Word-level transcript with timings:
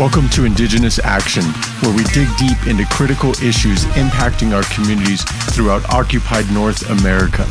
Welcome 0.00 0.30
to 0.30 0.46
Indigenous 0.46 0.98
Action, 0.98 1.44
where 1.82 1.94
we 1.94 2.04
dig 2.04 2.26
deep 2.38 2.66
into 2.66 2.86
critical 2.86 3.32
issues 3.42 3.84
impacting 3.84 4.54
our 4.54 4.62
communities 4.74 5.22
throughout 5.54 5.86
occupied 5.92 6.50
North 6.50 6.88
America. 6.88 7.46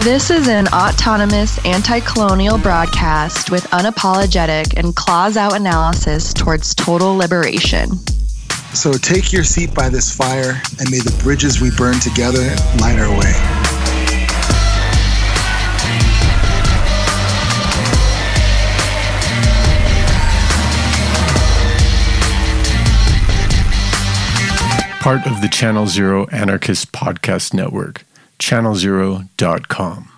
This 0.00 0.28
is 0.28 0.46
an 0.46 0.68
autonomous, 0.74 1.58
anti 1.64 2.00
colonial 2.00 2.58
broadcast 2.58 3.50
with 3.50 3.64
unapologetic 3.68 4.74
and 4.76 4.94
claws 4.94 5.38
out 5.38 5.56
analysis 5.56 6.34
towards 6.34 6.74
total 6.74 7.16
liberation. 7.16 7.96
So 8.74 8.92
take 8.92 9.32
your 9.32 9.44
seat 9.44 9.74
by 9.74 9.88
this 9.88 10.14
fire, 10.14 10.60
and 10.78 10.90
may 10.90 10.98
the 10.98 11.18
bridges 11.22 11.62
we 11.62 11.70
burn 11.78 11.98
together 12.00 12.44
light 12.78 12.98
our 12.98 13.08
way. 13.08 13.55
Part 25.06 25.24
of 25.24 25.40
the 25.40 25.46
Channel 25.46 25.86
Zero 25.86 26.26
Anarchist 26.32 26.90
Podcast 26.90 27.54
Network, 27.54 28.04
channelzero.com. 28.40 30.10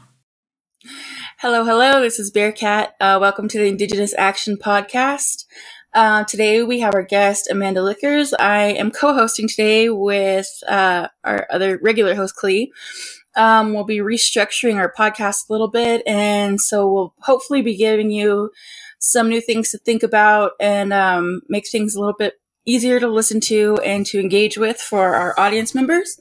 Hello, 1.40 1.62
hello. 1.62 2.00
This 2.00 2.18
is 2.18 2.30
Bearcat. 2.30 2.94
Uh, 2.98 3.18
welcome 3.20 3.48
to 3.48 3.58
the 3.58 3.66
Indigenous 3.66 4.14
Action 4.16 4.56
Podcast. 4.56 5.44
Uh, 5.92 6.24
today 6.24 6.62
we 6.62 6.80
have 6.80 6.94
our 6.94 7.02
guest, 7.02 7.50
Amanda 7.50 7.82
Lickers. 7.82 8.32
I 8.32 8.60
am 8.60 8.90
co 8.90 9.12
hosting 9.12 9.46
today 9.46 9.90
with 9.90 10.48
uh, 10.66 11.08
our 11.22 11.46
other 11.50 11.78
regular 11.82 12.14
host, 12.14 12.36
Klee. 12.42 12.68
Um, 13.36 13.74
we'll 13.74 13.84
be 13.84 13.98
restructuring 13.98 14.76
our 14.76 14.90
podcast 14.90 15.50
a 15.50 15.52
little 15.52 15.68
bit, 15.68 16.02
and 16.06 16.58
so 16.62 16.90
we'll 16.90 17.14
hopefully 17.18 17.60
be 17.60 17.76
giving 17.76 18.10
you 18.10 18.52
some 19.00 19.28
new 19.28 19.42
things 19.42 19.70
to 19.72 19.76
think 19.76 20.02
about 20.02 20.52
and 20.58 20.94
um, 20.94 21.42
make 21.50 21.68
things 21.68 21.94
a 21.94 22.00
little 22.00 22.16
bit 22.18 22.36
easier 22.68 23.00
to 23.00 23.08
listen 23.08 23.40
to 23.40 23.78
and 23.82 24.04
to 24.04 24.20
engage 24.20 24.58
with 24.58 24.78
for 24.78 25.14
our 25.14 25.34
audience 25.40 25.74
members. 25.74 26.20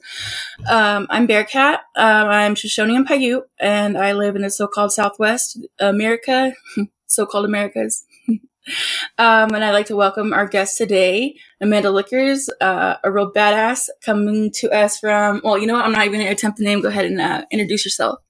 Um, 0.68 1.06
I'm 1.10 1.26
Bearcat. 1.26 1.80
Um, 1.94 2.28
I'm 2.28 2.54
Shoshone 2.54 2.96
and 2.96 3.06
Paiute, 3.06 3.44
and 3.60 3.98
I 3.98 4.12
live 4.12 4.34
in 4.34 4.42
the 4.42 4.50
so-called 4.50 4.92
Southwest 4.92 5.60
America, 5.78 6.54
so-called 7.06 7.44
Americas. 7.44 8.06
um, 8.28 8.38
and 9.54 9.62
I'd 9.62 9.72
like 9.72 9.86
to 9.86 9.96
welcome 9.96 10.32
our 10.32 10.48
guest 10.48 10.78
today, 10.78 11.36
Amanda 11.60 11.90
Lickers, 11.90 12.48
uh, 12.62 12.96
a 13.04 13.12
real 13.12 13.30
badass 13.30 13.88
coming 14.02 14.50
to 14.52 14.70
us 14.70 14.98
from, 14.98 15.42
well, 15.44 15.58
you 15.58 15.66
know 15.66 15.74
what? 15.74 15.84
I'm 15.84 15.92
not 15.92 16.06
even 16.06 16.20
going 16.20 16.28
to 16.28 16.32
attempt 16.32 16.56
the 16.56 16.64
name. 16.64 16.80
Go 16.80 16.88
ahead 16.88 17.04
and 17.04 17.20
uh, 17.20 17.44
introduce 17.50 17.84
yourself. 17.84 18.20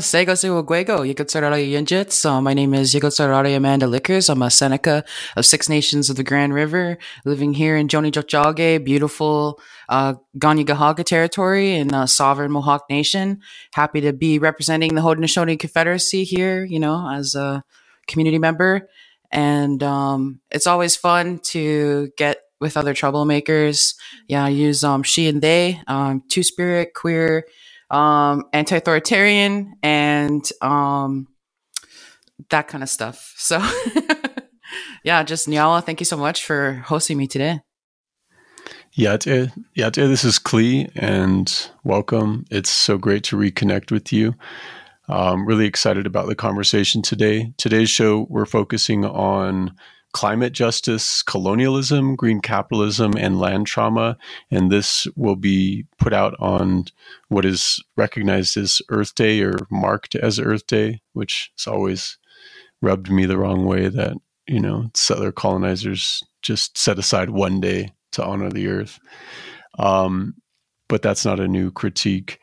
Sego 0.00 0.34
Guego, 0.62 1.02
Yinjit. 1.02 2.10
So 2.10 2.40
my 2.40 2.52
name 2.52 2.74
is 2.74 2.94
Yigotsarari 2.94 3.56
Amanda 3.56 3.86
Lickers. 3.86 4.28
I'm 4.28 4.42
a 4.42 4.50
Seneca 4.50 5.04
of 5.36 5.46
Six 5.46 5.68
Nations 5.68 6.10
of 6.10 6.16
the 6.16 6.24
Grand 6.24 6.52
River, 6.52 6.98
living 7.24 7.54
here 7.54 7.76
in 7.76 7.86
Joni 7.86 8.10
Jochage, 8.10 8.82
beautiful 8.84 9.60
uh, 9.88 10.14
territory 11.04 11.74
in 11.74 11.94
uh, 11.94 12.06
sovereign 12.06 12.50
Mohawk 12.50 12.90
Nation. 12.90 13.40
Happy 13.72 14.00
to 14.00 14.12
be 14.12 14.38
representing 14.38 14.94
the 14.94 15.00
Haudenosaunee 15.00 15.58
Confederacy 15.60 16.24
here, 16.24 16.64
you 16.64 16.80
know, 16.80 17.08
as 17.08 17.34
a 17.34 17.62
community 18.08 18.38
member. 18.38 18.88
And 19.30 19.82
um, 19.82 20.40
it's 20.50 20.66
always 20.66 20.96
fun 20.96 21.38
to 21.44 22.10
get 22.16 22.38
with 22.60 22.76
other 22.76 22.94
troublemakers. 22.94 23.94
Yeah, 24.26 24.44
I 24.44 24.48
use 24.48 24.82
um, 24.82 25.02
she 25.02 25.28
and 25.28 25.42
they, 25.42 25.80
um, 25.86 26.22
two 26.28 26.42
spirit, 26.42 26.94
queer, 26.94 27.44
um, 27.94 28.44
anti-authoritarian, 28.52 29.74
and 29.82 30.44
um, 30.60 31.28
that 32.50 32.66
kind 32.66 32.82
of 32.82 32.90
stuff. 32.90 33.32
So, 33.36 33.62
yeah, 35.04 35.22
just 35.22 35.46
Nyala, 35.46 35.84
thank 35.84 36.00
you 36.00 36.04
so 36.04 36.16
much 36.16 36.44
for 36.44 36.82
hosting 36.86 37.16
me 37.16 37.28
today. 37.28 37.60
Yeah, 38.92 39.16
yeah, 39.74 39.90
this 39.90 40.24
is 40.24 40.38
Klee, 40.38 40.90
and 40.96 41.70
welcome. 41.84 42.44
It's 42.50 42.70
so 42.70 42.98
great 42.98 43.24
to 43.24 43.36
reconnect 43.36 43.90
with 43.90 44.12
you. 44.12 44.34
I'm 45.08 45.46
really 45.46 45.66
excited 45.66 46.06
about 46.06 46.26
the 46.26 46.34
conversation 46.34 47.02
today. 47.02 47.52
Today's 47.58 47.90
show, 47.90 48.26
we're 48.30 48.46
focusing 48.46 49.04
on 49.04 49.74
climate 50.14 50.52
justice, 50.52 51.22
colonialism, 51.24 52.14
green 52.14 52.40
capitalism, 52.40 53.12
and 53.18 53.40
land 53.40 53.66
trauma. 53.66 54.16
And 54.50 54.70
this 54.70 55.06
will 55.16 55.34
be 55.36 55.84
put 55.98 56.12
out 56.14 56.34
on 56.38 56.84
what 57.28 57.44
is 57.44 57.82
recognized 57.96 58.56
as 58.56 58.80
Earth 58.88 59.14
Day 59.16 59.42
or 59.42 59.56
marked 59.70 60.14
as 60.14 60.38
Earth 60.38 60.66
Day, 60.68 61.02
which 61.12 61.50
has 61.58 61.66
always 61.66 62.16
rubbed 62.80 63.10
me 63.10 63.26
the 63.26 63.36
wrong 63.36 63.66
way 63.66 63.88
that, 63.88 64.16
you 64.46 64.60
know, 64.60 64.88
settler 64.94 65.32
colonizers 65.32 66.22
just 66.42 66.78
set 66.78 66.98
aside 66.98 67.30
one 67.30 67.60
day 67.60 67.92
to 68.12 68.24
honor 68.24 68.50
the 68.50 68.68
earth. 68.68 69.00
Um, 69.80 70.34
but 70.88 71.02
that's 71.02 71.24
not 71.24 71.40
a 71.40 71.48
new 71.48 71.72
critique. 71.72 72.38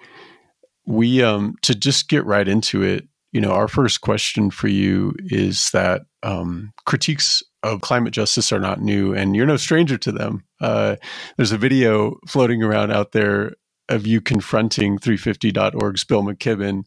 We, 0.85 1.23
um, 1.23 1.55
to 1.61 1.73
just 1.73 2.09
get 2.09 2.25
right 2.25 2.47
into 2.47 2.81
it, 2.83 3.07
you 3.31 3.39
know, 3.39 3.51
our 3.51 3.69
first 3.69 4.01
question 4.01 4.51
for 4.51 4.67
you 4.67 5.13
is 5.19 5.69
that 5.71 6.01
um, 6.23 6.73
critiques 6.85 7.43
of 7.63 7.81
climate 7.81 8.13
justice 8.13 8.51
are 8.51 8.59
not 8.59 8.81
new, 8.81 9.13
and 9.13 9.35
you're 9.35 9.45
no 9.45 9.57
stranger 9.57 9.97
to 9.97 10.11
them. 10.11 10.43
Uh, 10.59 10.95
there's 11.37 11.51
a 11.51 11.57
video 11.57 12.17
floating 12.27 12.63
around 12.63 12.91
out 12.91 13.11
there 13.11 13.53
of 13.89 14.07
you 14.07 14.21
confronting 14.21 14.97
350.org's 14.97 16.03
Bill 16.05 16.23
McKibben 16.23 16.83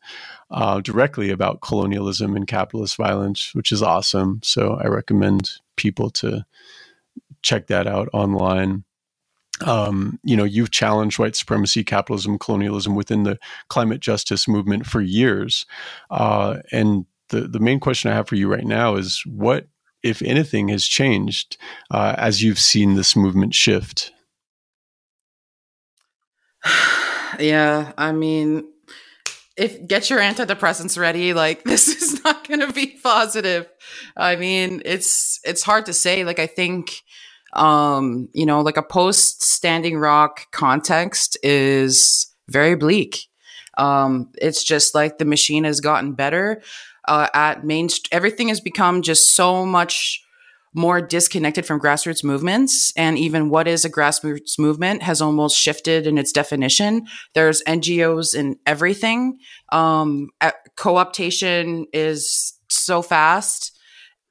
uh, 0.50 0.80
directly 0.80 1.30
about 1.30 1.60
colonialism 1.60 2.34
and 2.34 2.46
capitalist 2.46 2.96
violence, 2.96 3.50
which 3.54 3.70
is 3.70 3.82
awesome. 3.82 4.40
So 4.42 4.78
I 4.82 4.86
recommend 4.86 5.50
people 5.76 6.10
to 6.10 6.44
check 7.42 7.66
that 7.66 7.86
out 7.86 8.08
online. 8.12 8.84
Um, 9.64 10.18
you 10.24 10.36
know, 10.36 10.44
you've 10.44 10.70
challenged 10.70 11.18
white 11.18 11.36
supremacy, 11.36 11.84
capitalism, 11.84 12.38
colonialism 12.38 12.94
within 12.94 13.22
the 13.22 13.38
climate 13.68 14.00
justice 14.00 14.48
movement 14.48 14.86
for 14.86 15.00
years. 15.00 15.66
Uh, 16.10 16.56
and 16.72 17.06
the, 17.34 17.48
the 17.48 17.60
main 17.60 17.80
question 17.80 18.10
I 18.10 18.14
have 18.14 18.28
for 18.28 18.36
you 18.36 18.50
right 18.50 18.64
now 18.64 18.96
is 18.96 19.22
what 19.26 19.66
if 20.04 20.20
anything, 20.20 20.68
has 20.68 20.86
changed 20.86 21.56
uh, 21.90 22.14
as 22.18 22.42
you've 22.42 22.58
seen 22.58 22.94
this 22.94 23.16
movement 23.16 23.54
shift? 23.54 24.12
yeah, 27.40 27.92
I 27.96 28.12
mean, 28.12 28.68
if 29.56 29.84
get 29.88 30.10
your 30.10 30.20
antidepressants 30.20 30.98
ready, 30.98 31.32
like 31.32 31.64
this 31.64 31.88
is 31.88 32.22
not 32.22 32.46
going 32.46 32.60
to 32.60 32.72
be 32.72 32.98
positive. 33.02 33.66
I 34.16 34.36
mean, 34.36 34.82
it's 34.84 35.40
it's 35.42 35.62
hard 35.62 35.86
to 35.86 35.94
say. 35.94 36.22
Like 36.24 36.38
I 36.38 36.46
think, 36.46 37.00
um, 37.54 38.28
you 38.34 38.44
know, 38.44 38.60
like 38.60 38.76
a 38.76 38.82
post 38.82 39.42
Standing 39.42 39.98
Rock 39.98 40.52
context 40.52 41.38
is 41.42 42.30
very 42.48 42.76
bleak. 42.76 43.26
Um, 43.78 44.30
it's 44.40 44.62
just 44.62 44.94
like 44.94 45.18
the 45.18 45.24
machine 45.24 45.64
has 45.64 45.80
gotten 45.80 46.12
better 46.12 46.62
uh, 47.08 47.28
at 47.34 47.64
main 47.64 47.88
everything 48.12 48.48
has 48.48 48.60
become 48.60 49.02
just 49.02 49.34
so 49.34 49.64
much 49.64 50.24
more 50.74 51.00
disconnected 51.00 51.64
from 51.64 51.80
grassroots 51.80 52.24
movements 52.24 52.92
and 52.96 53.16
even 53.16 53.48
what 53.48 53.68
is 53.68 53.84
a 53.84 53.90
grassroots 53.90 54.58
movement 54.58 55.02
has 55.02 55.22
almost 55.22 55.56
shifted 55.56 56.04
in 56.06 56.18
its 56.18 56.32
definition. 56.32 57.06
There's 57.34 57.62
ngos 57.62 58.34
in 58.34 58.56
everything. 58.66 59.38
Um, 59.70 60.30
co-optation 60.76 61.84
is 61.92 62.58
so 62.68 63.02
fast 63.02 63.73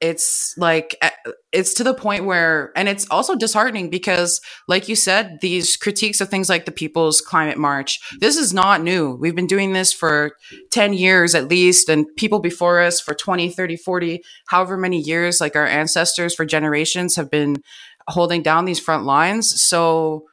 it's 0.04 0.54
like 0.58 0.96
eh, 1.00 1.10
it's 1.52 1.74
to 1.74 1.84
the 1.84 1.94
point 1.94 2.26
where 2.26 2.72
and 2.76 2.88
it's 2.88 3.08
also 3.10 3.34
disheartening 3.34 3.88
because 3.88 4.40
like 4.68 4.88
you 4.88 4.96
said 4.96 5.38
these 5.40 5.78
critiques 5.78 6.20
of 6.20 6.28
things 6.28 6.50
like 6.50 6.66
the 6.66 6.72
people's 6.72 7.22
climate 7.22 7.58
march 7.58 8.00
this 8.20 8.36
is 8.36 8.52
not 8.52 8.82
new. 8.82 9.16
We've 9.16 9.34
been 9.34 9.46
doing 9.46 9.72
this 9.72 9.92
for 9.92 10.32
10 10.72 10.92
years 10.92 11.34
at 11.34 11.48
least 11.48 11.88
and 11.88 12.06
people 12.16 12.40
before 12.40 12.80
us 12.80 13.00
for 13.00 13.14
20 13.14 13.48
30 13.50 13.76
40 13.76 14.22
however 14.48 14.76
many 14.76 15.00
years 15.00 15.40
like 15.40 15.56
our 15.56 15.66
ancestors 15.66 16.34
for 16.34 16.44
generations 16.44 17.16
have 17.16 17.30
been 17.30 17.56
holding 18.08 18.42
down 18.42 18.66
these 18.66 18.80
front 18.80 19.04
lines. 19.04 19.60
So 19.60 20.26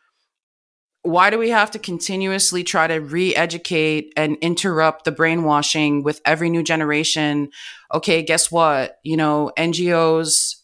why 1.04 1.32
do 1.32 1.38
we 1.38 1.50
have 1.50 1.72
to 1.72 1.80
continuously 1.80 2.64
try 2.64 2.86
to 2.86 3.00
re-educate 3.00 4.14
and 4.16 4.38
interrupt 4.42 5.04
the 5.04 5.12
brainwashing 5.12 6.04
with 6.04 6.22
every 6.26 6.50
new 6.50 6.64
generation 6.64 7.50
okay 7.94 8.22
guess 8.22 8.52
what 8.52 9.00
you 9.04 9.18
know 9.18 9.52
ngos 9.58 10.56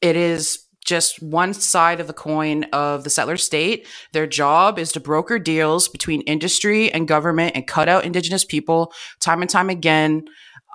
it 0.00 0.16
is 0.16 0.68
just 0.88 1.22
one 1.22 1.52
side 1.52 2.00
of 2.00 2.06
the 2.06 2.14
coin 2.14 2.64
of 2.72 3.04
the 3.04 3.10
settler 3.10 3.36
state. 3.36 3.86
Their 4.12 4.26
job 4.26 4.78
is 4.78 4.90
to 4.92 5.00
broker 5.00 5.38
deals 5.38 5.86
between 5.86 6.22
industry 6.22 6.90
and 6.90 7.06
government 7.06 7.52
and 7.54 7.66
cut 7.66 7.90
out 7.90 8.06
indigenous 8.06 8.42
people 8.42 8.92
time 9.20 9.42
and 9.42 9.50
time 9.50 9.68
again. 9.68 10.24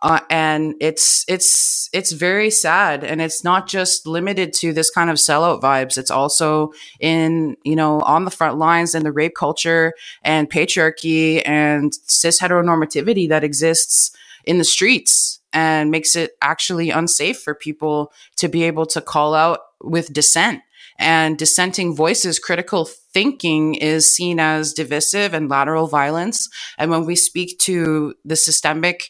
Uh, 0.03 0.19
and 0.29 0.75
it's 0.81 1.23
it's 1.29 1.89
it's 1.94 2.11
very 2.11 2.50
sad. 2.50 3.05
And 3.05 3.21
it's 3.21 3.41
not 3.41 3.67
just 3.67 4.05
limited 4.05 4.51
to 4.55 4.73
this 4.73 4.89
kind 4.89 5.09
of 5.09 5.15
sellout 5.15 5.61
vibes. 5.61 5.97
It's 5.97 6.11
also 6.11 6.73
in 7.00 7.55
you 7.63 7.75
know 7.75 8.01
on 8.01 8.25
the 8.25 8.31
front 8.31 8.57
lines 8.57 8.95
in 8.95 9.03
the 9.03 9.13
rape 9.13 9.33
culture 9.33 9.94
and 10.21 10.51
patriarchy 10.51 11.41
and 11.45 11.94
cis 12.05 12.41
heteronormativity 12.41 13.29
that 13.29 13.45
exists 13.45 14.15
in 14.45 14.57
the 14.57 14.65
streets 14.65 15.39
and 15.53 15.89
makes 15.89 16.17
it 16.17 16.31
actually 16.41 16.89
unsafe 16.89 17.39
for 17.39 17.55
people 17.55 18.11
to 18.35 18.50
be 18.50 18.63
able 18.63 18.85
to 18.88 19.00
call 19.00 19.33
out 19.33 19.59
with 19.81 20.11
dissent. 20.11 20.61
And 21.00 21.38
dissenting 21.38 21.95
voices, 21.95 22.39
critical 22.39 22.85
thinking 22.85 23.75
is 23.75 24.09
seen 24.09 24.39
as 24.39 24.73
divisive 24.73 25.33
and 25.33 25.50
lateral 25.50 25.88
violence. 25.88 26.50
And 26.77 26.91
when 26.91 27.05
we 27.05 27.15
speak 27.15 27.57
to 27.59 28.13
the 28.23 28.35
systemic, 28.35 29.09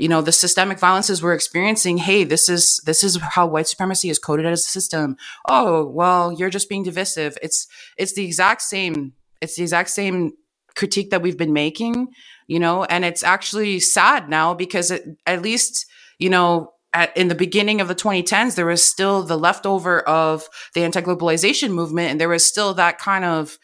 you 0.00 0.08
know, 0.08 0.22
the 0.22 0.32
systemic 0.32 0.78
violences 0.78 1.22
we're 1.22 1.34
experiencing, 1.34 1.98
hey, 1.98 2.24
this 2.24 2.48
is 2.48 2.80
this 2.86 3.04
is 3.04 3.18
how 3.20 3.46
white 3.46 3.68
supremacy 3.68 4.08
is 4.08 4.18
coded 4.18 4.46
as 4.46 4.60
a 4.60 4.68
system. 4.68 5.14
Oh, 5.46 5.84
well, 5.84 6.32
you're 6.32 6.48
just 6.48 6.70
being 6.70 6.82
divisive. 6.82 7.36
It's 7.42 7.68
it's 7.98 8.14
the 8.14 8.24
exact 8.24 8.62
same, 8.62 9.12
it's 9.42 9.56
the 9.56 9.62
exact 9.62 9.90
same 9.90 10.32
critique 10.74 11.10
that 11.10 11.20
we've 11.20 11.36
been 11.36 11.52
making, 11.52 12.08
you 12.46 12.58
know, 12.58 12.84
and 12.84 13.04
it's 13.04 13.22
actually 13.22 13.78
sad 13.78 14.30
now 14.30 14.54
because 14.54 14.90
it, 14.90 15.04
at 15.26 15.42
least, 15.42 15.84
you 16.18 16.30
know, 16.30 16.72
at, 16.94 17.14
in 17.14 17.28
the 17.28 17.34
beginning 17.34 17.82
of 17.82 17.88
the 17.88 17.94
2010s, 17.94 18.54
there 18.54 18.64
was 18.64 18.82
still 18.82 19.22
the 19.22 19.36
leftover 19.36 20.00
of 20.00 20.48
the 20.74 20.82
anti 20.82 21.02
globalization 21.02 21.72
movement, 21.72 22.12
and 22.12 22.18
there 22.18 22.30
was 22.30 22.46
still 22.46 22.72
that 22.72 22.98
kind 22.98 23.26
of 23.26 23.58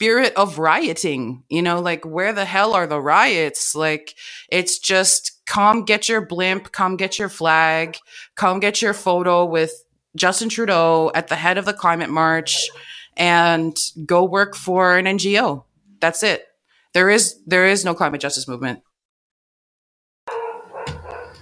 spirit 0.00 0.32
of 0.34 0.58
rioting. 0.58 1.44
You 1.50 1.60
know, 1.60 1.78
like 1.78 2.06
where 2.06 2.32
the 2.32 2.46
hell 2.46 2.72
are 2.72 2.86
the 2.86 2.98
riots? 2.98 3.74
Like 3.74 4.14
it's 4.50 4.78
just 4.78 5.42
come 5.44 5.84
get 5.84 6.08
your 6.08 6.24
blimp, 6.24 6.72
come 6.72 6.96
get 6.96 7.18
your 7.18 7.28
flag, 7.28 7.98
come 8.34 8.60
get 8.60 8.80
your 8.80 8.94
photo 8.94 9.44
with 9.44 9.84
Justin 10.16 10.48
Trudeau 10.48 11.10
at 11.14 11.28
the 11.28 11.36
head 11.36 11.58
of 11.58 11.66
the 11.66 11.74
climate 11.74 12.08
march, 12.08 12.70
and 13.18 13.76
go 14.06 14.24
work 14.24 14.56
for 14.56 14.96
an 14.96 15.04
NGO. 15.04 15.64
That's 16.00 16.22
it. 16.22 16.46
There 16.94 17.10
is 17.10 17.38
there 17.46 17.66
is 17.66 17.84
no 17.84 17.92
climate 17.92 18.22
justice 18.22 18.48
movement. 18.48 18.80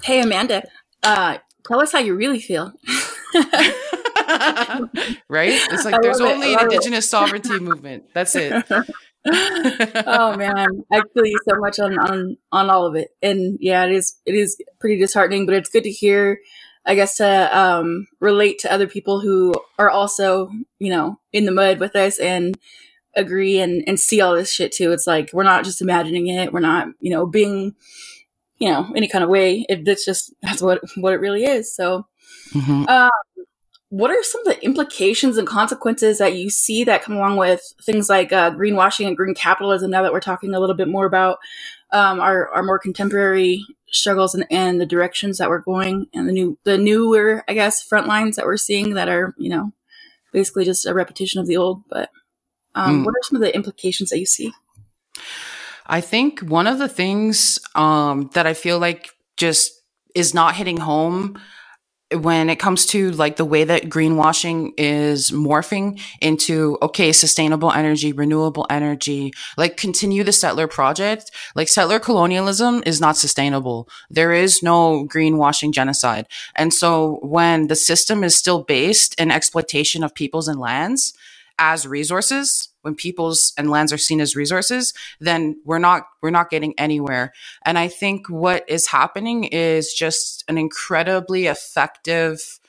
Hey 0.03 0.21
Amanda, 0.21 0.65
uh, 1.05 1.39
tell 1.65 1.81
us 1.81 1.93
how 1.93 2.01
you 2.01 2.17
really 2.17 2.41
feel. 2.41 2.73
right? 5.29 5.53
It's 5.53 5.85
like 5.85 6.01
there's 6.03 6.21
only 6.21 6.55
an 6.55 6.61
indigenous 6.61 7.05
it. 7.05 7.09
sovereignty 7.09 7.59
movement. 7.59 8.05
That's 8.15 8.35
it. 8.35 8.65
oh 10.07 10.37
man, 10.37 10.85
I 10.93 11.03
feel 11.13 11.27
you 11.27 11.39
so 11.49 11.59
much 11.59 11.79
on, 11.79 11.99
on 11.99 12.37
on 12.53 12.71
all 12.71 12.87
of 12.87 12.95
it, 12.95 13.11
and 13.23 13.59
yeah, 13.61 13.85
it 13.85 13.93
is 13.93 14.19
it 14.25 14.35
is 14.35 14.61
pretty 14.79 14.99
disheartening, 14.99 15.45
but 15.45 15.55
it's 15.55 15.71
good 15.71 15.85
to 15.85 15.91
hear. 15.91 16.41
I 16.87 16.95
guess 16.95 17.17
to 17.17 17.59
um, 17.59 18.07
relate 18.21 18.61
to 18.61 18.73
other 18.73 18.87
people 18.87 19.21
who 19.21 19.53
are 19.79 19.91
also 19.91 20.51
you 20.79 20.91
know 20.91 21.21
in 21.33 21.45
the 21.45 21.53
mud 21.53 21.81
with 21.81 21.97
us 21.97 22.19
and 22.19 22.57
agree 23.15 23.59
and 23.61 23.85
and 23.87 24.01
see 24.01 24.21
all 24.21 24.35
this 24.35 24.53
shit 24.53 24.73
too. 24.73 24.93
It's 24.93 25.07
like 25.07 25.31
we're 25.33 25.43
not 25.43 25.65
just 25.65 25.83
imagining 25.83 26.29
it. 26.29 26.53
We're 26.53 26.61
not 26.61 26.89
you 27.01 27.11
know 27.11 27.27
being 27.27 27.75
you 28.59 28.71
know 28.71 28.91
any 28.95 29.09
kind 29.09 29.25
of 29.25 29.31
way 29.31 29.65
it's 29.69 30.05
just 30.05 30.33
that's 30.43 30.63
what 30.63 30.81
what 30.97 31.13
it 31.13 31.21
really 31.21 31.45
is 31.45 31.75
so 31.75 32.07
mm-hmm. 32.53 32.89
um, 32.89 33.11
what 33.91 34.11
are 34.11 34.23
some 34.23 34.47
of 34.47 34.55
the 34.55 34.65
implications 34.65 35.39
and 35.39 35.49
consequences 35.49 36.19
that 36.19 36.37
you 36.37 36.51
see 36.51 36.85
that 36.85 37.03
come 37.03 37.17
along 37.17 37.37
with 37.37 37.63
things 37.83 38.09
like 38.09 38.33
uh, 38.33 38.51
greenwashing 38.51 39.07
and 39.07 39.17
green 39.17 39.35
capitalism 39.35 39.91
now 39.91 40.03
that 40.03 40.13
we're 40.13 40.21
talking 40.21 40.55
a 40.55 40.61
little 40.61 40.77
bit 40.77 40.89
more 40.89 41.07
about 41.07 41.39
um, 41.93 42.21
our, 42.21 42.49
our 42.51 42.63
more 42.63 42.79
contemporary 42.79 43.65
struggles 43.91 44.35
and, 44.35 44.47
and 44.51 44.81
the 44.81 44.87
directions 44.87 45.39
that 45.39 45.49
we're 45.49 45.61
going 45.61 46.07
and 46.13 46.29
the 46.29 46.33
new 46.33 46.59
the 46.65 46.77
newer 46.77 47.43
i 47.49 47.55
guess 47.55 47.83
front 47.83 48.07
lines 48.07 48.37
that 48.37 48.45
we're 48.45 48.59
seeing 48.59 48.93
that 48.95 49.09
are 49.09 49.35
you 49.39 49.49
know 49.49 49.73
basically 50.31 50.65
just 50.65 50.85
a 50.85 50.93
repetition 50.93 51.41
of 51.41 51.47
the 51.47 51.57
old 51.57 51.83
but 51.89 52.11
um, 52.75 53.01
mm. 53.01 53.07
what 53.07 53.15
are 53.15 53.23
some 53.23 53.37
of 53.37 53.41
the 53.41 53.55
implications 53.55 54.11
that 54.11 54.19
you 54.19 54.27
see 54.27 54.53
I 55.89 56.01
think 56.01 56.41
one 56.41 56.67
of 56.67 56.79
the 56.79 56.89
things 56.89 57.59
um, 57.75 58.31
that 58.35 58.47
I 58.47 58.55
feel 58.55 58.79
like 58.79 59.11
just 59.37 59.73
is 60.15 60.35
not 60.35 60.55
hitting 60.55 60.77
home 60.77 61.41
when 62.15 62.49
it 62.49 62.57
comes 62.57 62.87
to 62.87 63.11
like 63.13 63.37
the 63.37 63.45
way 63.45 63.65
that 63.65 63.85
greenwashing 63.85 64.73
is 64.79 65.31
morphing 65.31 66.01
into 66.21 66.79
okay 66.81 67.13
sustainable 67.13 67.71
energy 67.71 68.13
renewable 68.13 68.67
energy 68.71 69.33
like 69.59 69.77
continue 69.77 70.25
the 70.25 70.33
settler 70.33 70.67
project. 70.67 71.31
Like 71.55 71.69
settler 71.69 71.99
colonialism 71.99 72.83
is 72.87 73.01
not 73.01 73.17
sustainable. 73.17 73.89
There 74.09 74.33
is 74.33 74.63
no 74.63 75.07
greenwashing 75.07 75.73
genocide. 75.73 76.27
And 76.55 76.73
so 76.73 77.19
when 77.23 77.67
the 77.67 77.77
system 77.77 78.25
is 78.25 78.35
still 78.35 78.63
based 78.63 79.15
in 79.21 79.31
exploitation 79.31 80.03
of 80.03 80.15
peoples 80.15 80.49
and 80.49 80.59
lands 80.59 81.13
as 81.59 81.87
resources 81.87 82.69
when 82.83 82.95
peoples 82.95 83.53
and 83.59 83.71
lands 83.71 83.93
are 83.93 83.99
seen 83.99 84.21
as 84.21 84.37
resources 84.37 84.93
then 85.21 85.61
we're 85.65 85.79
not 85.79 86.05
we're 86.23 86.31
not 86.31 86.51
getting 86.51 86.75
anywhere. 86.79 87.33
And 87.65 87.79
i 87.79 87.89
think 87.89 88.29
what 88.29 88.65
is 88.69 88.89
happening 88.89 89.45
is 89.45 89.93
just 89.93 90.45
an 90.49 90.59
incredibly 90.59 91.47
effective 91.47 92.61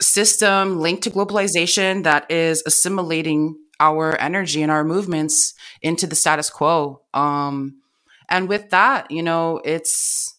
system 0.00 0.80
linked 0.80 1.02
to 1.04 1.10
globalization 1.10 2.04
that 2.04 2.30
is 2.30 2.62
assimilating 2.66 3.56
our 3.78 4.16
energy 4.18 4.62
and 4.62 4.72
our 4.72 4.84
movements 4.84 5.54
into 5.82 6.06
the 6.06 6.14
status 6.14 6.50
quo. 6.50 7.02
Um 7.14 7.80
and 8.30 8.48
with 8.48 8.70
that 8.70 9.10
you 9.10 9.22
know 9.22 9.60
it's 9.64 10.34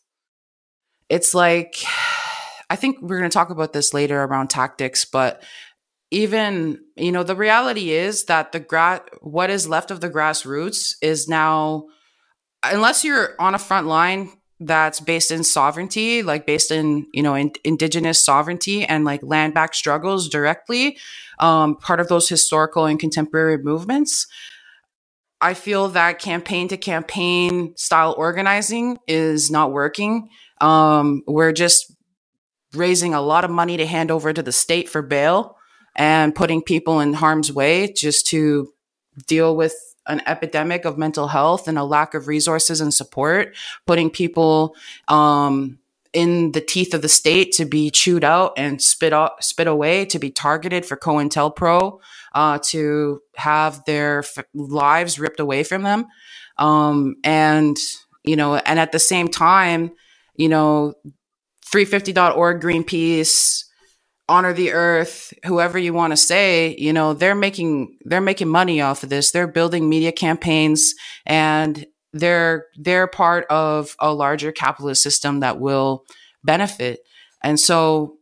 it's 1.09 1.33
like 1.36 1.83
i 2.69 2.75
think 2.75 2.98
we're 3.01 3.19
going 3.19 3.30
to 3.30 3.33
talk 3.33 3.50
about 3.50 3.74
this 3.74 3.94
later 3.94 4.24
around 4.24 4.50
tactics 4.50 5.06
but 5.06 5.44
even 6.11 6.79
you 6.95 7.11
know 7.11 7.23
the 7.23 7.35
reality 7.35 7.91
is 7.91 8.25
that 8.25 8.51
the 8.51 8.59
grass 8.59 9.01
what 9.21 9.49
is 9.49 9.67
left 9.67 9.89
of 9.89 10.01
the 10.01 10.09
grassroots 10.09 10.95
is 11.01 11.27
now 11.27 11.85
unless 12.63 13.03
you're 13.03 13.35
on 13.39 13.55
a 13.55 13.59
front 13.59 13.87
line 13.87 14.29
that's 14.59 14.99
based 14.99 15.31
in 15.31 15.43
sovereignty 15.43 16.21
like 16.21 16.45
based 16.45 16.69
in 16.69 17.07
you 17.13 17.23
know 17.23 17.33
in, 17.33 17.51
indigenous 17.63 18.23
sovereignty 18.23 18.83
and 18.85 19.05
like 19.05 19.23
land 19.23 19.53
back 19.53 19.73
struggles 19.73 20.29
directly 20.29 20.97
um, 21.39 21.75
part 21.77 21.99
of 21.99 22.07
those 22.09 22.29
historical 22.29 22.85
and 22.85 22.99
contemporary 22.99 23.57
movements 23.57 24.27
i 25.39 25.53
feel 25.53 25.87
that 25.87 26.19
campaign 26.19 26.67
to 26.67 26.77
campaign 26.77 27.73
style 27.75 28.13
organizing 28.17 28.99
is 29.07 29.49
not 29.49 29.71
working. 29.71 30.29
Um, 30.61 31.23
we're 31.25 31.51
just 31.51 31.91
raising 32.73 33.15
a 33.15 33.21
lot 33.21 33.43
of 33.43 33.49
money 33.49 33.77
to 33.77 33.85
hand 33.85 34.11
over 34.11 34.31
to 34.31 34.43
the 34.43 34.51
state 34.51 34.87
for 34.87 35.01
bail 35.01 35.57
and 36.01 36.34
putting 36.34 36.63
people 36.63 37.00
in 37.00 37.13
harm's 37.13 37.53
way 37.53 37.93
just 37.93 38.25
to 38.25 38.74
deal 39.27 39.55
with 39.55 39.75
an 40.08 40.20
epidemic 40.25 40.84
of 40.84 40.98
mental 40.98 41.27
health 41.27 41.67
and 41.67 41.77
a 41.77 41.84
lack 41.84 42.15
of 42.15 42.27
resources 42.27 42.81
and 42.81 42.91
support, 42.91 43.55
putting 43.86 44.10
people 44.10 44.75
um, 45.10 45.77
in 46.12 46.53
the 46.53 46.60
teeth 46.60 46.96
of 46.96 47.03
the 47.03 47.08
state 47.08 47.51
to 47.51 47.65
be 47.65 47.91
chewed 47.91 48.24
out 48.24 48.53
and 48.58 48.81
spit 48.81 49.13
out, 49.13 49.43
spit 49.43 49.67
away, 49.67 50.03
to 50.05 50.17
be 50.17 50.31
targeted 50.31 50.88
for 50.88 50.98
COINTELPRO, 50.98 52.00
uh, 52.34 52.58
to 52.63 53.22
have 53.36 53.86
their 53.86 54.20
f- 54.20 54.43
lives 54.55 55.20
ripped 55.20 55.39
away 55.39 55.63
from 55.63 55.84
them, 55.84 56.08
um, 56.58 57.15
and 57.24 57.77
you 58.24 58.36
know, 58.36 58.55
and 58.55 58.79
at 58.79 58.91
the 58.91 58.98
same 58.98 59.27
time, 59.27 59.91
you 60.36 60.50
know, 60.50 60.96
350.org, 61.72 62.60
Greenpeace, 62.60 63.65
honor 64.29 64.53
the 64.53 64.71
earth 64.71 65.33
whoever 65.45 65.77
you 65.77 65.93
want 65.93 66.11
to 66.11 66.17
say 66.17 66.75
you 66.77 66.93
know 66.93 67.13
they're 67.13 67.35
making 67.35 67.97
they're 68.05 68.21
making 68.21 68.47
money 68.47 68.81
off 68.81 69.03
of 69.03 69.09
this. 69.09 69.31
They're 69.31 69.47
building 69.47 69.89
media 69.89 70.11
campaigns 70.11 70.93
and 71.25 71.85
they're 72.13 72.65
they're 72.77 73.07
part 73.07 73.45
of 73.49 73.95
a 73.99 74.13
larger 74.13 74.51
capitalist 74.51 75.03
system 75.03 75.41
that 75.41 75.59
will 75.59 76.05
benefit. 76.43 76.99
And 77.43 77.59
so 77.59 78.17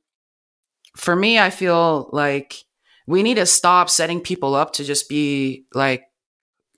for 0.98 1.16
me 1.16 1.38
i 1.38 1.50
feel 1.50 2.10
like 2.12 2.66
we 3.10 3.24
need 3.24 3.36
to 3.36 3.46
stop 3.46 3.90
setting 3.90 4.22
people 4.22 4.54
up 4.54 4.74
to 4.74 4.84
just 4.84 5.10
be 5.10 5.66
like 5.74 6.04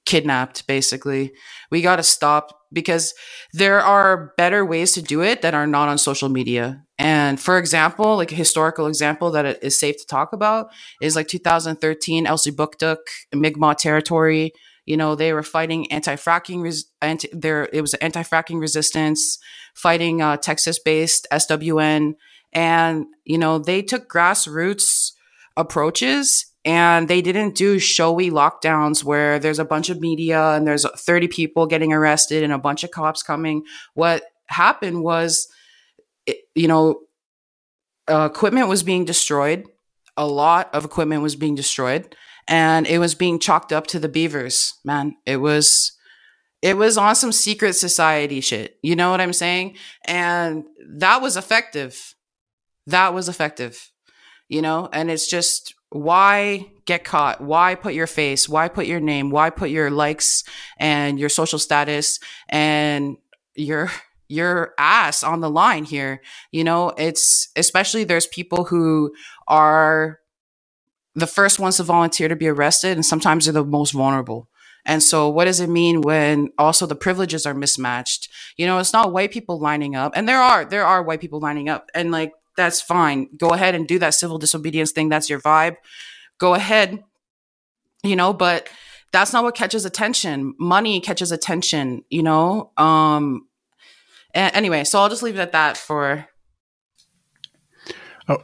kidnapped 0.06 0.66
basically. 0.66 1.34
We 1.70 1.82
got 1.82 1.98
to 1.98 2.04
stop 2.04 2.61
because 2.72 3.14
there 3.54 3.82
are 3.82 4.34
better 4.38 4.66
ways 4.66 4.94
to 4.94 5.02
do 5.02 5.22
it 5.22 5.42
that 5.42 5.54
are 5.54 5.68
not 5.68 5.90
on 5.90 5.98
social 5.98 6.30
media 6.30 6.84
and 7.02 7.40
for 7.40 7.58
example, 7.58 8.16
like 8.16 8.32
a 8.32 8.36
historical 8.36 8.86
example 8.86 9.32
that 9.32 9.44
it 9.44 9.60
is 9.64 9.80
safe 9.80 9.98
to 9.98 10.06
talk 10.06 10.34
about 10.34 10.68
is 11.02 11.16
like 11.16 11.28
2013 11.28 12.28
Elsipogtog, 12.28 12.98
Mi'kmaq 13.34 13.78
territory. 13.78 14.54
You 14.86 14.98
know, 14.98 15.16
they 15.16 15.34
were 15.34 15.42
fighting 15.42 15.92
anti-fracking, 15.92 16.62
res- 16.62 16.86
anti- 17.02 17.30
there 17.34 17.68
it 17.74 17.82
was 17.82 17.96
anti-fracking 17.96 18.60
resistance, 18.60 19.40
fighting 19.74 20.22
uh, 20.22 20.38
Texas-based 20.38 21.26
SWN, 21.32 22.14
and 22.54 23.06
you 23.26 23.40
know 23.40 23.58
they 23.58 23.82
took 23.82 24.08
grassroots 24.08 25.14
approaches 25.58 26.51
and 26.66 27.08
they 27.08 27.22
didn't 27.22 27.56
do 27.56 27.80
showy 27.80 28.30
lockdowns 28.30 29.04
where 29.04 29.40
there's 29.40 29.60
a 29.60 29.66
bunch 29.66 29.90
of 29.90 30.00
media 30.00 30.52
and 30.52 30.68
there's 30.68 30.86
30 30.90 31.28
people 31.28 31.66
getting 31.66 31.94
arrested 31.94 32.44
and 32.44 32.54
a 32.54 32.58
bunch 32.60 32.84
of 32.84 32.92
cops 32.92 33.24
coming. 33.24 33.64
What 33.96 34.24
happened 34.48 35.04
was 35.04 35.48
you 36.56 36.68
know, 36.68 37.02
uh, 38.10 38.30
equipment 38.32 38.68
was 38.68 38.84
being 38.84 39.06
destroyed. 39.06 39.66
A 40.18 40.28
lot 40.28 40.74
of 40.74 40.86
equipment 40.86 41.22
was 41.22 41.36
being 41.36 41.56
destroyed, 41.56 42.16
and 42.48 42.86
it 42.88 43.00
was 43.00 43.16
being 43.16 43.40
chalked 43.40 43.72
up 43.74 43.88
to 43.88 44.00
the 44.00 44.10
beavers. 44.10 44.74
Man, 44.84 45.16
it 45.26 45.38
was 45.38 45.94
it 46.62 46.78
was 46.78 46.98
on 46.98 47.16
some 47.16 47.32
secret 47.32 47.74
society 47.74 48.42
shit. 48.42 48.78
You 48.84 48.96
know 48.96 49.12
what 49.12 49.22
I'm 49.22 49.34
saying? 49.34 49.78
And 50.06 50.66
that 50.98 51.22
was 51.22 51.38
effective. 51.38 52.16
That 52.88 53.14
was 53.14 53.30
effective. 53.30 53.92
you 54.50 54.62
know, 54.62 54.90
and 54.94 55.10
it's 55.10 55.28
just 55.30 55.74
why 55.92 56.72
get 56.86 57.04
caught? 57.04 57.42
Why 57.42 57.76
put 57.76 57.94
your 57.94 58.08
face? 58.08 58.48
Why 58.48 58.70
put 58.70 58.86
your 58.86 59.02
name? 59.02 59.30
Why 59.30 59.50
put 59.50 59.70
your 59.70 59.92
likes 59.92 60.44
and 60.80 61.20
your 61.20 61.30
social 61.30 61.60
status 61.60 62.20
and 62.50 63.18
your 63.56 63.92
your 64.30 64.74
ass 64.78 65.22
on 65.22 65.42
the 65.42 65.50
line 65.50 65.84
here? 65.84 66.22
You 66.52 66.64
know, 66.64 66.94
it's 66.98 67.50
especially 67.58 68.06
there's 68.06 68.26
people 68.28 68.66
who 68.66 69.14
are 69.48 70.20
the 71.14 71.28
first 71.28 71.60
ones 71.60 71.76
to 71.78 71.84
volunteer 71.84 72.30
to 72.30 72.38
be 72.38 72.48
arrested 72.48 72.96
and 72.96 73.06
sometimes 73.06 73.46
they're 73.46 73.54
the 73.54 73.66
most 73.66 73.92
vulnerable. 73.92 74.48
And 74.86 75.04
so 75.04 75.28
what 75.30 75.46
does 75.46 75.60
it 75.60 75.70
mean 75.70 76.02
when 76.02 76.50
also 76.58 76.86
the 76.86 76.96
privileges 76.96 77.46
are 77.46 77.54
mismatched? 77.54 78.30
You 78.58 78.66
know, 78.66 78.80
it's 78.80 78.94
not 78.94 79.12
white 79.12 79.32
people 79.32 79.60
lining 79.60 79.96
up. 79.96 80.14
And 80.16 80.28
there 80.28 80.42
are 80.42 80.64
there 80.64 80.86
are 80.86 81.04
white 81.04 81.20
people 81.20 81.42
lining 81.42 81.68
up 81.68 81.90
and 81.94 82.12
like 82.12 82.32
that's 82.58 82.82
fine. 82.82 83.30
Go 83.38 83.50
ahead 83.50 83.76
and 83.76 83.88
do 83.88 84.00
that 84.00 84.14
civil 84.14 84.38
disobedience 84.38 84.92
thing. 84.92 85.10
That's 85.10 85.30
your 85.30 85.40
vibe. 85.40 85.78
Go 86.40 86.54
ahead. 86.54 87.04
You 88.04 88.16
know, 88.16 88.34
but 88.34 88.68
that's 89.12 89.34
not 89.34 89.44
what 89.44 89.56
catches 89.56 89.86
attention. 89.86 90.56
Money 90.60 91.00
catches 91.00 91.32
attention, 91.32 92.04
you 92.10 92.24
know? 92.24 92.72
Um 92.78 93.48
anyway, 94.34 94.84
so 94.84 95.00
I'll 95.00 95.10
just 95.10 95.24
leave 95.24 95.36
it 95.36 95.42
at 95.42 95.52
that 95.52 95.78
for 95.78 96.28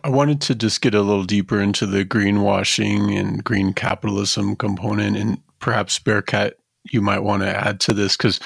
I 0.03 0.09
wanted 0.09 0.41
to 0.41 0.55
just 0.55 0.81
get 0.81 0.95
a 0.95 1.01
little 1.01 1.23
deeper 1.23 1.61
into 1.61 1.85
the 1.85 2.03
greenwashing 2.03 3.17
and 3.17 3.43
green 3.43 3.73
capitalism 3.73 4.55
component, 4.55 5.15
and 5.15 5.41
perhaps 5.59 5.97
Bearcat, 5.99 6.55
you 6.91 7.01
might 7.01 7.19
want 7.19 7.43
to 7.43 7.49
add 7.49 7.79
to 7.81 7.93
this 7.93 8.17
because, 8.17 8.39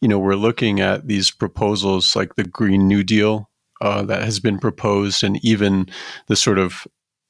you 0.00 0.08
know, 0.08 0.18
we're 0.18 0.36
looking 0.36 0.80
at 0.80 1.06
these 1.06 1.30
proposals 1.30 2.16
like 2.16 2.36
the 2.36 2.44
Green 2.44 2.88
New 2.88 3.02
Deal 3.02 3.50
uh, 3.80 4.02
that 4.02 4.22
has 4.22 4.40
been 4.40 4.58
proposed, 4.58 5.24
and 5.24 5.42
even 5.44 5.88
the 6.28 6.36
sort 6.36 6.58
of, 6.58 6.86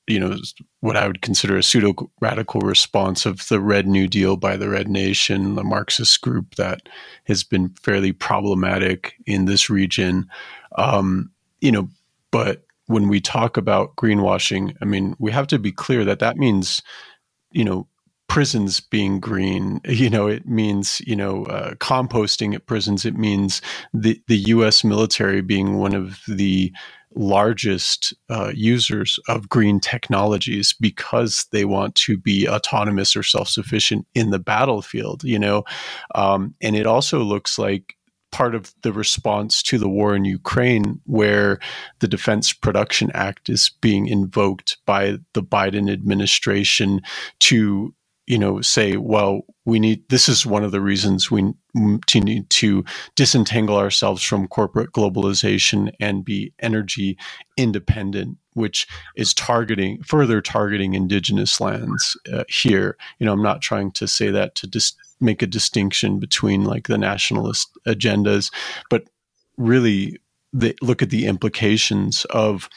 you 0.06 0.20
know, 0.20 0.36
what 0.80 0.96
I 0.96 1.06
would 1.06 1.20
consider 1.20 1.56
a 1.56 1.62
pseudo 1.62 2.10
radical 2.20 2.60
response 2.60 3.26
of 3.26 3.48
the 3.48 3.60
Red 3.60 3.86
New 3.86 4.06
Deal 4.06 4.36
by 4.36 4.56
the 4.56 4.68
Red 4.68 4.88
Nation, 4.88 5.56
the 5.56 5.64
Marxist 5.64 6.20
group 6.20 6.54
that 6.54 6.88
has 7.24 7.42
been 7.42 7.70
fairly 7.70 8.12
problematic 8.12 9.14
in 9.26 9.46
this 9.46 9.68
region. 9.68 10.28
Um, 10.76 11.32
you 11.60 11.72
know, 11.72 11.88
but 12.30 12.64
when 12.86 13.08
we 13.08 13.20
talk 13.20 13.56
about 13.56 13.96
greenwashing, 13.96 14.76
I 14.80 14.84
mean, 14.84 15.16
we 15.18 15.32
have 15.32 15.48
to 15.48 15.58
be 15.58 15.72
clear 15.72 16.04
that 16.04 16.20
that 16.20 16.36
means, 16.36 16.82
you 17.50 17.64
know, 17.64 17.88
prisons 18.36 18.80
being 18.80 19.18
green. 19.18 19.80
You 19.88 20.10
know, 20.10 20.26
it 20.26 20.46
means 20.46 21.00
you 21.06 21.16
know 21.16 21.46
uh, 21.46 21.74
composting 21.76 22.54
at 22.54 22.66
prisons. 22.66 23.06
It 23.06 23.16
means 23.16 23.62
the 23.94 24.20
the 24.28 24.36
U.S. 24.56 24.84
military 24.84 25.40
being 25.40 25.78
one 25.78 25.94
of 25.94 26.20
the 26.28 26.70
largest 27.14 28.12
uh, 28.28 28.52
users 28.54 29.18
of 29.26 29.48
green 29.48 29.80
technologies 29.80 30.74
because 30.78 31.46
they 31.50 31.64
want 31.64 31.94
to 31.94 32.18
be 32.18 32.46
autonomous 32.46 33.16
or 33.16 33.22
self 33.22 33.48
sufficient 33.48 34.06
in 34.14 34.28
the 34.28 34.38
battlefield. 34.38 35.24
You 35.24 35.38
know, 35.38 35.64
um, 36.14 36.54
and 36.60 36.76
it 36.76 36.86
also 36.86 37.20
looks 37.20 37.58
like 37.58 37.96
part 38.32 38.54
of 38.54 38.74
the 38.82 38.92
response 38.92 39.62
to 39.62 39.78
the 39.78 39.88
war 39.88 40.14
in 40.14 40.26
Ukraine, 40.26 41.00
where 41.06 41.58
the 42.00 42.08
Defense 42.08 42.52
Production 42.52 43.10
Act 43.14 43.48
is 43.48 43.70
being 43.80 44.08
invoked 44.08 44.76
by 44.84 45.16
the 45.32 45.42
Biden 45.42 45.90
administration 45.90 47.00
to 47.38 47.94
you 48.26 48.38
know 48.38 48.60
say 48.60 48.96
well 48.96 49.42
we 49.64 49.78
need 49.78 50.08
this 50.08 50.28
is 50.28 50.44
one 50.44 50.64
of 50.64 50.72
the 50.72 50.80
reasons 50.80 51.30
we 51.30 51.54
need 52.14 52.48
to 52.50 52.84
disentangle 53.14 53.76
ourselves 53.76 54.22
from 54.22 54.48
corporate 54.48 54.92
globalization 54.92 55.90
and 56.00 56.24
be 56.24 56.52
energy 56.60 57.16
independent 57.56 58.36
which 58.54 58.86
is 59.16 59.34
targeting 59.34 60.02
further 60.02 60.40
targeting 60.40 60.94
indigenous 60.94 61.60
lands 61.60 62.16
uh, 62.32 62.44
here. 62.48 62.96
You 63.18 63.26
know 63.26 63.32
i'm 63.32 63.42
not 63.42 63.62
trying 63.62 63.92
to 63.92 64.08
say 64.08 64.30
that 64.30 64.54
to 64.56 64.66
just 64.66 64.96
make 65.20 65.42
a 65.42 65.46
distinction 65.46 66.18
between 66.18 66.64
like 66.64 66.88
the 66.88 66.98
nationalist 66.98 67.70
agendas 67.86 68.52
but 68.90 69.04
really 69.56 70.18
they 70.52 70.74
look 70.80 71.02
at 71.02 71.10
the 71.10 71.26
implications 71.26 72.24
of 72.26 72.68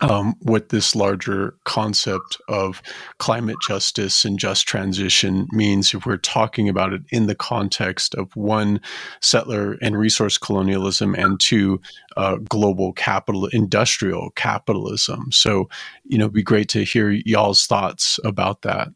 um, 0.00 0.34
what 0.40 0.70
this 0.70 0.96
larger 0.96 1.54
concept 1.64 2.36
of 2.48 2.82
climate 3.18 3.56
justice 3.66 4.24
and 4.24 4.38
just 4.38 4.66
transition 4.66 5.46
means 5.52 5.94
if 5.94 6.04
we're 6.04 6.16
talking 6.16 6.68
about 6.68 6.92
it 6.92 7.02
in 7.10 7.26
the 7.26 7.34
context 7.34 8.14
of 8.14 8.34
one 8.34 8.80
settler 9.20 9.76
and 9.80 9.96
resource 9.96 10.36
colonialism 10.36 11.14
and 11.14 11.38
two 11.38 11.80
uh, 12.16 12.36
global 12.48 12.92
capital 12.92 13.46
industrial 13.46 14.30
capitalism 14.30 15.30
so 15.30 15.68
you 16.04 16.18
know 16.18 16.24
it'd 16.24 16.34
be 16.34 16.42
great 16.42 16.68
to 16.68 16.84
hear 16.84 17.10
y'all's 17.10 17.66
thoughts 17.66 18.18
about 18.24 18.62
that 18.62 18.88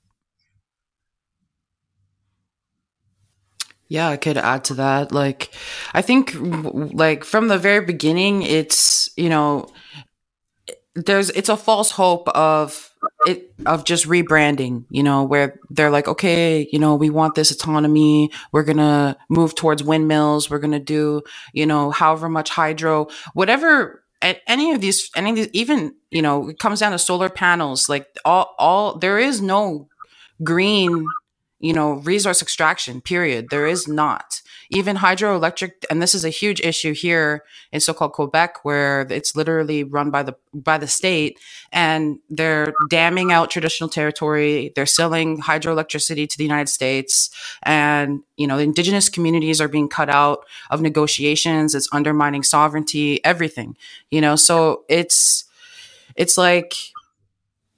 Yeah, 3.91 4.09
I 4.09 4.19
could 4.19 4.37
add 4.37 4.65
to 4.65 4.75
that. 4.75 5.13
Like, 5.13 5.51
I 5.95 6.03
think, 6.03 6.35
like, 6.37 7.25
from 7.25 7.49
the 7.49 7.57
very 7.57 7.83
beginning, 7.83 8.43
it's, 8.43 9.09
you 9.17 9.31
know, 9.31 9.71
there's 11.07 11.31
it's 11.31 11.49
a 11.49 11.57
false 11.57 11.91
hope 11.91 12.29
of 12.31 12.93
it 13.27 13.53
of 13.67 13.85
just 13.85 14.07
rebranding 14.07 14.85
you 14.91 15.03
know 15.03 15.23
where 15.23 15.59
they're 15.71 15.91
like 15.91 16.09
okay 16.09 16.69
you 16.73 16.79
know 16.79 16.95
we 16.95 17.11
want 17.11 17.35
this 17.35 17.51
autonomy. 17.51 18.31
We're 18.53 18.65
gonna 18.65 19.17
move 19.29 19.55
towards 19.55 19.85
windmills. 19.85 20.51
We're 20.51 20.59
gonna 20.59 20.81
do 20.81 21.23
you 21.53 21.67
know 21.67 21.91
however 21.91 22.29
much 22.29 22.51
hydro. 22.51 23.09
Whatever 23.35 24.03
any 24.21 24.73
of 24.73 24.81
these 24.81 25.11
any 25.15 25.31
of 25.31 25.37
these 25.37 25.49
even 25.53 25.95
you 26.11 26.23
know 26.23 26.49
it 26.49 26.59
comes 26.59 26.81
down 26.81 26.93
to 26.93 26.99
solar 26.99 27.29
panels 27.29 27.89
like 27.89 28.09
all 28.25 28.55
all 28.59 28.99
there 28.99 29.19
is 29.19 29.41
no 29.41 29.89
green 30.43 31.07
you 31.61 31.73
know 31.73 31.93
resource 31.95 32.43
extraction 32.43 33.01
period. 33.01 33.49
There 33.51 33.67
is 33.67 33.87
not 33.87 34.43
even 34.71 34.97
hydroelectric 34.97 35.73
and 35.91 36.03
this 36.03 36.15
is 36.15 36.25
a 36.25 36.31
huge 36.31 36.61
issue 36.61 36.95
here 36.95 37.45
in 37.73 37.81
so-called 37.81 38.13
quebec 38.13 38.65
where 38.65 39.03
it's 39.11 39.37
literally 39.37 39.85
run 39.85 40.11
by 40.11 40.23
the 40.23 40.35
by 40.55 40.79
the 40.79 40.89
state 40.89 41.39
and 41.73 42.19
they're 42.31 42.73
damming 42.91 43.33
out 43.33 43.51
traditional 43.51 43.91
territory. 43.91 44.73
They're 44.77 44.87
selling 44.87 45.41
hydroelectricity 45.41 46.29
to 46.29 46.39
the 46.39 46.45
united 46.45 46.69
states 46.71 47.31
and 47.65 48.23
you 48.37 48.47
know 48.47 48.59
the 48.59 48.65
indigenous 48.65 49.09
communities 49.09 49.61
are 49.61 49.69
being 49.69 49.89
cut 49.89 50.11
out 50.11 50.45
of 50.71 50.81
negotiations. 50.83 51.75
It's 51.75 51.89
undermining 51.93 52.43
sovereignty 52.43 53.25
everything 53.25 53.77
you 54.11 54.21
know? 54.21 54.37
So 54.37 54.85
it's 54.89 55.45
it's 56.17 56.39
like 56.39 56.75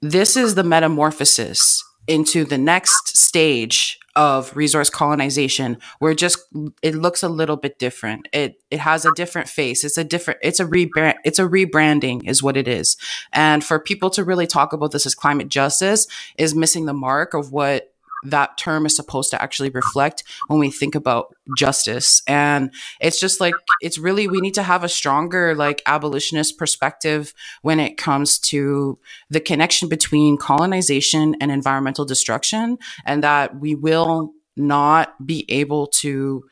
this 0.01 0.37
is 0.37 0.55
the 0.55 0.65
metamorphosis 0.65 1.83
into 2.07 2.45
the 2.45 2.59
next 2.59 3.17
stage 3.17 3.99
of 4.15 4.55
resource 4.55 4.89
colonization 4.89 5.77
where 5.99 6.13
just 6.13 6.39
it 6.81 6.95
looks 6.95 7.23
a 7.23 7.29
little 7.29 7.57
bit 7.57 7.79
different. 7.79 8.27
It 8.33 8.61
it 8.69 8.79
has 8.79 9.05
a 9.05 9.13
different 9.15 9.47
face. 9.47 9.83
It's 9.83 9.97
a 9.97 10.03
different 10.03 10.39
it's 10.43 10.59
a 10.59 10.65
rebrand 10.65 11.15
it's 11.23 11.39
a 11.39 11.47
rebranding 11.47 12.27
is 12.27 12.43
what 12.43 12.57
it 12.57 12.67
is. 12.67 12.97
And 13.31 13.63
for 13.63 13.79
people 13.79 14.09
to 14.11 14.23
really 14.23 14.47
talk 14.47 14.73
about 14.73 14.91
this 14.91 15.05
as 15.05 15.15
climate 15.15 15.49
justice 15.49 16.07
is 16.37 16.55
missing 16.55 16.85
the 16.85 16.93
mark 16.93 17.33
of 17.33 17.51
what 17.51 17.93
that 18.23 18.57
term 18.57 18.85
is 18.85 18.95
supposed 18.95 19.31
to 19.31 19.41
actually 19.41 19.69
reflect 19.69 20.23
when 20.47 20.59
we 20.59 20.69
think 20.69 20.95
about 20.95 21.35
justice. 21.57 22.21
And 22.27 22.71
it's 22.99 23.19
just 23.19 23.41
like, 23.41 23.53
it's 23.81 23.97
really, 23.97 24.27
we 24.27 24.41
need 24.41 24.53
to 24.55 24.63
have 24.63 24.83
a 24.83 24.89
stronger, 24.89 25.55
like, 25.55 25.81
abolitionist 25.85 26.57
perspective 26.57 27.33
when 27.61 27.79
it 27.79 27.97
comes 27.97 28.37
to 28.39 28.99
the 29.29 29.39
connection 29.39 29.89
between 29.89 30.37
colonization 30.37 31.35
and 31.41 31.51
environmental 31.51 32.05
destruction, 32.05 32.77
and 33.05 33.23
that 33.23 33.59
we 33.59 33.75
will 33.75 34.33
not 34.55 35.25
be 35.25 35.45
able 35.49 35.87
to 35.87 36.43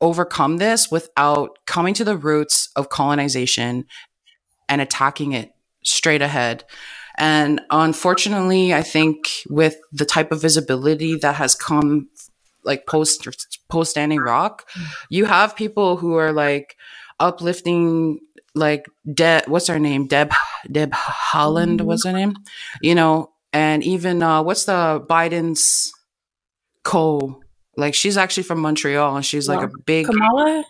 overcome 0.00 0.58
this 0.58 0.90
without 0.90 1.58
coming 1.66 1.94
to 1.94 2.04
the 2.04 2.16
roots 2.16 2.68
of 2.76 2.88
colonization 2.88 3.84
and 4.68 4.80
attacking 4.80 5.32
it 5.32 5.52
straight 5.84 6.20
ahead. 6.20 6.64
And 7.18 7.60
unfortunately, 7.70 8.74
I 8.74 8.82
think 8.82 9.30
with 9.48 9.76
the 9.92 10.04
type 10.04 10.32
of 10.32 10.42
visibility 10.42 11.16
that 11.16 11.36
has 11.36 11.54
come 11.54 12.08
like 12.64 12.86
post 12.86 13.26
post 13.68 13.90
Standing 13.92 14.20
Rock, 14.20 14.68
you 15.08 15.24
have 15.24 15.56
people 15.56 15.96
who 15.96 16.16
are 16.16 16.32
like 16.32 16.76
uplifting 17.18 18.20
like 18.54 18.86
Deb 19.12 19.44
what's 19.46 19.68
her 19.68 19.78
name? 19.78 20.06
Deb 20.06 20.32
Deb 20.70 20.92
Haaland, 20.92 21.80
was 21.82 22.04
her 22.04 22.12
name? 22.12 22.34
You 22.82 22.94
know, 22.94 23.30
and 23.52 23.82
even 23.82 24.22
uh 24.22 24.42
what's 24.42 24.64
the 24.64 25.04
Biden's 25.08 25.92
co 26.84 27.40
like 27.76 27.94
she's 27.94 28.16
actually 28.16 28.42
from 28.42 28.60
Montreal 28.60 29.16
and 29.16 29.24
she's 29.24 29.48
like 29.48 29.62
a 29.62 29.70
big 29.84 30.06
Kamala 30.06 30.64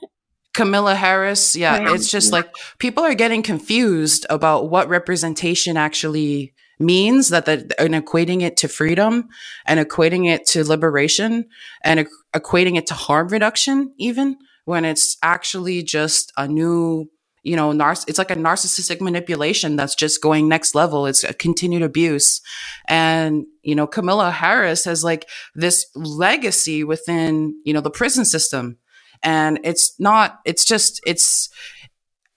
Kamala 0.57 0.95
Harris. 0.95 1.55
Yeah, 1.55 1.93
it's 1.93 2.11
just 2.11 2.33
like 2.33 2.49
people 2.79 3.05
are 3.05 3.15
getting 3.15 3.43
confused 3.43 4.27
about 4.31 4.71
what 4.71 4.89
representation 4.89 5.77
actually 5.77 6.55
means 6.79 7.29
that 7.29 7.47
the, 7.47 7.75
and 7.81 7.95
equating 7.95 8.43
it 8.43 8.57
to 8.59 8.69
freedom 8.69 9.29
and 9.67 9.81
equating 9.81 10.29
it 10.29 10.47
to 10.47 10.65
liberation 10.65 11.47
and 11.83 12.07
equating 12.35 12.77
it 12.77 12.87
to 12.87 12.95
harm 12.95 13.29
reduction 13.29 13.95
even 13.99 14.37
when 14.67 14.85
it's 14.85 15.17
actually 15.23 15.83
just 15.83 16.33
a 16.37 16.47
new 16.47 17.09
you 17.43 17.55
know, 17.55 17.71
nar- 17.71 17.93
it's 18.09 18.19
like 18.19 18.33
a 18.33 18.37
narcissistic 18.37 19.01
manipulation 19.01 19.77
that's 19.77 19.95
just 19.95 20.21
going 20.21 20.49
next 20.49 20.75
level. 20.75 21.07
It's 21.07 21.23
a 21.23 21.33
continued 21.33 21.83
abuse. 21.83 22.41
And, 22.89 23.47
you 23.63 23.77
know, 23.77 23.87
Kamala 23.87 24.33
Harris 24.33 24.85
has 24.85 25.05
like 25.05 25.29
this 25.55 25.87
legacy 25.95 26.83
within, 26.83 27.55
you 27.65 27.73
know, 27.73 27.81
the 27.81 27.89
prison 27.89 28.25
system. 28.25 28.79
And 29.23 29.61
it's 29.65 29.99
not, 29.99 30.41
it's 30.45 30.65
just, 30.65 31.01
it's, 31.07 31.49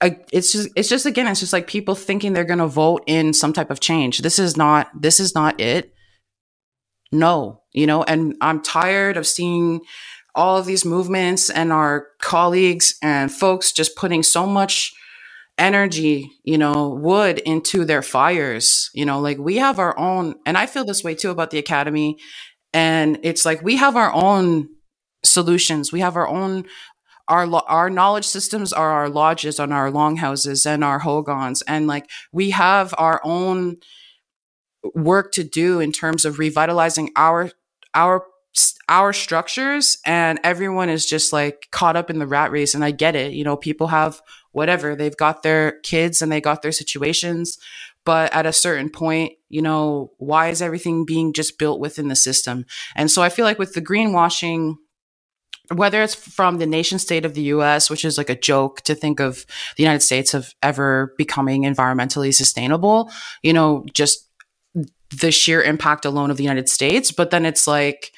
it's 0.02 0.54
just 0.54 0.70
it's 0.78 0.88
just 0.88 1.06
again 1.06 1.28
it's 1.28 1.42
just 1.42 1.52
like 1.52 1.68
people 1.68 1.94
thinking 1.94 2.32
they're 2.32 2.46
going 2.46 2.58
to 2.58 2.68
vote 2.68 3.04
in 3.06 3.34
some 3.34 3.52
type 3.52 3.70
of 3.70 3.82
change 3.82 4.20
this 4.20 4.40
is 4.40 4.56
not 4.56 4.90
this 4.98 5.20
is 5.20 5.36
not 5.36 5.60
it 5.60 5.94
no 7.12 7.62
you 7.74 7.86
know 7.86 8.02
and 8.04 8.34
i'm 8.40 8.62
tired 8.62 9.18
of 9.18 9.28
seeing 9.28 9.82
all 10.36 10.58
of 10.58 10.66
these 10.66 10.86
movements 10.86 11.50
and 11.50 11.74
our 11.74 12.08
colleagues 12.22 12.96
and 13.02 13.30
folks 13.30 13.74
just 13.74 13.98
putting 13.98 14.24
so 14.24 14.46
much 14.46 14.94
energy, 15.58 16.32
you 16.44 16.58
know, 16.58 16.90
wood 16.90 17.40
into 17.40 17.86
their 17.86 18.02
fires. 18.02 18.90
You 18.94 19.06
know, 19.06 19.20
like 19.20 19.38
we 19.38 19.58
have 19.58 19.80
our 19.80 19.98
own, 20.00 20.36
and 20.46 20.58
I 20.58 20.66
feel 20.66 20.86
this 20.86 21.04
way 21.04 21.16
too 21.16 21.30
about 21.30 21.52
the 21.52 21.58
academy. 21.58 22.18
And 22.74 23.20
it's 23.24 23.46
like 23.46 23.62
we 23.62 23.76
have 23.76 23.96
our 23.96 24.14
own 24.14 24.70
solutions. 25.30 25.92
We 25.92 26.00
have 26.02 26.16
our 26.16 26.28
own 26.28 26.66
our 27.28 27.46
our 27.68 27.90
knowledge 27.90 28.26
systems 28.26 28.74
are 28.74 28.90
our 28.90 29.10
lodges 29.10 29.60
and 29.60 29.72
our 29.72 29.92
longhouses 29.92 30.66
and 30.66 30.84
our 30.84 30.98
hogans 30.98 31.62
and 31.68 31.86
like 31.86 32.10
we 32.32 32.50
have 32.50 32.92
our 32.98 33.22
own 33.24 33.78
work 34.96 35.32
to 35.34 35.44
do 35.44 35.80
in 35.80 35.92
terms 35.92 36.26
of 36.26 36.40
revitalizing 36.40 37.12
our 37.16 37.52
our 37.94 38.26
our 38.88 39.14
structures 39.14 40.00
and 40.08 40.40
everyone 40.44 40.90
is 40.90 41.06
just 41.06 41.32
like 41.32 41.68
caught 41.70 41.96
up 41.96 42.10
in 42.10 42.18
the 42.18 42.26
rat 42.26 42.50
race 42.50 42.74
and 42.74 42.84
i 42.84 42.90
get 42.90 43.16
it 43.16 43.34
you 43.34 43.44
know 43.44 43.56
people 43.56 43.86
have 43.86 44.20
whatever. 44.52 44.96
They've 44.96 45.16
got 45.16 45.44
their 45.44 45.80
kids 45.82 46.22
and 46.22 46.32
they 46.32 46.42
got 46.42 46.62
their 46.62 46.72
situations. 46.72 47.58
But 48.06 48.34
at 48.34 48.46
a 48.46 48.54
certain 48.54 48.90
point, 48.90 49.34
you 49.50 49.62
know, 49.62 50.12
why 50.18 50.50
is 50.50 50.62
everything 50.62 51.06
being 51.06 51.34
just 51.34 51.60
built 51.60 51.80
within 51.80 52.08
the 52.08 52.16
system? 52.16 52.66
And 52.96 53.12
so 53.12 53.22
I 53.22 53.30
feel 53.30 53.46
like 53.46 53.60
with 53.60 53.74
the 53.74 53.82
greenwashing, 53.82 54.76
whether 55.74 56.02
it's 56.02 56.16
from 56.16 56.58
the 56.58 56.66
nation 56.66 57.00
state 57.00 57.26
of 57.26 57.34
the 57.34 57.42
US, 57.44 57.90
which 57.90 58.04
is 58.04 58.18
like 58.18 58.30
a 58.30 58.36
joke 58.36 58.82
to 58.82 58.96
think 58.96 59.20
of 59.20 59.46
the 59.78 59.84
United 59.84 60.02
States 60.02 60.34
of 60.34 60.54
ever 60.64 61.14
becoming 61.18 61.64
environmentally 61.64 62.34
sustainable, 62.34 63.12
you 63.44 63.54
know, 63.54 63.86
just 63.94 64.28
the 65.22 65.32
sheer 65.32 65.62
impact 65.62 66.06
alone 66.06 66.32
of 66.32 66.38
the 66.38 66.44
United 66.44 66.70
States. 66.70 67.12
But 67.12 67.32
then 67.32 67.46
it's 67.46 67.68
like, 67.68 68.12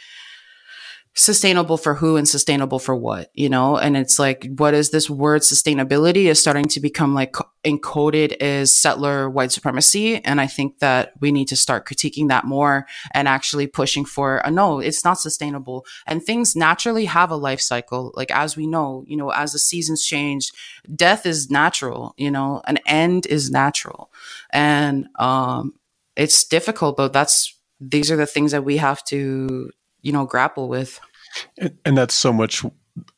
sustainable 1.13 1.77
for 1.77 1.95
who 1.95 2.15
and 2.15 2.27
sustainable 2.27 2.79
for 2.79 2.95
what, 2.95 3.29
you 3.33 3.49
know? 3.49 3.77
And 3.77 3.97
it's 3.97 4.17
like, 4.17 4.47
what 4.55 4.73
is 4.73 4.91
this 4.91 5.09
word 5.09 5.41
sustainability 5.41 6.25
is 6.25 6.39
starting 6.39 6.65
to 6.65 6.79
become 6.79 7.13
like 7.13 7.35
encoded 7.65 8.31
as 8.41 8.73
settler 8.73 9.29
white 9.29 9.51
supremacy. 9.51 10.23
And 10.23 10.39
I 10.39 10.47
think 10.47 10.79
that 10.79 11.11
we 11.19 11.33
need 11.33 11.49
to 11.49 11.57
start 11.57 11.85
critiquing 11.85 12.29
that 12.29 12.45
more 12.45 12.87
and 13.13 13.27
actually 13.27 13.67
pushing 13.67 14.05
for 14.05 14.37
a 14.37 14.49
no, 14.49 14.79
it's 14.79 15.03
not 15.03 15.19
sustainable. 15.19 15.85
And 16.07 16.23
things 16.23 16.55
naturally 16.55 17.05
have 17.05 17.29
a 17.29 17.35
life 17.35 17.59
cycle. 17.59 18.13
Like, 18.15 18.31
as 18.31 18.55
we 18.55 18.65
know, 18.65 19.03
you 19.05 19.17
know, 19.17 19.31
as 19.31 19.51
the 19.51 19.59
seasons 19.59 20.05
change, 20.05 20.51
death 20.95 21.25
is 21.25 21.51
natural, 21.51 22.13
you 22.17 22.31
know, 22.31 22.61
an 22.67 22.79
end 22.85 23.25
is 23.25 23.51
natural. 23.51 24.11
And, 24.51 25.07
um, 25.15 25.73
it's 26.15 26.43
difficult, 26.45 26.95
but 26.97 27.11
that's, 27.11 27.57
these 27.79 28.11
are 28.11 28.17
the 28.17 28.25
things 28.25 28.51
that 28.51 28.63
we 28.63 28.77
have 28.77 29.03
to 29.05 29.71
you 30.01 30.11
know 30.11 30.25
grapple 30.25 30.67
with 30.67 30.99
and, 31.57 31.77
and 31.85 31.97
that's 31.97 32.13
so 32.13 32.33
much 32.33 32.63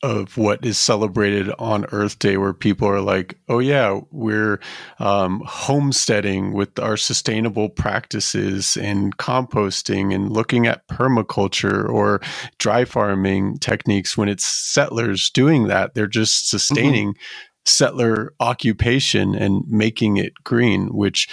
of 0.02 0.36
what 0.36 0.64
is 0.64 0.78
celebrated 0.78 1.50
on 1.58 1.84
Earth 1.86 2.18
Day, 2.18 2.36
where 2.36 2.52
people 2.52 2.88
are 2.88 3.00
like, 3.00 3.38
"Oh 3.48 3.58
yeah, 3.58 4.00
we're 4.10 4.60
um, 4.98 5.42
homesteading 5.44 6.52
with 6.52 6.78
our 6.78 6.96
sustainable 6.96 7.68
practices 7.68 8.76
and 8.76 9.16
composting 9.16 10.14
and 10.14 10.30
looking 10.30 10.66
at 10.66 10.86
permaculture 10.88 11.88
or 11.88 12.20
dry 12.58 12.84
farming 12.84 13.58
techniques." 13.58 14.16
When 14.16 14.28
it's 14.28 14.46
settlers 14.46 15.30
doing 15.30 15.66
that, 15.68 15.94
they're 15.94 16.06
just 16.06 16.48
sustaining 16.48 17.10
mm-hmm. 17.10 17.64
settler 17.64 18.32
occupation 18.40 19.34
and 19.34 19.64
making 19.68 20.18
it 20.18 20.32
green, 20.44 20.88
which 20.94 21.28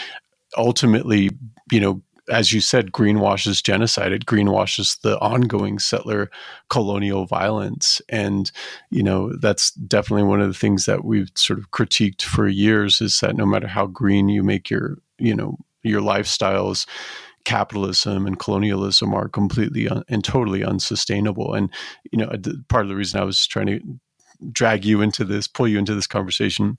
ultimately, 0.58 1.30
you 1.72 1.80
know, 1.80 2.02
as 2.32 2.54
you 2.54 2.62
said, 2.62 2.94
greenwashes 2.94 3.62
genocide. 3.62 4.14
It 4.14 4.26
greenwashes 4.26 5.00
the 5.02 5.20
ongoing 5.20 5.80
settler 5.80 6.32
colonial 6.70 7.26
violence. 7.26 8.02
And, 8.08 8.50
you 8.90 9.04
know, 9.04 9.36
that's 9.36 9.72
definitely 9.72 10.24
one 10.24 10.40
of 10.40 10.48
the 10.48 10.58
things 10.58 10.86
that 10.86 11.04
we've 11.04 11.30
sort 11.36 11.60
of 11.60 11.72
critiqued 11.72 12.22
for 12.22 12.48
years 12.48 13.02
is 13.02 13.20
that 13.20 13.36
no 13.36 13.46
matter 13.46 13.68
how 13.68 13.86
green 13.86 14.30
you 14.30 14.44
make 14.44 14.70
your, 14.70 14.98
you 15.20 15.36
know, 15.36 15.58
your 15.84 16.02
lifestyles, 16.02 16.88
capitalism 17.44 18.26
and 18.26 18.40
colonialism 18.40 19.14
are 19.14 19.28
completely 19.28 19.90
un- 19.90 20.04
and 20.08 20.24
totally 20.24 20.64
unsustainable. 20.64 21.54
And, 21.54 21.70
you 22.12 22.18
know, 22.18 22.32
part 22.70 22.86
of 22.86 22.90
the 22.90 22.96
reason 22.96 23.20
I 23.20 23.26
was 23.26 23.46
trying 23.46 23.68
to 23.68 23.82
drag 24.52 24.86
you 24.86 25.02
into 25.02 25.26
this, 25.26 25.48
pull 25.48 25.68
you 25.68 25.78
into 25.78 25.96
this 25.96 26.08
conversation 26.08 26.78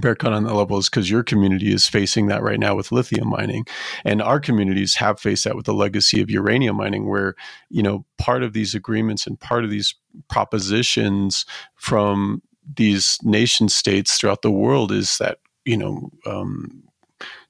Bearcat 0.00 0.32
on 0.32 0.44
that 0.44 0.54
level 0.54 0.78
is 0.78 0.90
because 0.90 1.10
your 1.10 1.22
community 1.22 1.72
is 1.72 1.88
facing 1.88 2.26
that 2.26 2.42
right 2.42 2.60
now 2.60 2.74
with 2.74 2.92
lithium 2.92 3.28
mining, 3.28 3.64
and 4.04 4.20
our 4.20 4.40
communities 4.40 4.96
have 4.96 5.18
faced 5.18 5.44
that 5.44 5.56
with 5.56 5.64
the 5.64 5.72
legacy 5.74 6.20
of 6.20 6.30
uranium 6.30 6.76
mining, 6.76 7.08
where 7.08 7.34
you 7.70 7.82
know 7.82 8.04
part 8.18 8.42
of 8.42 8.52
these 8.52 8.74
agreements 8.74 9.26
and 9.26 9.40
part 9.40 9.64
of 9.64 9.70
these 9.70 9.94
propositions 10.28 11.46
from 11.76 12.42
these 12.74 13.18
nation 13.22 13.68
states 13.68 14.18
throughout 14.18 14.42
the 14.42 14.50
world 14.50 14.92
is 14.92 15.18
that 15.18 15.38
you 15.64 15.76
know 15.76 16.10
um, 16.26 16.82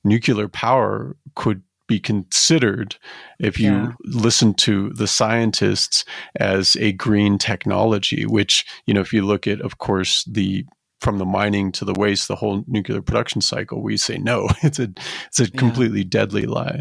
nuclear 0.05 0.49
power 0.49 1.17
could 1.35 1.63
be 1.89 2.01
considered 2.01 2.97
if 3.39 3.61
you 3.61 3.71
yeah. 3.71 3.93
listen 4.05 4.53
to 4.53 4.91
the 4.91 5.07
scientists 5.07 6.05
as 6.41 6.77
a 6.77 6.91
green 6.93 7.39
technology 7.39 8.27
which 8.27 8.67
you 8.87 8.95
know 8.95 9.01
if 9.01 9.13
you 9.13 9.23
look 9.25 9.47
at 9.47 9.61
of 9.61 9.79
course 9.79 10.25
the 10.25 10.65
from 11.07 11.19
the 11.19 11.25
mining 11.25 11.71
to 11.71 11.85
the 11.85 11.93
waste, 11.93 12.27
the 12.27 12.35
whole 12.35 12.65
nuclear 12.67 13.01
production 13.01 13.41
cycle, 13.41 13.81
we 13.81 13.97
say 13.97 14.19
no. 14.19 14.49
It's 14.65 14.81
a 14.81 14.93
it's 15.29 15.39
a 15.39 15.45
yeah. 15.45 15.57
completely 15.57 16.03
deadly 16.03 16.47
lie. 16.47 16.81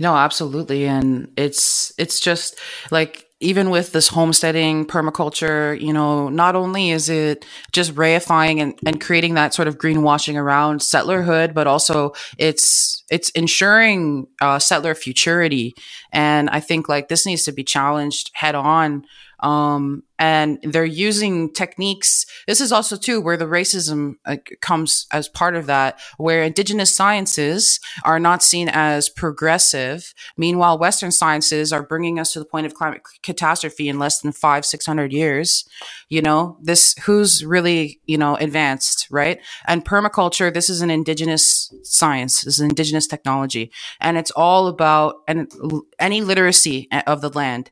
No, 0.00 0.16
absolutely, 0.16 0.84
and 0.84 1.30
it's 1.36 1.92
it's 1.96 2.18
just 2.18 2.58
like 2.90 3.24
even 3.38 3.70
with 3.70 3.92
this 3.92 4.08
homesteading 4.08 4.84
permaculture, 4.86 5.80
you 5.80 5.92
know, 5.92 6.28
not 6.28 6.56
only 6.56 6.90
is 6.90 7.08
it 7.08 7.44
just 7.70 7.94
reifying 7.94 8.60
and, 8.60 8.76
and 8.84 9.00
creating 9.00 9.34
that 9.34 9.54
sort 9.54 9.68
of 9.68 9.78
greenwashing 9.78 10.34
around 10.34 10.80
settlerhood, 10.80 11.54
but 11.54 11.68
also 11.68 12.14
it's 12.36 13.04
it's 13.12 13.30
ensuring 13.30 14.26
uh, 14.40 14.58
settler 14.58 14.96
futurity. 14.96 15.72
And 16.12 16.50
I 16.50 16.58
think 16.58 16.88
like 16.88 17.06
this 17.06 17.26
needs 17.26 17.44
to 17.44 17.52
be 17.52 17.62
challenged 17.62 18.32
head 18.34 18.56
on 18.56 19.04
um, 19.40 20.02
and 20.18 20.58
they're 20.62 20.84
using 20.84 21.52
techniques. 21.52 22.26
This 22.46 22.60
is 22.60 22.72
also 22.72 22.96
too 22.96 23.20
where 23.20 23.36
the 23.36 23.44
racism 23.46 24.16
uh, 24.24 24.36
comes 24.60 25.06
as 25.12 25.28
part 25.28 25.56
of 25.56 25.66
that, 25.66 25.98
where 26.16 26.42
indigenous 26.42 26.94
sciences 26.94 27.80
are 28.04 28.18
not 28.18 28.42
seen 28.42 28.68
as 28.68 29.08
progressive. 29.08 30.14
Meanwhile, 30.36 30.78
Western 30.78 31.12
sciences 31.12 31.72
are 31.72 31.82
bringing 31.82 32.18
us 32.18 32.32
to 32.32 32.38
the 32.38 32.44
point 32.44 32.66
of 32.66 32.74
climate 32.74 33.02
catastrophe 33.22 33.88
in 33.88 33.98
less 33.98 34.20
than 34.20 34.32
five, 34.32 34.64
six 34.64 34.86
hundred 34.86 35.12
years. 35.12 35.68
You 36.08 36.22
know, 36.22 36.58
this 36.62 36.94
who's 37.04 37.44
really 37.44 38.00
you 38.06 38.18
know 38.18 38.36
advanced, 38.36 39.08
right? 39.10 39.40
And 39.66 39.84
permaculture. 39.84 40.52
This 40.52 40.70
is 40.70 40.80
an 40.80 40.90
indigenous 40.90 41.72
science. 41.82 42.42
This 42.42 42.54
is 42.54 42.60
indigenous 42.60 43.06
technology, 43.06 43.70
and 44.00 44.16
it's 44.16 44.30
all 44.30 44.68
about 44.68 45.16
and 45.28 45.50
any 45.98 46.20
literacy 46.20 46.88
of 47.06 47.20
the 47.20 47.30
land, 47.30 47.70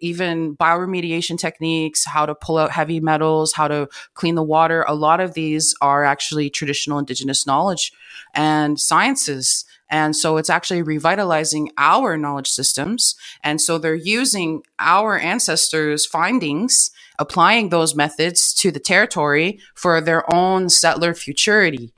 even 0.00 0.56
bioremediation 0.56 1.38
techniques, 1.38 1.81
how 2.06 2.26
to 2.26 2.34
pull 2.34 2.58
out 2.58 2.70
heavy 2.70 3.00
metals, 3.00 3.52
how 3.52 3.68
to 3.68 3.88
clean 4.14 4.34
the 4.34 4.42
water. 4.42 4.84
A 4.88 4.94
lot 4.94 5.20
of 5.20 5.34
these 5.34 5.74
are 5.80 6.04
actually 6.04 6.50
traditional 6.50 6.98
indigenous 6.98 7.46
knowledge 7.46 7.92
and 8.34 8.78
sciences. 8.78 9.64
And 9.90 10.16
so 10.16 10.38
it's 10.38 10.50
actually 10.50 10.82
revitalizing 10.82 11.70
our 11.76 12.16
knowledge 12.16 12.48
systems. 12.48 13.14
And 13.44 13.60
so 13.60 13.78
they're 13.78 13.94
using 13.94 14.62
our 14.78 15.18
ancestors' 15.18 16.06
findings, 16.06 16.90
applying 17.18 17.68
those 17.68 17.94
methods 17.94 18.54
to 18.54 18.70
the 18.70 18.80
territory 18.80 19.60
for 19.74 20.00
their 20.00 20.32
own 20.34 20.68
settler 20.68 21.14
futurity 21.14 21.92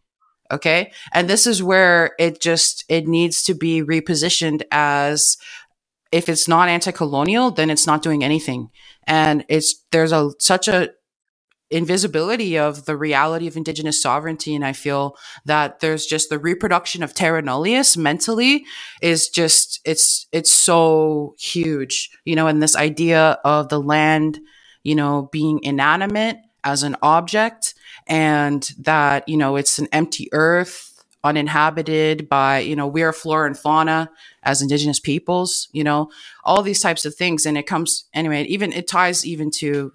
okay 0.51 0.93
and 1.13 1.29
this 1.29 1.47
is 1.47 1.63
where 1.63 2.13
it 2.19 2.41
just 2.41 2.85
it 2.89 3.07
needs 3.07 3.43
to 3.43 3.55
be 3.55 3.83
repositioned 3.83 4.63
as 4.71 5.39
if 6.15 6.29
it's 6.29 6.49
not 6.49 6.69
anti-colonial, 6.69 7.51
then 7.51 7.71
it's 7.71 7.87
not 7.87 8.03
doing 8.03 8.23
anything. 8.25 8.71
And 9.07 9.45
it's 9.49 9.85
there's 9.91 10.13
a 10.13 10.31
such 10.39 10.69
a 10.69 10.91
invisibility 11.71 12.59
of 12.59 12.85
the 12.85 12.97
reality 12.97 13.49
of 13.49 13.57
indigenous 13.57 14.01
sovereignty 14.01 14.55
and 14.55 14.65
i 14.65 14.73
feel 14.73 15.17
that 15.47 15.81
there's 15.81 16.07
just 16.07 16.29
the 16.29 16.39
reproduction 16.39 17.03
of 17.03 17.15
terra 17.15 17.43
nullius 17.43 17.97
mentally 17.97 18.65
is 19.03 19.29
just 19.29 19.81
it's 19.85 20.29
it's 20.31 20.53
so 20.53 21.35
huge 21.39 22.11
you 22.27 22.37
know 22.37 22.47
and 22.47 22.63
this 22.63 22.77
idea 22.77 23.39
of 23.45 23.71
the 23.71 23.81
land 23.81 24.39
you 24.85 24.95
know 24.95 25.29
being 25.33 25.59
inanimate 25.65 26.37
as 26.65 26.83
an 26.83 26.97
object 27.03 27.75
and 28.07 28.71
that, 28.79 29.29
you 29.29 29.37
know, 29.37 29.57
it's 29.57 29.79
an 29.79 29.89
empty 29.93 30.29
earth 30.33 30.94
uninhabited 31.25 32.29
by, 32.29 32.59
you 32.59 32.77
know, 32.77 32.87
we're 32.87 33.13
flora 33.13 33.47
and 33.47 33.59
fauna 33.59 34.11
as 34.43 34.63
indigenous 34.63 35.01
peoples, 35.01 35.69
you 35.73 35.83
know, 35.83 36.11
all 36.45 36.63
these 36.63 36.81
types 36.81 37.05
of 37.05 37.15
things. 37.15 37.47
And 37.47 37.57
it 37.59 37.67
comes 37.67 38.05
anyway, 38.13 38.45
even 38.45 38.73
it 38.73 38.87
ties 38.87 39.27
even 39.27 39.51
to 39.53 39.93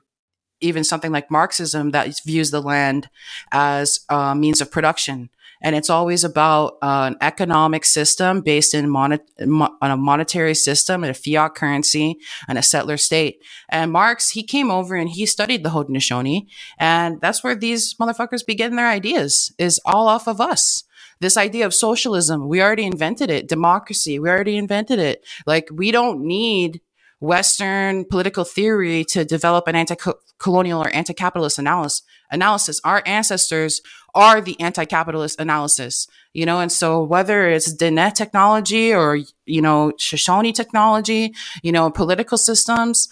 even 0.60 0.84
something 0.84 1.12
like 1.12 1.32
Marxism 1.32 1.92
that 1.92 2.20
views 2.26 2.52
the 2.52 2.62
land 2.62 3.10
as 3.52 4.02
a 4.10 4.36
means 4.36 4.60
of 4.60 4.72
production. 4.72 5.30
And 5.62 5.76
it's 5.76 5.89
always 5.89 6.24
about 6.24 6.78
uh, 6.82 7.12
an 7.12 7.18
economic 7.22 7.84
system 7.84 8.42
based 8.42 8.74
in 8.74 8.89
mon- 8.89 9.20
on 9.39 9.92
a 9.92 9.98
monetary 9.98 10.56
system 10.56 11.04
and 11.04 11.12
a 11.12 11.13
fiat 11.13 11.56
currency 11.56 12.18
and 12.48 12.58
a 12.58 12.63
settler 12.63 12.96
state. 12.98 13.44
And 13.68 13.92
Marx, 13.92 14.30
he 14.32 14.44
came 14.44 14.72
over 14.72 14.96
and 14.96 15.10
he 15.10 15.26
studied 15.26 15.63
the 15.63 15.70
Haudenosaunee. 15.70 16.48
And 16.78 17.20
that's 17.20 17.44
where 17.44 17.56
these 17.56 17.94
motherfuckers 17.96 18.46
be 18.46 18.56
getting 18.56 18.78
their 18.78 18.88
ideas 18.88 19.54
is 19.58 19.82
all 19.86 20.08
off 20.08 20.28
of 20.28 20.39
us 20.39 20.86
this 21.21 21.38
idea 21.38 21.65
of 21.65 21.73
socialism, 21.73 22.47
we 22.47 22.62
already 22.62 22.86
invented 22.86 23.29
it. 23.29 23.47
Democracy, 23.47 24.19
we 24.19 24.29
already 24.29 24.58
invented 24.58 24.99
it. 24.99 25.25
Like 25.45 25.69
we 25.71 25.91
don't 25.91 26.21
need 26.21 26.82
Western 27.19 28.05
political 28.05 28.45
theory 28.45 29.03
to 29.03 29.25
develop 29.25 29.67
an 29.67 29.75
anti-colonial 29.75 30.82
or 30.82 30.89
anti-capitalist 30.89 31.60
analysis. 31.60 32.03
Analysis. 32.32 32.79
Our 32.84 33.03
ancestors 33.05 33.82
are 34.15 34.39
the 34.39 34.60
anti-capitalist 34.62 35.39
analysis, 35.39 36.08
you 36.34 36.45
know, 36.45 36.60
and 36.60 36.71
so 36.71 37.03
whether 37.03 37.49
it's 37.49 37.75
Diné 37.75 38.13
technology 38.13 38.93
or 38.93 39.17
you 39.45 39.62
know 39.62 39.91
Shoshone 39.97 40.53
technology, 40.53 41.34
you 41.62 41.71
know, 41.71 41.89
political 41.89 42.38
systems, 42.38 43.10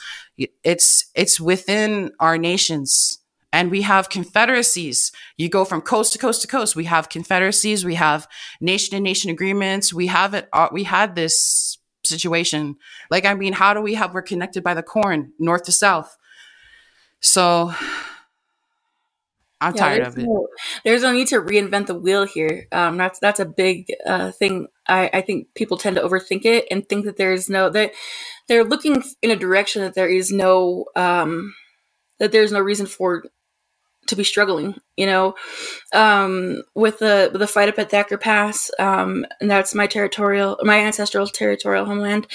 it's 0.64 1.10
it's 1.16 1.40
within 1.42 2.12
our 2.20 2.38
nations 2.38 3.20
and 3.54 3.72
we 3.72 3.82
have 3.82 4.10
confederacies. 4.10 5.12
You 5.38 5.50
go 5.50 5.66
from 5.66 5.82
coast 5.82 6.14
to 6.14 6.20
coast 6.20 6.42
to 6.42 6.48
coast. 6.48 6.76
We 6.76 6.86
have 6.86 7.10
confederacies. 7.10 7.86
We 7.86 7.96
have 7.96 8.28
nation 8.60 8.92
to 8.92 9.00
nation 9.00 9.30
agreements. 9.30 9.94
We 9.94 10.08
have 10.08 10.34
it. 10.34 10.50
Uh, 10.52 10.70
we 10.72 10.84
had 10.84 11.16
this 11.16 11.78
situation. 12.04 12.76
Like, 13.10 13.26
I 13.26 13.34
mean, 13.34 13.54
how 13.54 13.74
do 13.74 13.82
we 13.82 13.96
have, 13.96 14.14
we're 14.14 14.22
connected 14.22 14.64
by 14.64 14.74
the 14.74 14.84
corn, 14.84 15.34
north 15.40 15.64
to 15.64 15.72
south. 15.72 16.18
So 17.20 17.74
I'm 19.60 19.76
yeah, 19.76 19.82
tired 19.82 20.08
of 20.08 20.18
it. 20.18 20.26
No, 20.26 20.48
there's 20.86 21.02
no 21.02 21.12
need 21.12 21.28
to 21.30 21.42
reinvent 21.42 21.88
the 21.88 21.96
wheel 21.96 22.26
here. 22.26 22.68
Um, 22.72 22.98
that's, 22.98 23.20
that's 23.20 23.40
a 23.40 23.46
big, 23.46 23.88
uh, 24.06 24.32
thing. 24.32 24.68
I, 24.88 25.10
I 25.14 25.22
think 25.22 25.54
people 25.56 25.78
tend 25.78 25.96
to 25.96 26.04
overthink 26.04 26.46
it 26.46 26.66
and 26.70 26.88
think 26.88 27.06
that 27.06 27.18
there's 27.18 27.50
no, 27.50 27.70
that 27.72 27.92
they're 28.48 28.64
looking 28.64 29.04
in 29.22 29.32
a 29.32 29.36
direction 29.36 29.82
that 29.82 29.96
there 29.96 30.10
is 30.10 30.32
no, 30.32 30.86
um, 30.96 31.56
that 32.20 32.32
there's 32.32 32.52
no 32.52 32.60
reason 32.60 32.86
for 32.86 33.24
to 34.08 34.16
be 34.16 34.24
struggling, 34.24 34.76
you 34.98 35.06
know, 35.06 35.36
um, 35.94 36.64
with 36.76 37.00
the 37.00 37.30
with 37.32 37.42
the 37.42 37.48
fight 37.48 37.70
up 37.70 37.80
at 37.80 37.92
Thacker 37.92 38.18
Pass, 38.18 38.72
um, 38.80 39.26
and 39.42 39.50
that's 39.50 39.76
my 39.76 39.88
territorial, 39.88 40.60
my 40.64 40.80
ancestral 40.80 41.28
territorial 41.28 41.86
homeland, 41.86 42.28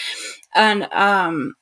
and 0.54 0.84
um, 0.92 1.54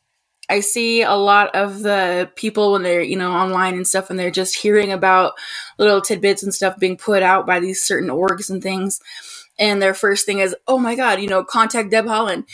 I 0.48 0.60
see 0.60 1.02
a 1.02 1.14
lot 1.14 1.54
of 1.54 1.82
the 1.82 2.30
people 2.36 2.72
when 2.72 2.82
they're 2.82 3.02
you 3.02 3.16
know 3.16 3.32
online 3.32 3.74
and 3.74 3.86
stuff, 3.86 4.10
and 4.10 4.18
they're 4.18 4.30
just 4.30 4.56
hearing 4.56 4.92
about 4.92 5.34
little 5.78 6.00
tidbits 6.00 6.42
and 6.42 6.54
stuff 6.54 6.78
being 6.78 6.96
put 6.96 7.22
out 7.22 7.46
by 7.46 7.60
these 7.60 7.82
certain 7.82 8.10
orgs 8.10 8.50
and 8.50 8.62
things, 8.62 9.00
and 9.58 9.82
their 9.82 9.94
first 9.94 10.26
thing 10.26 10.40
is, 10.40 10.56
oh 10.68 10.78
my 10.78 10.94
god, 10.96 11.20
you 11.20 11.28
know, 11.28 11.44
contact 11.44 11.90
Deb 11.90 12.06
Haaland. 12.06 12.44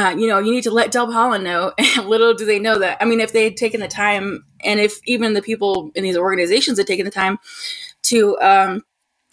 Uh, 0.00 0.16
you 0.16 0.26
know, 0.26 0.38
you 0.38 0.50
need 0.50 0.64
to 0.64 0.70
let 0.70 0.90
Deb 0.90 1.08
Haaland 1.08 1.42
know. 1.42 1.72
And 1.78 2.08
little 2.08 2.32
do 2.32 2.46
they 2.46 2.58
know 2.58 2.78
that. 2.78 2.96
I 3.00 3.04
mean, 3.04 3.20
if 3.20 3.32
they 3.32 3.44
had 3.44 3.56
taken 3.56 3.80
the 3.80 3.88
time 3.88 4.44
and 4.64 4.80
if 4.80 4.98
even 5.04 5.34
the 5.34 5.42
people 5.42 5.90
in 5.94 6.04
these 6.04 6.16
organizations 6.16 6.78
had 6.78 6.86
taken 6.86 7.04
the 7.04 7.10
time 7.10 7.38
to 8.04 8.38
um, 8.40 8.82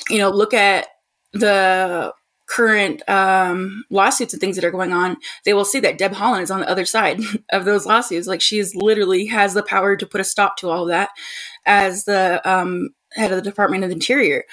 you 0.10 0.18
know 0.18 0.30
look 0.30 0.54
at 0.54 0.88
the 1.32 2.14
current 2.48 3.08
um, 3.10 3.86
lawsuits 3.90 4.34
and 4.34 4.42
things 4.42 4.56
that 4.58 4.66
are 4.66 4.72
going 4.72 4.92
on, 4.92 5.16
they 5.46 5.54
will 5.54 5.66
see 5.66 5.80
that 5.80 5.98
Deb 5.98 6.14
Haaland 6.14 6.42
is 6.42 6.52
on 6.52 6.60
the 6.60 6.70
other 6.70 6.86
side 6.86 7.22
of 7.52 7.64
those 7.64 7.86
lawsuits. 7.86 8.28
Like 8.28 8.42
she's 8.42 8.76
literally 8.76 9.26
has 9.28 9.54
the 9.54 9.64
power 9.64 9.96
to 9.96 10.06
put 10.06 10.22
a 10.22 10.26
stop 10.26 10.58
to 10.58 10.70
all 10.70 10.84
of 10.84 10.90
that 10.90 11.10
as 11.66 12.04
the 12.04 12.42
um, 12.50 12.90
head 13.14 13.32
of 13.32 13.38
the 13.38 13.50
Department 13.50 13.86
of 13.86 13.92
Interior. 13.92 14.44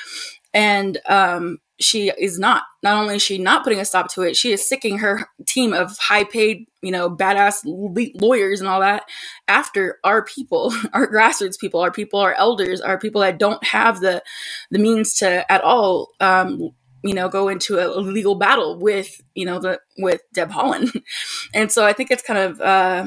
And 0.52 0.98
um, 1.08 1.58
she 1.84 2.10
is 2.18 2.38
not. 2.38 2.62
Not 2.82 3.00
only 3.00 3.16
is 3.16 3.22
she 3.22 3.38
not 3.38 3.64
putting 3.64 3.80
a 3.80 3.84
stop 3.84 4.12
to 4.14 4.22
it, 4.22 4.36
she 4.36 4.52
is 4.52 4.66
sicking 4.66 4.98
her 4.98 5.28
team 5.46 5.72
of 5.72 5.96
high 5.98 6.24
paid, 6.24 6.66
you 6.82 6.90
know, 6.90 7.08
badass 7.10 7.60
lawyers 7.64 8.60
and 8.60 8.68
all 8.68 8.80
that 8.80 9.04
after 9.48 9.98
our 10.04 10.24
people, 10.24 10.72
our 10.92 11.10
grassroots 11.10 11.58
people, 11.58 11.80
our 11.80 11.92
people, 11.92 12.20
our 12.20 12.34
elders, 12.34 12.80
our 12.80 12.98
people 12.98 13.20
that 13.20 13.38
don't 13.38 13.62
have 13.64 14.00
the 14.00 14.22
the 14.70 14.78
means 14.78 15.14
to 15.14 15.50
at 15.50 15.62
all 15.62 16.08
um, 16.20 16.70
you 17.02 17.14
know 17.14 17.28
go 17.28 17.48
into 17.48 17.78
a 17.78 17.86
legal 18.00 18.34
battle 18.34 18.78
with 18.78 19.20
you 19.34 19.44
know 19.44 19.58
the 19.60 19.78
with 19.98 20.22
Deb 20.32 20.50
Haaland. 20.50 21.02
and 21.54 21.70
so 21.70 21.84
I 21.84 21.92
think 21.92 22.10
it's 22.10 22.22
kind 22.22 22.38
of 22.38 22.60
uh, 22.60 23.06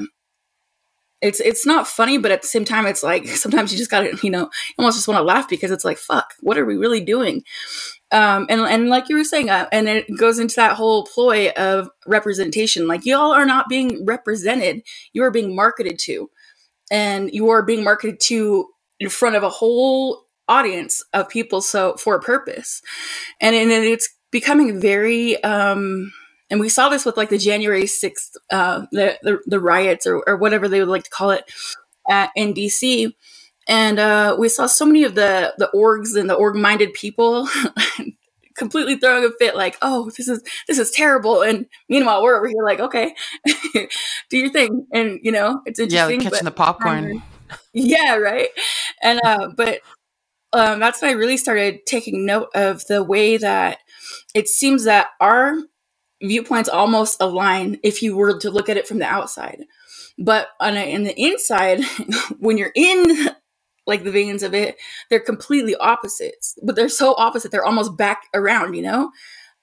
it's 1.22 1.40
it's 1.40 1.66
not 1.66 1.88
funny, 1.88 2.18
but 2.18 2.32
at 2.32 2.42
the 2.42 2.48
same 2.48 2.66
time, 2.66 2.86
it's 2.86 3.04
like 3.04 3.28
sometimes 3.28 3.72
you 3.72 3.78
just 3.78 3.92
gotta, 3.92 4.18
you 4.22 4.30
know, 4.30 4.50
almost 4.78 4.98
just 4.98 5.08
want 5.08 5.18
to 5.18 5.24
laugh 5.24 5.50
because 5.50 5.72
it's 5.72 5.86
like, 5.86 5.98
fuck, 5.98 6.34
what 6.42 6.58
are 6.58 6.66
we 6.66 6.76
really 6.76 7.02
doing? 7.02 7.44
Um, 8.12 8.46
and 8.50 8.62
and 8.62 8.90
like 8.90 9.10
you 9.10 9.18
were 9.18 9.24
saying, 9.24 9.50
uh, 9.50 9.68
and 9.72 9.88
it 9.90 10.06
goes 10.18 10.40
into 10.40 10.56
that 10.56 10.78
whole 10.78 11.06
ploy 11.06 11.50
of 11.52 11.90
representation. 12.06 12.88
Like 12.88 13.06
y'all 13.06 13.34
are 13.34 13.46
not 13.46 13.68
being 13.68 14.06
represented; 14.06 14.82
you 15.14 15.24
are 15.24 15.32
being 15.32 15.56
marketed 15.56 16.00
to, 16.04 16.30
and 16.90 17.30
you 17.34 17.50
are 17.50 17.64
being 17.64 17.84
marketed 17.84 18.20
to 18.22 18.68
in 19.00 19.10
front 19.10 19.36
of 19.36 19.44
a 19.44 19.50
whole 19.50 20.26
audience 20.48 21.04
of 21.14 21.28
people. 21.28 21.60
So 21.62 21.96
for 21.98 22.16
a 22.16 22.22
purpose, 22.22 22.82
and 23.42 23.56
and 23.56 23.72
it's 23.72 24.10
becoming 24.32 24.80
very. 24.80 25.42
Um, 25.44 26.14
and 26.50 26.62
we 26.62 26.70
saw 26.70 26.88
this 26.88 27.06
with 27.06 27.18
like 27.18 27.28
the 27.30 27.38
January 27.38 27.84
6th, 27.84 28.38
uh, 28.52 28.86
the, 28.94 29.18
the, 29.22 29.40
the 29.48 29.60
riots 29.60 30.08
or, 30.08 30.24
or 30.26 30.38
whatever 30.38 30.70
they 30.70 30.80
would 30.80 30.88
like 30.88 31.04
to 31.04 31.10
call 31.10 31.32
it 31.32 31.44
at, 32.10 32.32
in 32.38 32.54
DC. 32.54 33.14
And 33.68 34.00
uh, 34.00 34.36
we 34.40 34.50
saw 34.50 34.66
so 34.66 34.86
many 34.86 35.04
of 35.04 35.16
the, 35.16 35.54
the 35.58 35.70
orgs 35.76 36.16
and 36.16 36.30
the 36.30 36.36
org 36.36 36.56
minded 36.56 36.94
people 36.94 37.50
completely 38.56 38.96
throwing 38.98 39.26
a 39.26 39.30
fit 39.40 39.56
like, 39.56 39.78
oh, 39.82 40.10
this 40.18 40.28
is, 40.28 40.42
this 40.68 40.80
is 40.80 40.92
terrible. 40.92 41.42
And 41.42 41.66
meanwhile, 41.90 42.24
we're 42.24 42.38
over 42.38 42.48
here 42.48 42.64
like, 42.64 42.80
okay, 42.80 43.14
do 44.30 44.38
your 44.38 44.50
thing. 44.50 44.88
And, 44.94 45.20
you 45.22 45.32
know, 45.32 45.62
it's 45.66 45.80
interesting. 45.80 46.22
Yeah, 46.22 46.30
catching 46.30 46.46
the 46.46 46.52
popcorn. 46.52 47.22
yeah, 47.74 48.16
right. 48.16 48.50
And, 49.02 49.20
uh, 49.24 49.50
but 49.56 49.82
um, 50.54 50.80
that's 50.80 51.02
when 51.02 51.12
I 51.12 51.14
really 51.14 51.38
started 51.38 51.86
taking 51.86 52.26
note 52.26 52.50
of 52.56 52.86
the 52.88 53.04
way 53.04 53.38
that 53.38 53.80
it 54.34 54.48
seems 54.48 54.86
that 54.86 55.10
our 55.20 55.58
viewpoints 56.22 56.70
almost 56.70 57.22
align 57.22 57.80
if 57.84 58.02
you 58.02 58.16
were 58.16 58.40
to 58.40 58.50
look 58.50 58.70
at 58.70 58.78
it 58.78 58.88
from 58.88 59.00
the 59.00 59.06
outside. 59.06 59.66
But 60.18 60.48
on 60.60 60.76
a, 60.76 60.92
in 60.92 61.04
the 61.04 61.20
inside, 61.22 61.82
when 62.40 62.58
you're 62.58 62.72
in 62.76 63.30
like 63.88 64.04
the 64.04 64.12
veins 64.12 64.44
of 64.44 64.54
it, 64.54 64.78
they're 65.10 65.20
completely 65.20 65.76
opposites. 65.76 66.58
But 66.62 66.76
they're 66.76 66.90
so 66.90 67.16
opposite, 67.18 67.52
they're 67.52 67.66
almost 67.66 67.98
back 67.98 68.24
around, 68.34 68.76
you 68.76 68.84
know? 68.84 69.12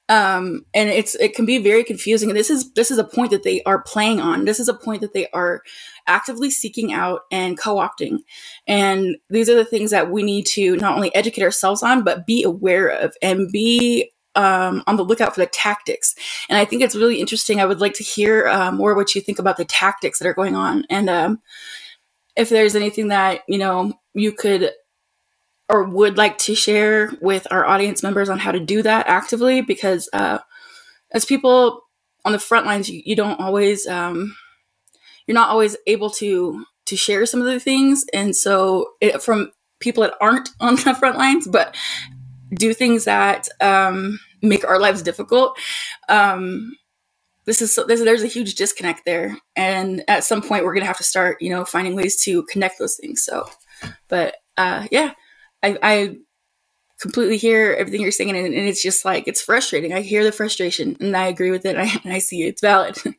Um, 0.09 0.67
and 0.75 0.91
it's 0.91 1.15
it 1.15 1.35
can 1.35 1.47
be 1.47 1.59
very 1.59 1.83
confusing. 1.83 2.29
And 2.29 2.39
this 2.39 2.51
is 2.51 2.73
this 2.75 2.91
is 2.91 2.99
a 2.99 3.05
point 3.05 3.31
that 3.31 3.43
they 3.43 3.63
are 3.63 3.83
playing 3.83 4.21
on. 4.21 4.45
This 4.45 4.61
is 4.61 4.69
a 4.69 4.75
point 4.75 5.01
that 5.01 5.15
they 5.15 5.29
are 5.31 5.63
actively 6.07 6.51
seeking 6.51 6.93
out 6.93 7.21
and 7.33 7.59
co-opting. 7.59 8.19
And 8.67 9.17
these 9.31 9.49
are 9.49 9.55
the 9.55 9.65
things 9.65 9.91
that 9.93 10.11
we 10.11 10.23
need 10.23 10.45
to 10.49 10.77
not 10.77 10.95
only 10.95 11.15
educate 11.15 11.43
ourselves 11.43 11.83
on, 11.83 12.05
but 12.05 12.27
be 12.27 12.43
aware 12.43 12.89
of 12.89 13.17
and 13.23 13.51
be 13.51 14.11
um, 14.35 14.83
on 14.87 14.97
the 14.97 15.05
lookout 15.05 15.35
for 15.35 15.41
the 15.41 15.47
tactics. 15.47 16.15
And 16.51 16.59
I 16.59 16.67
think 16.67 16.83
it's 16.83 16.97
really 16.97 17.21
interesting. 17.21 17.61
I 17.61 17.67
would 17.67 17.81
like 17.81 17.95
to 17.95 18.05
hear 18.05 18.47
uh, 18.49 18.73
more 18.73 18.95
what 18.95 19.15
you 19.15 19.23
think 19.23 19.39
about 19.39 19.57
the 19.57 19.65
tactics 19.65 20.19
that 20.19 20.29
are 20.29 20.35
going 20.35 20.55
on, 20.55 20.85
and 20.91 21.09
um, 21.09 21.41
if 22.37 22.51
there's 22.51 22.77
anything 22.77 23.09
that 23.09 23.41
you 23.49 23.59
know 23.59 23.95
you 24.15 24.33
could 24.33 24.71
or 25.69 25.85
would 25.85 26.17
like 26.19 26.39
to 26.39 26.55
share 26.55 27.13
with 27.21 27.47
our 27.51 27.67
audience 27.67 28.03
members 28.03 28.29
on 28.29 28.39
how 28.39 28.53
to 28.53 28.61
do 28.61 28.83
that 28.83 29.07
actively, 29.09 29.63
because 29.63 30.09
uh, 30.13 30.39
as 31.13 31.25
people 31.25 31.83
on 32.25 32.33
the 32.33 32.39
front 32.39 32.67
lines, 32.67 32.89
you, 32.89 33.03
you 33.05 33.17
don't 33.17 33.41
always 33.41 33.87
um, 33.87 34.37
you're 35.27 35.35
not 35.35 35.51
always 35.51 35.77
able 35.87 36.11
to 36.11 36.65
to 36.87 36.97
share 36.97 37.25
some 37.27 37.41
of 37.41 37.47
the 37.47 37.61
things, 37.61 38.05
and 38.13 38.37
so 38.37 38.93
it, 39.01 39.23
from 39.23 39.53
people 39.81 40.03
that 40.03 40.15
aren't 40.21 40.51
on 40.61 40.77
the 40.77 40.95
front 40.95 41.19
lines, 41.19 41.47
but 41.49 41.77
do 42.55 42.75
things 42.75 43.05
that 43.05 43.49
um, 43.61 44.19
make 44.43 44.65
our 44.65 44.79
lives 44.79 45.03
difficult. 45.03 45.59
Um, 46.09 46.77
this 47.47 47.61
is 47.63 47.79
this, 47.89 48.03
there's 48.03 48.23
a 48.23 48.29
huge 48.29 48.55
disconnect 48.55 49.03
there, 49.05 49.37
and 49.57 50.05
at 50.09 50.25
some 50.25 50.43
point 50.43 50.65
we're 50.65 50.75
gonna 50.75 50.87
have 50.87 50.99
to 50.99 51.05
start, 51.05 51.43
you 51.43 51.51
know, 51.51 51.65
finding 51.65 51.95
ways 51.95 52.23
to 52.25 52.43
connect 52.45 52.79
those 52.79 52.97
things. 52.97 53.25
So, 53.25 53.49
but 54.09 54.37
uh, 54.57 54.87
yeah, 54.91 55.13
I, 55.63 55.79
I 55.83 56.17
completely 57.01 57.37
hear 57.37 57.75
everything 57.79 58.01
you're 58.01 58.11
saying, 58.11 58.31
and, 58.31 58.39
and, 58.39 58.55
it's 58.55 58.83
just 58.83 59.05
like 59.05 59.27
it's 59.27 59.43
frustrating. 59.43 59.93
I 59.93 60.01
hear 60.01 60.25
the 60.25 60.33
frustration, 60.33 60.97
and 61.01 61.17
I 61.17 61.27
agree 61.27 61.51
with 61.51 61.67
it, 61.67 61.77
and 61.77 61.89
I, 61.89 62.01
and 62.05 62.13
I 62.13 62.19
see 62.19 62.43
it. 62.43 62.49
It's 62.49 62.61
valid. 62.61 62.97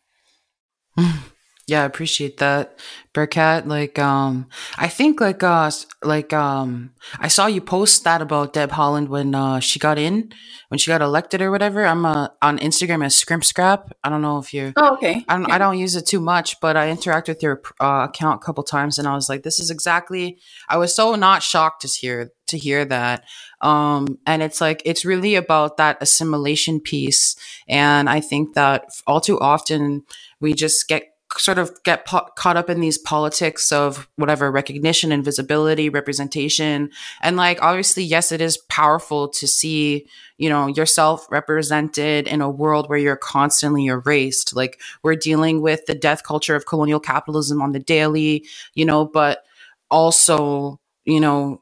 Yeah, 1.68 1.82
I 1.82 1.86
appreciate 1.86 2.38
that, 2.38 2.78
Bearcat, 3.12 3.68
Like, 3.68 3.98
um, 3.98 4.48
I 4.78 4.88
think 4.88 5.20
like, 5.20 5.42
uh, 5.42 5.72
like, 6.04 6.32
um, 6.32 6.92
I 7.18 7.28
saw 7.28 7.48
you 7.48 7.60
post 7.60 8.04
that 8.04 8.22
about 8.22 8.54
Deb 8.54 8.70
Haaland 8.70 9.08
when, 9.08 9.34
uh, 9.34 9.60
she 9.60 9.80
got 9.80 9.98
in, 9.98 10.32
when 10.70 10.78
she 10.78 10.92
got 10.92 11.02
elected 11.02 11.42
or 11.42 11.50
whatever. 11.50 11.84
I'm, 11.84 12.06
uh, 12.06 12.28
on 12.44 12.60
Instagram 12.60 13.04
as 13.04 13.16
Scrimp 13.16 13.44
Scrap. 13.44 13.94
I 14.04 14.10
don't 14.10 14.22
know 14.22 14.38
if 14.38 14.54
you're, 14.54 14.74
Oh, 14.76 14.94
okay. 14.94 15.26
I 15.28 15.38
don't, 15.38 15.48
Yeah. 15.50 15.56
I 15.56 15.58
don't 15.58 15.80
use 15.80 15.96
it 15.96 16.06
too 16.06 16.20
much, 16.20 16.60
but 16.60 16.78
I 16.78 16.92
interact 16.92 17.28
with 17.30 17.42
your 17.42 17.62
uh, 17.80 18.06
account 18.10 18.44
a 18.44 18.46
couple 18.46 18.64
times, 18.64 19.00
and 19.00 19.08
I 19.08 19.16
was 19.16 19.28
like, 19.28 19.42
"This 19.42 19.60
is 19.60 19.72
exactly." 19.72 20.38
I 20.70 20.78
was 20.78 20.94
so 20.96 21.16
not 21.16 21.42
shocked 21.42 21.82
to 21.82 21.88
hear 21.88 22.32
to 22.48 22.58
hear 22.60 22.86
that, 22.86 23.24
um, 23.62 24.20
and 24.28 24.44
it's 24.44 24.62
like 24.62 24.84
it's 24.86 25.04
really 25.04 25.34
about 25.34 25.78
that 25.78 25.98
assimilation 26.00 26.80
piece, 26.80 27.36
and 27.68 28.08
I 28.08 28.20
think 28.20 28.54
that 28.54 28.86
all 29.08 29.20
too 29.22 29.40
often 29.40 30.04
we 30.40 30.54
just 30.54 30.88
get 30.88 31.04
sort 31.38 31.58
of 31.58 31.72
get 31.84 32.06
po- 32.06 32.28
caught 32.36 32.58
up 32.58 32.70
in 32.70 32.80
these 32.80 32.98
politics 32.98 33.72
of 33.72 34.08
whatever 34.16 34.52
recognition 34.52 35.12
and 35.12 35.24
visibility 35.24 35.90
representation. 35.90 36.90
And 37.22 37.38
like 37.38 37.62
obviously 37.62 38.04
yes 38.04 38.32
it 38.32 38.42
is 38.42 38.58
powerful 38.70 39.28
to 39.30 39.48
see 39.48 40.08
you 40.38 40.50
know 40.50 40.68
yourself 40.68 41.28
represented 41.32 42.28
in 42.28 42.42
a 42.42 42.50
world 42.50 42.90
where 42.90 42.98
you're 42.98 43.16
constantly 43.16 43.86
erased. 43.86 44.56
Like 44.56 44.80
we're 45.04 45.16
dealing 45.16 45.62
with 45.62 45.86
the 45.86 45.96
death 45.96 46.24
culture 46.24 46.56
of 46.56 46.66
colonial 46.66 47.00
capitalism 47.00 47.62
on 47.62 47.72
the 47.72 47.80
daily 47.80 48.46
you 48.74 48.86
know 48.86 49.06
but 49.06 49.44
also 49.90 50.80
you 51.06 51.20
know 51.20 51.62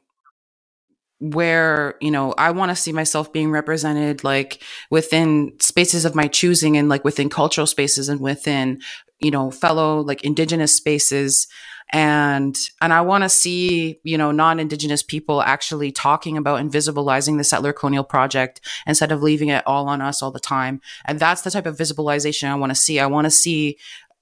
where 1.20 1.94
you 2.00 2.10
know 2.10 2.34
i 2.36 2.50
want 2.50 2.70
to 2.70 2.76
see 2.76 2.92
myself 2.92 3.32
being 3.32 3.50
represented 3.50 4.24
like 4.24 4.62
within 4.90 5.52
spaces 5.60 6.04
of 6.04 6.14
my 6.14 6.26
choosing 6.26 6.76
and 6.76 6.88
like 6.88 7.04
within 7.04 7.30
cultural 7.30 7.66
spaces 7.66 8.08
and 8.08 8.20
within 8.20 8.80
you 9.20 9.30
know 9.30 9.50
fellow 9.50 10.00
like 10.00 10.24
indigenous 10.24 10.74
spaces. 10.76 11.48
And 11.92 12.56
and 12.80 12.92
i 12.94 13.02
want 13.02 13.24
to 13.24 13.28
see 13.28 14.00
you 14.04 14.16
know 14.16 14.32
non-indigenous 14.32 15.02
people 15.02 15.42
actually 15.42 15.92
talking 15.92 16.38
about 16.38 16.58
and 16.58 16.72
visibilizing 16.72 17.36
the 17.36 17.44
settler 17.44 17.74
colonial 17.74 18.02
project 18.02 18.62
instead 18.86 19.12
of 19.12 19.22
leaving 19.22 19.50
it 19.50 19.62
all 19.66 19.86
on 19.86 20.00
us 20.00 20.22
all 20.22 20.30
the 20.32 20.40
time. 20.40 20.80
And 21.04 21.20
that's 21.20 21.42
the 21.42 21.50
type 21.50 21.66
of 21.66 21.76
visibilization 21.76 22.48
i 22.48 22.54
want 22.54 22.70
to 22.70 22.74
see. 22.74 22.98
I 22.98 23.06
want 23.06 23.26
to 23.26 23.30
see 23.30 23.76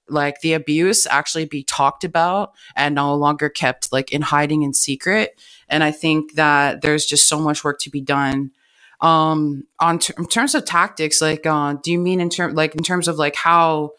like 0.09 0.41
the 0.41 0.53
abuse 0.53 1.07
actually 1.07 1.45
be 1.45 1.63
talked 1.63 2.03
about 2.03 2.51
and 2.75 2.95
no 2.95 3.15
longer 3.15 3.49
kept 3.49 3.93
like 3.93 4.11
in 4.11 4.21
hiding 4.21 4.63
in 4.63 4.73
secret. 4.73 5.39
And 5.69 5.83
i 5.83 5.91
think 5.91 6.35
that 6.35 6.81
there's 6.81 7.05
just 7.05 7.29
so 7.29 7.39
much 7.39 7.63
work 7.63 7.79
to 7.79 7.89
be 7.89 8.01
done. 8.01 8.51
Um 8.99 9.63
on 9.79 9.99
ter- 9.99 10.13
in 10.17 10.27
terms 10.27 10.53
of 10.53 10.65
tactics 10.65 11.21
like 11.21 11.45
uh 11.45 11.75
do 11.81 11.91
you 11.93 11.97
mean 11.99 12.19
in 12.19 12.29
terms 12.29 12.55
like 12.55 12.75
in 12.75 12.83
terms 12.83 13.07
of 13.07 13.15
like 13.17 13.35
how 13.37 13.91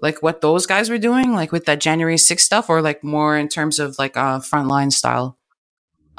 like 0.00 0.22
what 0.22 0.40
those 0.40 0.66
guys 0.66 0.88
were 0.90 0.98
doing 0.98 1.32
like 1.34 1.50
with 1.52 1.64
that 1.66 1.80
january 1.80 2.16
6th 2.16 2.40
stuff 2.40 2.68
or 2.70 2.80
like 2.82 3.02
more 3.02 3.36
in 3.36 3.48
terms 3.48 3.78
of 3.78 3.98
like 3.98 4.16
uh 4.16 4.38
frontline 4.40 4.92
style 4.92 5.36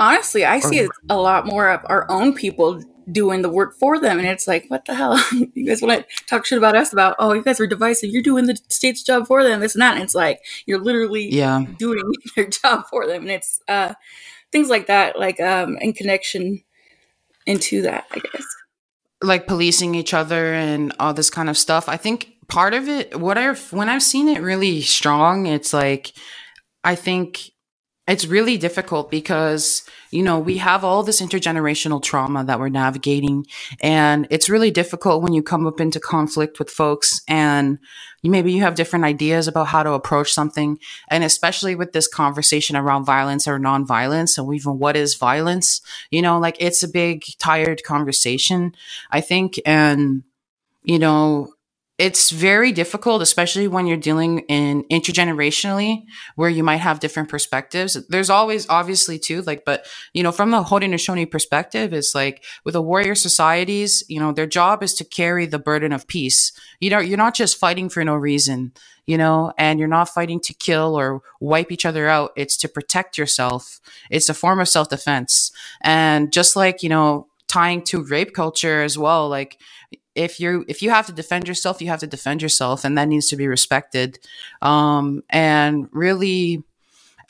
Honestly, 0.02 0.46
I 0.46 0.60
see 0.62 0.80
Or- 0.80 0.84
it 0.86 0.92
a 1.10 1.18
lot 1.18 1.46
more 1.46 1.70
of 1.70 1.82
our 1.90 2.10
own 2.10 2.34
people 2.34 2.82
doing 3.12 3.42
the 3.42 3.50
work 3.50 3.78
for 3.78 4.00
them, 4.00 4.18
and 4.18 4.26
it's 4.30 4.48
like, 4.48 4.64
what 4.70 4.86
the 4.86 4.94
hell? 4.96 5.22
you 5.54 5.66
guys 5.68 5.82
want 5.82 6.08
to 6.08 6.26
talk 6.26 6.46
shit 6.46 6.58
about 6.58 6.74
us 6.78 6.94
about? 6.94 7.18
Oh, 7.20 7.34
you 7.34 7.44
guys 7.44 7.60
are 7.60 7.68
divisive. 7.68 8.10
You're 8.10 8.22
doing 8.24 8.46
the 8.46 8.56
state's 8.70 9.04
job 9.04 9.28
for 9.28 9.44
them. 9.44 9.60
This 9.60 9.76
and 9.76 9.82
that. 9.82 9.96
And 9.96 10.04
it's 10.04 10.16
like 10.16 10.40
you're 10.66 10.80
literally 10.80 11.28
yeah 11.30 11.66
doing 11.78 12.02
their 12.38 12.48
job 12.48 12.86
for 12.90 13.08
them, 13.08 13.24
and 13.24 13.32
it's 13.32 13.60
uh, 13.68 13.94
things 14.54 14.70
like 14.70 14.88
that, 14.88 15.20
like 15.20 15.42
um, 15.42 15.76
in 15.82 15.92
connection 15.92 16.64
into 17.46 17.82
that, 17.82 18.06
I 18.12 18.20
guess. 18.20 18.46
like 19.22 19.48
policing 19.48 19.96
each 19.96 20.14
other 20.14 20.54
and 20.54 20.94
all 20.98 21.14
this 21.14 21.30
kind 21.30 21.50
of 21.50 21.58
stuff. 21.58 21.90
I 21.90 21.98
think 21.98 22.36
part 22.50 22.74
of 22.74 22.90
it, 22.90 23.18
what 23.18 23.38
I 23.38 23.54
when 23.72 23.88
I've 23.90 24.04
seen 24.04 24.28
it 24.28 24.42
really 24.42 24.82
strong, 24.82 25.46
it's 25.46 25.74
like 25.74 26.12
I 26.84 26.96
think 26.96 27.52
it's 28.08 28.26
really 28.26 28.58
difficult 28.58 29.12
because 29.12 29.84
you 30.12 30.24
know 30.24 30.40
we 30.40 30.58
have 30.58 30.84
all 30.84 31.04
this 31.04 31.22
intergenerational 31.22 32.02
trauma 32.02 32.44
that 32.44 32.60
we're 32.60 32.70
navigating, 32.70 33.46
and 33.82 34.28
it's 34.32 34.50
really 34.50 34.72
difficult 34.72 35.22
when 35.22 35.34
you 35.34 35.44
come 35.44 35.68
up 35.68 35.80
into 35.80 36.00
conflict 36.00 36.60
with 36.60 36.70
folks 36.70 37.22
and 37.28 37.78
you 38.24 38.32
maybe 38.32 38.52
you 38.52 38.62
have 38.62 38.76
different 38.76 39.06
ideas 39.06 39.48
about 39.48 39.68
how 39.68 39.84
to 39.84 39.94
approach 39.94 40.34
something 40.34 40.78
and 41.10 41.24
especially 41.24 41.76
with 41.76 41.94
this 41.94 42.08
conversation 42.08 42.76
around 42.76 43.06
violence 43.06 43.48
or 43.48 43.60
nonviolence 43.60 44.38
and 44.38 44.54
even 44.54 44.78
what 44.78 44.98
is 44.98 45.16
violence 45.16 45.82
you 46.12 46.22
know 46.22 46.38
like 46.38 46.58
it's 46.60 46.84
a 46.84 46.88
big 46.88 47.24
tired 47.38 47.82
conversation 47.84 48.76
i 49.12 49.22
think 49.22 49.58
and 49.66 50.24
you 50.84 51.00
know 51.00 51.48
it's 52.00 52.30
very 52.30 52.72
difficult 52.72 53.22
especially 53.22 53.68
when 53.68 53.86
you're 53.86 53.98
dealing 53.98 54.40
in 54.48 54.84
intergenerationally 54.86 56.06
where 56.38 56.50
you 56.50 56.64
might 56.64 56.78
have 56.78 57.02
different 57.02 57.28
perspectives. 57.28 57.98
There's 58.08 58.30
always 58.30 58.68
obviously 58.70 59.20
too 59.20 59.42
like 59.42 59.66
but 59.66 59.86
you 60.14 60.24
know 60.24 60.32
from 60.32 60.52
the 60.52 60.64
haudenosaunee 60.64 61.30
perspective 61.30 61.94
it's 61.94 62.16
like 62.16 62.44
with 62.64 62.74
the 62.74 62.82
warrior 62.82 63.16
societies 63.16 64.04
you 64.08 64.20
know 64.20 64.32
their 64.32 64.48
job 64.48 64.82
is 64.82 64.94
to 64.96 65.04
carry 65.04 65.46
the 65.46 65.60
burden 65.60 65.92
of 65.92 66.08
peace. 66.08 66.54
You 66.80 66.90
know 66.90 67.00
you're 67.00 67.18
not 67.18 67.36
just 67.36 67.58
fighting 67.58 67.90
for 67.90 68.04
no 68.04 68.16
reason 68.16 68.72
you 69.06 69.18
know 69.18 69.52
and 69.58 69.78
you're 69.78 69.90
not 69.90 70.08
fighting 70.08 70.40
to 70.40 70.54
kill 70.54 70.98
or 70.98 71.22
wipe 71.42 71.70
each 71.70 71.86
other 71.86 72.08
out. 72.08 72.32
It's 72.38 72.56
to 72.58 72.70
protect 72.70 73.18
yourself. 73.18 73.82
It's 74.10 74.30
a 74.30 74.34
form 74.34 74.62
of 74.62 74.70
self-defense. 74.70 75.52
And 75.82 76.32
just 76.32 76.56
like 76.56 76.82
you 76.82 76.90
know 76.90 77.28
tying 77.50 77.82
to 77.82 78.04
rape 78.04 78.34
culture 78.34 78.84
as 78.84 78.96
well 78.96 79.28
like 79.28 79.60
if 80.20 80.40
you 80.40 80.66
if 80.68 80.82
you 80.82 80.90
have 80.90 81.06
to 81.06 81.14
defend 81.14 81.48
yourself 81.48 81.82
you 81.82 81.88
have 81.88 82.02
to 82.02 82.08
defend 82.08 82.42
yourself 82.42 82.84
and 82.84 82.98
that 82.98 83.08
needs 83.08 83.28
to 83.30 83.38
be 83.38 83.48
respected. 83.48 84.20
Um 84.62 85.24
and 85.30 85.88
really 85.92 86.64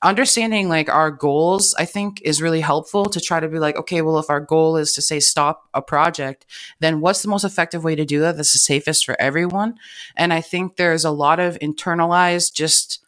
understanding 0.02 0.70
like 0.70 0.88
our 0.88 1.12
goals 1.12 1.76
i 1.78 1.84
think 1.84 2.22
is 2.22 2.42
really 2.42 2.62
helpful 2.62 3.04
to 3.08 3.20
try 3.20 3.38
to 3.38 3.50
be 3.50 3.60
like 3.60 3.76
okay 3.76 4.02
well 4.02 4.18
if 4.18 4.30
our 4.30 4.40
goal 4.40 4.78
is 4.78 4.94
to 4.94 5.02
say 5.02 5.20
stop 5.20 5.64
a 5.74 5.82
project 5.82 6.46
then 6.80 7.02
what's 7.02 7.22
the 7.22 7.28
most 7.28 7.44
effective 7.44 7.84
way 7.84 7.96
to 7.96 8.06
do 8.06 8.22
that 8.22 8.38
that's 8.38 8.54
the 8.54 8.60
safest 8.60 9.06
for 9.06 9.20
everyone? 9.20 9.76
And 10.16 10.32
i 10.32 10.40
think 10.40 10.78
there's 10.78 11.04
a 11.04 11.12
lot 11.12 11.40
of 11.42 11.60
internalized 11.60 12.54
just 12.54 13.04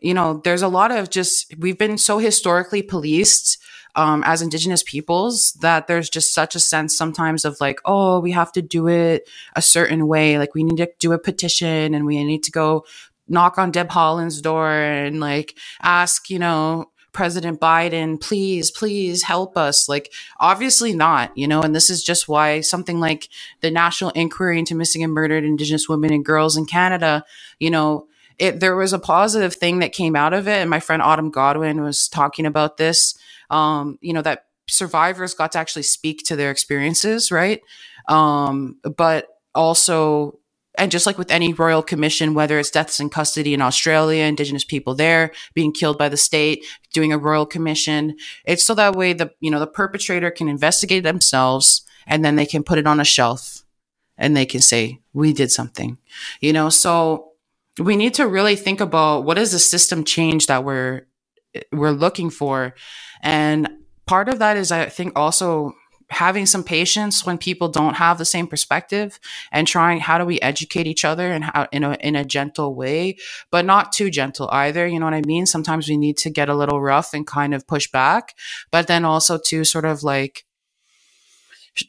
you 0.00 0.14
know 0.14 0.40
there's 0.42 0.62
a 0.62 0.68
lot 0.68 0.90
of 0.90 1.10
just 1.10 1.54
we've 1.58 1.78
been 1.78 1.96
so 1.96 2.18
historically 2.18 2.82
policed 2.82 3.58
um, 3.96 4.22
as 4.24 4.42
indigenous 4.42 4.82
peoples 4.82 5.52
that 5.60 5.86
there's 5.86 6.08
just 6.08 6.32
such 6.32 6.54
a 6.54 6.60
sense 6.60 6.96
sometimes 6.96 7.44
of 7.44 7.60
like 7.60 7.80
oh 7.84 8.20
we 8.20 8.30
have 8.32 8.52
to 8.52 8.62
do 8.62 8.88
it 8.88 9.28
a 9.54 9.62
certain 9.62 10.06
way. 10.06 10.38
Like 10.38 10.54
we 10.54 10.62
need 10.62 10.76
to 10.76 10.90
do 10.98 11.12
a 11.12 11.18
petition 11.18 11.94
and 11.94 12.06
we 12.06 12.22
need 12.24 12.44
to 12.44 12.52
go 12.52 12.84
knock 13.28 13.58
on 13.58 13.72
deb 13.72 13.88
haaland's 13.88 14.40
door 14.40 14.70
and 14.70 15.18
like 15.18 15.58
ask 15.82 16.30
you 16.30 16.38
know 16.38 16.90
president 17.12 17.58
biden 17.58 18.20
please 18.20 18.70
please 18.70 19.22
help 19.24 19.56
us. 19.56 19.88
Like 19.88 20.12
obviously 20.38 20.94
not 20.94 21.36
you 21.36 21.48
know 21.48 21.62
and 21.62 21.74
this 21.74 21.90
is 21.90 22.04
just 22.04 22.28
why 22.28 22.60
something 22.60 23.00
like 23.00 23.28
the 23.62 23.70
national 23.70 24.10
inquiry 24.10 24.58
into 24.58 24.74
missing 24.74 25.02
and 25.02 25.12
murdered 25.12 25.42
indigenous 25.44 25.88
women 25.88 26.12
and 26.12 26.24
girls 26.24 26.56
in 26.56 26.66
canada 26.66 27.24
you 27.58 27.70
know 27.70 28.06
it 28.38 28.60
there 28.60 28.76
was 28.76 28.92
a 28.92 28.98
positive 28.98 29.54
thing 29.54 29.78
that 29.78 29.92
came 29.92 30.16
out 30.16 30.34
of 30.34 30.48
it. 30.48 30.58
And 30.58 30.70
my 30.70 30.80
friend 30.80 31.02
autumn 31.02 31.30
godwin 31.30 31.80
was 31.80 32.08
talking 32.08 32.46
about 32.46 32.76
this 32.76 33.16
um 33.50 33.98
you 34.00 34.12
know 34.12 34.22
that 34.22 34.46
survivors 34.68 35.34
got 35.34 35.52
to 35.52 35.58
actually 35.58 35.82
speak 35.82 36.24
to 36.24 36.36
their 36.36 36.50
experiences 36.50 37.30
right? 37.30 37.60
Um 38.08 38.78
but 38.96 39.28
also 39.54 40.38
and 40.78 40.90
just 40.90 41.06
like 41.06 41.16
with 41.16 41.30
any 41.30 41.52
royal 41.54 41.82
commission 41.82 42.34
whether 42.34 42.58
it's 42.58 42.70
deaths 42.70 43.00
in 43.00 43.08
custody 43.08 43.54
in 43.54 43.62
australia 43.62 44.24
indigenous 44.24 44.64
people 44.64 44.94
there 44.94 45.32
being 45.54 45.72
killed 45.72 45.96
by 45.96 46.08
the 46.08 46.16
state 46.18 46.64
doing 46.92 47.12
a 47.12 47.18
royal 47.18 47.46
commission 47.46 48.14
it's 48.44 48.62
so 48.62 48.74
that 48.74 48.94
way 48.94 49.14
the 49.14 49.30
you 49.40 49.50
know 49.50 49.58
the 49.58 49.66
perpetrator 49.66 50.30
can 50.30 50.48
investigate 50.48 51.02
themselves 51.02 51.82
and 52.06 52.22
then 52.24 52.36
they 52.36 52.44
can 52.44 52.62
put 52.62 52.78
it 52.78 52.86
on 52.86 53.00
a 53.00 53.04
shelf 53.04 53.64
and 54.18 54.36
they 54.36 54.44
can 54.44 54.60
say 54.60 55.00
we 55.14 55.32
did 55.32 55.50
something 55.50 55.96
you 56.40 56.52
know? 56.52 56.68
So 56.68 57.32
we 57.78 57.96
need 57.96 58.14
to 58.14 58.26
really 58.26 58.56
think 58.56 58.80
about 58.80 59.24
what 59.24 59.38
is 59.38 59.52
the 59.52 59.58
system 59.58 60.04
change 60.04 60.46
that 60.46 60.64
we're 60.64 61.06
we're 61.72 61.90
looking 61.90 62.30
for. 62.30 62.74
And 63.22 63.68
part 64.06 64.28
of 64.28 64.38
that 64.38 64.56
is 64.56 64.72
i 64.72 64.86
think 64.86 65.12
also 65.16 65.72
having 66.08 66.46
some 66.46 66.62
patience 66.62 67.26
when 67.26 67.36
people 67.36 67.68
don't 67.68 67.94
have 67.94 68.16
the 68.16 68.24
same 68.24 68.46
perspective 68.46 69.18
and 69.50 69.66
trying 69.66 69.98
how 69.98 70.16
do 70.16 70.24
we 70.24 70.40
educate 70.40 70.86
each 70.86 71.04
other 71.04 71.32
and 71.32 71.42
how 71.42 71.66
in 71.72 71.82
a 71.82 71.94
in 71.94 72.14
a 72.14 72.24
gentle 72.24 72.76
way 72.76 73.16
but 73.50 73.64
not 73.64 73.92
too 73.92 74.08
gentle 74.08 74.48
either 74.52 74.86
you 74.86 75.00
know 75.00 75.06
what 75.06 75.14
i 75.14 75.22
mean? 75.22 75.46
Sometimes 75.46 75.88
we 75.88 75.96
need 75.96 76.16
to 76.18 76.30
get 76.30 76.48
a 76.48 76.54
little 76.54 76.80
rough 76.80 77.12
and 77.12 77.26
kind 77.26 77.52
of 77.52 77.66
push 77.66 77.90
back 77.90 78.34
but 78.70 78.86
then 78.86 79.04
also 79.04 79.36
to 79.46 79.64
sort 79.64 79.84
of 79.84 80.04
like 80.04 80.45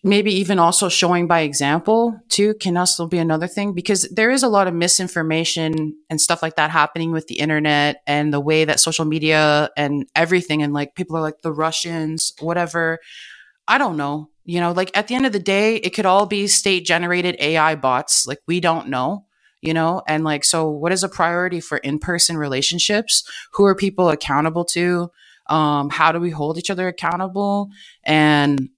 maybe 0.03 0.33
even 0.33 0.59
also 0.59 0.89
showing 0.89 1.27
by 1.27 1.41
example 1.41 2.19
too 2.29 2.53
can 2.55 2.75
also 2.75 3.07
be 3.07 3.17
another 3.17 3.47
thing 3.47 3.73
because 3.73 4.03
there 4.09 4.29
is 4.29 4.43
a 4.43 4.47
lot 4.47 4.67
of 4.67 4.73
misinformation 4.73 5.95
and 6.09 6.19
stuff 6.19 6.41
like 6.41 6.55
that 6.55 6.71
happening 6.71 7.11
with 7.11 7.27
the 7.27 7.39
internet 7.39 8.01
and 8.05 8.33
the 8.33 8.39
way 8.39 8.65
that 8.65 8.79
social 8.79 9.05
media 9.05 9.69
and 9.77 10.05
everything 10.15 10.61
and 10.61 10.73
like 10.73 10.95
people 10.95 11.15
are 11.15 11.21
like 11.21 11.41
the 11.41 11.53
russians 11.53 12.33
whatever. 12.39 12.99
I 13.67 13.77
don't 13.77 13.97
know 13.97 14.29
you 14.43 14.59
know 14.59 14.71
like 14.71 14.95
at 14.97 15.07
the 15.07 15.15
end 15.15 15.25
of 15.25 15.31
the 15.31 15.39
day 15.39 15.77
it 15.77 15.91
could 15.91 16.05
all 16.05 16.25
be 16.25 16.47
state 16.47 16.85
generated 16.85 17.35
ai 17.39 17.75
bots 17.75 18.27
like 18.27 18.39
we 18.47 18.59
don't 18.59 18.87
know 18.89 19.25
you 19.61 19.73
know? 19.73 20.03
And 20.07 20.23
like 20.23 20.43
so 20.43 20.69
what 20.69 20.91
is 20.91 21.03
a 21.03 21.09
priority 21.09 21.59
for 21.59 21.77
in-person 21.79 22.37
relationships? 22.37 23.23
Who 23.53 23.65
are 23.65 23.75
people 23.75 24.09
accountable 24.09 24.65
to? 24.65 25.11
Um 25.47 25.89
how 25.89 26.11
do 26.11 26.19
we 26.19 26.29
hold 26.29 26.57
each 26.57 26.69
other 26.69 26.87
accountable? 26.87 27.69
And 28.03 28.69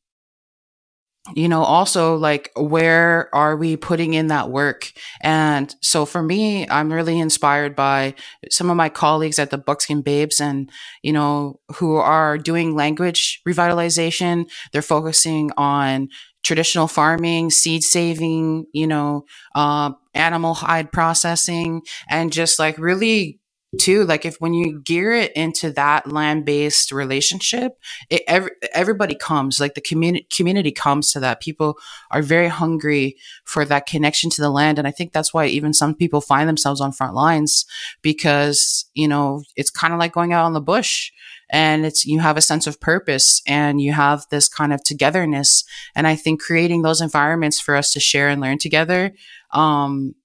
you 1.35 1.47
know 1.47 1.63
also 1.63 2.15
like 2.15 2.51
where 2.55 3.33
are 3.33 3.55
we 3.55 3.77
putting 3.77 4.13
in 4.13 4.27
that 4.27 4.49
work? 4.49 4.91
And 5.21 5.73
so 5.81 6.05
for 6.05 6.21
me 6.23 6.67
i'm 6.69 6.91
really 6.91 7.19
inspired 7.19 7.75
by 7.75 8.13
some 8.49 8.69
of 8.69 8.77
my 8.77 8.89
colleagues 8.89 9.39
at 9.39 9.49
the 9.49 9.57
buckskin 9.57 10.01
babes 10.01 10.39
and 10.39 10.69
you 11.03 11.13
know 11.13 11.59
who 11.75 11.95
are 11.95 12.37
doing 12.37 12.75
language 12.75 13.41
revitalization. 13.47 14.49
They're 14.71 14.81
focusing 14.81 15.51
on 15.57 16.09
traditional 16.43 16.87
farming 16.87 17.49
seed 17.51 17.83
saving 17.83 18.65
you 18.73 18.87
know 18.87 19.25
uh, 19.55 19.91
animal 20.13 20.53
hide 20.53 20.91
processing 20.91 21.81
and 22.09 22.31
just 22.31 22.59
like 22.59 22.77
really 22.77 23.38
too 23.77 24.03
like 24.05 24.25
if 24.25 24.38
when 24.38 24.53
you 24.53 24.82
gear 24.82 25.13
it 25.13 25.32
into 25.34 25.71
that 25.71 26.12
land-based 26.12 26.91
relationship 26.91 27.73
it, 28.10 28.23
every, 28.27 28.51
everybody 28.73 29.13
comes 29.13 29.60
like 29.60 29.75
the 29.75 29.82
community 29.82 30.25
community 30.36 30.71
comes 30.71 31.12
to 31.12 31.19
that. 31.19 31.39
People 31.39 31.77
are 32.10 32.23
very 32.23 32.47
hungry 32.47 33.15
for 33.45 33.65
that 33.65 33.86
connection 33.86 34.29
to 34.32 34.41
the 34.41 34.49
land 34.49 34.79
and 34.79 34.88
i 34.88 34.91
think 34.91 35.13
that's 35.13 35.34
why 35.34 35.45
even 35.45 35.73
some 35.73 35.93
people 35.93 36.21
find 36.21 36.49
themselves 36.49 36.82
on 36.82 36.91
front 36.91 37.13
lines 37.13 37.65
because 38.01 38.86
you 38.95 39.08
know 39.08 39.43
it's 39.55 39.69
kind 39.69 39.93
of 39.93 39.99
like 39.99 40.13
going 40.13 40.34
out 40.34 40.45
on 40.45 40.53
the 40.53 40.62
bush 40.62 41.12
and 41.51 41.86
it's 41.86 42.05
you 42.05 42.19
have 42.19 42.38
a 42.38 42.41
sense 42.41 42.65
of 42.65 42.79
purpose 42.79 43.41
and 43.47 43.82
you 43.82 43.93
have 43.93 44.25
this 44.32 44.47
kind 44.47 44.73
of 44.73 44.84
togetherness 44.84 45.63
and 45.95 46.08
i 46.08 46.15
think 46.15 46.41
creating 46.41 46.82
those 46.82 47.01
environments 47.01 47.60
for 47.60 47.75
us 47.75 47.91
to 47.91 47.99
share 47.99 48.29
and 48.29 48.41
learn 48.41 48.58
together 48.58 49.12
um 49.53 50.15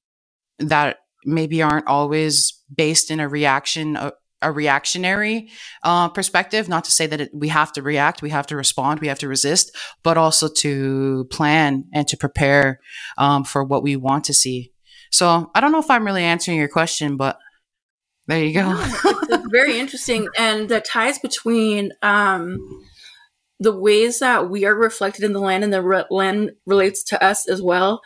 that 0.58 0.98
maybe 1.24 1.62
aren't 1.62 1.86
always 1.86 2.53
based 2.74 3.10
in 3.10 3.20
a 3.20 3.28
reaction 3.28 3.96
a, 3.96 4.12
a 4.42 4.52
reactionary 4.52 5.50
uh, 5.82 6.08
perspective. 6.08 6.68
Not 6.68 6.84
to 6.84 6.90
say 6.90 7.06
that 7.06 7.20
it, 7.20 7.30
we 7.32 7.48
have 7.48 7.72
to 7.72 7.82
react 7.82 8.22
we 8.22 8.30
have 8.30 8.46
to 8.48 8.56
respond 8.56 9.00
we 9.00 9.08
have 9.08 9.18
to 9.20 9.28
resist 9.28 9.76
but 10.02 10.16
also 10.16 10.48
to 10.48 11.26
plan 11.30 11.84
and 11.92 12.06
to 12.08 12.16
prepare 12.16 12.80
um, 13.18 13.44
for 13.44 13.64
what 13.64 13.82
we 13.82 13.96
want 13.96 14.24
to 14.24 14.34
see. 14.34 14.72
So 15.10 15.50
i 15.54 15.60
don't 15.60 15.72
know 15.72 15.78
if 15.78 15.90
i'm 15.90 16.04
really 16.04 16.24
answering 16.24 16.58
your 16.58 16.68
question 16.68 17.16
but 17.16 17.38
there 18.26 18.42
you 18.42 18.54
go. 18.54 18.74
It's, 18.76 19.46
very 19.50 19.78
interesting. 19.78 20.28
And 20.38 20.68
the 20.68 20.80
ties 20.80 21.18
between 21.18 21.92
um, 22.02 22.58
the 23.60 23.76
ways 23.76 24.20
that 24.20 24.48
we 24.48 24.64
are 24.64 24.74
reflected 24.74 25.24
in 25.24 25.32
the 25.32 25.40
land 25.40 25.64
and 25.64 25.72
the 25.72 25.82
re- 25.82 26.04
land 26.10 26.52
relates 26.66 27.02
to 27.04 27.22
us 27.22 27.48
as 27.48 27.60
well 27.60 28.00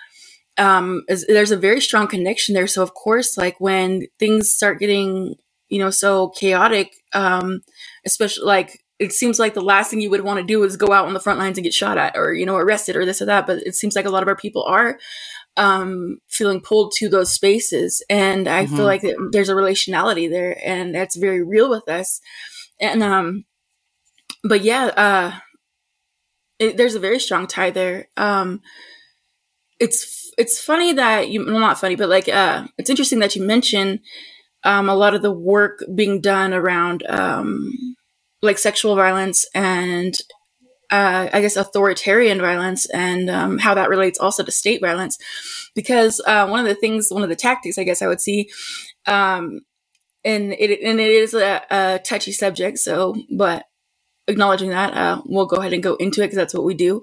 um, 0.58 1.04
is, 1.08 1.24
there's 1.26 1.50
a 1.50 1.56
very 1.56 1.80
strong 1.80 2.06
connection 2.06 2.54
there. 2.54 2.66
So 2.66 2.82
of 2.82 2.94
course, 2.94 3.38
like 3.38 3.60
when 3.60 4.06
things 4.18 4.50
start 4.50 4.80
getting, 4.80 5.36
you 5.68 5.78
know, 5.78 5.90
so 5.90 6.28
chaotic, 6.30 6.94
um, 7.12 7.62
especially 8.04 8.46
like 8.46 8.82
it 8.98 9.12
seems 9.12 9.38
like 9.38 9.54
the 9.54 9.60
last 9.60 9.90
thing 9.90 10.00
you 10.00 10.10
would 10.10 10.24
want 10.24 10.40
to 10.40 10.46
do 10.46 10.64
is 10.64 10.76
go 10.76 10.92
out 10.92 11.06
on 11.06 11.14
the 11.14 11.20
front 11.20 11.38
lines 11.38 11.56
and 11.56 11.64
get 11.64 11.72
shot 11.74 11.98
at 11.98 12.16
or, 12.16 12.34
you 12.34 12.44
know, 12.44 12.56
arrested 12.56 12.96
or 12.96 13.04
this 13.04 13.22
or 13.22 13.26
that. 13.26 13.46
But 13.46 13.58
it 13.58 13.74
seems 13.74 13.94
like 13.94 14.06
a 14.06 14.10
lot 14.10 14.22
of 14.22 14.28
our 14.28 14.36
people 14.36 14.64
are, 14.64 14.98
um, 15.56 16.18
feeling 16.28 16.60
pulled 16.60 16.92
to 16.96 17.08
those 17.08 17.32
spaces. 17.32 18.02
And 18.10 18.48
I 18.48 18.64
mm-hmm. 18.64 18.76
feel 18.76 18.84
like 18.84 19.04
there's 19.30 19.48
a 19.48 19.54
relationality 19.54 20.28
there 20.28 20.60
and 20.64 20.94
that's 20.94 21.16
very 21.16 21.42
real 21.42 21.70
with 21.70 21.88
us. 21.88 22.20
And, 22.80 23.02
um, 23.02 23.44
but 24.42 24.62
yeah, 24.62 24.86
uh, 24.86 25.32
it, 26.58 26.76
there's 26.76 26.94
a 26.94 27.00
very 27.00 27.20
strong 27.20 27.46
tie 27.46 27.70
there. 27.70 28.08
Um, 28.16 28.62
it's 29.78 30.17
it's 30.38 30.60
funny 30.60 30.94
that 30.94 31.28
you 31.28 31.44
well 31.44 31.58
not 31.58 31.78
funny 31.78 31.96
but 31.96 32.08
like 32.08 32.28
uh 32.28 32.66
it's 32.78 32.88
interesting 32.88 33.18
that 33.18 33.36
you 33.36 33.42
mention 33.42 34.00
um 34.64 34.88
a 34.88 34.94
lot 34.94 35.14
of 35.14 35.20
the 35.22 35.32
work 35.32 35.84
being 35.94 36.20
done 36.20 36.54
around 36.54 37.04
um 37.08 37.70
like 38.40 38.58
sexual 38.58 38.96
violence 38.96 39.44
and 39.54 40.14
uh, 40.90 41.28
I 41.32 41.40
guess 41.40 41.56
authoritarian 41.56 42.40
violence 42.40 42.88
and 42.90 43.28
um, 43.28 43.58
how 43.58 43.74
that 43.74 43.90
relates 43.90 44.18
also 44.18 44.42
to 44.42 44.50
state 44.50 44.80
violence, 44.80 45.18
because 45.74 46.20
uh, 46.26 46.46
one 46.46 46.60
of 46.60 46.66
the 46.66 46.74
things, 46.74 47.08
one 47.10 47.22
of 47.22 47.28
the 47.28 47.36
tactics, 47.36 47.76
I 47.76 47.84
guess 47.84 48.00
I 48.00 48.06
would 48.06 48.20
see, 48.20 48.48
um, 49.06 49.60
and 50.24 50.52
it 50.54 50.80
and 50.82 50.98
it 50.98 51.10
is 51.10 51.34
a, 51.34 51.62
a, 51.70 52.00
touchy 52.02 52.32
subject. 52.32 52.78
So, 52.78 53.16
but 53.30 53.66
acknowledging 54.26 54.70
that, 54.70 54.94
uh, 54.94 55.20
we'll 55.26 55.46
go 55.46 55.56
ahead 55.56 55.74
and 55.74 55.82
go 55.82 55.96
into 55.96 56.22
it 56.22 56.26
because 56.26 56.38
that's 56.38 56.54
what 56.54 56.64
we 56.64 56.74
do. 56.74 57.02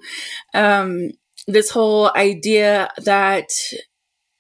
Um, 0.54 1.12
this 1.48 1.70
whole 1.70 2.12
idea 2.16 2.90
that 3.04 3.50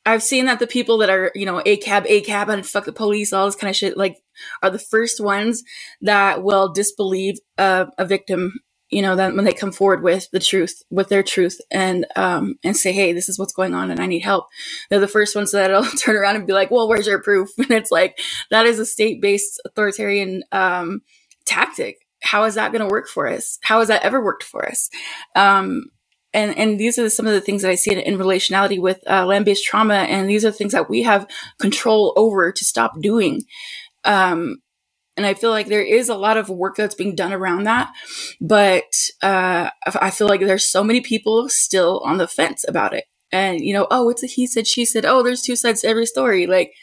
I've 0.06 0.24
seen 0.24 0.46
that 0.46 0.60
the 0.60 0.68
people 0.68 1.00
that 1.00 1.10
are, 1.10 1.32
you 1.34 1.46
know, 1.46 1.62
ACAB, 1.66 2.06
ACAB, 2.06 2.50
and 2.50 2.66
fuck 2.66 2.86
the 2.86 2.94
police, 2.94 3.34
all 3.34 3.46
this 3.46 3.56
kind 3.56 3.70
of 3.70 3.76
shit, 3.76 3.98
like, 3.98 4.18
are 4.62 4.70
the 4.70 4.80
first 4.80 5.20
ones 5.20 5.64
that 6.02 6.44
will 6.44 6.72
disbelieve 6.72 7.40
a 7.58 7.88
victim. 8.06 8.54
You 8.92 9.02
know, 9.02 9.16
that 9.16 9.36
when 9.36 9.46
they 9.46 9.52
come 9.52 9.72
forward 9.72 10.04
with 10.04 10.30
the 10.32 10.40
truth, 10.40 10.84
with 10.92 11.10
their 11.10 11.24
truth, 11.24 11.60
and 11.72 12.06
um, 12.16 12.60
and 12.64 12.78
say, 12.78 12.92
"Hey, 12.92 13.14
this 13.14 13.28
is 13.28 13.40
what's 13.40 13.52
going 13.52 13.74
on, 13.74 13.90
and 13.90 14.00
I 14.00 14.06
need 14.06 14.20
help." 14.20 14.46
They're 14.90 15.00
the 15.00 15.08
first 15.08 15.36
ones 15.36 15.52
that'll 15.52 15.84
turn 15.98 16.16
around 16.16 16.36
and 16.36 16.46
be 16.46 16.54
like, 16.54 16.70
"Well, 16.70 16.88
where's 16.88 17.08
your 17.08 17.22
proof?" 17.22 17.50
And 17.58 17.72
it's 17.72 17.90
like 17.90 18.20
that 18.52 18.68
is 18.68 18.78
a 18.78 18.86
state-based 18.86 19.60
authoritarian 19.66 20.44
um, 20.52 21.02
tactic. 21.46 21.98
How 22.22 22.44
is 22.44 22.56
that 22.56 22.72
going 22.72 22.88
to 22.88 22.92
work 22.92 23.08
for 23.08 23.28
us? 23.28 23.58
How 23.64 23.80
has 23.80 23.88
that 23.88 24.04
ever 24.04 24.24
worked 24.24 24.44
for 24.44 24.68
us? 24.68 24.90
Um, 25.36 25.86
and 26.36 26.58
and 26.58 26.80
these 26.80 27.00
are 27.00 27.10
some 27.10 27.26
of 27.26 27.34
the 27.34 27.42
things 27.42 27.62
that 27.62 27.72
I 27.72 27.76
see 27.76 27.92
in, 27.92 28.00
in 28.00 28.20
relationality 28.20 28.80
with 28.80 29.00
uh, 29.10 29.26
land 29.26 29.46
based 29.46 29.66
trauma, 29.66 29.96
and 29.96 30.30
these 30.30 30.46
are 30.46 30.52
things 30.52 30.74
that 30.74 30.90
we 30.90 31.02
have 31.04 31.28
control 31.60 32.14
over 32.18 32.52
to 32.52 32.66
stop 32.66 33.00
doing. 33.02 33.44
Um, 34.04 34.58
and 35.18 35.26
I 35.26 35.34
feel 35.34 35.50
like 35.50 35.68
there 35.68 35.82
is 35.82 36.10
a 36.10 36.18
lot 36.18 36.38
of 36.38 36.50
work 36.50 36.76
that's 36.76 36.94
being 36.94 37.16
done 37.16 37.32
around 37.32 37.64
that, 37.64 37.92
but 38.42 38.84
uh, 39.24 39.70
I 40.02 40.12
feel 40.12 40.28
like 40.28 40.42
there's 40.42 40.70
so 40.70 40.84
many 40.84 41.00
people 41.00 41.48
still 41.48 42.02
on 42.04 42.18
the 42.18 42.28
fence 42.28 42.66
about 42.68 42.94
it. 42.94 43.06
And 43.32 43.62
you 43.62 43.74
know, 43.74 43.88
oh, 43.90 44.10
it's 44.10 44.24
a 44.24 44.28
he 44.28 44.46
said, 44.46 44.68
she 44.68 44.86
said. 44.86 45.06
Oh, 45.06 45.24
there's 45.24 45.42
two 45.42 45.56
sides 45.56 45.82
to 45.82 45.88
every 45.88 46.06
story. 46.06 46.48
Like, 46.48 46.74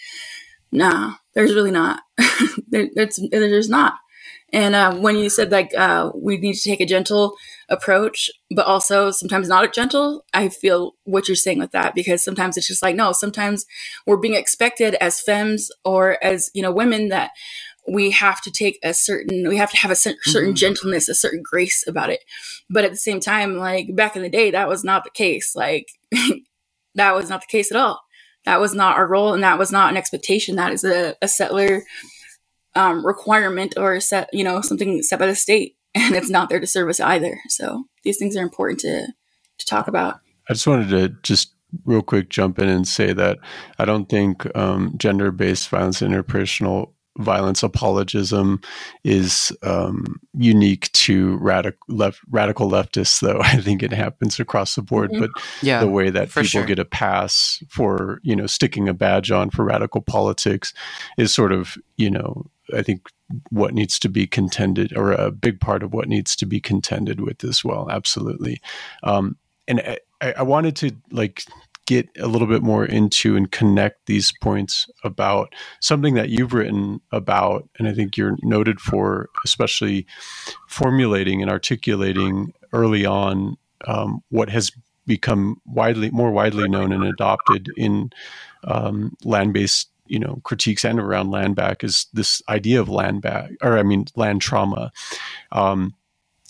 nah, 0.72 1.14
there's 1.34 1.54
really 1.54 1.70
not. 1.70 2.00
there, 2.68 2.88
there's 2.94 3.68
not. 3.68 3.94
And 4.52 4.74
uh, 4.74 4.94
when 4.94 5.16
you 5.16 5.30
said 5.30 5.50
like 5.50 5.72
uh, 5.76 6.10
we 6.14 6.36
need 6.38 6.54
to 6.54 6.68
take 6.70 6.80
a 6.80 6.86
gentle 6.86 7.36
approach, 7.72 8.30
but 8.54 8.66
also 8.66 9.11
sometimes 9.11 9.48
not 9.48 9.64
a 9.64 9.68
gentle, 9.68 10.24
I 10.32 10.48
feel 10.48 10.92
what 11.04 11.26
you're 11.26 11.35
saying 11.35 11.58
with 11.58 11.72
that 11.72 11.94
because 11.94 12.22
sometimes 12.22 12.56
it's 12.56 12.68
just 12.68 12.82
like 12.82 12.94
no, 12.94 13.12
sometimes 13.12 13.64
we're 14.06 14.18
being 14.18 14.35
expected 14.35 14.94
as 14.96 15.20
femmes 15.20 15.70
or 15.85 16.22
as 16.22 16.50
you 16.54 16.62
know 16.62 16.70
women 16.70 17.08
that 17.08 17.30
we 17.88 18.12
have 18.12 18.40
to 18.42 18.50
take 18.50 18.78
a 18.85 18.94
certain 18.94 19.48
we 19.48 19.56
have 19.56 19.70
to 19.70 19.78
have 19.78 19.90
a 19.90 19.96
certain 19.96 20.20
mm-hmm. 20.28 20.52
gentleness 20.52 21.08
a 21.08 21.14
certain 21.14 21.42
grace 21.42 21.85
about 21.88 22.11
it. 22.11 22.20
But 22.70 22.85
at 22.85 22.92
the 22.92 22.96
same 22.96 23.18
time 23.18 23.56
like 23.56 23.96
back 23.96 24.14
in 24.14 24.22
the 24.22 24.28
day 24.28 24.50
that 24.50 24.68
was 24.68 24.85
not 24.85 25.04
the 25.04 25.11
case. 25.11 25.56
Like 25.56 25.88
that 26.94 27.14
was 27.14 27.28
not 27.28 27.40
the 27.40 27.46
case 27.50 27.72
at 27.72 27.78
all. 27.78 28.00
That 28.44 28.61
was 28.61 28.74
not 28.74 28.96
our 28.96 29.06
role 29.06 29.32
and 29.32 29.42
that 29.42 29.58
was 29.58 29.72
not 29.72 29.90
an 29.90 29.96
expectation. 29.96 30.56
That 30.56 30.72
is 30.72 30.85
a, 30.85 31.14
a 31.22 31.28
settler 31.28 31.82
um, 32.74 33.04
requirement 33.04 33.74
or 33.76 34.00
set, 34.00 34.28
you 34.32 34.44
know, 34.44 34.61
something 34.61 35.02
set 35.02 35.18
by 35.18 35.26
the 35.26 35.35
state, 35.35 35.76
and 35.94 36.14
it's 36.14 36.31
not 36.31 36.48
there 36.48 36.61
to 36.61 36.66
service 36.66 37.00
either. 37.00 37.40
So 37.48 37.85
these 38.02 38.18
things 38.18 38.37
are 38.37 38.42
important 38.42 38.81
to 38.81 39.09
to 39.59 39.66
talk 39.66 39.88
about. 39.88 40.20
I 40.48 40.55
just 40.55 40.66
wanted 40.66 40.88
to 40.90 41.09
just 41.22 41.52
real 41.85 42.02
quick 42.02 42.28
jump 42.28 42.59
in 42.59 42.68
and 42.68 42.87
say 42.87 43.12
that 43.12 43.38
I 43.78 43.85
don't 43.85 44.09
think 44.09 44.44
um, 44.57 44.94
gender 44.96 45.31
based 45.31 45.68
violence, 45.68 46.00
interpersonal 46.00 46.92
violence 47.18 47.62
apologism 47.62 48.61
is 49.05 49.57
um, 49.62 50.20
unique 50.34 50.91
to 50.93 51.36
radical 51.39 51.78
left, 51.89 52.20
radical 52.30 52.70
leftists, 52.70 53.20
though. 53.20 53.41
I 53.43 53.59
think 53.59 53.82
it 53.82 53.93
happens 53.93 54.41
across 54.41 54.74
the 54.74 54.82
board. 54.82 55.11
Mm-hmm. 55.11 55.20
But 55.20 55.30
yeah, 55.62 55.80
the 55.80 55.91
way 55.91 56.11
that 56.11 56.28
people 56.28 56.45
sure. 56.45 56.64
get 56.64 56.78
a 56.78 56.84
pass 56.84 57.62
for 57.68 58.20
you 58.22 58.36
know 58.36 58.47
sticking 58.47 58.89
a 58.89 58.95
badge 58.95 59.30
on 59.30 59.51
for 59.51 59.64
radical 59.64 60.01
politics 60.01 60.72
is 61.18 61.32
sort 61.32 61.53
of 61.53 61.76
you 61.97 62.11
know 62.11 62.47
I 62.74 62.82
think 62.82 63.09
what 63.51 63.74
needs 63.74 63.99
to 64.01 64.09
be 64.09 64.26
contended, 64.26 64.97
or 64.97 65.12
a 65.12 65.30
big 65.30 65.61
part 65.61 65.82
of 65.82 65.93
what 65.93 66.09
needs 66.09 66.36
to 66.36 66.47
be 66.47 66.61
contended 66.61 67.20
with 67.20 67.45
as 67.45 67.64
well. 67.64 67.91
Absolutely. 67.91 68.61
Um, 69.03 69.36
and 69.68 69.80
I, 70.20 70.32
I 70.39 70.43
wanted 70.43 70.76
to 70.76 70.93
like 71.11 71.45
get 72.01 72.09
a 72.18 72.26
little 72.26 72.47
bit 72.47 72.62
more 72.62 72.84
into 72.84 73.36
and 73.36 73.51
connect 73.51 74.07
these 74.07 74.32
points 74.40 74.88
about 75.05 75.55
something 75.80 76.14
that 76.14 76.30
you've 76.30 76.53
written 76.53 77.01
about, 77.11 77.68
and 77.78 77.88
I 77.88 77.95
think 77.95 78.16
you're 78.16 78.36
noted 78.43 78.80
for, 78.80 79.28
especially 79.45 80.07
formulating 80.68 81.43
and 81.43 81.51
articulating 81.51 82.53
early 82.72 83.05
on 83.05 83.57
um, 83.86 84.22
what 84.30 84.49
has 84.49 84.70
become 85.07 85.61
widely 85.66 86.11
more 86.11 86.30
widely 86.30 86.68
known 86.68 86.93
and 86.93 87.05
adopted 87.05 87.68
in 87.76 88.11
um, 88.64 89.16
land-based 89.24 89.88
you 90.07 90.18
know 90.18 90.40
critiques 90.45 90.84
and 90.84 91.01
around 91.01 91.30
land 91.30 91.57
back 91.57 91.82
is 91.82 92.07
this 92.12 92.40
idea 92.49 92.80
of 92.80 92.88
land 92.88 93.20
back 93.20 93.51
or 93.62 93.78
i 93.78 93.82
mean 93.82 94.05
land 94.14 94.40
trauma. 94.40 94.93
Um, 95.51 95.95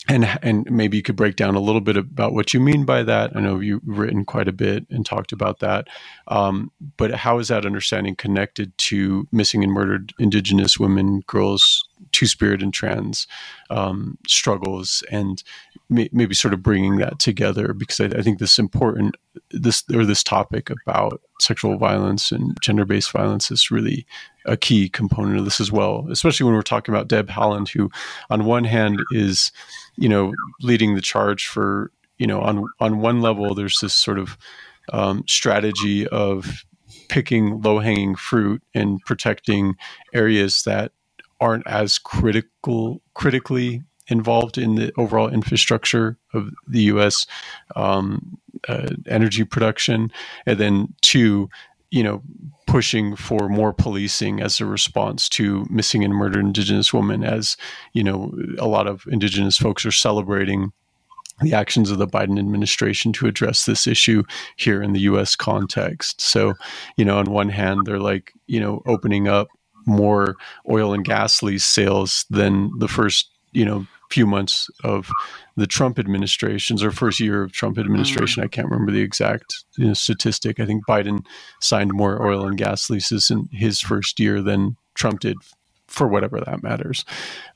and 0.09 0.25
and 0.41 0.69
maybe 0.69 0.97
you 0.97 1.03
could 1.03 1.15
break 1.15 1.35
down 1.35 1.55
a 1.55 1.61
little 1.61 1.81
bit 1.81 1.95
about 1.95 2.33
what 2.33 2.53
you 2.53 2.59
mean 2.59 2.83
by 2.83 3.03
that. 3.03 3.35
I 3.35 3.39
know 3.39 3.59
you've 3.59 3.81
written 3.85 4.25
quite 4.25 4.47
a 4.47 4.53
bit 4.53 4.85
and 4.89 5.05
talked 5.05 5.31
about 5.31 5.59
that, 5.59 5.87
um, 6.27 6.71
but 6.97 7.11
how 7.11 7.39
is 7.39 7.47
that 7.47 7.65
understanding 7.65 8.15
connected 8.15 8.77
to 8.79 9.27
missing 9.31 9.63
and 9.63 9.71
murdered 9.71 10.13
Indigenous 10.19 10.77
women, 10.77 11.21
girls, 11.27 11.87
Two 12.11 12.25
Spirit, 12.25 12.61
and 12.61 12.73
trans 12.73 13.27
um, 13.69 14.17
struggles, 14.27 15.03
and 15.09 15.41
may, 15.89 16.09
maybe 16.11 16.35
sort 16.35 16.53
of 16.53 16.61
bringing 16.61 16.97
that 16.97 17.19
together? 17.19 17.73
Because 17.73 18.01
I, 18.01 18.05
I 18.05 18.21
think 18.21 18.39
this 18.39 18.59
important 18.59 19.15
this 19.51 19.83
or 19.93 20.05
this 20.05 20.23
topic 20.23 20.69
about 20.69 21.21
sexual 21.39 21.77
violence 21.77 22.31
and 22.31 22.57
gender 22.61 22.85
based 22.85 23.11
violence 23.11 23.51
is 23.51 23.71
really 23.71 24.05
a 24.45 24.57
key 24.57 24.89
component 24.89 25.37
of 25.37 25.45
this 25.45 25.59
as 25.61 25.71
well, 25.71 26.07
especially 26.09 26.45
when 26.45 26.55
we're 26.55 26.61
talking 26.61 26.93
about 26.93 27.07
Deb 27.07 27.29
Haaland, 27.29 27.69
who, 27.69 27.89
on 28.29 28.45
one 28.45 28.63
hand, 28.63 29.01
is 29.11 29.51
you 29.95 30.09
know 30.09 30.33
leading 30.61 30.95
the 30.95 31.01
charge 31.01 31.47
for 31.47 31.91
you 32.17 32.27
know 32.27 32.41
on 32.41 32.65
on 32.79 32.99
one 32.99 33.21
level 33.21 33.55
there's 33.55 33.79
this 33.79 33.93
sort 33.93 34.19
of 34.19 34.37
um, 34.91 35.23
strategy 35.27 36.07
of 36.07 36.65
picking 37.09 37.61
low 37.61 37.79
hanging 37.79 38.15
fruit 38.15 38.61
and 38.73 38.99
protecting 39.05 39.75
areas 40.13 40.63
that 40.63 40.91
aren't 41.39 41.67
as 41.67 41.97
critical 41.97 43.01
critically 43.13 43.83
involved 44.07 44.57
in 44.57 44.75
the 44.75 44.91
overall 44.97 45.29
infrastructure 45.29 46.17
of 46.33 46.49
the 46.67 46.81
U.S. 46.83 47.25
Um, 47.75 48.37
uh, 48.67 48.89
energy 49.07 49.43
production, 49.43 50.11
and 50.45 50.57
then 50.57 50.93
two, 51.01 51.49
you 51.91 52.03
know, 52.03 52.21
pushing 52.73 53.15
for 53.15 53.47
more 53.49 53.71
policing 53.71 54.41
as 54.41 54.59
a 54.59 54.65
response 54.65 55.29
to 55.29 55.63
missing 55.69 56.03
and 56.03 56.11
murdered 56.11 56.43
Indigenous 56.43 56.91
women, 56.91 57.23
as 57.23 57.55
you 57.93 58.03
know, 58.03 58.33
a 58.57 58.65
lot 58.65 58.87
of 58.87 59.03
Indigenous 59.11 59.59
folks 59.59 59.85
are 59.85 59.91
celebrating 59.91 60.71
the 61.41 61.53
actions 61.53 61.91
of 61.91 61.99
the 61.99 62.07
Biden 62.07 62.39
administration 62.39 63.13
to 63.13 63.27
address 63.27 63.67
this 63.67 63.85
issue 63.85 64.23
here 64.55 64.81
in 64.81 64.91
the 64.93 65.01
U.S. 65.01 65.35
context. 65.35 66.19
So, 66.19 66.55
you 66.97 67.05
know, 67.05 67.19
on 67.19 67.29
one 67.29 67.49
hand, 67.49 67.81
they're 67.85 67.99
like, 67.99 68.33
you 68.47 68.59
know, 68.59 68.81
opening 68.87 69.27
up 69.27 69.49
more 69.85 70.35
oil 70.67 70.95
and 70.95 71.05
gas 71.05 71.43
lease 71.43 71.65
sales 71.65 72.25
than 72.31 72.71
the 72.79 72.87
first, 72.87 73.29
you 73.51 73.65
know, 73.65 73.85
few 74.13 74.27
months 74.27 74.69
of 74.83 75.09
the 75.55 75.65
Trump 75.65 75.97
administration's 75.97 76.83
or 76.83 76.91
first 76.91 77.19
year 77.19 77.41
of 77.41 77.51
Trump 77.51 77.79
administration. 77.79 78.41
Mm-hmm. 78.41 78.45
I 78.45 78.55
can't 78.55 78.69
remember 78.69 78.91
the 78.91 79.01
exact 79.01 79.65
you 79.77 79.87
know, 79.87 79.93
statistic. 79.93 80.59
I 80.59 80.65
think 80.65 80.85
Biden 80.87 81.25
signed 81.61 81.93
more 81.93 82.25
oil 82.25 82.45
and 82.45 82.57
gas 82.57 82.89
leases 82.89 83.31
in 83.31 83.49
his 83.51 83.81
first 83.81 84.19
year 84.19 84.41
than 84.41 84.77
Trump 84.93 85.21
did 85.21 85.37
for 85.87 86.07
whatever 86.07 86.39
that 86.39 86.63
matters. 86.63 87.05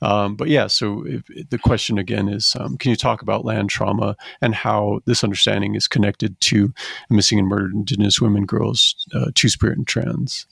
Um, 0.02 0.36
but 0.36 0.48
yeah, 0.48 0.66
so 0.66 1.04
if, 1.06 1.22
the 1.50 1.58
question 1.58 1.98
again 1.98 2.28
is 2.28 2.54
um, 2.58 2.76
can 2.76 2.90
you 2.90 2.96
talk 2.96 3.22
about 3.22 3.44
land 3.44 3.70
trauma 3.70 4.16
and 4.40 4.54
how 4.54 5.00
this 5.06 5.24
understanding 5.24 5.74
is 5.74 5.88
connected 5.88 6.40
to 6.42 6.72
missing 7.10 7.38
and 7.38 7.48
murdered 7.48 7.74
Indigenous 7.74 8.20
women, 8.20 8.46
girls, 8.46 9.06
uh, 9.14 9.30
Two 9.34 9.48
Spirit, 9.48 9.78
and 9.78 9.86
trans? 9.86 10.46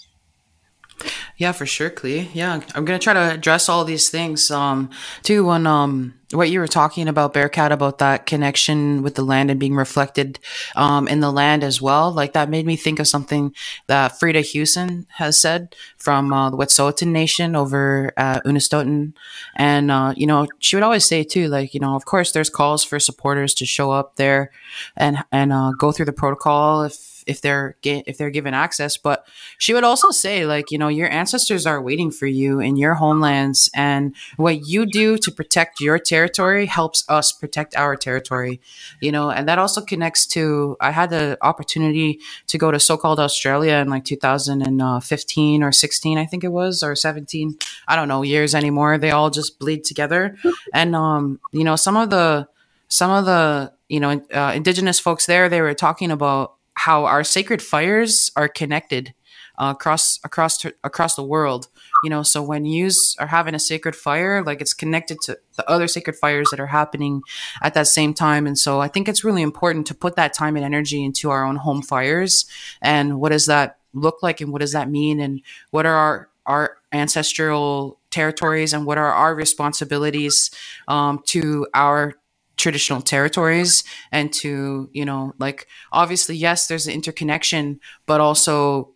Yeah, 1.36 1.52
for 1.52 1.66
sure, 1.66 1.90
Klee. 1.90 2.28
Yeah, 2.32 2.60
I'm 2.74 2.84
gonna 2.84 2.98
try 2.98 3.12
to 3.12 3.34
address 3.34 3.68
all 3.68 3.84
these 3.84 4.08
things. 4.08 4.50
Um, 4.50 4.90
too, 5.22 5.44
when 5.46 5.66
um, 5.66 6.14
what 6.32 6.50
you 6.50 6.60
were 6.60 6.66
talking 6.66 7.08
about, 7.08 7.34
Bearcat, 7.34 7.72
about 7.72 7.98
that 7.98 8.26
connection 8.26 9.02
with 9.02 9.14
the 9.14 9.22
land 9.22 9.50
and 9.50 9.60
being 9.60 9.74
reflected, 9.76 10.38
um, 10.74 11.06
in 11.08 11.20
the 11.20 11.30
land 11.30 11.62
as 11.62 11.80
well. 11.80 12.10
Like 12.10 12.32
that 12.32 12.48
made 12.48 12.66
me 12.66 12.76
think 12.76 12.98
of 12.98 13.06
something 13.06 13.54
that 13.86 14.12
Freda 14.12 14.40
Huson 14.40 15.06
has 15.10 15.38
said 15.40 15.74
from 15.98 16.32
uh, 16.32 16.50
the 16.50 16.56
Wet'suwet'en 16.56 17.08
Nation 17.08 17.54
over 17.54 18.12
at 18.16 18.44
Unist'ot'en, 18.44 19.12
and 19.56 19.90
uh, 19.90 20.14
you 20.16 20.26
know, 20.26 20.46
she 20.58 20.76
would 20.76 20.82
always 20.82 21.04
say 21.04 21.22
too, 21.22 21.48
like 21.48 21.74
you 21.74 21.80
know, 21.80 21.94
of 21.96 22.06
course, 22.06 22.32
there's 22.32 22.50
calls 22.50 22.82
for 22.84 22.98
supporters 22.98 23.52
to 23.54 23.66
show 23.66 23.90
up 23.90 24.16
there 24.16 24.50
and 24.96 25.18
and 25.30 25.52
uh, 25.52 25.72
go 25.78 25.92
through 25.92 26.06
the 26.06 26.12
protocol 26.12 26.82
if 26.82 27.15
if 27.26 27.40
they're 27.40 27.76
if 27.82 28.16
they're 28.16 28.30
given 28.30 28.54
access. 28.54 28.96
But 28.96 29.26
she 29.58 29.74
would 29.74 29.84
also 29.84 30.10
say, 30.10 30.46
like, 30.46 30.70
you 30.70 30.78
know, 30.78 30.88
your 30.88 31.10
ancestors 31.10 31.66
are 31.66 31.82
waiting 31.82 32.10
for 32.10 32.26
you 32.26 32.60
in 32.60 32.76
your 32.76 32.94
homelands, 32.94 33.68
and 33.74 34.14
what 34.36 34.66
you 34.66 34.86
do 34.86 35.18
to 35.18 35.30
protect 35.30 35.80
your 35.80 35.98
territory 35.98 36.66
helps 36.66 37.04
us 37.08 37.32
protect 37.32 37.76
our 37.76 37.96
territory. 37.96 38.60
You 39.00 39.12
know, 39.12 39.30
and 39.30 39.48
that 39.48 39.58
also 39.58 39.80
connects 39.80 40.26
to. 40.28 40.76
I 40.80 40.92
had 40.92 41.10
the 41.10 41.36
opportunity 41.42 42.20
to 42.46 42.58
go 42.58 42.70
to 42.70 42.80
so-called 42.80 43.20
Australia 43.20 43.74
in 43.74 43.90
like 43.90 44.04
2015 44.04 45.62
or 45.62 45.72
16, 45.72 46.18
I 46.18 46.26
think 46.26 46.44
it 46.44 46.48
was, 46.48 46.82
or 46.82 46.94
17. 46.94 47.56
I 47.88 47.96
don't 47.96 48.08
know 48.08 48.22
years 48.22 48.54
anymore. 48.54 48.98
They 48.98 49.10
all 49.10 49.30
just 49.30 49.58
bleed 49.58 49.84
together, 49.84 50.36
and 50.72 50.94
um, 50.94 51.40
you 51.52 51.64
know, 51.64 51.76
some 51.76 51.96
of 51.96 52.10
the 52.10 52.48
some 52.88 53.10
of 53.10 53.24
the 53.24 53.72
you 53.88 54.00
know 54.00 54.20
uh, 54.34 54.52
indigenous 54.54 54.98
folks 54.98 55.26
there 55.26 55.48
they 55.48 55.60
were 55.60 55.74
talking 55.74 56.10
about 56.10 56.55
how 56.76 57.04
our 57.04 57.24
sacred 57.24 57.62
fires 57.62 58.30
are 58.36 58.48
connected 58.48 59.14
uh, 59.58 59.74
across 59.74 60.20
across 60.24 60.64
across 60.84 61.16
the 61.16 61.22
world. 61.24 61.68
You 62.04 62.10
know, 62.10 62.22
so 62.22 62.42
when 62.42 62.64
you 62.66 62.90
are 63.18 63.26
having 63.26 63.54
a 63.54 63.58
sacred 63.58 63.96
fire, 63.96 64.44
like 64.44 64.60
it's 64.60 64.74
connected 64.74 65.18
to 65.22 65.38
the 65.56 65.68
other 65.68 65.88
sacred 65.88 66.16
fires 66.16 66.48
that 66.50 66.60
are 66.60 66.66
happening 66.66 67.22
at 67.62 67.74
that 67.74 67.86
same 67.86 68.12
time. 68.12 68.46
And 68.46 68.58
so 68.58 68.80
I 68.80 68.88
think 68.88 69.08
it's 69.08 69.24
really 69.24 69.42
important 69.42 69.86
to 69.86 69.94
put 69.94 70.16
that 70.16 70.34
time 70.34 70.56
and 70.56 70.64
energy 70.64 71.02
into 71.02 71.30
our 71.30 71.44
own 71.44 71.56
home 71.56 71.82
fires. 71.82 72.44
And 72.82 73.18
what 73.18 73.32
does 73.32 73.46
that 73.46 73.78
look 73.94 74.22
like, 74.22 74.42
and 74.42 74.52
what 74.52 74.60
does 74.60 74.72
that 74.72 74.90
mean, 74.90 75.20
and 75.20 75.40
what 75.70 75.86
are 75.86 75.94
our 75.94 76.28
our 76.44 76.76
ancestral 76.92 77.98
territories, 78.10 78.74
and 78.74 78.86
what 78.86 78.98
are 78.98 79.12
our 79.12 79.34
responsibilities 79.34 80.50
um, 80.86 81.22
to 81.26 81.66
our 81.72 82.14
traditional 82.56 83.02
territories 83.02 83.84
and 84.12 84.32
to 84.32 84.88
you 84.92 85.04
know 85.04 85.32
like 85.38 85.66
obviously 85.92 86.34
yes 86.34 86.66
there's 86.66 86.86
an 86.86 86.94
interconnection 86.94 87.78
but 88.06 88.20
also 88.20 88.92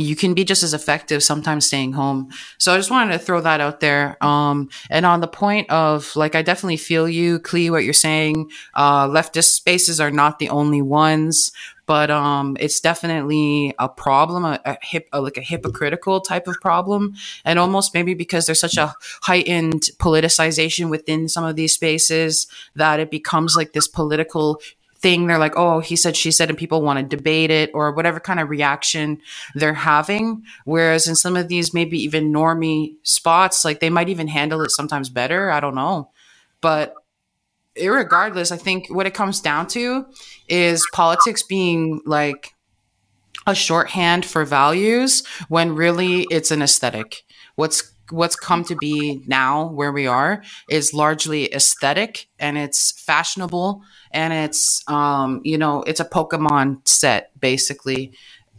you 0.00 0.16
can 0.16 0.34
be 0.34 0.44
just 0.44 0.62
as 0.62 0.74
effective 0.74 1.22
sometimes 1.22 1.66
staying 1.66 1.92
home. 1.92 2.30
So 2.58 2.72
I 2.72 2.76
just 2.76 2.90
wanted 2.90 3.12
to 3.12 3.18
throw 3.18 3.40
that 3.40 3.60
out 3.60 3.80
there. 3.80 4.22
Um, 4.24 4.68
and 4.88 5.06
on 5.06 5.20
the 5.20 5.28
point 5.28 5.70
of 5.70 6.14
like, 6.16 6.34
I 6.34 6.42
definitely 6.42 6.76
feel 6.76 7.08
you, 7.08 7.38
Klee, 7.40 7.70
what 7.70 7.84
you're 7.84 7.92
saying. 7.92 8.50
Uh, 8.74 9.06
leftist 9.08 9.52
spaces 9.52 10.00
are 10.00 10.10
not 10.10 10.38
the 10.38 10.48
only 10.48 10.82
ones, 10.82 11.52
but 11.90 12.08
um, 12.08 12.56
it's 12.60 12.78
definitely 12.78 13.74
a 13.80 13.88
problem, 13.88 14.44
a, 14.44 14.60
a 14.64 14.78
hip, 14.80 15.08
a, 15.12 15.20
like 15.20 15.36
a 15.36 15.40
hypocritical 15.40 16.20
type 16.20 16.46
of 16.46 16.54
problem, 16.60 17.14
and 17.44 17.58
almost 17.58 17.94
maybe 17.94 18.14
because 18.14 18.46
there's 18.46 18.60
such 18.60 18.76
a 18.76 18.94
heightened 19.22 19.88
politicization 19.98 20.88
within 20.88 21.28
some 21.28 21.42
of 21.42 21.56
these 21.56 21.74
spaces 21.74 22.46
that 22.76 23.00
it 23.00 23.10
becomes 23.10 23.56
like 23.56 23.72
this 23.72 23.88
political 23.88 24.60
thing. 25.00 25.26
They're 25.26 25.38
like 25.38 25.56
oh 25.56 25.80
he 25.80 25.96
said 25.96 26.16
she 26.16 26.30
said 26.30 26.48
and 26.48 26.58
people 26.58 26.82
want 26.82 26.98
to 26.98 27.16
debate 27.16 27.50
it 27.50 27.70
or 27.74 27.92
whatever 27.92 28.20
kind 28.20 28.40
of 28.40 28.50
reaction 28.50 29.20
they're 29.54 29.74
having. 29.74 30.44
Whereas 30.64 31.06
in 31.06 31.16
some 31.16 31.36
of 31.36 31.48
these 31.48 31.74
maybe 31.74 31.98
even 32.02 32.32
normie 32.32 32.94
spots 33.02 33.64
like 33.64 33.80
they 33.80 33.90
might 33.90 34.08
even 34.08 34.28
handle 34.28 34.62
it 34.62 34.70
sometimes 34.70 35.08
better. 35.08 35.50
I 35.50 35.60
don't 35.60 35.74
know. 35.74 36.10
But 36.60 36.94
regardless 37.80 38.50
i 38.50 38.56
think 38.56 38.88
what 38.90 39.06
it 39.06 39.14
comes 39.14 39.40
down 39.40 39.64
to 39.64 40.04
is 40.48 40.86
politics 40.92 41.42
being 41.42 42.00
like 42.04 42.54
a 43.46 43.54
shorthand 43.54 44.24
for 44.24 44.44
values 44.44 45.26
when 45.48 45.74
really 45.74 46.26
it's 46.30 46.50
an 46.50 46.62
aesthetic. 46.62 47.24
What's 47.56 47.89
what's 48.10 48.36
come 48.36 48.64
to 48.64 48.76
be 48.76 49.22
now 49.26 49.68
where 49.68 49.92
we 49.92 50.06
are 50.06 50.42
is 50.68 50.92
largely 50.94 51.52
aesthetic 51.54 52.28
and 52.38 52.58
it's 52.58 52.92
fashionable 52.92 53.82
and 54.12 54.32
it's 54.32 54.82
um 54.88 55.40
you 55.44 55.58
know 55.58 55.82
it's 55.82 56.00
a 56.00 56.04
pokemon 56.04 56.86
set 56.86 57.30
basically. 57.40 58.12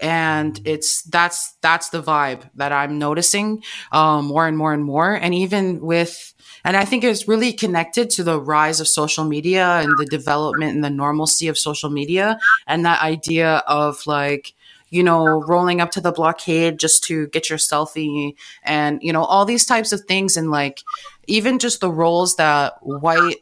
And 0.03 0.59
it's 0.65 1.03
that's 1.03 1.53
that's 1.61 1.89
the 1.89 2.01
vibe 2.01 2.49
that 2.55 2.71
i'm 2.71 2.97
noticing 2.97 3.61
um 3.91 4.25
more 4.25 4.47
and 4.47 4.57
more 4.57 4.73
and 4.73 4.83
more. 4.83 5.13
And 5.13 5.35
even 5.35 5.79
with 5.79 6.33
and 6.65 6.75
i 6.75 6.85
think 6.85 7.03
it's 7.03 7.27
really 7.27 7.53
connected 7.53 8.09
to 8.11 8.23
the 8.23 8.39
rise 8.41 8.79
of 8.79 8.87
social 8.87 9.25
media 9.25 9.67
and 9.83 9.93
the 9.99 10.05
development 10.05 10.73
and 10.73 10.83
the 10.83 10.89
normalcy 10.89 11.47
of 11.47 11.57
social 11.57 11.91
media 11.91 12.39
and 12.65 12.83
that 12.85 13.01
idea 13.01 13.57
of 13.67 14.05
like 14.07 14.53
you 14.91 15.01
know, 15.01 15.25
rolling 15.25 15.81
up 15.81 15.89
to 15.89 16.01
the 16.01 16.11
blockade 16.11 16.77
just 16.77 17.03
to 17.05 17.27
get 17.27 17.49
your 17.49 17.57
selfie 17.57 18.35
and, 18.61 19.01
you 19.01 19.11
know, 19.11 19.23
all 19.23 19.45
these 19.45 19.65
types 19.65 19.91
of 19.91 20.01
things. 20.01 20.37
And 20.37 20.51
like, 20.51 20.81
even 21.27 21.57
just 21.57 21.79
the 21.79 21.89
roles 21.89 22.35
that 22.35 22.73
white 22.81 23.37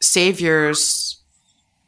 saviors 0.00 1.16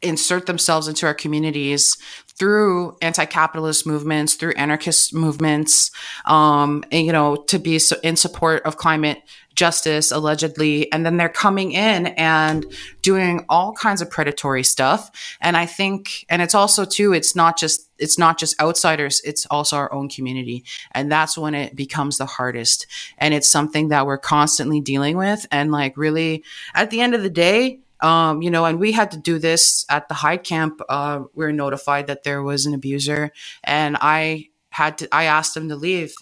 insert 0.01 0.45
themselves 0.45 0.87
into 0.87 1.05
our 1.05 1.13
communities 1.13 1.97
through 2.35 2.97
anti-capitalist 3.01 3.85
movements, 3.85 4.33
through 4.35 4.53
anarchist 4.53 5.13
movements, 5.13 5.91
um, 6.25 6.83
and, 6.91 7.05
you 7.05 7.11
know, 7.11 7.35
to 7.35 7.59
be 7.59 7.79
in 8.01 8.15
support 8.15 8.63
of 8.63 8.77
climate 8.77 9.19
justice 9.55 10.11
allegedly 10.11 10.91
and 10.91 11.05
then 11.05 11.17
they're 11.17 11.29
coming 11.29 11.71
in 11.71 12.07
and 12.07 12.65
doing 13.01 13.45
all 13.49 13.73
kinds 13.73 14.01
of 14.01 14.09
predatory 14.09 14.63
stuff 14.63 15.11
and 15.41 15.55
i 15.55 15.65
think 15.65 16.25
and 16.29 16.41
it's 16.41 16.55
also 16.55 16.85
too 16.85 17.13
it's 17.13 17.35
not 17.35 17.57
just 17.57 17.89
it's 17.97 18.17
not 18.17 18.39
just 18.39 18.59
outsiders 18.61 19.21
it's 19.23 19.45
also 19.47 19.75
our 19.77 19.91
own 19.93 20.09
community 20.09 20.63
and 20.91 21.11
that's 21.11 21.37
when 21.37 21.53
it 21.53 21.75
becomes 21.75 22.17
the 22.17 22.25
hardest 22.25 22.87
and 23.17 23.33
it's 23.33 23.49
something 23.49 23.89
that 23.89 24.05
we're 24.05 24.17
constantly 24.17 24.81
dealing 24.81 25.17
with 25.17 25.45
and 25.51 25.71
like 25.71 25.95
really 25.97 26.43
at 26.73 26.89
the 26.89 27.01
end 27.01 27.13
of 27.13 27.23
the 27.23 27.29
day 27.29 27.79
um, 28.03 28.41
you 28.41 28.51
know, 28.51 28.65
and 28.65 28.81
we 28.81 28.91
had 28.91 29.11
to 29.11 29.17
do 29.17 29.39
this 29.39 29.85
at 29.89 30.09
the 30.09 30.13
high 30.13 30.35
camp. 30.35 30.81
Uh, 30.89 31.21
we 31.33 31.45
were 31.45 31.53
notified 31.53 32.07
that 32.07 32.23
there 32.23 32.43
was 32.43 32.65
an 32.65 32.73
abuser, 32.73 33.31
and 33.63 33.95
I 34.01 34.49
had 34.71 34.97
to. 34.97 35.15
I 35.15 35.23
asked 35.23 35.55
him 35.55 35.69
to 35.69 35.77
leave, 35.77 36.13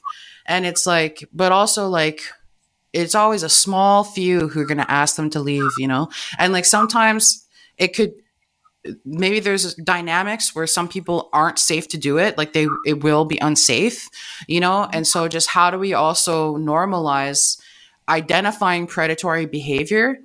and 0.45 0.63
it's 0.65 0.85
like, 0.85 1.27
but 1.33 1.51
also 1.51 1.87
like, 1.89 2.21
it's 2.93 3.15
always 3.15 3.43
a 3.43 3.49
small 3.49 4.03
few 4.03 4.49
who 4.49 4.61
are 4.61 4.65
going 4.65 4.77
to 4.77 4.91
ask 4.91 5.15
them 5.15 5.29
to 5.31 5.39
leave, 5.39 5.71
you 5.77 5.87
know? 5.87 6.09
And 6.37 6.53
like 6.53 6.65
sometimes 6.65 7.45
it 7.77 7.95
could 7.95 8.13
maybe 9.05 9.39
there's 9.39 9.75
dynamics 9.75 10.55
where 10.55 10.65
some 10.65 10.87
people 10.87 11.29
aren't 11.33 11.59
safe 11.59 11.87
to 11.87 11.97
do 11.97 12.17
it 12.17 12.37
like 12.37 12.53
they 12.53 12.67
it 12.85 13.03
will 13.03 13.25
be 13.25 13.37
unsafe 13.37 14.09
you 14.47 14.59
know 14.59 14.89
and 14.91 15.05
so 15.05 15.27
just 15.27 15.49
how 15.49 15.69
do 15.69 15.77
we 15.77 15.93
also 15.93 16.57
normalize 16.57 17.61
identifying 18.09 18.87
predatory 18.87 19.45
behavior 19.45 20.17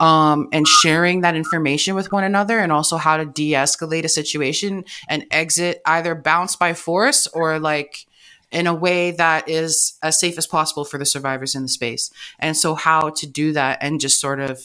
um, 0.00 0.48
and 0.52 0.66
sharing 0.66 1.20
that 1.20 1.36
information 1.36 1.94
with 1.94 2.12
one 2.12 2.24
another 2.24 2.58
and 2.58 2.72
also 2.72 2.96
how 2.96 3.16
to 3.16 3.24
de-escalate 3.24 4.04
a 4.04 4.08
situation 4.08 4.84
and 5.08 5.24
exit 5.30 5.80
either 5.86 6.14
bounce 6.14 6.56
by 6.56 6.74
force 6.74 7.26
or 7.28 7.58
like 7.58 8.06
in 8.52 8.66
a 8.66 8.74
way 8.74 9.10
that 9.12 9.48
is 9.48 9.98
as 10.02 10.20
safe 10.20 10.38
as 10.38 10.46
possible 10.46 10.84
for 10.84 10.98
the 10.98 11.06
survivors 11.06 11.54
in 11.54 11.62
the 11.62 11.68
space. 11.68 12.10
And 12.38 12.56
so, 12.56 12.74
how 12.74 13.10
to 13.10 13.26
do 13.26 13.52
that 13.52 13.78
and 13.80 14.00
just 14.00 14.20
sort 14.20 14.40
of 14.40 14.60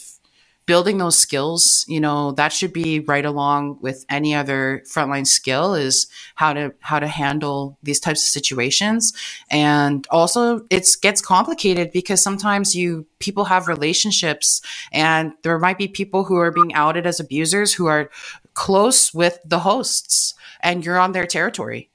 building 0.68 0.98
those 0.98 1.16
skills, 1.16 1.86
you 1.88 1.98
know, 1.98 2.32
that 2.32 2.52
should 2.52 2.74
be 2.74 3.00
right 3.00 3.24
along 3.24 3.78
with 3.80 4.04
any 4.10 4.34
other 4.34 4.82
frontline 4.86 5.26
skill 5.26 5.74
is 5.74 6.06
how 6.34 6.52
to 6.52 6.74
how 6.80 6.98
to 7.00 7.08
handle 7.08 7.78
these 7.82 7.98
types 7.98 8.20
of 8.20 8.28
situations. 8.28 9.14
And 9.50 10.06
also 10.10 10.66
it 10.68 10.86
gets 11.00 11.22
complicated 11.22 11.90
because 11.90 12.22
sometimes 12.22 12.76
you 12.76 13.06
people 13.18 13.46
have 13.46 13.66
relationships 13.66 14.60
and 14.92 15.32
there 15.42 15.58
might 15.58 15.78
be 15.78 15.88
people 15.88 16.24
who 16.24 16.36
are 16.36 16.52
being 16.52 16.74
outed 16.74 17.06
as 17.06 17.18
abusers 17.18 17.72
who 17.72 17.86
are 17.86 18.10
close 18.52 19.14
with 19.14 19.38
the 19.46 19.60
hosts 19.60 20.34
and 20.60 20.84
you're 20.84 20.98
on 20.98 21.12
their 21.12 21.26
territory 21.26 21.87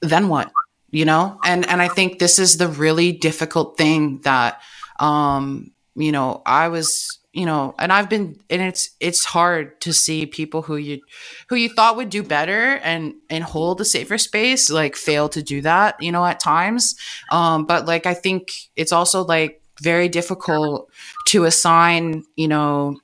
then 0.00 0.28
what? 0.28 0.50
You 0.90 1.04
know? 1.04 1.38
And 1.44 1.68
and 1.68 1.82
I 1.82 1.88
think 1.88 2.18
this 2.18 2.38
is 2.38 2.56
the 2.56 2.68
really 2.68 3.12
difficult 3.12 3.76
thing 3.76 4.20
that 4.22 4.60
um, 4.98 5.72
you 5.94 6.12
know, 6.12 6.42
I 6.46 6.68
was 6.68 7.18
you 7.32 7.44
know 7.44 7.74
and 7.78 7.92
i've 7.92 8.08
been 8.08 8.36
and 8.50 8.62
it's 8.62 8.90
it's 9.00 9.24
hard 9.24 9.80
to 9.80 9.92
see 9.92 10.24
people 10.26 10.62
who 10.62 10.76
you 10.76 11.00
who 11.48 11.56
you 11.56 11.68
thought 11.68 11.96
would 11.96 12.08
do 12.08 12.22
better 12.22 12.80
and 12.82 13.14
and 13.28 13.44
hold 13.44 13.80
a 13.80 13.84
safer 13.84 14.18
space 14.18 14.70
like 14.70 14.96
fail 14.96 15.28
to 15.28 15.42
do 15.42 15.60
that 15.60 15.94
you 16.02 16.10
know 16.10 16.24
at 16.24 16.40
times 16.40 16.96
um 17.30 17.66
but 17.66 17.86
like 17.86 18.06
i 18.06 18.14
think 18.14 18.50
it's 18.76 18.92
also 18.92 19.24
like 19.24 19.62
very 19.82 20.08
difficult 20.08 20.90
to 21.26 21.44
assign 21.44 22.24
you 22.34 22.48
know 22.48 22.96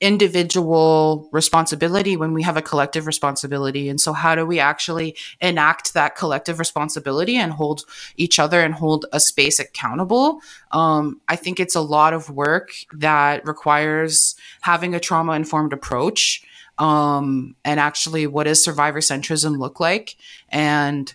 individual 0.00 1.28
responsibility 1.32 2.16
when 2.16 2.32
we 2.32 2.42
have 2.42 2.56
a 2.56 2.62
collective 2.62 3.06
responsibility. 3.06 3.88
And 3.88 4.00
so, 4.00 4.12
how 4.12 4.34
do 4.34 4.46
we 4.46 4.60
actually 4.60 5.16
enact 5.40 5.94
that 5.94 6.16
collective 6.16 6.58
responsibility 6.58 7.36
and 7.36 7.52
hold 7.52 7.84
each 8.16 8.38
other 8.38 8.60
and 8.60 8.74
hold 8.74 9.06
a 9.12 9.18
space 9.18 9.58
accountable? 9.58 10.40
Um, 10.70 11.20
I 11.28 11.36
think 11.36 11.58
it's 11.58 11.74
a 11.74 11.80
lot 11.80 12.12
of 12.12 12.30
work 12.30 12.70
that 12.92 13.46
requires 13.46 14.36
having 14.60 14.94
a 14.94 15.00
trauma 15.00 15.32
informed 15.32 15.72
approach. 15.72 16.44
Um, 16.78 17.56
and 17.64 17.80
actually, 17.80 18.28
what 18.28 18.44
does 18.44 18.62
survivor 18.62 19.00
centrism 19.00 19.58
look 19.58 19.80
like? 19.80 20.16
And 20.48 21.12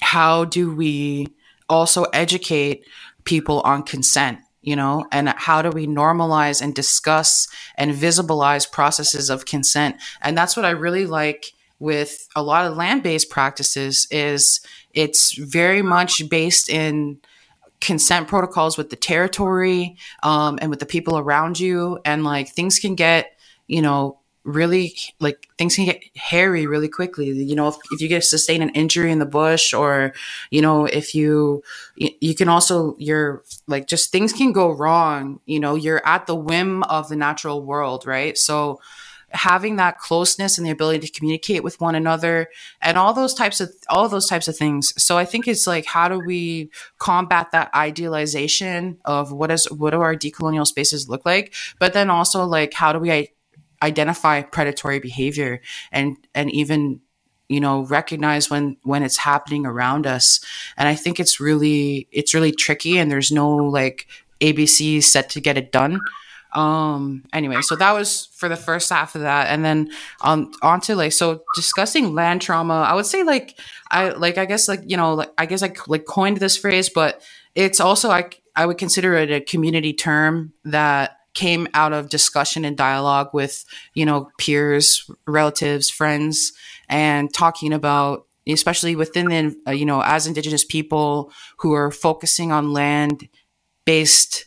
how 0.00 0.44
do 0.44 0.74
we 0.74 1.28
also 1.68 2.04
educate 2.04 2.84
people 3.24 3.60
on 3.60 3.84
consent? 3.84 4.40
You 4.66 4.76
know 4.76 5.06
and 5.10 5.30
how 5.30 5.62
do 5.62 5.70
we 5.70 5.86
normalize 5.86 6.60
and 6.60 6.74
discuss 6.74 7.48
and 7.76 7.92
visibilize 7.92 8.70
processes 8.70 9.30
of 9.30 9.46
consent? 9.46 9.96
And 10.20 10.36
that's 10.36 10.56
what 10.56 10.66
i 10.66 10.70
really 10.70 11.06
like 11.06 11.52
with 11.78 12.28
a 12.34 12.42
lot 12.42 12.66
of 12.66 12.76
land-based 12.76 13.30
practices 13.30 14.06
is 14.10 14.60
it's 14.92 15.36
very 15.36 15.82
much 15.82 16.28
based 16.30 16.70
in 16.70 17.18
consent 17.80 18.26
protocols 18.26 18.78
with 18.78 18.88
the 18.90 18.96
territory 18.96 19.96
um, 20.22 20.58
and 20.60 20.70
with 20.70 20.80
the 20.80 20.86
people 20.86 21.18
around 21.18 21.60
you 21.60 21.98
and 22.04 22.24
like 22.24 22.48
things 22.48 22.78
can 22.78 22.94
get 22.94 23.38
you 23.66 23.82
know 23.82 24.18
really 24.46 24.96
like 25.18 25.48
things 25.58 25.74
can 25.74 25.84
get 25.84 26.02
hairy 26.14 26.66
really 26.66 26.88
quickly. 26.88 27.26
You 27.26 27.56
know 27.56 27.68
if, 27.68 27.76
if 27.90 28.00
you 28.00 28.08
get 28.08 28.24
sustain 28.24 28.62
an 28.62 28.70
injury 28.70 29.10
in 29.10 29.18
the 29.18 29.26
bush 29.26 29.74
or 29.74 30.14
you 30.50 30.62
know 30.62 30.86
if 30.86 31.14
you 31.14 31.62
you 31.96 32.34
can 32.34 32.48
also 32.48 32.94
you're 32.98 33.42
like 33.66 33.88
just 33.88 34.12
things 34.12 34.32
can 34.32 34.52
go 34.52 34.70
wrong. 34.70 35.40
You 35.46 35.60
know 35.60 35.74
you're 35.74 36.06
at 36.06 36.26
the 36.26 36.36
whim 36.36 36.84
of 36.84 37.08
the 37.08 37.16
natural 37.16 37.62
world 37.62 38.06
right? 38.06 38.38
So 38.38 38.80
having 39.30 39.76
that 39.76 39.98
closeness 39.98 40.56
and 40.56 40.66
the 40.66 40.70
ability 40.70 41.06
to 41.06 41.12
communicate 41.12 41.64
with 41.64 41.80
one 41.80 41.94
another 41.94 42.48
and 42.80 42.96
all 42.96 43.12
those 43.12 43.34
types 43.34 43.60
of 43.60 43.70
all 43.88 44.08
those 44.08 44.26
types 44.26 44.46
of 44.46 44.56
things. 44.56 44.92
So 44.96 45.18
i 45.18 45.24
think 45.24 45.48
it's 45.48 45.66
like 45.66 45.84
how 45.84 46.08
do 46.08 46.20
we 46.20 46.70
combat 46.98 47.50
that 47.50 47.74
idealization 47.74 48.98
of 49.04 49.32
what 49.32 49.50
is 49.50 49.70
what 49.70 49.90
do 49.90 50.00
our 50.00 50.14
decolonial 50.14 50.66
spaces 50.66 51.08
look 51.08 51.26
like? 51.26 51.52
But 51.80 51.92
then 51.92 52.10
also 52.10 52.44
like 52.44 52.72
how 52.72 52.92
do 52.92 53.00
we 53.00 53.10
identify 53.82 54.42
predatory 54.42 54.98
behavior 54.98 55.60
and 55.92 56.16
and 56.34 56.50
even 56.50 57.00
you 57.48 57.60
know 57.60 57.82
recognize 57.82 58.50
when 58.50 58.76
when 58.82 59.02
it's 59.02 59.18
happening 59.18 59.66
around 59.66 60.06
us. 60.06 60.40
And 60.76 60.88
i 60.88 60.94
think 60.94 61.20
it's 61.20 61.40
really 61.40 62.08
it's 62.10 62.34
really 62.34 62.52
tricky 62.52 62.98
and 62.98 63.10
there's 63.10 63.30
no 63.30 63.54
like 63.54 64.06
abc 64.40 65.02
set 65.02 65.30
to 65.30 65.40
get 65.40 65.56
it 65.56 65.72
done. 65.72 66.00
Um 66.52 67.24
anyway 67.32 67.60
so 67.60 67.76
that 67.76 67.92
was 67.92 68.26
for 68.34 68.48
the 68.48 68.56
first 68.56 68.90
half 68.90 69.14
of 69.14 69.22
that. 69.22 69.48
And 69.48 69.64
then 69.64 69.90
um 70.22 70.52
on 70.62 70.80
to 70.82 70.96
like 70.96 71.12
so 71.12 71.42
discussing 71.54 72.14
land 72.14 72.42
trauma 72.42 72.86
i 72.88 72.94
would 72.94 73.06
say 73.06 73.22
like 73.22 73.58
i 73.90 74.08
like 74.10 74.38
i 74.38 74.46
guess 74.46 74.68
like 74.68 74.80
you 74.86 74.96
know 74.96 75.14
like 75.14 75.30
i 75.38 75.46
guess 75.46 75.62
i 75.62 75.72
like 75.86 76.06
coined 76.06 76.38
this 76.38 76.56
phrase 76.56 76.88
but 76.88 77.22
it's 77.54 77.80
also 77.80 78.08
like 78.08 78.42
i 78.54 78.64
would 78.64 78.78
consider 78.78 79.14
it 79.14 79.30
a 79.30 79.40
community 79.40 79.92
term 79.92 80.52
that 80.64 81.18
came 81.36 81.68
out 81.74 81.92
of 81.92 82.08
discussion 82.08 82.64
and 82.64 82.76
dialogue 82.76 83.28
with, 83.32 83.64
you 83.94 84.04
know, 84.04 84.30
peers, 84.38 85.08
relatives, 85.26 85.88
friends, 85.88 86.52
and 86.88 87.32
talking 87.32 87.72
about, 87.72 88.26
especially 88.48 88.96
within 88.96 89.28
the, 89.28 89.56
uh, 89.68 89.70
you 89.70 89.84
know, 89.84 90.00
as 90.00 90.26
Indigenous 90.26 90.64
people 90.64 91.30
who 91.58 91.74
are 91.74 91.92
focusing 91.92 92.50
on 92.50 92.72
land 92.72 93.28
based 93.84 94.46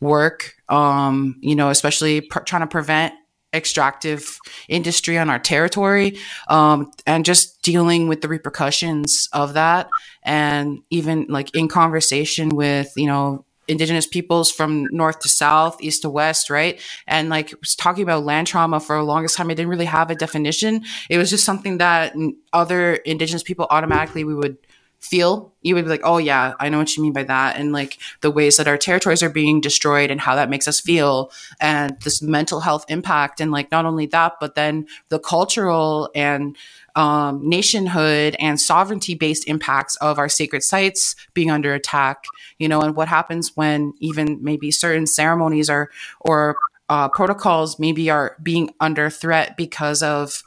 work, 0.00 0.54
um, 0.68 1.36
you 1.40 1.56
know, 1.56 1.68
especially 1.68 2.22
pr- 2.22 2.40
trying 2.40 2.62
to 2.62 2.66
prevent 2.68 3.12
extractive 3.54 4.38
industry 4.68 5.18
on 5.18 5.30
our 5.30 5.38
territory 5.38 6.18
um, 6.48 6.90
and 7.06 7.24
just 7.24 7.60
dealing 7.62 8.06
with 8.06 8.20
the 8.20 8.28
repercussions 8.28 9.28
of 9.32 9.54
that. 9.54 9.88
And 10.22 10.80
even 10.90 11.26
like 11.28 11.54
in 11.54 11.66
conversation 11.68 12.50
with 12.50 12.92
you 12.96 13.06
know 13.06 13.44
indigenous 13.68 14.06
peoples 14.06 14.50
from 14.50 14.86
north 14.90 15.20
to 15.20 15.28
south, 15.28 15.80
east 15.80 16.02
to 16.02 16.10
west, 16.10 16.50
right? 16.50 16.80
And 17.06 17.28
like 17.28 17.54
was 17.60 17.76
talking 17.76 18.02
about 18.02 18.24
land 18.24 18.46
trauma 18.46 18.80
for 18.80 18.96
the 18.96 19.02
longest 19.02 19.36
time, 19.36 19.50
I 19.50 19.54
didn't 19.54 19.70
really 19.70 19.84
have 19.84 20.10
a 20.10 20.14
definition. 20.14 20.84
It 21.08 21.18
was 21.18 21.30
just 21.30 21.44
something 21.44 21.78
that 21.78 22.14
other 22.52 22.94
indigenous 22.94 23.42
people 23.42 23.66
automatically 23.70 24.24
we 24.24 24.34
would 24.34 24.56
feel. 25.00 25.52
You 25.62 25.76
would 25.76 25.84
be 25.84 25.90
like, 25.90 26.00
oh 26.02 26.18
yeah, 26.18 26.54
I 26.58 26.68
know 26.68 26.78
what 26.78 26.96
you 26.96 27.02
mean 27.04 27.12
by 27.12 27.22
that, 27.22 27.56
and 27.56 27.72
like 27.72 27.98
the 28.20 28.32
ways 28.32 28.56
that 28.56 28.66
our 28.66 28.76
territories 28.76 29.22
are 29.22 29.30
being 29.30 29.60
destroyed 29.60 30.10
and 30.10 30.20
how 30.20 30.34
that 30.34 30.50
makes 30.50 30.66
us 30.66 30.80
feel, 30.80 31.30
and 31.60 31.96
this 32.02 32.20
mental 32.20 32.60
health 32.60 32.84
impact, 32.88 33.40
and 33.40 33.52
like 33.52 33.70
not 33.70 33.86
only 33.86 34.06
that, 34.06 34.34
but 34.40 34.56
then 34.56 34.86
the 35.08 35.20
cultural 35.20 36.10
and 36.16 36.56
um, 36.98 37.48
nationhood 37.48 38.34
and 38.40 38.60
sovereignty 38.60 39.14
based 39.14 39.46
impacts 39.46 39.94
of 39.96 40.18
our 40.18 40.28
sacred 40.28 40.64
sites 40.64 41.14
being 41.32 41.48
under 41.48 41.72
attack, 41.72 42.24
you 42.58 42.68
know, 42.68 42.80
and 42.80 42.96
what 42.96 43.06
happens 43.06 43.52
when 43.54 43.94
even 44.00 44.42
maybe 44.42 44.72
certain 44.72 45.06
ceremonies 45.06 45.70
are 45.70 45.90
or 46.20 46.56
uh, 46.88 47.08
protocols 47.08 47.78
maybe 47.78 48.10
are 48.10 48.36
being 48.42 48.74
under 48.80 49.10
threat 49.10 49.56
because 49.56 50.02
of 50.02 50.42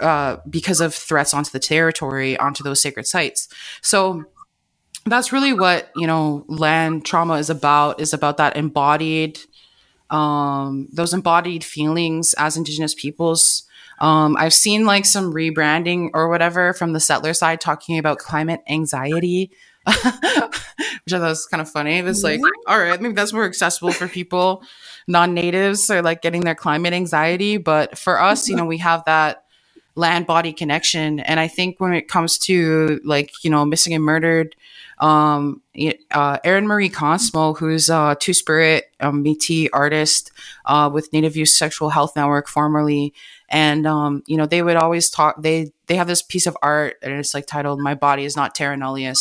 uh, 0.00 0.38
because 0.48 0.80
of 0.80 0.94
threats 0.94 1.34
onto 1.34 1.50
the 1.50 1.58
territory, 1.58 2.38
onto 2.38 2.64
those 2.64 2.80
sacred 2.80 3.06
sites. 3.06 3.48
So 3.82 4.24
that's 5.04 5.32
really 5.32 5.52
what 5.52 5.90
you 5.96 6.06
know 6.06 6.46
land 6.48 7.04
trauma 7.04 7.34
is 7.34 7.50
about. 7.50 8.00
Is 8.00 8.14
about 8.14 8.38
that 8.38 8.56
embodied, 8.56 9.38
um, 10.08 10.88
those 10.94 11.12
embodied 11.12 11.62
feelings 11.62 12.32
as 12.38 12.56
Indigenous 12.56 12.94
peoples 12.94 13.65
Um, 13.98 14.36
I've 14.36 14.54
seen 14.54 14.84
like 14.84 15.04
some 15.04 15.32
rebranding 15.32 16.10
or 16.14 16.28
whatever 16.28 16.72
from 16.72 16.92
the 16.92 17.00
settler 17.00 17.34
side 17.34 17.60
talking 17.60 17.98
about 17.98 18.18
climate 18.18 18.62
anxiety, 18.68 19.50
which 19.86 19.96
I 19.96 20.50
thought 21.10 21.20
was 21.20 21.46
kind 21.46 21.60
of 21.60 21.70
funny. 21.70 21.98
It 21.98 22.04
was 22.04 22.22
like, 22.22 22.40
all 22.66 22.78
right, 22.78 22.92
I 22.92 22.96
think 22.96 23.16
that's 23.16 23.32
more 23.32 23.44
accessible 23.44 23.92
for 23.92 24.08
people, 24.08 24.62
non 25.08 25.34
natives 25.34 25.88
are 25.90 26.02
like 26.02 26.22
getting 26.22 26.42
their 26.42 26.54
climate 26.54 26.92
anxiety. 26.92 27.56
But 27.56 27.96
for 27.96 28.20
us, 28.20 28.48
you 28.48 28.56
know, 28.56 28.66
we 28.66 28.78
have 28.78 29.04
that 29.06 29.44
land 29.94 30.26
body 30.26 30.52
connection. 30.52 31.20
And 31.20 31.40
I 31.40 31.48
think 31.48 31.80
when 31.80 31.94
it 31.94 32.08
comes 32.08 32.38
to 32.40 33.00
like, 33.04 33.32
you 33.42 33.50
know, 33.50 33.64
missing 33.64 33.94
and 33.94 34.04
murdered, 34.04 34.54
um, 34.98 35.62
uh, 36.10 36.38
Erin 36.44 36.66
Marie 36.66 36.90
Konsmo, 36.90 37.56
who's 37.56 37.88
a 37.88 38.16
Two 38.18 38.32
Spirit 38.32 38.84
um, 39.00 39.22
Métis 39.22 39.68
artist 39.72 40.32
uh, 40.64 40.90
with 40.92 41.12
Native 41.12 41.36
Youth 41.36 41.50
Sexual 41.50 41.90
Health 41.90 42.16
Network, 42.16 42.48
formerly, 42.48 43.12
and 43.48 43.86
um, 43.86 44.22
you 44.26 44.36
know 44.36 44.46
they 44.46 44.62
would 44.62 44.76
always 44.76 45.10
talk. 45.10 45.42
They 45.42 45.72
they 45.86 45.96
have 45.96 46.08
this 46.08 46.22
piece 46.22 46.46
of 46.46 46.56
art 46.62 46.96
and 47.02 47.12
it's 47.14 47.34
like 47.34 47.46
titled 47.46 47.80
"My 47.80 47.94
Body 47.94 48.24
Is 48.24 48.36
Not 48.36 48.54
Terra 48.54 48.76
Nullius," 48.76 49.20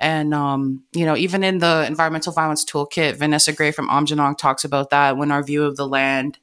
and 0.00 0.34
um, 0.34 0.84
you 0.92 1.06
know 1.06 1.16
even 1.16 1.44
in 1.44 1.58
the 1.58 1.84
environmental 1.86 2.32
violence 2.32 2.64
toolkit, 2.64 3.16
Vanessa 3.16 3.52
Gray 3.52 3.72
from 3.72 3.88
Aamjiwnaang 3.88 4.38
talks 4.38 4.64
about 4.64 4.90
that 4.90 5.16
when 5.16 5.30
our 5.30 5.42
view 5.42 5.64
of 5.64 5.76
the 5.76 5.86
land 5.88 6.38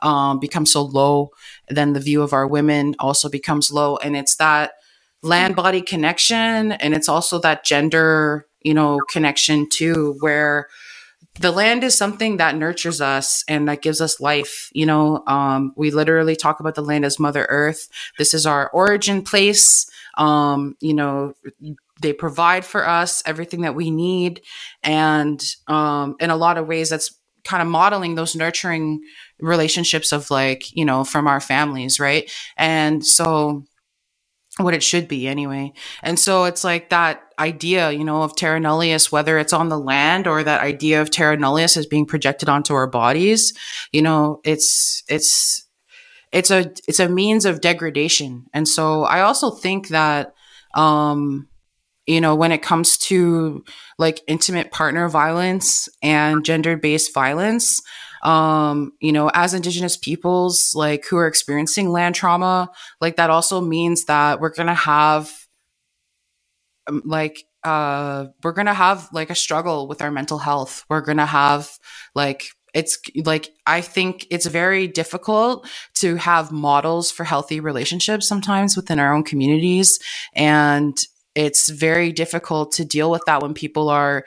um, 0.00 0.38
becomes 0.40 0.72
so 0.72 0.82
low, 0.82 1.30
then 1.68 1.94
the 1.94 2.00
view 2.00 2.22
of 2.22 2.32
our 2.32 2.46
women 2.46 2.94
also 2.98 3.28
becomes 3.28 3.72
low, 3.72 3.96
and 3.98 4.16
it's 4.16 4.36
that 4.36 4.72
land 5.22 5.56
body 5.56 5.82
connection 5.82 6.72
and 6.72 6.94
it's 6.94 7.08
also 7.08 7.38
that 7.40 7.64
gender 7.64 8.46
you 8.62 8.74
know 8.74 8.98
connection 9.10 9.68
too 9.68 10.16
where 10.20 10.68
the 11.40 11.52
land 11.52 11.84
is 11.84 11.96
something 11.96 12.38
that 12.38 12.56
nurtures 12.56 13.00
us 13.00 13.44
and 13.48 13.68
that 13.68 13.82
gives 13.82 14.00
us 14.00 14.20
life 14.20 14.70
you 14.72 14.86
know 14.86 15.22
um, 15.26 15.72
we 15.76 15.90
literally 15.90 16.36
talk 16.36 16.60
about 16.60 16.74
the 16.74 16.82
land 16.82 17.04
as 17.04 17.18
mother 17.18 17.46
earth. 17.48 17.88
This 18.18 18.34
is 18.34 18.46
our 18.46 18.70
origin 18.70 19.22
place. 19.22 19.88
Um, 20.16 20.76
you 20.80 20.94
know 20.94 21.34
they 22.00 22.12
provide 22.12 22.64
for 22.64 22.86
us 22.86 23.22
everything 23.26 23.62
that 23.62 23.74
we 23.74 23.90
need. 23.90 24.42
And 24.82 25.42
um, 25.66 26.16
in 26.20 26.30
a 26.30 26.36
lot 26.36 26.58
of 26.58 26.66
ways 26.66 26.90
that's 26.90 27.14
kind 27.44 27.62
of 27.62 27.68
modeling 27.68 28.16
those 28.16 28.34
nurturing 28.34 29.00
relationships 29.40 30.12
of 30.12 30.30
like 30.30 30.74
you 30.76 30.84
know 30.84 31.04
from 31.04 31.26
our 31.26 31.40
families 31.40 32.00
right? 32.00 32.30
And 32.56 33.04
so 33.04 33.64
what 34.58 34.74
it 34.74 34.82
should 34.82 35.06
be 35.06 35.28
anyway. 35.28 35.72
And 36.02 36.18
so 36.18 36.44
it's 36.44 36.64
like 36.64 36.88
that 36.90 37.22
idea, 37.38 37.90
you 37.90 38.04
know, 38.04 38.22
of 38.22 38.34
terra 38.36 38.60
nullius, 38.60 39.12
whether 39.12 39.38
it's 39.38 39.52
on 39.52 39.68
the 39.68 39.78
land 39.78 40.26
or 40.26 40.42
that 40.42 40.60
idea 40.60 41.00
of 41.02 41.10
terra 41.10 41.36
nullius 41.36 41.76
as 41.76 41.86
being 41.86 42.06
projected 42.06 42.48
onto 42.48 42.74
our 42.74 42.86
bodies, 42.86 43.52
you 43.92 44.02
know, 44.02 44.40
it's, 44.44 45.02
it's, 45.08 45.66
it's 46.32 46.50
a, 46.50 46.72
it's 46.88 47.00
a 47.00 47.08
means 47.08 47.44
of 47.44 47.60
degradation. 47.60 48.46
And 48.52 48.66
so 48.66 49.04
I 49.04 49.20
also 49.20 49.50
think 49.50 49.88
that, 49.88 50.34
um, 50.74 51.48
you 52.06 52.20
know, 52.20 52.34
when 52.34 52.52
it 52.52 52.62
comes 52.62 52.98
to 52.98 53.64
like 53.98 54.20
intimate 54.28 54.70
partner 54.70 55.08
violence 55.08 55.88
and 56.02 56.44
gender 56.44 56.76
based 56.76 57.12
violence, 57.12 57.82
um, 58.22 58.92
you 59.00 59.12
know, 59.12 59.30
as 59.34 59.54
Indigenous 59.54 59.96
peoples, 59.96 60.72
like 60.74 61.04
who 61.06 61.16
are 61.16 61.26
experiencing 61.26 61.90
land 61.90 62.14
trauma, 62.14 62.70
like 63.00 63.16
that 63.16 63.30
also 63.30 63.60
means 63.60 64.06
that 64.06 64.40
we're 64.40 64.54
going 64.54 64.66
to 64.68 64.74
have, 64.74 65.45
like, 66.90 67.44
uh, 67.64 68.26
we're 68.42 68.52
to 68.66 68.74
have 68.74 69.08
like 69.12 69.30
a 69.30 69.34
struggle 69.34 69.88
with 69.88 70.02
our 70.02 70.10
mental 70.10 70.38
health. 70.38 70.84
We're 70.88 71.02
to 71.16 71.26
have 71.26 71.70
like, 72.14 72.48
it's 72.74 72.98
like, 73.24 73.50
I 73.66 73.80
think 73.80 74.26
it's 74.30 74.46
very 74.46 74.86
difficult 74.86 75.66
to 75.94 76.16
have 76.16 76.52
models 76.52 77.10
for 77.10 77.24
healthy 77.24 77.58
relationships 77.58 78.28
sometimes 78.28 78.76
within 78.76 78.98
our 78.98 79.14
own 79.14 79.24
communities. 79.24 79.98
And 80.34 80.96
it's 81.34 81.70
very 81.70 82.12
difficult 82.12 82.72
to 82.72 82.84
deal 82.84 83.10
with 83.10 83.22
that 83.26 83.42
when 83.42 83.54
people 83.54 83.88
are 83.88 84.24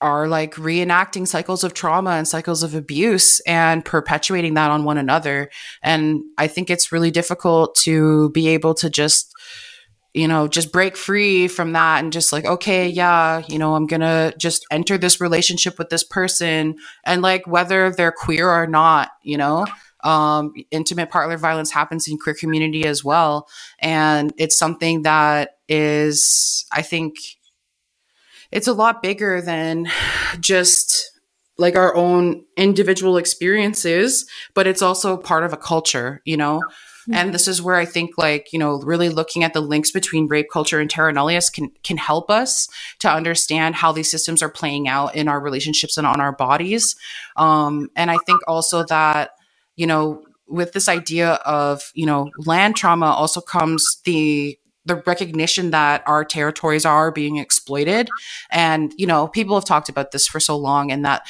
are 0.00 0.28
like 0.28 0.54
reenacting 0.56 1.26
cycles 1.26 1.64
of 1.64 1.72
trauma 1.72 2.10
and 2.10 2.28
cycles 2.28 2.62
of 2.62 2.74
abuse 2.74 3.40
and 3.40 3.84
perpetuating 3.84 4.54
that 4.54 4.70
on 4.70 4.84
one 4.84 4.98
another. 4.98 5.48
And 5.82 6.22
I 6.36 6.46
think 6.46 6.68
it's 6.68 6.92
really 6.92 7.10
difficult 7.10 7.74
to 7.76 8.28
be 8.30 8.48
able 8.48 8.74
to 8.74 8.90
just, 8.90 9.33
you 10.14 10.28
know, 10.28 10.46
just 10.46 10.70
break 10.70 10.96
free 10.96 11.48
from 11.48 11.72
that 11.72 12.02
and 12.02 12.12
just 12.12 12.32
like, 12.32 12.44
okay, 12.44 12.88
yeah, 12.88 13.42
you 13.48 13.58
know, 13.58 13.74
I'm 13.74 13.86
going 13.86 14.00
to 14.00 14.32
just 14.38 14.64
enter 14.70 14.96
this 14.96 15.20
relationship 15.20 15.76
with 15.76 15.90
this 15.90 16.04
person. 16.04 16.76
And 17.04 17.20
like, 17.20 17.48
whether 17.48 17.90
they're 17.90 18.12
queer 18.12 18.48
or 18.48 18.68
not, 18.68 19.10
you 19.22 19.36
know, 19.36 19.66
um, 20.04 20.52
intimate 20.70 21.10
partner 21.10 21.36
violence 21.36 21.72
happens 21.72 22.06
in 22.06 22.16
queer 22.16 22.36
community 22.38 22.86
as 22.86 23.02
well. 23.02 23.48
And 23.80 24.32
it's 24.38 24.56
something 24.56 25.02
that 25.02 25.56
is, 25.68 26.64
I 26.72 26.82
think, 26.82 27.16
it's 28.52 28.68
a 28.68 28.72
lot 28.72 29.02
bigger 29.02 29.40
than 29.40 29.88
just 30.38 31.10
like 31.58 31.74
our 31.74 31.94
own 31.96 32.44
individual 32.56 33.16
experiences, 33.16 34.26
but 34.54 34.68
it's 34.68 34.82
also 34.82 35.16
part 35.16 35.42
of 35.42 35.52
a 35.52 35.56
culture, 35.56 36.22
you 36.24 36.36
know? 36.36 36.62
Mm-hmm. 37.04 37.14
And 37.14 37.34
this 37.34 37.46
is 37.46 37.60
where 37.60 37.76
I 37.76 37.84
think 37.84 38.16
like, 38.16 38.52
you 38.52 38.58
know, 38.58 38.80
really 38.80 39.08
looking 39.08 39.44
at 39.44 39.52
the 39.52 39.60
links 39.60 39.90
between 39.90 40.26
rape 40.26 40.48
culture 40.50 40.80
and 40.80 40.88
terra 40.88 41.12
nullius 41.12 41.50
can 41.50 41.70
can 41.82 41.96
help 41.96 42.30
us 42.30 42.68
to 43.00 43.10
understand 43.10 43.74
how 43.74 43.92
these 43.92 44.10
systems 44.10 44.42
are 44.42 44.48
playing 44.48 44.88
out 44.88 45.14
in 45.14 45.28
our 45.28 45.40
relationships 45.40 45.96
and 45.96 46.06
on 46.06 46.20
our 46.20 46.32
bodies. 46.32 46.96
Um, 47.36 47.90
and 47.94 48.10
I 48.10 48.16
think 48.26 48.40
also 48.48 48.84
that, 48.84 49.32
you 49.76 49.86
know, 49.86 50.24
with 50.48 50.72
this 50.72 50.88
idea 50.88 51.34
of, 51.44 51.92
you 51.94 52.06
know, 52.06 52.30
land 52.38 52.76
trauma 52.76 53.06
also 53.06 53.40
comes 53.40 54.00
the 54.04 54.58
the 54.86 54.96
recognition 55.06 55.70
that 55.70 56.02
our 56.06 56.24
territories 56.24 56.84
are 56.84 57.10
being 57.10 57.38
exploited. 57.38 58.08
And, 58.50 58.92
you 58.98 59.06
know, 59.06 59.28
people 59.28 59.56
have 59.56 59.64
talked 59.64 59.88
about 59.88 60.10
this 60.10 60.26
for 60.26 60.40
so 60.40 60.56
long 60.56 60.92
and 60.92 61.04
that 61.04 61.26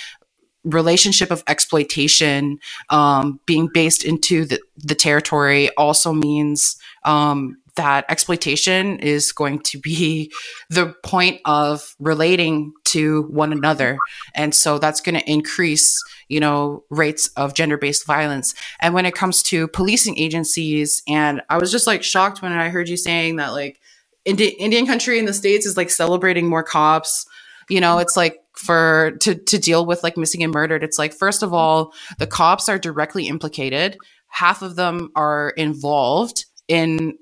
relationship 0.65 1.31
of 1.31 1.45
exploitation 1.47 2.59
um, 2.91 3.41
being 3.47 3.69
based 3.73 4.05
into 4.05 4.45
the, 4.45 4.61
the 4.77 4.95
territory 4.95 5.71
also 5.77 6.13
means 6.13 6.77
um, 7.05 7.57
that 7.77 8.05
exploitation 8.09 8.99
is 9.01 9.33
going 9.33 9.59
to 9.59 9.79
be 9.79 10.33
the 10.71 10.95
point 11.03 11.41
of 11.45 11.95
relating 11.99 12.73
to 12.85 13.23
one 13.25 13.53
another. 13.53 13.99
And 14.35 14.55
so 14.55 14.79
that's 14.79 15.01
going 15.01 15.19
to 15.19 15.31
increase, 15.31 16.03
you 16.29 16.41
know, 16.41 16.85
rates 16.89 17.29
of 17.37 17.55
gender 17.55 17.77
based 17.77 18.07
violence. 18.07 18.55
And 18.81 18.95
when 18.95 19.07
it 19.07 19.15
comes 19.15 19.43
to 19.45 19.69
policing 19.69 20.19
agencies, 20.19 21.03
and 21.09 21.43
I 21.51 21.59
was 21.59 21.73
just 21.73 21.87
like 21.87 22.03
shocked 22.03 22.43
when 22.43 22.53
I 22.53 22.69
heard 22.69 22.89
you 22.89 22.97
saying 22.97 23.37
that, 23.37 23.53
like, 23.53 23.81
Indi- 24.25 24.57
Indian 24.59 24.87
country 24.87 25.19
in 25.19 25.27
the 25.27 25.35
States 25.35 25.67
is 25.67 25.77
like 25.77 25.91
celebrating 25.91 26.49
more 26.49 26.63
cops. 26.63 27.27
You 27.69 27.81
know, 27.81 27.99
it's 27.99 28.17
like 28.17 28.39
for 28.57 29.13
to 29.21 29.35
to 29.35 29.59
deal 29.59 29.85
with 29.85 30.03
like 30.03 30.17
missing 30.17 30.43
and 30.43 30.53
murdered 30.53 30.85
it's 30.85 30.99
like 30.99 31.13
first 31.13 31.43
of 31.43 31.53
all 31.53 31.93
the 32.19 32.27
cops 32.27 32.69
are 32.69 32.79
directly 32.79 33.29
implicated. 33.29 33.97
Half 34.29 34.63
of 34.63 34.77
them 34.77 35.11
are 35.15 35.51
involved 35.57 36.45
in 36.69 37.17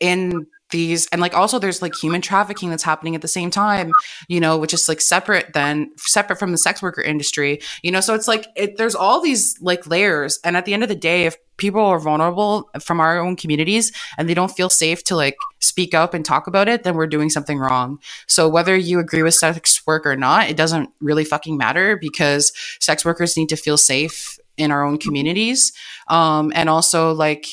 in 0.00 0.46
these 0.70 1.06
and 1.12 1.20
like 1.20 1.34
also 1.34 1.58
there's 1.58 1.80
like 1.80 1.94
human 1.94 2.20
trafficking 2.20 2.70
that's 2.70 2.82
happening 2.82 3.14
at 3.14 3.22
the 3.22 3.28
same 3.28 3.50
time 3.50 3.92
you 4.28 4.40
know 4.40 4.58
which 4.58 4.74
is 4.74 4.88
like 4.88 5.00
separate 5.00 5.52
than 5.52 5.88
separate 5.96 6.38
from 6.38 6.50
the 6.50 6.58
sex 6.58 6.82
worker 6.82 7.00
industry 7.00 7.60
you 7.82 7.90
know? 7.92 8.00
So 8.00 8.14
it's 8.14 8.26
like 8.26 8.48
it, 8.56 8.76
there's 8.76 8.96
all 8.96 9.20
these 9.20 9.54
like 9.60 9.86
layers 9.86 10.40
and 10.44 10.56
at 10.56 10.64
the 10.64 10.74
end 10.74 10.82
of 10.82 10.88
the 10.88 10.96
day 10.96 11.24
if 11.24 11.36
people 11.56 11.80
are 11.80 11.98
vulnerable 11.98 12.70
from 12.80 13.00
our 13.00 13.18
own 13.18 13.36
communities 13.36 13.92
and 14.18 14.28
they 14.28 14.34
don't 14.34 14.50
feel 14.50 14.68
safe 14.68 15.02
to 15.04 15.16
like 15.16 15.36
speak 15.60 15.94
up 15.94 16.14
and 16.14 16.24
talk 16.24 16.46
about 16.46 16.68
it 16.68 16.82
then 16.82 16.94
we're 16.94 17.06
doing 17.06 17.30
something 17.30 17.58
wrong. 17.58 17.98
So 18.26 18.48
whether 18.48 18.76
you 18.76 18.98
agree 18.98 19.22
with 19.22 19.34
sex 19.34 19.86
work 19.86 20.06
or 20.06 20.16
not 20.16 20.48
it 20.50 20.56
doesn't 20.56 20.90
really 21.00 21.24
fucking 21.24 21.56
matter 21.56 21.96
because 21.96 22.52
sex 22.80 23.04
workers 23.04 23.36
need 23.36 23.48
to 23.48 23.56
feel 23.56 23.76
safe 23.76 24.38
in 24.56 24.70
our 24.70 24.84
own 24.84 24.98
communities. 24.98 25.72
Um, 26.08 26.52
and 26.54 26.68
also 26.68 27.12
like 27.12 27.46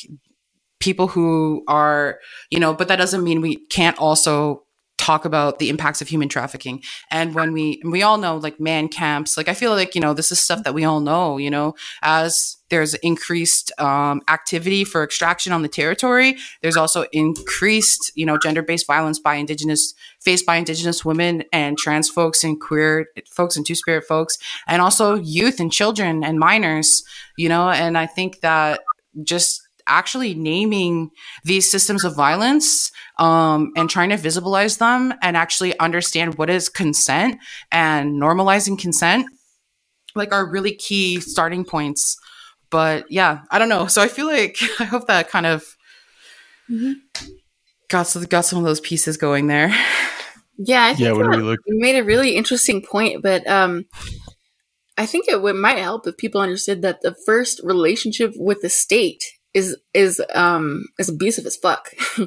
people 0.80 1.08
who 1.08 1.64
are, 1.68 2.20
you 2.50 2.58
know, 2.58 2.74
but 2.74 2.88
that 2.88 2.96
doesn't 2.96 3.24
mean 3.24 3.40
we 3.40 3.56
can't 3.66 3.98
also 3.98 4.64
talk 4.96 5.24
about 5.24 5.58
the 5.58 5.68
impacts 5.68 6.00
of 6.00 6.08
human 6.08 6.28
trafficking. 6.28 6.82
And 7.10 7.34
when 7.34 7.52
we, 7.52 7.82
we 7.84 8.02
all 8.02 8.16
know 8.16 8.36
like 8.36 8.60
man 8.60 8.88
camps, 8.88 9.36
like 9.36 9.48
I 9.48 9.54
feel 9.54 9.72
like, 9.72 9.94
you 9.94 10.00
know, 10.00 10.14
this 10.14 10.30
is 10.30 10.40
stuff 10.40 10.62
that 10.64 10.74
we 10.74 10.84
all 10.84 11.00
know, 11.00 11.36
you 11.36 11.50
know, 11.50 11.74
as 12.02 12.56
there's 12.70 12.94
increased 12.94 13.72
um, 13.80 14.22
activity 14.28 14.84
for 14.84 15.02
extraction 15.02 15.52
on 15.52 15.62
the 15.62 15.68
territory, 15.68 16.36
there's 16.62 16.76
also 16.76 17.06
increased, 17.12 18.12
you 18.14 18.24
know, 18.24 18.38
gender 18.38 18.62
based 18.62 18.86
violence 18.86 19.18
by 19.18 19.34
Indigenous, 19.34 19.94
faced 20.22 20.46
by 20.46 20.56
Indigenous 20.56 21.04
women 21.04 21.44
and 21.52 21.76
trans 21.76 22.08
folks 22.08 22.44
and 22.44 22.60
queer 22.60 23.06
folks 23.30 23.56
and 23.56 23.66
two 23.66 23.74
spirit 23.74 24.04
folks, 24.04 24.38
and 24.66 24.80
also 24.80 25.16
youth 25.16 25.60
and 25.60 25.72
children 25.72 26.24
and 26.24 26.38
minors, 26.38 27.02
you 27.36 27.48
know, 27.48 27.68
and 27.68 27.98
I 27.98 28.06
think 28.06 28.40
that 28.40 28.80
just 29.22 29.63
actually 29.86 30.34
naming 30.34 31.10
these 31.44 31.70
systems 31.70 32.04
of 32.04 32.16
violence 32.16 32.90
um, 33.18 33.70
and 33.76 33.90
trying 33.90 34.10
to 34.10 34.16
visibilize 34.16 34.78
them 34.78 35.14
and 35.22 35.36
actually 35.36 35.78
understand 35.78 36.36
what 36.36 36.50
is 36.50 36.68
consent 36.68 37.36
and 37.70 38.20
normalizing 38.20 38.78
consent 38.78 39.26
like 40.14 40.32
are 40.32 40.48
really 40.48 40.74
key 40.74 41.20
starting 41.20 41.64
points 41.64 42.16
but 42.74 43.06
yeah, 43.08 43.42
I 43.52 43.60
don't 43.60 43.68
know. 43.68 43.86
So 43.86 44.02
I 44.02 44.08
feel 44.08 44.26
like 44.26 44.58
I 44.80 44.84
hope 44.84 45.06
that 45.06 45.30
kind 45.30 45.46
of 45.46 45.64
mm-hmm. 46.68 46.94
got 47.88 48.08
some, 48.08 48.24
got 48.24 48.44
some 48.44 48.58
of 48.58 48.64
those 48.64 48.80
pieces 48.80 49.16
going 49.16 49.46
there. 49.46 49.72
Yeah, 50.58 50.82
I 50.82 50.90
yeah. 50.98 51.12
When 51.12 51.30
we 51.30 51.36
look, 51.36 51.60
you 51.66 51.78
made 51.78 51.96
a 51.96 52.02
really 52.02 52.34
interesting 52.34 52.82
point, 52.82 53.22
but 53.22 53.46
um, 53.46 53.84
I 54.98 55.06
think 55.06 55.28
it 55.28 55.40
would, 55.40 55.54
might 55.54 55.78
help 55.78 56.08
if 56.08 56.16
people 56.16 56.40
understood 56.40 56.82
that 56.82 57.00
the 57.02 57.14
first 57.24 57.60
relationship 57.62 58.32
with 58.36 58.60
the 58.60 58.68
state 58.68 59.22
is 59.54 59.76
is 59.94 60.20
um 60.34 60.84
is 60.98 61.08
abusive 61.08 61.46
as 61.46 61.56
fuck. 61.56 61.90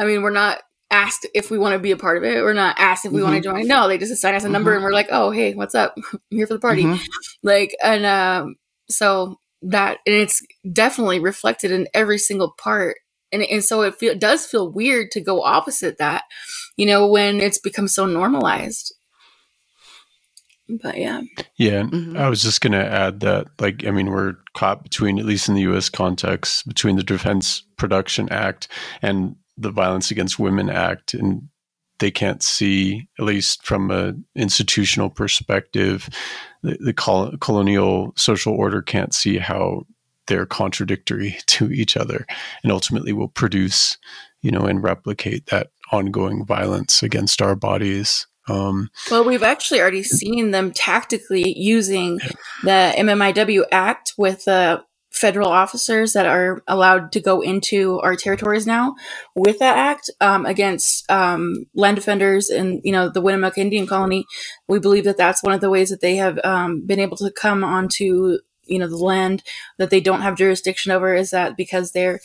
I 0.00 0.04
mean, 0.04 0.22
we're 0.22 0.30
not 0.30 0.60
asked 0.90 1.26
if 1.34 1.50
we 1.50 1.58
want 1.58 1.72
to 1.72 1.78
be 1.78 1.92
a 1.92 1.96
part 1.96 2.18
of 2.18 2.24
it. 2.24 2.42
We're 2.42 2.52
not 2.52 2.76
asked 2.78 3.06
if 3.06 3.12
we 3.12 3.20
mm-hmm. 3.20 3.30
want 3.30 3.42
to 3.42 3.48
join. 3.48 3.66
No, 3.66 3.88
they 3.88 3.96
just 3.96 4.12
assign 4.12 4.34
us 4.34 4.44
a 4.44 4.48
number 4.48 4.70
mm-hmm. 4.70 4.76
and 4.76 4.84
we're 4.84 4.92
like, 4.92 5.08
oh 5.10 5.30
hey, 5.30 5.54
what's 5.54 5.74
up? 5.74 5.94
I'm 6.12 6.20
here 6.30 6.46
for 6.46 6.54
the 6.54 6.60
party. 6.60 6.84
Mm-hmm. 6.84 7.02
Like 7.42 7.74
and 7.82 8.04
um 8.04 8.56
so 8.90 9.38
that 9.62 9.98
and 10.06 10.14
it's 10.14 10.42
definitely 10.70 11.20
reflected 11.20 11.70
in 11.70 11.88
every 11.94 12.18
single 12.18 12.52
part. 12.58 12.96
And, 13.34 13.42
and 13.42 13.64
so 13.64 13.80
it, 13.80 13.94
feel, 13.94 14.12
it 14.12 14.20
does 14.20 14.44
feel 14.44 14.70
weird 14.70 15.10
to 15.12 15.20
go 15.22 15.42
opposite 15.42 15.96
that, 15.96 16.24
you 16.76 16.84
know, 16.84 17.06
when 17.06 17.40
it's 17.40 17.58
become 17.58 17.88
so 17.88 18.04
normalized 18.04 18.94
but 20.82 20.96
yeah 20.96 21.20
yeah 21.56 21.82
mm-hmm. 21.82 22.16
i 22.16 22.28
was 22.28 22.42
just 22.42 22.60
going 22.60 22.72
to 22.72 22.84
add 22.84 23.20
that 23.20 23.46
like 23.60 23.84
i 23.86 23.90
mean 23.90 24.10
we're 24.10 24.34
caught 24.54 24.82
between 24.82 25.18
at 25.18 25.24
least 25.24 25.48
in 25.48 25.54
the 25.54 25.62
us 25.62 25.88
context 25.88 26.66
between 26.66 26.96
the 26.96 27.02
defense 27.02 27.62
production 27.76 28.28
act 28.30 28.68
and 29.02 29.36
the 29.56 29.70
violence 29.70 30.10
against 30.10 30.38
women 30.38 30.70
act 30.70 31.14
and 31.14 31.42
they 31.98 32.10
can't 32.10 32.42
see 32.42 33.08
at 33.18 33.24
least 33.24 33.64
from 33.64 33.90
an 33.90 34.24
institutional 34.34 35.10
perspective 35.10 36.08
the, 36.62 36.76
the 36.80 36.92
col- 36.92 37.36
colonial 37.38 38.12
social 38.16 38.54
order 38.54 38.82
can't 38.82 39.14
see 39.14 39.38
how 39.38 39.84
they're 40.26 40.46
contradictory 40.46 41.36
to 41.46 41.70
each 41.70 41.96
other 41.96 42.26
and 42.62 42.72
ultimately 42.72 43.12
will 43.12 43.28
produce 43.28 43.98
you 44.42 44.50
know 44.50 44.62
and 44.62 44.82
replicate 44.82 45.46
that 45.46 45.70
ongoing 45.90 46.44
violence 46.44 47.02
against 47.02 47.42
our 47.42 47.54
bodies 47.54 48.26
um, 48.52 48.90
well, 49.10 49.24
we've 49.24 49.42
actually 49.42 49.80
already 49.80 50.02
seen 50.02 50.50
them 50.50 50.72
tactically 50.72 51.56
using 51.56 52.18
the 52.62 52.92
MMIW 52.96 53.64
Act 53.72 54.14
with 54.18 54.46
uh, 54.46 54.82
federal 55.10 55.48
officers 55.48 56.14
that 56.14 56.26
are 56.26 56.62
allowed 56.66 57.12
to 57.12 57.20
go 57.20 57.40
into 57.40 58.00
our 58.00 58.16
territories 58.16 58.66
now 58.66 58.94
with 59.36 59.58
that 59.58 59.76
act 59.76 60.10
um, 60.20 60.46
against 60.46 61.10
um, 61.10 61.66
land 61.74 61.96
defenders 61.96 62.50
in 62.50 62.80
you 62.82 62.92
know 62.92 63.08
the 63.08 63.20
Winnemucca 63.20 63.60
Indian 63.60 63.86
Colony. 63.86 64.24
We 64.68 64.78
believe 64.78 65.04
that 65.04 65.16
that's 65.16 65.42
one 65.42 65.54
of 65.54 65.60
the 65.60 65.70
ways 65.70 65.90
that 65.90 66.00
they 66.00 66.16
have 66.16 66.38
um, 66.44 66.86
been 66.86 67.00
able 67.00 67.16
to 67.18 67.30
come 67.30 67.62
onto 67.62 68.38
you 68.64 68.78
know 68.78 68.88
the 68.88 68.96
land 68.96 69.42
that 69.78 69.90
they 69.90 70.00
don't 70.00 70.22
have 70.22 70.36
jurisdiction 70.36 70.92
over 70.92 71.14
is 71.14 71.30
that 71.30 71.56
because 71.56 71.92
they're 71.92 72.20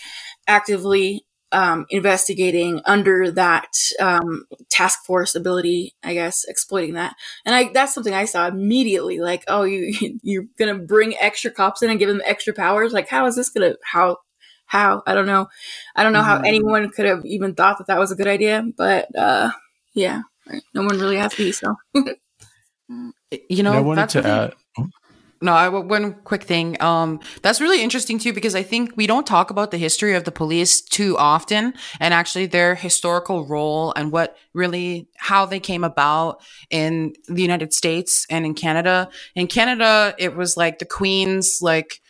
actively 0.47 1.25
um, 1.51 1.85
investigating 1.89 2.81
under 2.85 3.31
that 3.31 3.69
um, 3.99 4.45
task 4.69 5.05
force 5.05 5.35
ability, 5.35 5.93
I 6.03 6.13
guess, 6.13 6.43
exploiting 6.45 6.93
that. 6.95 7.15
And 7.45 7.55
I, 7.55 7.71
that's 7.71 7.93
something 7.93 8.13
I 8.13 8.25
saw 8.25 8.47
immediately. 8.47 9.19
Like, 9.19 9.43
oh, 9.47 9.63
you 9.63 10.19
you're 10.23 10.45
gonna 10.57 10.77
bring 10.77 11.17
extra 11.17 11.51
cops 11.51 11.81
in 11.81 11.89
and 11.89 11.99
give 11.99 12.09
them 12.09 12.21
extra 12.25 12.53
powers. 12.53 12.93
Like, 12.93 13.07
how 13.07 13.25
is 13.25 13.35
this 13.35 13.49
gonna 13.49 13.75
how 13.83 14.17
how 14.67 15.01
I 15.07 15.15
don't 15.15 15.25
know. 15.25 15.47
I 15.95 16.03
don't 16.03 16.13
know 16.13 16.21
how 16.21 16.37
mm-hmm. 16.37 16.45
anyone 16.45 16.89
could 16.89 17.05
have 17.05 17.25
even 17.25 17.55
thought 17.55 17.79
that 17.79 17.87
that 17.87 17.99
was 17.99 18.11
a 18.11 18.15
good 18.15 18.27
idea. 18.27 18.63
But 18.77 19.07
uh, 19.17 19.51
yeah, 19.93 20.21
no 20.73 20.83
one 20.83 20.99
really 20.99 21.17
has 21.17 21.33
to 21.33 21.37
be 21.37 21.51
so. 21.51 21.75
you 23.49 23.63
know, 23.63 23.73
I 23.73 23.79
wanted 23.79 24.09
to 24.09 24.27
add. 24.27 24.55
No, 25.39 25.51
I 25.51 25.69
one 25.69 26.15
quick 26.23 26.43
thing. 26.43 26.81
Um, 26.81 27.19
that's 27.43 27.61
really 27.61 27.83
interesting 27.83 28.17
too 28.17 28.33
because 28.33 28.55
I 28.55 28.63
think 28.63 28.93
we 28.97 29.05
don't 29.05 29.27
talk 29.27 29.51
about 29.51 29.69
the 29.69 29.77
history 29.77 30.15
of 30.15 30.23
the 30.23 30.31
police 30.31 30.81
too 30.81 31.15
often, 31.17 31.73
and 31.99 32.13
actually 32.13 32.47
their 32.47 32.73
historical 32.73 33.45
role 33.45 33.93
and 33.95 34.11
what 34.11 34.35
really 34.53 35.07
how 35.17 35.45
they 35.45 35.59
came 35.59 35.83
about 35.83 36.41
in 36.71 37.13
the 37.27 37.41
United 37.41 37.73
States 37.73 38.25
and 38.31 38.45
in 38.45 38.55
Canada. 38.55 39.09
In 39.35 39.45
Canada, 39.47 40.15
it 40.17 40.35
was 40.35 40.57
like 40.57 40.79
the 40.79 40.85
Queen's 40.85 41.59
like 41.61 42.01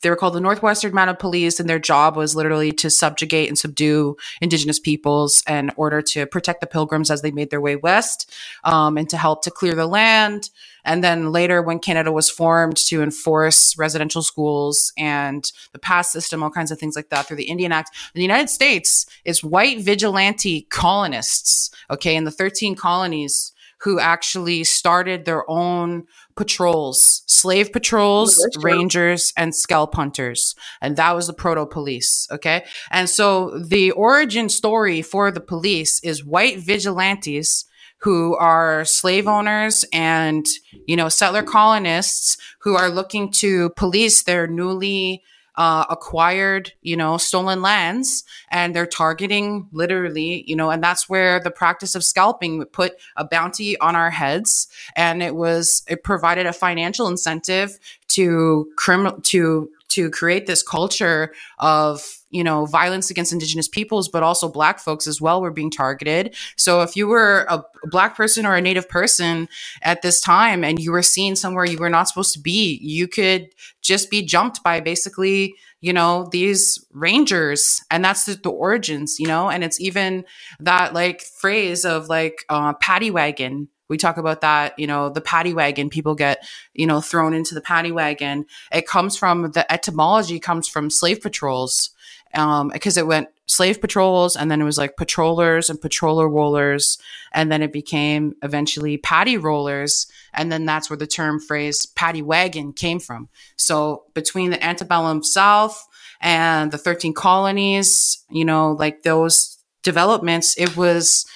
they 0.00 0.10
were 0.10 0.16
called 0.16 0.34
the 0.34 0.40
Northwestern 0.40 0.94
Mounted 0.94 1.18
Police, 1.18 1.58
and 1.58 1.68
their 1.68 1.78
job 1.78 2.16
was 2.16 2.36
literally 2.36 2.72
to 2.72 2.90
subjugate 2.90 3.48
and 3.48 3.58
subdue 3.58 4.16
Indigenous 4.40 4.78
peoples 4.78 5.42
in 5.48 5.70
order 5.76 6.00
to 6.02 6.26
protect 6.26 6.60
the 6.60 6.66
Pilgrims 6.66 7.10
as 7.10 7.22
they 7.22 7.30
made 7.30 7.50
their 7.50 7.60
way 7.60 7.76
west, 7.76 8.30
um, 8.64 8.96
and 8.96 9.08
to 9.10 9.16
help 9.16 9.42
to 9.42 9.50
clear 9.50 9.74
the 9.74 9.86
land. 9.86 10.50
And 10.84 11.02
then 11.02 11.30
later, 11.30 11.62
when 11.62 11.78
Canada 11.78 12.10
was 12.10 12.28
formed 12.28 12.76
to 12.88 13.02
enforce 13.02 13.78
residential 13.78 14.22
schools 14.22 14.92
and 14.96 15.50
the 15.72 15.78
pass 15.78 16.10
system, 16.12 16.42
all 16.42 16.50
kinds 16.50 16.70
of 16.70 16.78
things 16.78 16.96
like 16.96 17.08
that 17.10 17.26
through 17.26 17.36
the 17.36 17.44
Indian 17.44 17.72
Act, 17.72 17.90
the 18.14 18.22
United 18.22 18.50
States 18.50 19.06
is 19.24 19.44
white 19.44 19.80
vigilante 19.80 20.62
colonists. 20.70 21.70
Okay, 21.90 22.16
in 22.16 22.24
the 22.24 22.30
13 22.30 22.74
colonies 22.74 23.51
who 23.82 23.98
actually 23.98 24.62
started 24.64 25.24
their 25.24 25.48
own 25.50 26.04
patrols, 26.36 27.22
slave 27.26 27.72
patrols, 27.72 28.38
oh, 28.38 28.60
rangers, 28.60 29.32
and 29.36 29.54
scalp 29.54 29.94
hunters. 29.94 30.54
And 30.80 30.96
that 30.96 31.16
was 31.16 31.26
the 31.26 31.32
proto 31.32 31.66
police. 31.66 32.28
Okay. 32.30 32.64
And 32.90 33.08
so 33.08 33.58
the 33.58 33.90
origin 33.92 34.48
story 34.48 35.02
for 35.02 35.30
the 35.30 35.40
police 35.40 36.02
is 36.04 36.24
white 36.24 36.60
vigilantes 36.60 37.64
who 37.98 38.36
are 38.36 38.84
slave 38.84 39.28
owners 39.28 39.84
and, 39.92 40.46
you 40.86 40.96
know, 40.96 41.08
settler 41.08 41.42
colonists 41.42 42.36
who 42.60 42.76
are 42.76 42.88
looking 42.88 43.30
to 43.30 43.70
police 43.70 44.22
their 44.22 44.46
newly 44.46 45.22
uh, 45.56 45.84
acquired, 45.90 46.72
you 46.82 46.96
know, 46.96 47.18
stolen 47.18 47.62
lands, 47.62 48.24
and 48.50 48.74
they're 48.74 48.86
targeting 48.86 49.68
literally, 49.72 50.44
you 50.46 50.56
know, 50.56 50.70
and 50.70 50.82
that's 50.82 51.08
where 51.08 51.40
the 51.40 51.50
practice 51.50 51.94
of 51.94 52.04
scalping 52.04 52.64
put 52.66 52.94
a 53.16 53.24
bounty 53.24 53.78
on 53.80 53.94
our 53.94 54.10
heads, 54.10 54.68
and 54.96 55.22
it 55.22 55.34
was 55.34 55.82
it 55.88 56.04
provided 56.04 56.46
a 56.46 56.52
financial 56.52 57.06
incentive 57.06 57.78
to 58.08 58.70
criminal 58.76 59.20
to 59.22 59.70
to 59.88 60.10
create 60.10 60.46
this 60.46 60.62
culture 60.62 61.34
of 61.58 62.21
you 62.32 62.42
know 62.42 62.66
violence 62.66 63.10
against 63.10 63.32
indigenous 63.32 63.68
peoples 63.68 64.08
but 64.08 64.22
also 64.22 64.48
black 64.48 64.80
folks 64.80 65.06
as 65.06 65.20
well 65.20 65.40
were 65.40 65.50
being 65.50 65.70
targeted. 65.70 66.34
So 66.56 66.82
if 66.82 66.96
you 66.96 67.06
were 67.06 67.46
a 67.48 67.62
black 67.84 68.16
person 68.16 68.44
or 68.44 68.56
a 68.56 68.60
native 68.60 68.88
person 68.88 69.48
at 69.82 70.02
this 70.02 70.20
time 70.20 70.64
and 70.64 70.80
you 70.80 70.90
were 70.90 71.02
seen 71.02 71.36
somewhere 71.36 71.64
you 71.64 71.78
were 71.78 71.90
not 71.90 72.08
supposed 72.08 72.32
to 72.34 72.40
be 72.40 72.78
you 72.82 73.06
could 73.06 73.48
just 73.80 74.10
be 74.10 74.22
jumped 74.22 74.62
by 74.62 74.80
basically 74.80 75.54
you 75.80 75.92
know 75.92 76.28
these 76.32 76.84
rangers. 76.92 77.84
And 77.90 78.04
that's 78.04 78.24
the, 78.24 78.34
the 78.34 78.50
origins 78.50 79.18
you 79.18 79.26
know? 79.26 79.50
And 79.50 79.62
it's 79.62 79.80
even 79.80 80.24
that 80.60 80.94
like 80.94 81.20
phrase 81.22 81.84
of 81.84 82.08
like 82.08 82.44
uh, 82.48 82.72
paddy 82.74 83.10
wagon. 83.10 83.68
We 83.88 83.98
talk 83.98 84.16
about 84.16 84.40
that, 84.40 84.78
you 84.78 84.86
know, 84.86 85.10
the 85.10 85.20
paddy 85.20 85.52
wagon, 85.52 85.90
people 85.90 86.14
get, 86.14 86.42
you 86.72 86.86
know, 86.86 87.02
thrown 87.02 87.34
into 87.34 87.54
the 87.54 87.60
paddy 87.60 87.92
wagon. 87.92 88.46
It 88.72 88.86
comes 88.86 89.18
from 89.18 89.50
the 89.50 89.70
etymology 89.70 90.40
comes 90.40 90.66
from 90.66 90.88
slave 90.88 91.20
patrols. 91.20 91.90
Um, 92.34 92.68
because 92.68 92.96
it 92.96 93.06
went 93.06 93.28
slave 93.46 93.80
patrols 93.80 94.36
and 94.36 94.50
then 94.50 94.60
it 94.60 94.64
was 94.64 94.78
like 94.78 94.96
patrollers 94.96 95.68
and 95.68 95.80
patroller 95.80 96.30
rollers. 96.30 96.98
And 97.32 97.52
then 97.52 97.62
it 97.62 97.72
became 97.72 98.34
eventually 98.42 98.96
paddy 98.96 99.36
rollers. 99.36 100.06
And 100.32 100.50
then 100.50 100.64
that's 100.64 100.88
where 100.88 100.96
the 100.96 101.06
term 101.06 101.40
phrase 101.40 101.84
paddy 101.84 102.22
wagon 102.22 102.72
came 102.72 103.00
from. 103.00 103.28
So 103.56 104.04
between 104.14 104.50
the 104.50 104.64
antebellum 104.64 105.22
South 105.22 105.86
and 106.20 106.70
the 106.70 106.78
13 106.78 107.12
colonies, 107.12 108.24
you 108.30 108.44
know, 108.44 108.72
like 108.72 109.02
those 109.02 109.58
developments, 109.82 110.54
it 110.56 110.76
was 110.76 111.26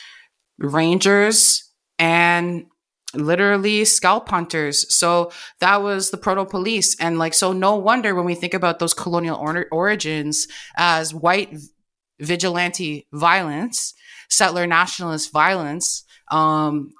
rangers, 0.58 1.70
and 1.98 2.66
literally 3.14 3.84
scalp 3.84 4.28
hunters. 4.28 4.92
So 4.94 5.32
that 5.60 5.82
was 5.82 6.10
the 6.10 6.16
proto 6.16 6.44
police. 6.44 6.96
And 7.00 7.18
like, 7.18 7.34
so 7.34 7.52
no 7.52 7.76
wonder 7.76 8.14
when 8.14 8.24
we 8.24 8.34
think 8.34 8.54
about 8.54 8.78
those 8.78 8.94
colonial 8.94 9.36
or- 9.36 9.68
origins 9.70 10.48
as 10.76 11.14
white 11.14 11.56
vigilante 12.20 13.06
violence, 13.12 13.94
settler 14.28 14.66
nationalist 14.66 15.32
violence, 15.32 16.04
um, 16.30 16.92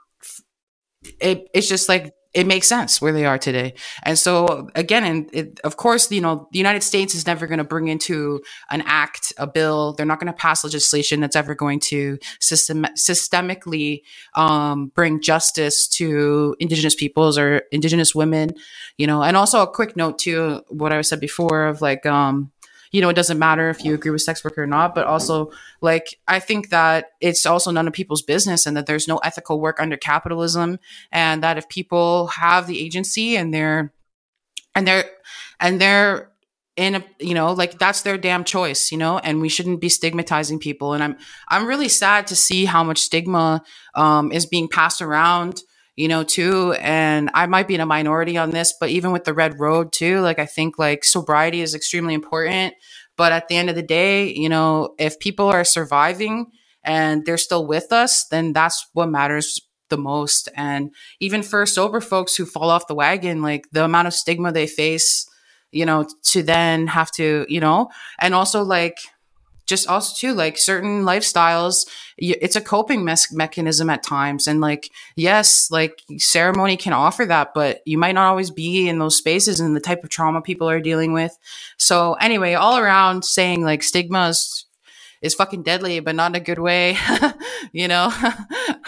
it, 1.21 1.49
it's 1.55 1.69
just 1.69 1.89
like 1.89 2.13
it 2.37 2.47
makes 2.47 2.68
sense 2.68 3.01
where 3.01 3.14
they 3.14 3.24
are 3.24 3.39
today. 3.39 3.72
And 4.03 4.18
so 4.18 4.68
again, 4.74 5.05
and 5.05 5.30
it, 5.32 5.59
of 5.64 5.78
course, 5.78 6.12
you 6.12 6.20
know, 6.20 6.49
the 6.53 6.59
United 6.59 6.82
States 6.82 7.14
is 7.14 7.26
never 7.26 7.47
going 7.47 7.59
to 7.59 7.64
bring 7.64 7.89
into 7.89 8.43
an 8.70 8.82
act, 8.84 9.32
a 9.39 9.47
bill. 9.47 9.95
They're 9.95 10.05
not 10.05 10.20
going 10.20 10.26
to 10.26 10.34
pass 10.34 10.62
legislation 10.62 11.20
that's 11.20 11.34
ever 11.34 11.55
going 11.55 11.80
to 11.80 12.18
system, 12.39 12.84
systemically 12.95 14.03
um, 14.34 14.89
bring 14.95 15.22
justice 15.22 15.89
to 15.89 16.55
Indigenous 16.61 16.95
peoples 16.95 17.39
or 17.39 17.62
Indigenous 17.72 18.14
women. 18.14 18.51
You 18.99 19.07
know, 19.07 19.22
and 19.22 19.34
also 19.34 19.62
a 19.62 19.66
quick 19.66 19.97
note 19.97 20.18
to 20.20 20.62
what 20.68 20.93
I 20.93 21.01
said 21.01 21.20
before 21.20 21.64
of 21.66 21.80
like, 21.80 22.05
um, 22.05 22.53
you 22.97 23.03
know, 23.03 23.11
it 23.11 23.14
doesn't 23.14 23.38
matter 23.38 23.68
if 23.68 23.84
you 23.84 23.92
agree 23.92 24.11
with 24.11 24.22
sex 24.22 24.42
work 24.42 24.57
or 24.57 24.66
not, 24.66 24.94
but 24.94 25.07
also 25.07 25.53
like 25.82 26.18
I 26.26 26.38
think 26.38 26.70
that 26.70 27.11
it's 27.20 27.44
also 27.44 27.70
none 27.70 27.86
of 27.86 27.92
people's 27.92 28.22
business 28.22 28.64
and 28.64 28.74
that 28.74 28.86
there's 28.86 29.07
no 29.07 29.18
ethical 29.18 29.61
work 29.61 29.78
under 29.78 29.99
capitalism 29.99 30.78
and 31.12 31.42
that 31.42 31.59
if 31.59 31.68
people 31.68 32.28
have 32.28 32.66
the 32.66 32.80
agency 32.82 33.36
and 33.36 33.53
they're 33.53 33.92
and 34.74 34.88
they're 34.88 35.05
and 35.61 35.78
they're 35.78 36.32
in 36.76 36.94
a 36.94 37.05
you 37.20 37.34
know 37.34 37.53
like 37.53 37.78
that's 37.78 38.01
their 38.01 38.16
damn 38.16 38.44
choice 38.44 38.90
you 38.90 38.97
know 38.97 39.18
and 39.18 39.42
we 39.42 39.51
shouldn't 39.51 39.82
be 39.82 39.90
stigmatizing 39.90 40.59
people. 40.59 40.94
And 40.94 41.05
i'm 41.05 41.18
i'm 41.49 41.66
really 41.66 41.88
sad 41.90 42.26
to 42.28 42.34
see 42.34 42.64
how 42.64 42.82
much 42.82 43.01
stigma 43.01 43.62
um, 43.94 44.32
is 44.32 44.47
being 44.47 44.68
passed 44.68 45.03
around 45.03 45.61
you 45.97 46.09
know 46.09 46.22
too 46.22 46.72
and 46.80 47.30
i 47.34 47.47
might 47.47 47.66
be 47.66 47.74
in 47.74 47.80
a 47.80 47.86
minority 47.86 48.36
on 48.36 48.51
this 48.51 48.74
but 48.78 48.90
even 48.90 49.12
with 49.12 49.24
the 49.24 49.34
red 49.34 49.59
road 49.59 49.92
too 49.92 50.20
like 50.20 50.38
i 50.38 50.47
think 50.47 50.78
like 50.78 51.05
sobriety 51.05 51.61
is 51.61 51.74
extremely 51.74 52.14
important 52.14 52.74
but 53.16 53.32
at 53.32 53.49
the 53.49 53.57
end 53.57 53.70
of 53.70 53.76
the 53.76 53.82
day 53.82 54.32
you 54.32 54.49
know 54.49 54.94
if 54.99 55.18
people 55.18 55.47
are 55.47 55.64
surviving 55.64 56.47
and 56.84 57.24
they're 57.24 57.38
still 57.38 57.66
with 57.66 57.92
us 57.92 58.26
then 58.28 58.53
that's 58.53 58.86
what 58.92 59.09
matters 59.09 59.61
the 59.88 59.97
most 59.97 60.49
and 60.57 60.92
even 61.20 61.42
for 61.42 61.64
sober 61.64 62.01
folks 62.01 62.36
who 62.36 62.44
fall 62.44 62.70
off 62.70 62.88
the 62.88 62.94
wagon 62.94 63.40
like 63.40 63.66
the 63.72 63.84
amount 63.84 64.07
of 64.07 64.14
stigma 64.14 64.53
they 64.53 64.66
face 64.66 65.26
you 65.72 65.84
know, 65.84 66.07
to 66.22 66.42
then 66.42 66.86
have 66.86 67.11
to, 67.12 67.44
you 67.49 67.61
know, 67.61 67.90
and 68.18 68.34
also 68.34 68.62
like 68.62 68.99
just 69.67 69.89
also 69.89 70.14
too 70.17 70.33
like 70.33 70.57
certain 70.57 71.03
lifestyles 71.03 71.87
it's 72.19 72.57
a 72.57 72.61
coping 72.61 73.05
mes- 73.05 73.33
mechanism 73.33 73.91
at 73.91 74.03
times. 74.03 74.47
And 74.47 74.61
like 74.61 74.91
yes 75.17 75.71
like 75.71 76.03
ceremony 76.19 76.77
can 76.77 76.93
offer 76.93 77.27
that 77.27 77.53
but 77.55 77.83
you 77.85 77.99
might 77.99 78.14
not 78.14 78.29
always 78.29 78.51
be 78.51 78.89
in 78.89 78.99
those 78.99 79.17
spaces 79.17 79.61
and 79.61 79.77
the 79.77 79.81
type 79.81 80.03
of 80.03 80.11
trauma 80.11 80.41
people 80.41 80.69
are 80.69 80.81
dealing 80.81 81.12
with. 81.12 81.37
So 81.77 82.14
anyway 82.14 82.55
all 82.55 82.79
around 82.79 83.25
saying 83.25 83.62
like 83.62 83.83
stigma 83.83 84.29
is, 84.29 84.64
is 85.21 85.35
fucking 85.35 85.62
deadly 85.62 86.01
but 86.01 86.14
not 86.14 86.31
in 86.31 86.37
a 86.37 86.41
good 86.41 86.59
way 86.59 86.97
you 87.73 87.89
know? 87.89 88.12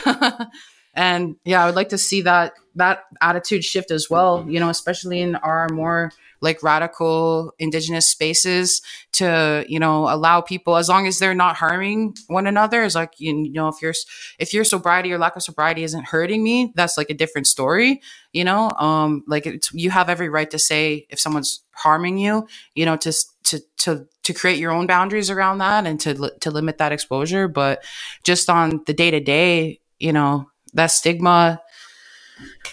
And 0.94 1.36
yeah 1.44 1.62
i 1.62 1.66
would 1.66 1.76
like 1.76 1.90
to 1.90 1.98
see 1.98 2.22
that 2.22 2.54
that 2.74 3.04
attitude 3.20 3.62
shift 3.62 3.92
as 3.92 4.10
well 4.10 4.44
you 4.48 4.58
know 4.58 4.68
especially 4.68 5.20
in 5.20 5.36
our 5.36 5.68
more 5.68 6.10
like 6.40 6.62
radical 6.62 7.52
indigenous 7.58 8.08
spaces 8.08 8.82
to 9.12 9.64
you 9.68 9.78
know 9.78 10.08
allow 10.08 10.40
people 10.40 10.76
as 10.76 10.88
long 10.88 11.06
as 11.06 11.18
they're 11.18 11.34
not 11.34 11.56
harming 11.56 12.14
one 12.28 12.46
another 12.46 12.82
is 12.82 12.94
like 12.94 13.12
you 13.18 13.50
know 13.52 13.68
if 13.68 13.80
your 13.82 13.92
if 14.38 14.52
your 14.52 14.64
sobriety 14.64 15.12
or 15.12 15.18
lack 15.18 15.36
of 15.36 15.42
sobriety 15.42 15.82
isn't 15.82 16.06
hurting 16.06 16.42
me 16.42 16.72
that's 16.74 16.96
like 16.96 17.10
a 17.10 17.14
different 17.14 17.46
story 17.46 18.00
you 18.32 18.44
know? 18.44 18.70
Um 18.70 19.24
like 19.26 19.46
it's 19.46 19.72
you 19.72 19.90
have 19.90 20.08
every 20.08 20.28
right 20.28 20.50
to 20.50 20.58
say 20.58 21.06
if 21.10 21.18
someone's 21.18 21.64
harming 21.72 22.18
you 22.18 22.46
you 22.74 22.84
know 22.84 22.96
to 22.96 23.12
to 23.44 23.60
to 23.78 24.06
to 24.24 24.34
create 24.34 24.58
your 24.58 24.72
own 24.72 24.86
boundaries 24.86 25.30
around 25.30 25.58
that 25.58 25.86
and 25.86 26.00
to 26.00 26.32
to 26.40 26.50
limit 26.50 26.78
that 26.78 26.92
exposure 26.92 27.48
but 27.48 27.82
just 28.24 28.50
on 28.50 28.82
the 28.86 28.92
day 28.92 29.10
to 29.10 29.20
day 29.20 29.80
you 29.98 30.12
know 30.12 30.50
that 30.74 30.88
stigma 30.88 31.60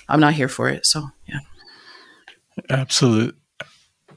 i'm 0.10 0.20
not 0.20 0.34
here 0.34 0.50
for 0.50 0.70
it 0.70 0.86
so 0.86 1.08
yeah. 1.28 1.40
Absolutely 2.70 3.38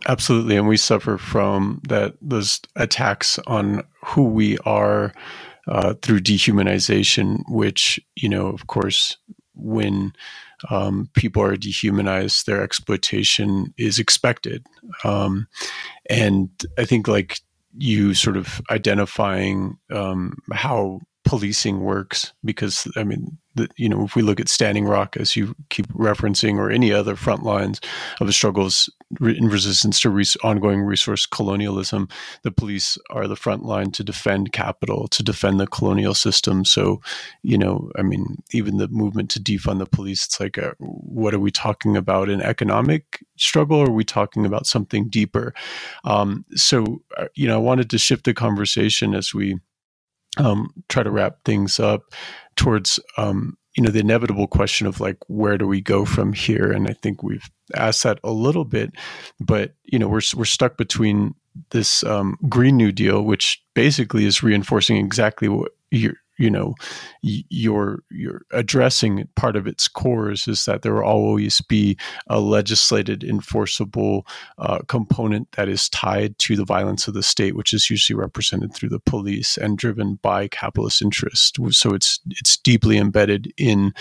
Absolutely, 0.08 0.56
and 0.56 0.66
we 0.66 0.76
suffer 0.78 1.18
from 1.18 1.80
that 1.88 2.14
those 2.22 2.60
attacks 2.76 3.38
on 3.46 3.82
who 4.04 4.24
we 4.24 4.56
are 4.64 5.12
uh, 5.68 5.94
through 6.00 6.20
dehumanization, 6.20 7.42
which 7.48 8.00
you 8.16 8.28
know, 8.28 8.46
of 8.46 8.66
course, 8.68 9.18
when 9.54 10.12
um, 10.70 11.10
people 11.14 11.42
are 11.42 11.56
dehumanized, 11.56 12.46
their 12.46 12.62
exploitation 12.62 13.74
is 13.76 13.98
expected, 13.98 14.64
um, 15.04 15.46
and 16.08 16.48
I 16.78 16.86
think 16.86 17.06
like 17.06 17.40
you 17.76 18.14
sort 18.14 18.38
of 18.38 18.62
identifying 18.70 19.78
um, 19.92 20.38
how 20.52 21.00
policing 21.28 21.80
works 21.80 22.32
because 22.42 22.88
I 22.96 23.04
mean, 23.04 23.36
the, 23.54 23.68
you 23.76 23.86
know, 23.86 24.02
if 24.02 24.16
we 24.16 24.22
look 24.22 24.40
at 24.40 24.48
Standing 24.48 24.86
Rock 24.86 25.14
as 25.18 25.36
you 25.36 25.54
keep 25.68 25.86
referencing, 25.88 26.56
or 26.56 26.70
any 26.70 26.90
other 26.90 27.16
front 27.16 27.42
lines 27.42 27.82
of 28.18 28.26
the 28.26 28.32
struggles 28.32 28.88
in 29.20 29.48
resistance 29.48 30.00
to 30.00 30.08
ongoing 30.42 30.80
resource 30.80 31.26
colonialism, 31.26 32.08
the 32.44 32.50
police 32.50 32.96
are 33.10 33.28
the 33.28 33.36
front 33.36 33.62
line 33.62 33.90
to 33.90 34.02
defend 34.02 34.52
capital, 34.52 35.06
to 35.08 35.22
defend 35.22 35.60
the 35.60 35.66
colonial 35.66 36.14
system. 36.14 36.64
So, 36.64 37.02
you 37.42 37.58
know, 37.58 37.90
I 37.98 38.02
mean, 38.02 38.42
even 38.52 38.78
the 38.78 38.88
movement 38.88 39.28
to 39.32 39.40
defund 39.40 39.80
the 39.80 39.86
police, 39.86 40.24
it's 40.24 40.40
like, 40.40 40.56
a, 40.56 40.74
what 40.78 41.34
are 41.34 41.40
we 41.40 41.50
talking 41.50 41.94
about? 41.94 42.30
An 42.30 42.40
economic 42.40 43.22
struggle, 43.36 43.80
or 43.80 43.88
are 43.88 43.92
we 43.92 44.04
talking 44.04 44.46
about 44.46 44.66
something 44.66 45.10
deeper? 45.10 45.52
Um, 46.04 46.46
so, 46.54 47.02
uh, 47.18 47.26
you 47.34 47.46
know, 47.46 47.56
I 47.56 47.58
wanted 47.62 47.90
to 47.90 47.98
shift 47.98 48.24
the 48.24 48.32
conversation 48.32 49.14
as 49.14 49.34
we 49.34 49.58
um, 50.38 50.72
try 50.88 51.02
to 51.02 51.10
wrap 51.10 51.44
things 51.44 51.78
up 51.78 52.02
towards 52.56 52.98
um, 53.16 53.56
you 53.76 53.84
know 53.84 53.90
the 53.90 54.00
inevitable 54.00 54.48
question 54.48 54.86
of 54.86 55.00
like 55.00 55.16
where 55.28 55.56
do 55.56 55.66
we 55.66 55.80
go 55.80 56.04
from 56.04 56.32
here? 56.32 56.72
And 56.72 56.88
i 56.88 56.92
think 56.92 57.22
we've 57.22 57.48
asked 57.74 58.02
that 58.02 58.18
a 58.24 58.32
little 58.32 58.64
bit 58.64 58.90
but 59.40 59.74
you 59.84 59.98
know 59.98 60.08
we're, 60.08 60.22
we're 60.34 60.44
stuck 60.44 60.76
between 60.76 61.34
this 61.70 62.02
um, 62.04 62.38
green 62.48 62.76
new 62.76 62.92
deal 62.92 63.22
which 63.22 63.62
basically 63.74 64.24
is 64.24 64.42
reinforcing 64.42 64.96
exactly 64.96 65.48
what 65.48 65.72
you're 65.90 66.16
you 66.38 66.50
know 66.50 66.74
you're 67.22 68.02
you're 68.10 68.42
addressing 68.52 69.28
part 69.36 69.56
of 69.56 69.66
its 69.66 69.88
cores 69.88 70.48
is 70.48 70.64
that 70.64 70.82
there 70.82 70.94
will 70.94 71.02
always 71.02 71.60
be 71.60 71.96
a 72.28 72.40
legislated 72.40 73.24
enforceable 73.24 74.26
uh, 74.58 74.78
component 74.88 75.50
that 75.52 75.68
is 75.68 75.88
tied 75.88 76.38
to 76.38 76.56
the 76.56 76.64
violence 76.64 77.08
of 77.08 77.14
the 77.14 77.22
state 77.22 77.56
which 77.56 77.72
is 77.72 77.90
usually 77.90 78.16
represented 78.16 78.72
through 78.72 78.88
the 78.88 79.00
police 79.00 79.56
and 79.56 79.78
driven 79.78 80.14
by 80.22 80.46
capitalist 80.48 81.02
interest. 81.02 81.58
So 81.70 81.92
it's 81.92 82.20
it's 82.30 82.56
deeply 82.56 82.98
embedded 82.98 83.52
in 83.56 83.92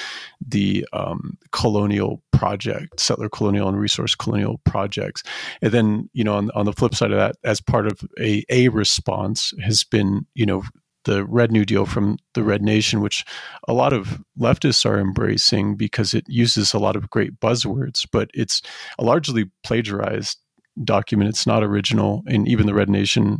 the 0.45 0.85
um, 0.93 1.37
colonial 1.51 2.21
project 2.31 2.99
settler 2.99 3.29
colonial 3.29 3.67
and 3.67 3.79
resource 3.79 4.13
colonial 4.13 4.59
projects. 4.63 5.23
And 5.61 5.71
then 5.71 6.09
you 6.13 6.23
know 6.23 6.35
on, 6.35 6.51
on 6.51 6.65
the 6.65 6.73
flip 6.73 6.93
side 6.93 7.11
of 7.11 7.17
that 7.17 7.35
as 7.43 7.59
part 7.59 7.87
of 7.87 8.01
a 8.19 8.43
a 8.49 8.69
response 8.69 9.53
has 9.63 9.83
been 9.83 10.25
you 10.35 10.45
know 10.45 10.63
the 11.07 11.25
Red 11.25 11.51
New 11.51 11.65
Deal 11.65 11.85
from 11.85 12.17
the 12.35 12.43
Red 12.43 12.61
Nation, 12.61 13.01
which 13.01 13.25
a 13.67 13.73
lot 13.73 13.93
of 13.93 14.21
leftists 14.37 14.85
are 14.85 14.99
embracing 14.99 15.75
because 15.75 16.13
it 16.13 16.25
uses 16.27 16.73
a 16.73 16.79
lot 16.79 16.95
of 16.95 17.09
great 17.09 17.39
buzzwords, 17.39 18.05
but 18.11 18.29
it's 18.33 18.61
a 18.99 19.03
largely 19.03 19.45
plagiarized 19.63 20.37
document. 20.83 21.29
It's 21.29 21.47
not 21.47 21.63
original, 21.63 22.23
and 22.27 22.47
even 22.47 22.67
the 22.67 22.73
Red 22.73 22.89
Nation 22.89 23.39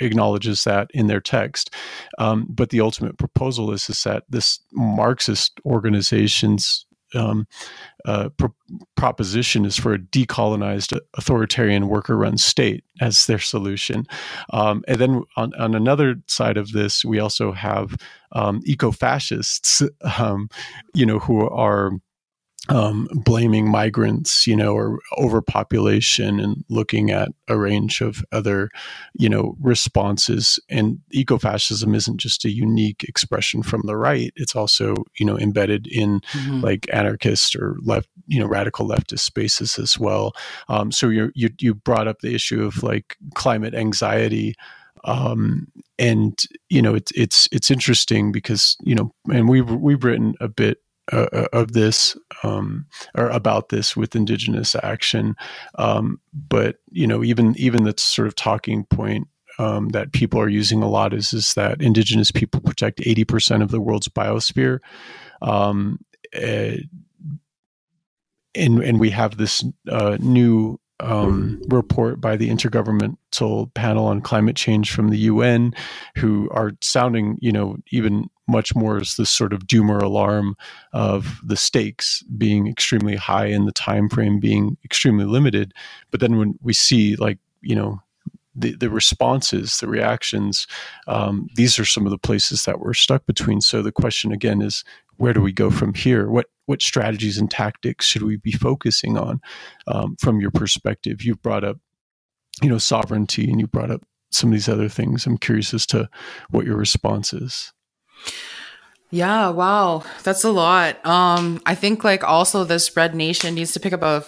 acknowledges 0.00 0.64
that 0.64 0.88
in 0.94 1.08
their 1.08 1.20
text. 1.20 1.74
Um, 2.18 2.46
but 2.48 2.70
the 2.70 2.80
ultimate 2.80 3.18
proposal 3.18 3.72
is, 3.72 3.88
is 3.88 4.04
that 4.04 4.24
this 4.28 4.60
Marxist 4.72 5.58
organization's 5.64 6.86
um, 7.14 7.46
uh, 8.04 8.28
pro- 8.36 8.54
proposition 8.96 9.64
is 9.64 9.76
for 9.76 9.94
a 9.94 9.98
decolonized 9.98 10.98
authoritarian 11.14 11.88
worker 11.88 12.16
run 12.16 12.38
state 12.38 12.84
as 13.00 13.26
their 13.26 13.38
solution. 13.38 14.06
Um, 14.52 14.84
and 14.88 14.98
then 14.98 15.22
on, 15.36 15.52
on, 15.54 15.74
another 15.74 16.16
side 16.26 16.56
of 16.56 16.72
this, 16.72 17.04
we 17.04 17.18
also 17.18 17.52
have 17.52 17.96
um, 18.32 18.60
eco 18.64 18.92
fascists, 18.92 19.82
um, 20.18 20.48
you 20.94 21.06
know, 21.06 21.18
who 21.18 21.48
are 21.48 21.92
um, 22.68 23.08
blaming 23.12 23.70
migrants, 23.70 24.46
you 24.46 24.56
know, 24.56 24.74
or 24.74 24.98
overpopulation, 25.18 26.40
and 26.40 26.64
looking 26.68 27.10
at 27.10 27.28
a 27.48 27.58
range 27.58 28.00
of 28.00 28.24
other, 28.32 28.70
you 29.14 29.28
know, 29.28 29.56
responses. 29.60 30.58
And 30.68 30.98
ecofascism 31.14 31.94
isn't 31.94 32.18
just 32.18 32.44
a 32.44 32.50
unique 32.50 33.04
expression 33.04 33.62
from 33.62 33.82
the 33.84 33.96
right; 33.96 34.32
it's 34.36 34.56
also, 34.56 34.94
you 35.18 35.26
know, 35.26 35.38
embedded 35.38 35.86
in 35.86 36.20
mm-hmm. 36.32 36.60
like 36.60 36.86
anarchist 36.92 37.56
or 37.56 37.76
left, 37.82 38.08
you 38.26 38.40
know, 38.40 38.46
radical 38.46 38.88
leftist 38.88 39.20
spaces 39.20 39.78
as 39.78 39.98
well. 39.98 40.34
Um, 40.68 40.92
so 40.92 41.08
you 41.08 41.32
you 41.34 41.50
you 41.60 41.74
brought 41.74 42.08
up 42.08 42.20
the 42.20 42.34
issue 42.34 42.64
of 42.64 42.82
like 42.82 43.16
climate 43.34 43.74
anxiety 43.74 44.54
um, 45.04 45.68
and 45.98 46.38
you 46.68 46.82
know 46.82 46.94
it's 46.94 47.12
it's 47.12 47.48
it's 47.52 47.70
interesting 47.70 48.32
because 48.32 48.76
you 48.82 48.94
know 48.94 49.12
and 49.32 49.48
we've 49.48 49.70
we've 49.70 50.04
written 50.04 50.34
a 50.40 50.48
bit 50.48 50.78
uh, 51.12 51.26
uh, 51.32 51.46
of 51.52 51.72
this 51.72 52.16
um, 52.42 52.86
or 53.16 53.28
about 53.28 53.68
this 53.70 53.96
with 53.96 54.16
indigenous 54.16 54.74
action. 54.82 55.36
Um, 55.76 56.20
but 56.32 56.76
you 56.90 57.06
know 57.06 57.22
even 57.24 57.54
even 57.58 57.84
the 57.84 57.94
sort 57.96 58.28
of 58.28 58.34
talking 58.34 58.84
point 58.84 59.28
um, 59.58 59.88
that 59.90 60.12
people 60.12 60.40
are 60.40 60.48
using 60.48 60.82
a 60.82 60.88
lot 60.88 61.12
is 61.12 61.32
is 61.32 61.54
that 61.54 61.82
indigenous 61.82 62.30
people 62.30 62.60
protect 62.60 63.00
80% 63.00 63.62
of 63.62 63.70
the 63.70 63.80
world's 63.80 64.08
biosphere. 64.08 64.78
Um, 65.42 66.00
uh, 66.34 66.76
and 68.54 68.82
and 68.82 69.00
we 69.00 69.10
have 69.10 69.36
this 69.36 69.64
uh, 69.90 70.16
new 70.20 70.80
um, 71.00 71.60
report 71.68 72.20
by 72.20 72.36
the 72.36 72.48
Intergovernmental 72.48 73.72
Panel 73.74 74.06
on 74.06 74.20
Climate 74.20 74.56
Change 74.56 74.92
from 74.92 75.10
the 75.10 75.18
UN, 75.18 75.74
who 76.16 76.48
are 76.50 76.72
sounding, 76.80 77.38
you 77.40 77.52
know, 77.52 77.76
even 77.92 78.28
much 78.48 78.74
more 78.74 78.96
as 78.96 79.16
this 79.16 79.30
sort 79.30 79.52
of 79.52 79.66
doomer 79.66 80.02
alarm 80.02 80.56
of 80.92 81.40
the 81.44 81.56
stakes 81.56 82.22
being 82.36 82.66
extremely 82.66 83.16
high 83.16 83.46
and 83.46 83.68
the 83.68 83.72
time 83.72 84.08
frame 84.08 84.40
being 84.40 84.76
extremely 84.84 85.24
limited. 85.24 85.72
But 86.10 86.20
then 86.20 86.38
when 86.38 86.58
we 86.62 86.72
see, 86.72 87.16
like, 87.16 87.38
you 87.60 87.76
know, 87.76 88.00
the, 88.54 88.74
the 88.74 88.90
responses, 88.90 89.78
the 89.78 89.86
reactions, 89.86 90.66
um, 91.06 91.48
these 91.54 91.78
are 91.78 91.84
some 91.84 92.06
of 92.06 92.10
the 92.10 92.18
places 92.18 92.64
that 92.64 92.80
we're 92.80 92.94
stuck 92.94 93.24
between. 93.26 93.60
So 93.60 93.82
the 93.82 93.92
question 93.92 94.32
again 94.32 94.62
is, 94.62 94.82
where 95.18 95.32
do 95.32 95.40
we 95.40 95.52
go 95.52 95.70
from 95.70 95.94
here? 95.94 96.30
What 96.30 96.46
what 96.66 96.82
strategies 96.82 97.38
and 97.38 97.50
tactics 97.50 98.04
should 98.04 98.22
we 98.22 98.36
be 98.36 98.52
focusing 98.52 99.16
on 99.16 99.40
um, 99.86 100.16
from 100.20 100.40
your 100.40 100.50
perspective? 100.50 101.22
You've 101.22 101.42
brought 101.42 101.64
up 101.64 101.78
you 102.62 102.68
know, 102.68 102.78
sovereignty, 102.78 103.50
and 103.50 103.60
you 103.60 103.66
brought 103.66 103.90
up 103.90 104.02
some 104.30 104.50
of 104.50 104.52
these 104.52 104.68
other 104.68 104.88
things. 104.88 105.26
I'm 105.26 105.38
curious 105.38 105.72
as 105.72 105.86
to 105.86 106.08
what 106.50 106.66
your 106.66 106.76
response 106.76 107.32
is. 107.32 107.72
Yeah, 109.10 109.48
wow. 109.50 110.04
That's 110.22 110.44
a 110.44 110.50
lot. 110.50 111.04
Um, 111.06 111.62
I 111.64 111.74
think 111.74 112.04
like 112.04 112.22
also 112.24 112.64
this 112.64 112.94
red 112.96 113.14
nation 113.14 113.54
needs 113.54 113.72
to 113.72 113.80
pick 113.80 113.92
up 113.92 114.02
a 114.02 114.24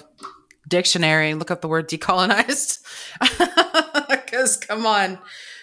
dictionary 0.68 1.30
and 1.30 1.38
look 1.38 1.50
up 1.50 1.60
the 1.60 1.68
word 1.68 1.88
decolonized. 1.88 2.78
Cause 4.30 4.56
come 4.56 4.86
on. 4.86 5.18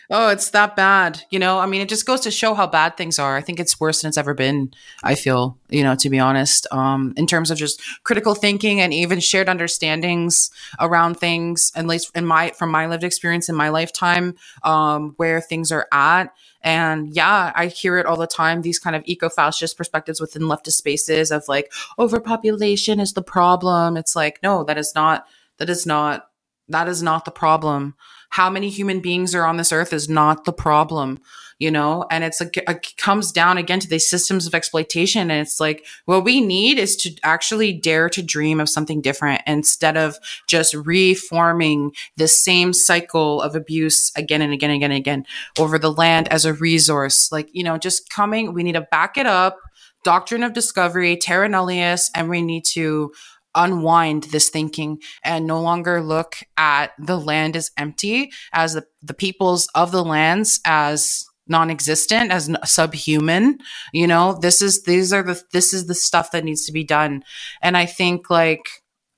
Oh, 0.09 0.29
it's 0.29 0.51
that 0.51 0.77
bad. 0.77 1.21
You 1.29 1.39
know, 1.39 1.59
I 1.59 1.65
mean, 1.65 1.81
it 1.81 1.89
just 1.89 2.05
goes 2.05 2.21
to 2.21 2.31
show 2.31 2.53
how 2.53 2.65
bad 2.65 2.95
things 2.95 3.19
are. 3.19 3.35
I 3.35 3.41
think 3.41 3.59
it's 3.59 3.77
worse 3.77 4.01
than 4.01 4.09
it's 4.09 4.17
ever 4.17 4.33
been. 4.33 4.71
I 5.03 5.15
feel, 5.15 5.57
you 5.69 5.83
know, 5.83 5.95
to 5.95 6.09
be 6.09 6.17
honest, 6.17 6.65
um, 6.71 7.13
in 7.17 7.27
terms 7.27 7.51
of 7.51 7.57
just 7.57 7.81
critical 8.05 8.33
thinking 8.33 8.79
and 8.79 8.93
even 8.93 9.19
shared 9.19 9.49
understandings 9.49 10.49
around 10.79 11.15
things, 11.15 11.73
at 11.75 11.85
least 11.85 12.09
in 12.15 12.25
my, 12.25 12.51
from 12.51 12.71
my 12.71 12.87
lived 12.87 13.03
experience 13.03 13.49
in 13.49 13.55
my 13.55 13.67
lifetime, 13.67 14.35
um, 14.63 15.13
where 15.17 15.41
things 15.41 15.73
are 15.73 15.87
at. 15.91 16.33
And 16.61 17.13
yeah, 17.13 17.51
I 17.53 17.67
hear 17.67 17.97
it 17.97 18.05
all 18.05 18.17
the 18.17 18.27
time. 18.27 18.61
These 18.61 18.79
kind 18.79 18.95
of 18.95 19.03
eco-fascist 19.05 19.75
perspectives 19.75 20.21
within 20.21 20.43
leftist 20.43 20.73
spaces 20.73 21.31
of 21.31 21.43
like 21.49 21.71
overpopulation 21.99 23.01
is 23.01 23.11
the 23.11 23.21
problem. 23.21 23.97
It's 23.97 24.15
like, 24.15 24.39
no, 24.41 24.63
that 24.63 24.77
is 24.77 24.93
not, 24.95 25.27
that 25.57 25.69
is 25.69 25.85
not, 25.85 26.29
that 26.69 26.87
is 26.87 27.03
not 27.03 27.25
the 27.25 27.31
problem 27.31 27.95
how 28.29 28.49
many 28.49 28.69
human 28.69 28.99
beings 28.99 29.33
are 29.33 29.45
on 29.45 29.57
this 29.57 29.71
earth 29.71 29.93
is 29.93 30.09
not 30.09 30.45
the 30.45 30.53
problem 30.53 31.19
you 31.59 31.71
know? 31.71 32.05
And 32.11 32.23
it's 32.23 32.39
like 32.39 32.57
it 32.57 32.97
comes 32.97 33.31
down 33.31 33.57
again 33.57 33.79
to 33.79 33.87
these 33.87 34.07
systems 34.07 34.45
of 34.45 34.53
exploitation. 34.53 35.31
And 35.31 35.41
it's 35.41 35.59
like 35.59 35.85
what 36.05 36.23
we 36.23 36.41
need 36.41 36.77
is 36.77 36.95
to 36.97 37.15
actually 37.23 37.73
dare 37.73 38.09
to 38.09 38.21
dream 38.21 38.59
of 38.59 38.69
something 38.69 39.01
different 39.01 39.41
instead 39.47 39.97
of 39.97 40.17
just 40.47 40.73
reforming 40.73 41.93
the 42.15 42.27
same 42.27 42.73
cycle 42.73 43.41
of 43.41 43.55
abuse 43.55 44.11
again 44.15 44.41
and 44.41 44.53
again 44.53 44.69
and 44.69 44.77
again 44.77 44.91
and 44.91 44.99
again 44.99 45.25
over 45.57 45.79
the 45.79 45.91
land 45.91 46.27
as 46.29 46.45
a 46.45 46.53
resource. 46.53 47.31
Like 47.31 47.49
you 47.53 47.63
know 47.63 47.77
just 47.77 48.09
coming 48.09 48.53
we 48.53 48.63
need 48.63 48.73
to 48.73 48.81
back 48.81 49.17
it 49.17 49.25
up. 49.25 49.57
Doctrine 50.03 50.43
of 50.43 50.53
discovery 50.53 51.17
terra 51.17 51.49
nullius 51.49 52.11
and 52.13 52.29
we 52.29 52.41
need 52.41 52.65
to 52.65 53.11
unwind 53.57 54.25
this 54.25 54.49
thinking 54.49 54.99
and 55.23 55.47
no 55.47 55.61
longer 55.61 56.01
look 56.01 56.37
at 56.57 56.93
the 56.99 57.17
land 57.17 57.57
as 57.57 57.71
empty, 57.77 58.31
as 58.53 58.75
the, 58.75 58.85
the 59.03 59.15
peoples 59.15 59.67
of 59.75 59.91
the 59.91 60.05
lands 60.05 60.61
as 60.65 61.25
non-existent 61.49 62.31
as 62.31 62.49
subhuman 62.65 63.57
you 63.93 64.07
know? 64.07 64.37
This 64.41 64.61
is 64.61 64.83
these 64.83 65.13
are 65.13 65.23
the 65.23 65.41
this 65.53 65.73
is 65.73 65.87
the 65.87 65.95
stuff 65.95 66.31
that 66.31 66.43
needs 66.43 66.65
to 66.65 66.73
be 66.73 66.83
done. 66.83 67.23
And 67.61 67.77
i 67.77 67.85
think 67.85 68.29
like 68.29 68.69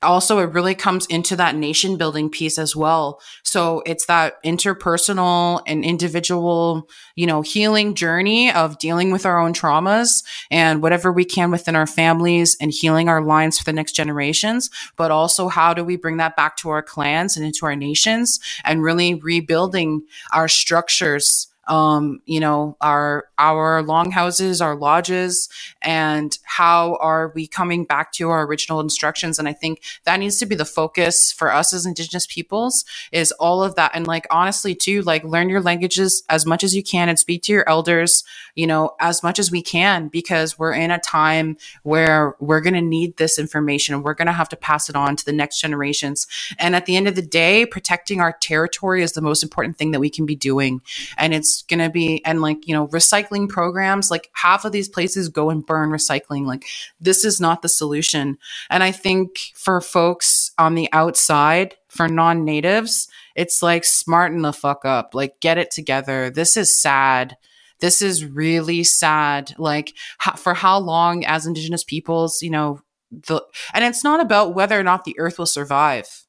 also 0.02 0.40
it 0.40 0.54
really 0.54 0.76
comes 0.76 1.06
into 1.08 1.36
that 1.36 1.56
nation 1.56 1.98
building 1.98 2.30
piece 2.30 2.58
as 2.58 2.76
well. 2.76 3.20
So 3.44 3.84
it's 3.86 4.06
that 4.06 4.42
interpersonal 4.44 5.62
and 5.68 5.84
individual 5.84 6.88
you 7.16 7.28
know 7.28 7.42
healing 7.42 7.96
journey 7.96 8.52
of 8.52 8.80
dealing 8.80 9.12
with 9.12 9.26
our 9.26 9.40
own 9.40 9.54
traumas 9.54 10.24
and 10.50 10.82
whatever 10.82 11.12
we 11.12 11.26
can 11.26 11.52
within 11.52 11.76
our 11.76 11.88
families 11.88 12.56
and 12.62 12.72
healing 12.72 13.10
our 13.10 13.22
lines 13.22 13.58
for 13.58 13.66
the 13.66 13.74
next 13.74 13.92
generations 13.92 14.70
but 14.96 15.12
also 15.12 15.50
how 15.50 15.74
do 15.74 15.84
we 15.84 15.98
bring 15.98 16.18
that 16.18 16.38
back 16.38 16.56
to 16.56 16.70
our 16.70 16.82
clans 16.82 17.36
and 17.36 17.46
into 17.46 17.66
our 17.66 17.76
nations 17.76 18.40
and 18.64 18.84
really 18.84 19.16
rebuilding 19.16 20.02
our 20.32 20.48
structures 20.48 21.48
um, 21.70 22.20
you 22.26 22.40
know, 22.40 22.76
our 22.82 23.26
our 23.38 23.82
longhouses, 23.84 24.60
our 24.60 24.76
lodges, 24.76 25.48
and 25.82 26.38
how 26.44 26.96
are 26.96 27.32
we 27.36 27.48
coming 27.48 27.86
back 27.86 28.12
to 28.14 28.30
our 28.30 28.46
original 28.46 28.80
instructions? 28.80 29.38
And 29.38 29.48
I 29.48 29.54
think 29.54 29.82
that 30.04 30.18
needs 30.18 30.38
to 30.40 30.48
be 30.48 30.56
the 30.56 30.66
focus 30.66 31.32
for 31.32 31.54
us 31.54 31.72
as 31.72 31.86
Indigenous 31.86 32.26
peoples 32.26 32.84
is 33.12 33.32
all 33.34 33.64
of 33.64 33.76
that. 33.76 33.92
And 33.94 34.08
like 34.08 34.26
honestly, 34.32 34.74
too, 34.74 35.04
like 35.04 35.24
learn 35.24 35.48
your 35.48 35.62
languages 35.62 36.24
as 36.28 36.46
much 36.46 36.64
as 36.64 36.76
you 36.76 36.84
can 36.84 37.08
and 37.08 37.20
speak 37.20 37.44
to 37.44 37.54
your 37.54 37.70
elders, 37.70 38.24
you 38.56 38.66
know, 38.66 38.96
as 39.00 39.22
much 39.22 39.38
as 39.38 39.52
we 39.52 39.62
can, 39.62 40.08
because 40.08 40.58
we're 40.58 40.74
in 40.74 40.90
a 40.90 41.00
time 41.00 41.56
where 41.84 42.36
we're 42.40 42.62
going 42.62 42.74
to 42.74 42.82
need 42.82 43.18
this 43.18 43.38
information 43.38 43.94
and 43.94 44.04
we're 44.04 44.16
going 44.16 44.26
to 44.26 44.32
have 44.32 44.50
to 44.50 44.58
pass 44.58 44.90
it 44.90 44.96
on 44.96 45.16
to 45.16 45.24
the 45.24 45.32
next 45.32 45.62
generations. 45.62 46.26
And 46.58 46.76
at 46.76 46.88
the 46.88 46.96
end 46.96 47.08
of 47.08 47.14
the 47.14 47.22
day, 47.22 47.68
protecting 47.68 48.20
our 48.20 48.34
territory 48.42 49.04
is 49.04 49.14
the 49.14 49.22
most 49.22 49.44
important 49.44 49.78
thing 49.78 49.92
that 49.92 50.00
we 50.00 50.10
can 50.10 50.26
be 50.26 50.36
doing. 50.36 50.82
And 51.16 51.34
it's 51.34 51.59
going 51.64 51.80
to 51.80 51.90
be 51.90 52.24
and 52.26 52.42
like 52.42 52.68
you 52.68 52.74
know 52.74 52.88
recycling 52.88 53.48
programs 53.48 54.12
like 54.12 54.30
half 54.34 54.66
of 54.66 54.72
these 54.72 54.90
places 54.90 55.30
go 55.30 55.50
and 55.50 55.66
burn 55.66 55.90
recycling 55.90 56.46
like 56.46 56.66
this 57.00 57.24
is 57.26 57.40
not 57.40 57.62
the 57.62 57.70
solution. 57.70 58.38
And 58.70 58.84
i 58.84 58.92
think 58.92 59.52
for 59.56 59.82
folks 59.82 60.52
on 60.58 60.76
the 60.76 60.90
outside 60.94 61.76
for 61.88 62.08
non-natives 62.08 63.08
it's 63.36 63.62
like 63.62 63.86
smarten 63.86 64.42
the 64.42 64.54
fuck 64.54 64.86
up 64.86 65.14
like 65.14 65.40
get 65.40 65.58
it 65.58 65.72
together. 65.72 66.30
This 66.30 66.58
is 66.58 66.78
sad. 66.78 67.38
This 67.80 68.02
is 68.02 68.26
really 68.26 68.84
sad. 68.84 69.56
Like 69.58 69.94
for 70.36 70.54
how 70.54 70.80
long 70.80 71.26
as 71.26 71.46
indigenous 71.46 71.84
peoples 71.84 72.42
you 72.42 72.50
know 72.50 72.82
the 73.12 73.42
and 73.74 73.84
it's 73.84 74.04
not 74.04 74.20
about 74.20 74.54
whether 74.54 74.80
or 74.80 74.84
not 74.84 75.04
the 75.04 75.18
earth 75.20 75.40
will 75.40 75.46
survive 75.46 76.26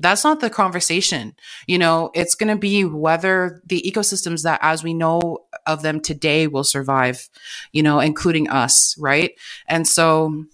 that's 0.00 0.24
not 0.24 0.40
the 0.40 0.50
conversation. 0.50 1.34
You 1.66 1.78
know, 1.78 2.10
it's 2.14 2.34
going 2.34 2.48
to 2.48 2.58
be 2.58 2.84
whether 2.84 3.62
the 3.66 3.82
ecosystems 3.86 4.42
that 4.42 4.58
as 4.62 4.82
we 4.82 4.94
know 4.94 5.40
of 5.66 5.82
them 5.82 6.00
today 6.00 6.46
will 6.46 6.64
survive, 6.64 7.28
you 7.72 7.82
know, 7.82 8.00
including 8.00 8.48
us, 8.48 8.96
right? 8.98 9.32
And 9.68 9.86
so 9.86 10.44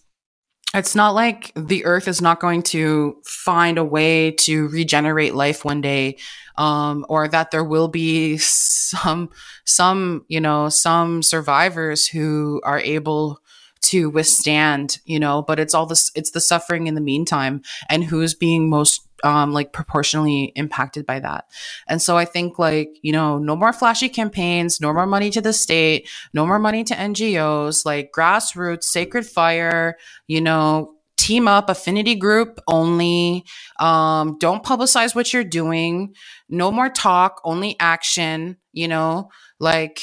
it's 0.75 0.95
not 0.95 1.15
like 1.15 1.53
the 1.57 1.85
earth 1.85 2.09
is 2.09 2.21
not 2.21 2.41
going 2.41 2.63
to 2.65 3.17
find 3.25 3.79
a 3.79 3.85
way 3.85 4.33
to 4.33 4.69
regenerate 4.69 5.35
life 5.35 5.65
one 5.65 5.81
day 5.81 6.19
um, 6.59 7.07
or 7.09 7.29
that 7.29 7.51
there 7.51 7.65
will 7.65 7.89
be 7.89 8.37
some 8.39 9.31
some 9.65 10.25
you 10.29 10.41
know 10.41 10.69
some 10.69 11.23
survivors 11.23 12.07
who 12.07 12.61
are 12.65 12.81
able 12.81 13.41
to 13.87 14.11
withstand 14.11 14.99
you 15.05 15.19
know 15.19 15.43
but 15.43 15.59
it's 15.59 15.75
all 15.75 15.87
this 15.87 16.11
it's 16.15 16.33
the 16.33 16.41
suffering 16.41 16.87
in 16.87 16.95
the 16.95 17.01
meantime 17.01 17.63
and 17.89 18.05
who's 18.05 18.35
being 18.35 18.69
most 18.69 19.07
um, 19.25 19.53
like 19.53 19.73
proportionally 19.73 20.53
impacted 20.57 21.07
by 21.07 21.21
that. 21.21 21.47
And 21.89 22.01
so 22.03 22.17
I 22.19 22.25
think 22.25 22.59
like, 22.59 22.91
you 23.03 23.13
know, 23.13 23.39
no 23.39 23.57
more 23.57 23.73
flashy 23.73 24.09
campaigns, 24.09 24.81
no 24.81 24.93
more 24.93 25.07
money 25.07 25.31
to 25.31 25.41
the 25.41 25.53
state, 25.53 26.09
no 26.35 26.47
more 26.47 26.59
money 26.59 26.85
to 26.85 26.95
NGOs, 26.95 27.85
like 27.87 28.13
grassroots, 28.17 28.85
sacred 28.85 29.27
fire, 29.27 29.97
you 30.27 30.41
know, 30.41 30.97
team 31.17 31.49
up, 31.49 31.71
affinity 31.71 32.15
group 32.15 32.61
only. 32.69 33.45
Um, 33.81 34.37
don't 34.39 34.63
publicize 34.63 35.15
what 35.15 35.33
you're 35.33 35.45
doing. 35.45 36.15
No 36.49 36.71
more 36.71 36.89
talk, 36.89 37.41
only 37.45 37.77
action, 37.81 38.57
you 38.73 38.89
know, 38.89 39.31
like 39.59 40.01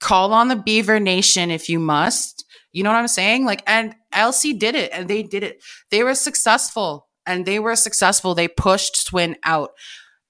call 0.00 0.32
on 0.32 0.48
the 0.48 0.56
Beaver 0.56 1.00
Nation 1.00 1.50
if 1.50 1.68
you 1.68 1.78
must. 1.78 2.44
You 2.72 2.82
know 2.82 2.90
what 2.90 2.98
I'm 2.98 3.08
saying? 3.08 3.44
Like, 3.44 3.62
and 3.66 3.94
LC 4.14 4.58
did 4.58 4.74
it 4.74 4.90
and 4.92 5.08
they 5.08 5.22
did 5.22 5.42
it. 5.42 5.62
They 5.90 6.02
were 6.02 6.14
successful 6.14 7.08
and 7.26 7.46
they 7.46 7.58
were 7.58 7.76
successful. 7.76 8.34
They 8.34 8.48
pushed 8.48 8.96
SWIN 8.96 9.36
out. 9.44 9.70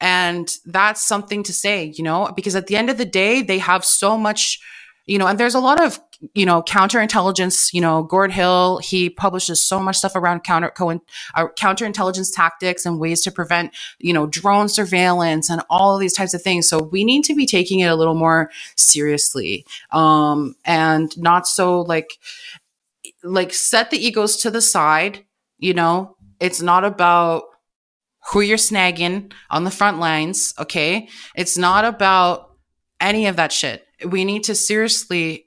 And 0.01 0.51
that's 0.65 1.03
something 1.03 1.43
to 1.43 1.53
say, 1.53 1.93
you 1.95 2.03
know, 2.03 2.33
because 2.35 2.57
at 2.57 2.67
the 2.67 2.77
end 2.77 2.89
of 2.89 2.97
the 2.97 3.05
day, 3.05 3.43
they 3.43 3.59
have 3.59 3.85
so 3.85 4.17
much, 4.17 4.59
you 5.07 5.19
know, 5.19 5.27
and 5.27 5.39
there's 5.39 5.55
a 5.55 5.61
lot 5.61 5.83
of, 5.83 6.01
you 6.35 6.45
know, 6.45 6.63
counterintelligence, 6.63 7.73
you 7.73 7.81
know, 7.81 8.03
Gord 8.03 8.31
Hill, 8.33 8.79
he 8.79 9.09
publishes 9.09 9.63
so 9.63 9.81
much 9.81 9.97
stuff 9.97 10.15
around 10.15 10.45
counter, 10.45 10.71
co- 10.71 11.01
uh, 11.35 11.47
counterintelligence 11.59 12.35
tactics 12.35 12.85
and 12.85 13.01
ways 13.01 13.23
to 13.23 13.33
prevent, 13.33 13.75
you 13.99 14.13
know, 14.13 14.27
drone 14.27 14.69
surveillance 14.69 15.49
and 15.49 15.63
all 15.71 15.95
of 15.95 16.01
these 16.01 16.13
types 16.13 16.35
of 16.35 16.43
things. 16.43 16.69
So 16.69 16.83
we 16.83 17.05
need 17.05 17.25
to 17.25 17.35
be 17.35 17.47
taking 17.47 17.81
it 17.81 17.87
a 17.87 17.97
little 17.97 18.15
more 18.15 18.51
seriously. 18.77 19.65
Um, 19.93 20.57
and 20.65 21.17
not 21.19 21.49
so 21.49 21.81
like, 21.81 22.19
like 23.23 23.55
set 23.55 23.91
the 23.91 23.99
egos 23.99 24.37
to 24.39 24.51
the 24.51 24.61
side, 24.61 25.25
you 25.59 25.73
know, 25.73 26.17
it's 26.39 26.61
not 26.61 26.85
about 26.85 27.45
who 28.33 28.41
you're 28.41 28.59
snagging 28.59 29.33
on 29.49 29.65
the 29.65 29.71
front 29.71 29.99
lines. 29.99 30.53
Okay. 30.59 31.09
It's 31.35 31.57
not 31.57 31.85
about 31.87 32.51
any 33.01 33.27
of 33.27 33.37
that 33.37 33.53
shit. 33.53 33.87
We 34.07 34.25
need 34.27 34.45
to 34.45 34.55
seriously 34.55 35.47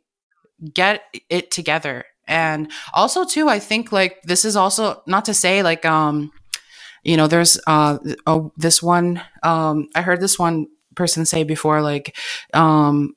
get 0.74 1.04
it 1.30 1.52
together. 1.52 2.06
And 2.28 2.72
also 2.94 3.26
too, 3.26 3.50
I 3.50 3.60
think 3.60 3.92
like 3.92 4.22
this 4.24 4.46
is 4.46 4.56
also 4.56 5.02
not 5.08 5.26
to 5.26 5.34
say 5.34 5.64
like, 5.64 5.86
um, 5.86 6.32
you 7.04 7.18
know, 7.18 7.28
there's, 7.28 7.60
uh, 7.68 7.98
oh, 8.26 8.54
this 8.56 8.82
one, 8.82 9.22
um, 9.44 9.90
I 9.94 10.02
heard 10.02 10.22
this 10.22 10.40
one 10.40 10.68
person 10.96 11.26
say 11.26 11.44
before, 11.44 11.82
like, 11.82 12.16
um, 12.54 13.14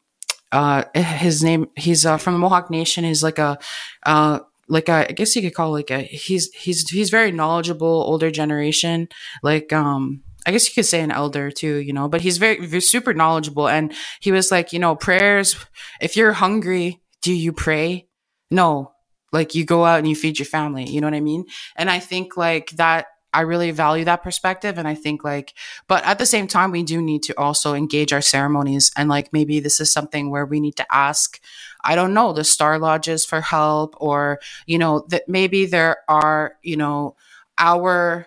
uh, 0.51 0.85
his 0.95 1.45
name, 1.45 1.69
he's, 1.77 2.05
uh, 2.05 2.17
from 2.17 2.35
the 2.35 2.41
Mohawk 2.41 2.69
Nation. 2.69 3.05
He's 3.05 3.23
like 3.23 3.39
a, 3.39 3.59
uh, 4.05 4.41
like 4.69 4.89
a, 4.89 5.09
I 5.09 5.13
guess 5.13 5.37
you 5.37 5.43
could 5.43 5.55
call 5.55 5.71
like 5.71 5.91
a 5.93 6.01
he's 6.01 6.53
he's 6.53 6.89
he's 6.91 7.11
very 7.11 7.31
knowledgeable 7.31 7.87
older 7.87 8.33
generation 8.33 9.09
like 9.43 9.73
um 9.73 10.25
I 10.47 10.53
guess 10.53 10.69
you 10.69 10.75
could 10.75 10.87
say 10.87 11.01
an 11.01 11.11
elder 11.11 11.51
too, 11.51 11.79
you 11.79 11.93
know, 11.93 12.09
but 12.09 12.21
he's 12.21 12.39
very, 12.39 12.65
very 12.65 12.81
super 12.81 13.13
knowledgeable. 13.13 13.69
And 13.69 13.93
he 14.21 14.31
was 14.31 14.53
like, 14.53 14.73
you 14.73 14.79
know, 14.79 14.95
prayers, 14.95 15.57
if 16.01 16.17
you're 16.17 16.35
hungry, 16.35 17.03
do 17.23 17.33
you 17.33 17.53
pray? 17.53 18.09
No, 18.51 18.93
like 19.33 19.55
you 19.55 19.65
go 19.65 19.85
out 19.85 19.99
and 19.99 20.09
you 20.09 20.17
feed 20.17 20.39
your 20.39 20.47
family. 20.47 20.89
You 20.89 21.01
know 21.01 21.07
what 21.07 21.15
I 21.15 21.21
mean? 21.21 21.47
And 21.77 21.91
I 21.91 21.99
think 21.99 22.37
like 22.37 22.71
that 22.73 23.07
I 23.37 23.43
really 23.43 23.71
value 23.71 24.07
that 24.07 24.23
perspective. 24.23 24.79
And 24.79 24.89
I 24.89 24.95
think 24.95 25.23
like, 25.23 25.53
but 25.89 26.03
at 26.05 26.19
the 26.19 26.25
same 26.25 26.49
time, 26.49 26.71
we 26.71 26.83
do 26.83 27.03
need 27.03 27.23
to 27.25 27.39
also 27.39 27.75
engage 27.75 28.13
our 28.15 28.23
ceremonies. 28.23 28.91
And 28.97 29.11
like, 29.11 29.31
maybe 29.31 29.61
this 29.61 29.79
is 29.79 29.93
something 29.93 30.31
where 30.31 30.47
we 30.47 30.59
need 30.59 30.77
to 30.77 30.87
ask, 30.91 31.39
I 31.85 31.97
don't 31.97 32.15
know, 32.15 32.33
the 32.33 32.45
star 32.45 32.79
lodges 32.79 33.27
for 33.27 33.43
help 33.43 33.95
or, 33.99 34.41
you 34.65 34.79
know, 34.79 35.05
that 35.09 35.29
maybe 35.29 35.67
there 35.67 35.99
are, 36.09 36.55
you 36.63 36.79
know, 36.79 37.15
our 37.59 38.27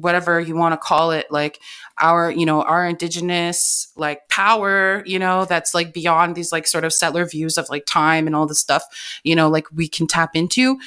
whatever 0.00 0.40
you 0.40 0.56
want 0.56 0.72
to 0.72 0.78
call 0.78 1.10
it 1.10 1.26
like 1.30 1.60
our 2.00 2.30
you 2.30 2.46
know 2.46 2.62
our 2.62 2.86
indigenous 2.86 3.92
like 3.96 4.28
power 4.28 5.02
you 5.06 5.18
know 5.18 5.44
that's 5.44 5.74
like 5.74 5.92
beyond 5.92 6.34
these 6.34 6.52
like 6.52 6.66
sort 6.66 6.84
of 6.84 6.92
settler 6.92 7.24
views 7.24 7.58
of 7.58 7.68
like 7.68 7.84
time 7.86 8.26
and 8.26 8.34
all 8.34 8.46
this 8.46 8.60
stuff 8.60 9.20
you 9.24 9.34
know 9.34 9.48
like 9.48 9.66
we 9.72 9.88
can 9.88 10.06
tap 10.06 10.34
into 10.34 10.78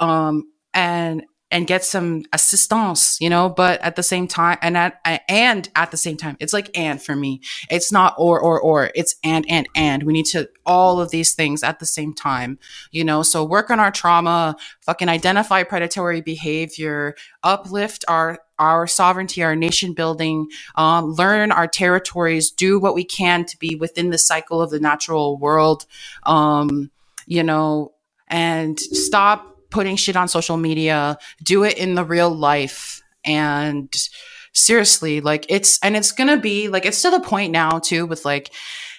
um 0.00 0.44
and 0.74 1.24
and 1.50 1.66
get 1.66 1.84
some 1.84 2.22
assistance, 2.32 3.20
you 3.20 3.28
know, 3.28 3.48
but 3.48 3.80
at 3.82 3.96
the 3.96 4.02
same 4.02 4.28
time, 4.28 4.56
and 4.62 4.76
at, 4.76 5.00
and 5.28 5.68
at 5.74 5.90
the 5.90 5.96
same 5.96 6.16
time, 6.16 6.36
it's 6.38 6.52
like 6.52 6.76
and 6.78 7.02
for 7.02 7.16
me. 7.16 7.40
It's 7.68 7.90
not 7.90 8.14
or, 8.18 8.40
or, 8.40 8.60
or, 8.60 8.90
it's 8.94 9.16
and, 9.24 9.44
and, 9.48 9.68
and. 9.74 10.04
We 10.04 10.12
need 10.12 10.26
to 10.26 10.48
all 10.64 11.00
of 11.00 11.10
these 11.10 11.34
things 11.34 11.64
at 11.64 11.80
the 11.80 11.86
same 11.86 12.14
time, 12.14 12.58
you 12.92 13.02
know, 13.02 13.22
so 13.22 13.44
work 13.44 13.70
on 13.70 13.80
our 13.80 13.90
trauma, 13.90 14.56
fucking 14.80 15.08
identify 15.08 15.64
predatory 15.64 16.20
behavior, 16.20 17.16
uplift 17.42 18.04
our, 18.06 18.38
our 18.60 18.86
sovereignty, 18.86 19.42
our 19.42 19.56
nation 19.56 19.94
building, 19.94 20.48
um, 20.76 21.06
learn 21.12 21.50
our 21.50 21.66
territories, 21.66 22.50
do 22.50 22.78
what 22.78 22.94
we 22.94 23.02
can 23.02 23.44
to 23.46 23.58
be 23.58 23.74
within 23.74 24.10
the 24.10 24.18
cycle 24.18 24.60
of 24.60 24.70
the 24.70 24.78
natural 24.78 25.38
world, 25.38 25.86
um, 26.24 26.90
you 27.26 27.42
know, 27.42 27.92
and 28.28 28.78
stop 28.78 29.58
putting 29.70 29.96
shit 29.96 30.14
on 30.14 30.28
social 30.28 30.58
media, 30.58 31.18
do 31.42 31.64
it 31.64 31.78
in 31.78 31.94
the 31.94 32.04
real 32.04 32.30
life. 32.30 33.02
And 33.24 33.92
seriously, 34.52 35.20
like 35.20 35.46
it's, 35.48 35.78
and 35.82 35.96
it's 35.96 36.12
gonna 36.12 36.36
be 36.36 36.68
like, 36.68 36.84
it's 36.84 37.02
to 37.02 37.10
the 37.10 37.20
point 37.20 37.52
now 37.52 37.78
too 37.78 38.04
with 38.06 38.24
like 38.24 38.52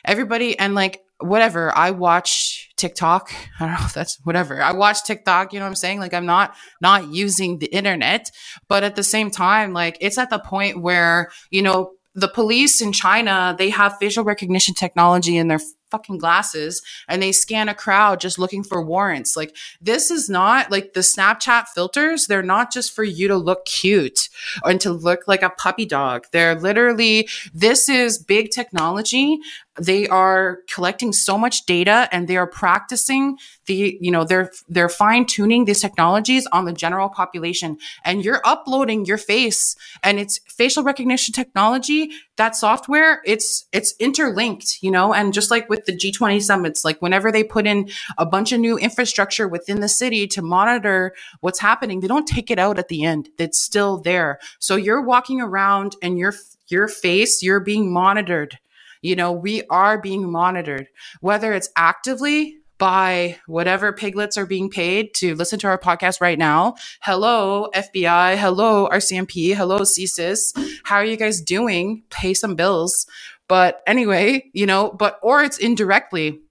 everybody 0.04 0.58
and 0.58 0.74
like 0.74 1.04
whatever. 1.20 1.76
I 1.78 1.92
watch 1.92 2.71
TikTok. 2.82 3.32
I 3.60 3.66
don't 3.66 3.80
know 3.80 3.86
if 3.86 3.94
that's 3.94 4.20
whatever. 4.24 4.62
I 4.62 4.74
watch 4.74 5.04
TikTok, 5.04 5.54
you 5.54 5.60
know 5.60 5.66
what 5.66 5.70
I'm 5.70 5.76
saying? 5.76 6.00
Like 6.00 6.14
I'm 6.14 6.26
not 6.26 6.56
not 6.82 7.08
using 7.08 7.60
the 7.60 7.68
internet, 7.68 8.32
but 8.68 8.84
at 8.84 8.96
the 8.96 9.04
same 9.04 9.32
time, 9.32 9.72
like 9.72 9.98
it's 10.02 10.18
at 10.18 10.30
the 10.30 10.40
point 10.40 10.82
where, 10.82 11.32
you 11.50 11.62
know, 11.62 11.94
the 12.14 12.28
police 12.28 12.82
in 12.82 12.92
China, 12.92 13.56
they 13.58 13.70
have 13.70 13.98
facial 13.98 14.26
recognition 14.26 14.76
technology 14.76 15.38
in 15.38 15.48
their 15.48 15.62
fucking 15.92 16.18
glasses 16.18 16.82
and 17.08 17.22
they 17.22 17.32
scan 17.32 17.70
a 17.70 17.76
crowd 17.76 18.20
just 18.20 18.40
looking 18.40 18.64
for 18.64 18.84
warrants. 18.84 19.38
Like 19.38 19.56
this 19.80 20.10
is 20.10 20.30
not 20.30 20.72
like 20.72 20.94
the 20.94 21.02
Snapchat 21.02 21.68
filters. 21.68 22.28
They're 22.28 22.42
not 22.42 22.72
just 22.72 22.94
for 22.94 23.04
you 23.04 23.28
to 23.28 23.38
look 23.38 23.66
cute 23.66 24.30
and 24.64 24.80
to 24.82 24.92
look 24.92 25.28
like 25.28 25.42
a 25.42 25.50
puppy 25.50 25.86
dog. 25.86 26.26
They're 26.32 26.56
literally, 26.56 27.28
this 27.54 27.90
is 27.90 28.18
big 28.18 28.52
technology. 28.52 29.40
They 29.80 30.08
are 30.10 30.60
collecting 30.74 31.14
so 31.14 31.38
much 31.38 31.66
data 31.66 32.10
and 32.12 32.28
they 32.28 32.36
are 32.36 32.48
practicing 32.48 33.38
the 33.68 33.98
you 34.02 34.12
know 34.12 34.26
they're 34.26 34.52
they're 34.68 34.90
fine 34.90 35.26
tuning 35.26 35.64
these 35.64 35.80
technologies 35.80 36.46
on 36.52 36.66
the 36.66 36.74
general 36.74 37.08
population. 37.08 37.78
And 38.04 38.24
you're 38.24 38.42
uploading 38.44 39.06
your 39.06 39.18
face 39.18 39.76
and 40.04 40.20
it's 40.20 40.40
facial 40.48 40.84
recognition 40.84 41.34
technology. 41.34 42.12
That 42.36 42.56
software 42.56 43.22
it's 43.26 43.66
it's 43.72 43.94
interlinked 44.00 44.80
you 44.82 44.92
know 44.92 45.14
and 45.14 45.34
just 45.34 45.52
like 45.52 45.70
with 45.70 45.86
the 45.86 45.96
G20 45.96 46.42
summits 46.42 46.84
like 46.84 47.02
whenever 47.02 47.32
they 47.32 47.44
put 47.44 47.66
in 47.66 47.90
a 48.18 48.26
bunch 48.26 48.52
of 48.52 48.60
new 48.60 48.78
infrastructure 48.78 49.48
within 49.48 49.80
the 49.80 49.90
city 49.90 50.28
to 50.28 50.42
monitor 50.42 51.14
what's 51.40 51.60
happening 51.60 52.00
they 52.00 52.08
don't 52.08 52.28
take 52.28 52.52
it 52.52 52.60
out 52.60 52.78
at 52.78 52.90
the 52.90 53.04
end. 53.04 53.30
It's 53.38 53.60
still 53.60 54.00
there 54.00 54.21
so 54.60 54.76
you're 54.76 55.04
walking 55.04 55.42
around 55.42 55.96
and 56.04 56.18
your 56.18 56.34
your 56.68 56.88
face 56.88 57.44
you're 57.44 57.62
being 57.62 57.94
monitored 57.94 58.58
you 59.04 59.16
know, 59.16 59.34
we 59.34 59.64
are 59.72 60.02
being 60.02 60.32
monitored, 60.32 60.88
whether 61.22 61.54
it's 61.54 61.70
actively 61.78 62.58
by 62.80 63.38
whatever 63.48 63.94
piglets 63.94 64.38
are 64.38 64.48
being 64.48 64.70
paid 64.70 65.14
to 65.16 65.36
listen 65.36 65.60
to 65.62 65.68
our 65.68 65.80
podcast 65.80 66.22
right 66.22 66.40
now. 66.40 66.76
Hello, 67.04 67.70
FBI. 67.76 68.38
Hello, 68.38 68.90
RCMP. 68.92 69.56
Hello, 69.56 69.82
CSIS. 69.82 70.54
How 70.86 70.98
are 70.98 71.06
you 71.06 71.18
guys 71.18 71.42
doing? 71.42 72.04
Pay 72.12 72.36
some 72.36 72.56
bills. 72.56 73.08
But 73.50 73.82
anyway, 73.88 74.52
you 74.54 74.68
know, 74.68 74.92
but, 74.92 75.20
or 75.24 75.44
it's 75.44 75.60
indirectly 75.60 76.42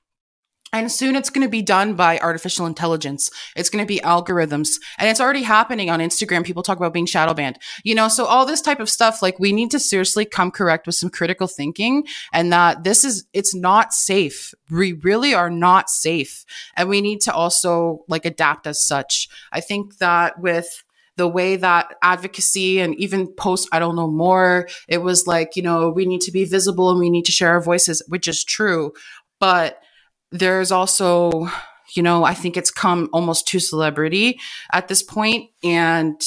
and 0.72 0.90
soon 0.90 1.16
it's 1.16 1.30
going 1.30 1.44
to 1.44 1.50
be 1.50 1.62
done 1.62 1.94
by 1.94 2.18
artificial 2.18 2.66
intelligence. 2.66 3.30
It's 3.56 3.70
going 3.70 3.84
to 3.84 3.88
be 3.88 4.00
algorithms. 4.00 4.78
And 4.98 5.08
it's 5.08 5.20
already 5.20 5.42
happening 5.42 5.90
on 5.90 5.98
Instagram. 6.00 6.44
People 6.44 6.62
talk 6.62 6.76
about 6.76 6.92
being 6.92 7.06
shadow 7.06 7.34
banned. 7.34 7.58
You 7.82 7.94
know, 7.94 8.08
so 8.08 8.24
all 8.24 8.46
this 8.46 8.60
type 8.60 8.80
of 8.80 8.88
stuff, 8.88 9.20
like 9.22 9.38
we 9.38 9.52
need 9.52 9.70
to 9.72 9.80
seriously 9.80 10.24
come 10.24 10.50
correct 10.50 10.86
with 10.86 10.94
some 10.94 11.10
critical 11.10 11.48
thinking 11.48 12.06
and 12.32 12.52
that 12.52 12.84
this 12.84 13.04
is, 13.04 13.26
it's 13.32 13.54
not 13.54 13.92
safe. 13.92 14.54
We 14.70 14.92
really 14.92 15.34
are 15.34 15.50
not 15.50 15.90
safe. 15.90 16.44
And 16.76 16.88
we 16.88 17.00
need 17.00 17.20
to 17.22 17.32
also 17.32 18.04
like 18.08 18.24
adapt 18.24 18.66
as 18.66 18.86
such. 18.86 19.28
I 19.52 19.60
think 19.60 19.98
that 19.98 20.40
with 20.40 20.84
the 21.16 21.28
way 21.28 21.56
that 21.56 21.94
advocacy 22.00 22.80
and 22.80 22.94
even 22.94 23.26
post, 23.34 23.68
I 23.72 23.78
don't 23.80 23.96
know 23.96 24.08
more, 24.08 24.68
it 24.88 24.98
was 24.98 25.26
like, 25.26 25.56
you 25.56 25.62
know, 25.62 25.90
we 25.90 26.06
need 26.06 26.20
to 26.22 26.32
be 26.32 26.44
visible 26.44 26.90
and 26.90 26.98
we 26.98 27.10
need 27.10 27.24
to 27.24 27.32
share 27.32 27.50
our 27.50 27.60
voices, 27.60 28.02
which 28.08 28.28
is 28.28 28.44
true. 28.44 28.92
But 29.40 29.82
there's 30.32 30.72
also, 30.72 31.48
you 31.94 32.02
know, 32.02 32.24
I 32.24 32.34
think 32.34 32.56
it's 32.56 32.70
come 32.70 33.08
almost 33.12 33.48
to 33.48 33.58
celebrity 33.58 34.38
at 34.72 34.88
this 34.88 35.02
point 35.02 35.50
and 35.62 36.20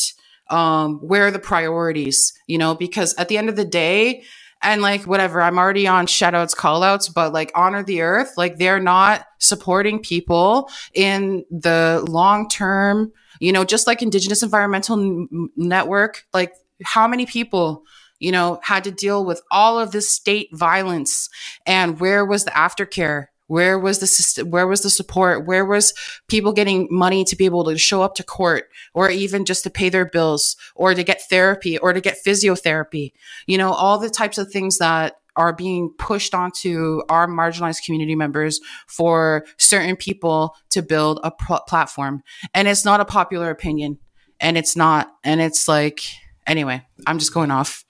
um 0.49 0.97
where 0.97 1.27
are 1.27 1.31
the 1.31 1.39
priorities, 1.39 2.33
you 2.47 2.57
know, 2.57 2.75
because 2.75 3.13
at 3.15 3.29
the 3.29 3.37
end 3.37 3.49
of 3.49 3.55
the 3.55 3.65
day, 3.65 4.23
and 4.61 4.81
like 4.81 5.03
whatever, 5.03 5.41
I'm 5.41 5.57
already 5.57 5.87
on 5.87 6.07
shoutouts, 6.07 6.55
callouts, 6.55 7.13
but 7.13 7.33
like 7.33 7.51
honor 7.53 7.83
the 7.83 8.01
earth, 8.01 8.33
like 8.37 8.57
they're 8.57 8.79
not 8.79 9.25
supporting 9.39 9.99
people 9.99 10.69
in 10.93 11.43
the 11.51 12.03
long 12.07 12.47
term, 12.49 13.11
you 13.39 13.51
know, 13.51 13.65
just 13.65 13.87
like 13.87 14.01
Indigenous 14.01 14.41
Environmental 14.41 14.99
N- 14.99 15.49
Network, 15.57 16.25
like 16.33 16.53
how 16.83 17.07
many 17.07 17.25
people 17.25 17.83
you 18.19 18.31
know, 18.31 18.57
had 18.63 18.85
to 18.85 18.91
deal 18.91 19.25
with 19.25 19.41
all 19.51 19.77
of 19.77 19.91
this 19.91 20.09
state 20.09 20.47
violence 20.53 21.27
and 21.65 21.99
where 21.99 22.23
was 22.23 22.45
the 22.45 22.51
aftercare? 22.51 23.27
Where 23.47 23.77
was 23.77 23.99
the 23.99 24.07
system, 24.07 24.49
where 24.49 24.67
was 24.67 24.81
the 24.81 24.89
support? 24.89 25.45
Where 25.45 25.65
was 25.65 25.93
people 26.27 26.53
getting 26.53 26.87
money 26.89 27.23
to 27.25 27.35
be 27.35 27.45
able 27.45 27.65
to 27.65 27.77
show 27.77 28.01
up 28.01 28.15
to 28.15 28.23
court 28.23 28.69
or 28.93 29.09
even 29.09 29.45
just 29.45 29.63
to 29.63 29.69
pay 29.69 29.89
their 29.89 30.05
bills 30.05 30.55
or 30.75 30.93
to 30.93 31.03
get 31.03 31.21
therapy 31.29 31.77
or 31.77 31.93
to 31.93 32.01
get 32.01 32.23
physiotherapy? 32.25 33.11
You 33.47 33.57
know, 33.57 33.71
all 33.71 33.99
the 33.99 34.09
types 34.09 34.37
of 34.37 34.51
things 34.51 34.77
that 34.77 35.15
are 35.35 35.53
being 35.53 35.91
pushed 35.97 36.33
onto 36.33 37.01
our 37.09 37.27
marginalized 37.27 37.83
community 37.83 38.15
members 38.15 38.59
for 38.87 39.45
certain 39.57 39.95
people 39.95 40.55
to 40.69 40.81
build 40.81 41.19
a 41.23 41.31
platform. 41.31 42.23
And 42.53 42.67
it's 42.67 42.85
not 42.85 42.99
a 42.99 43.05
popular 43.05 43.49
opinion. 43.49 43.97
And 44.39 44.57
it's 44.57 44.75
not. 44.75 45.11
And 45.23 45.41
it's 45.41 45.67
like, 45.67 46.01
anyway, 46.45 46.85
I'm 47.07 47.17
just 47.17 47.33
going 47.33 47.51
off. 47.51 47.83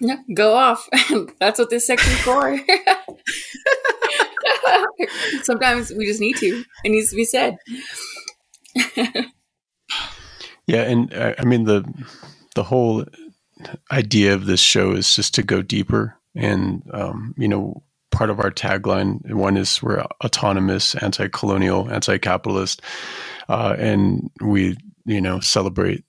Yeah, 0.00 0.16
go 0.34 0.54
off. 0.54 0.88
That's 1.40 1.58
what 1.58 1.70
this 1.70 1.86
section's 1.86 2.18
for. 2.20 2.58
Sometimes 5.42 5.92
we 5.92 6.06
just 6.06 6.20
need 6.20 6.36
to. 6.38 6.64
It 6.84 6.90
needs 6.90 7.10
to 7.10 7.16
be 7.16 7.24
said. 7.24 7.56
yeah, 10.66 10.82
and 10.82 11.12
uh, 11.12 11.34
I 11.38 11.44
mean 11.44 11.64
the 11.64 11.84
the 12.54 12.64
whole 12.64 13.04
idea 13.90 14.34
of 14.34 14.46
this 14.46 14.60
show 14.60 14.92
is 14.92 15.14
just 15.14 15.34
to 15.34 15.42
go 15.42 15.62
deeper, 15.62 16.16
and 16.34 16.82
um, 16.92 17.34
you 17.36 17.48
know, 17.48 17.82
part 18.10 18.30
of 18.30 18.40
our 18.40 18.50
tagline 18.50 19.32
one 19.32 19.56
is 19.56 19.82
we're 19.82 20.04
autonomous, 20.24 20.94
anti-colonial, 20.96 21.90
anti-capitalist, 21.90 22.82
uh, 23.48 23.76
and 23.78 24.30
we 24.40 24.76
you 25.04 25.20
know 25.20 25.40
celebrate 25.40 26.04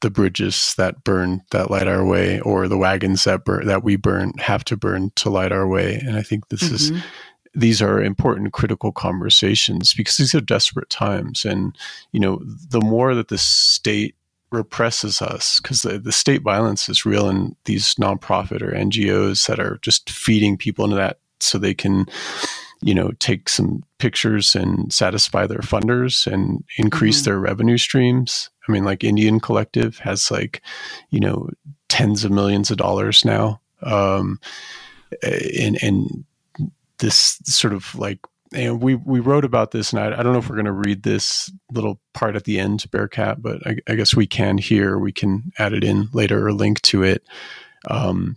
the 0.00 0.10
bridges 0.10 0.74
that 0.78 1.04
burn 1.04 1.42
that 1.50 1.70
light 1.70 1.86
our 1.86 2.04
way 2.04 2.40
or 2.40 2.68
the 2.68 2.78
wagons 2.78 3.24
that 3.24 3.44
burn 3.44 3.66
that 3.66 3.84
we 3.84 3.96
burn 3.96 4.32
have 4.38 4.64
to 4.64 4.76
burn 4.76 5.10
to 5.14 5.28
light 5.28 5.52
our 5.52 5.68
way 5.68 5.94
and 5.96 6.16
i 6.16 6.22
think 6.22 6.48
this 6.48 6.62
mm-hmm. 6.62 6.96
is 6.96 7.02
these 7.54 7.82
are 7.82 8.02
important 8.02 8.52
critical 8.52 8.92
conversations 8.92 9.94
because 9.94 10.16
these 10.16 10.34
are 10.34 10.40
desperate 10.40 10.88
times 10.90 11.44
and 11.44 11.76
you 12.12 12.20
know 12.20 12.40
the 12.44 12.80
more 12.80 13.14
that 13.14 13.28
the 13.28 13.38
state 13.38 14.14
represses 14.52 15.22
us 15.22 15.60
because 15.60 15.82
the, 15.82 15.98
the 15.98 16.12
state 16.12 16.42
violence 16.42 16.88
is 16.88 17.06
real 17.06 17.28
in 17.28 17.54
these 17.64 17.94
nonprofit 17.96 18.62
or 18.62 18.72
ngos 18.72 19.46
that 19.46 19.60
are 19.60 19.78
just 19.82 20.10
feeding 20.10 20.56
people 20.56 20.84
into 20.84 20.96
that 20.96 21.18
so 21.40 21.58
they 21.58 21.74
can 21.74 22.06
you 22.82 22.94
know 22.94 23.10
take 23.18 23.48
some 23.48 23.82
pictures 23.98 24.54
and 24.54 24.92
satisfy 24.92 25.46
their 25.46 25.58
funders 25.58 26.26
and 26.30 26.64
increase 26.78 27.18
mm-hmm. 27.18 27.30
their 27.30 27.38
revenue 27.38 27.78
streams 27.78 28.50
i 28.68 28.72
mean 28.72 28.84
like 28.84 29.00
NDN 29.00 29.42
Collective 29.42 29.98
has 29.98 30.30
like 30.30 30.62
you 31.10 31.20
know 31.20 31.48
tens 31.88 32.24
of 32.24 32.30
millions 32.30 32.70
of 32.70 32.76
dollars 32.76 33.24
now 33.24 33.60
um 33.82 34.38
and 35.22 35.82
and 35.82 36.24
this 37.00 37.38
sort 37.44 37.72
of 37.72 37.94
like 37.94 38.20
and 38.52 38.82
we 38.82 38.96
we 38.96 39.20
wrote 39.20 39.44
about 39.44 39.70
this, 39.70 39.92
and 39.92 40.00
I, 40.00 40.18
I 40.18 40.22
don't 40.22 40.32
know 40.32 40.38
if 40.38 40.48
we're 40.48 40.56
going 40.56 40.64
to 40.64 40.72
read 40.72 41.02
this 41.02 41.52
little 41.72 42.00
part 42.14 42.34
at 42.34 42.44
the 42.44 42.58
end, 42.58 42.84
Bearcat, 42.90 43.40
but 43.40 43.64
I, 43.66 43.76
I, 43.88 43.94
guess 43.94 44.14
we 44.14 44.26
can 44.26 44.58
here. 44.58 44.98
We 44.98 45.12
can 45.12 45.52
add 45.58 45.72
it 45.72 45.84
in 45.84 46.08
later 46.12 46.46
or 46.46 46.52
link 46.52 46.80
to 46.82 47.04
it. 47.04 47.22
Um, 47.88 48.36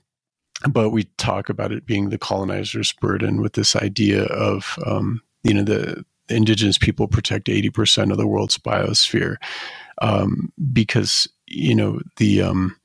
but 0.70 0.92
we 0.92 1.06
talk 1.18 1.50
about 1.50 1.72
it 1.72 1.88
being 1.88 2.10
the 2.10 2.20
colonizer's 2.20 2.94
burden 2.94 3.42
with 3.42 3.54
this 3.54 3.76
idea 3.76 4.26
of 4.26 4.78
um, 4.86 5.22
you 5.44 5.54
know 5.54 5.64
the 5.64 6.06
indigenous 6.30 6.78
people 6.78 7.08
protect 7.08 7.48
80% 7.48 8.12
of 8.12 8.18
the 8.18 8.28
world's 8.28 8.58
biosphere 8.58 9.36
um, 10.02 10.54
because 10.72 11.28
you 11.48 11.74
know 11.74 12.00
the 12.18 12.44
um, 12.44 12.76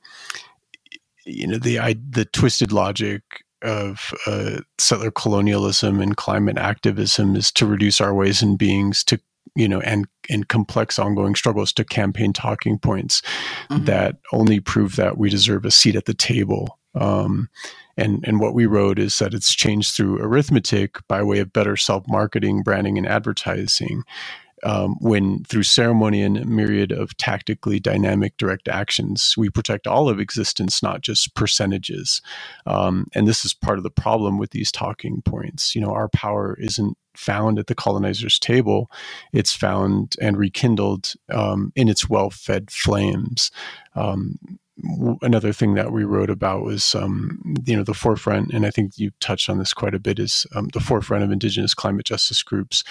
you 1.25 1.45
know 1.45 1.57
the 1.57 1.79
I, 1.79 1.95
the 2.09 2.25
twisted 2.25 2.71
logic 2.71 3.21
of 3.61 4.13
uh, 4.25 4.59
settler 4.77 5.11
colonialism 5.11 5.99
and 5.99 6.17
climate 6.17 6.57
activism 6.57 7.35
is 7.35 7.51
to 7.51 7.65
reduce 7.65 7.99
our 7.99 8.13
ways 8.13 8.41
and 8.41 8.57
beings 8.57 9.03
to 9.03 9.19
you 9.55 9.67
know 9.67 9.81
and 9.81 10.07
and 10.29 10.47
complex 10.47 10.99
ongoing 10.99 11.35
struggles 11.35 11.73
to 11.73 11.83
campaign 11.83 12.31
talking 12.31 12.77
points 12.77 13.21
mm-hmm. 13.69 13.83
that 13.85 14.17
only 14.31 14.59
prove 14.59 14.95
that 14.95 15.17
we 15.17 15.29
deserve 15.29 15.65
a 15.65 15.71
seat 15.71 15.95
at 15.95 16.05
the 16.05 16.13
table 16.13 16.79
um, 16.95 17.49
and 17.97 18.23
and 18.25 18.39
what 18.39 18.53
we 18.53 18.65
wrote 18.65 18.97
is 18.97 19.19
that 19.19 19.33
it's 19.33 19.53
changed 19.53 19.93
through 19.93 20.21
arithmetic 20.21 21.05
by 21.07 21.21
way 21.21 21.39
of 21.39 21.53
better 21.53 21.75
self 21.75 22.05
marketing, 22.07 22.63
branding, 22.63 22.97
and 22.97 23.07
advertising. 23.07 24.03
Um, 24.63 24.95
when 24.99 25.43
through 25.45 25.63
ceremony 25.63 26.21
and 26.21 26.37
a 26.37 26.45
myriad 26.45 26.91
of 26.91 27.15
tactically 27.17 27.79
dynamic 27.79 28.37
direct 28.37 28.67
actions, 28.67 29.35
we 29.37 29.49
protect 29.49 29.87
all 29.87 30.09
of 30.09 30.19
existence, 30.19 30.83
not 30.83 31.01
just 31.01 31.35
percentages. 31.35 32.21
Um, 32.65 33.07
and 33.15 33.27
this 33.27 33.45
is 33.45 33.53
part 33.53 33.77
of 33.77 33.83
the 33.83 33.89
problem 33.89 34.37
with 34.37 34.51
these 34.51 34.71
talking 34.71 35.21
points. 35.21 35.75
You 35.75 35.81
know, 35.81 35.91
our 35.91 36.09
power 36.09 36.57
isn't 36.59 36.97
found 37.15 37.59
at 37.59 37.67
the 37.67 37.75
colonizer's 37.75 38.39
table; 38.39 38.89
it's 39.33 39.53
found 39.53 40.15
and 40.21 40.37
rekindled 40.37 41.13
um, 41.33 41.71
in 41.75 41.87
its 41.89 42.09
well-fed 42.09 42.71
flames. 42.71 43.51
Um, 43.95 44.37
another 45.21 45.53
thing 45.53 45.73
that 45.75 45.91
we 45.91 46.03
wrote 46.03 46.29
about 46.29 46.63
was 46.63 46.95
um, 46.95 47.39
you 47.65 47.75
know 47.75 47.83
the 47.83 47.93
forefront 47.93 48.51
and 48.53 48.65
i 48.65 48.69
think 48.69 48.97
you 48.97 49.11
touched 49.19 49.49
on 49.49 49.57
this 49.57 49.73
quite 49.73 49.95
a 49.95 49.99
bit 49.99 50.19
is 50.19 50.45
um, 50.55 50.67
the 50.73 50.79
forefront 50.79 51.23
of 51.23 51.31
indigenous 51.31 51.73
climate 51.73 52.05
justice 52.05 52.43
groups 52.43 52.83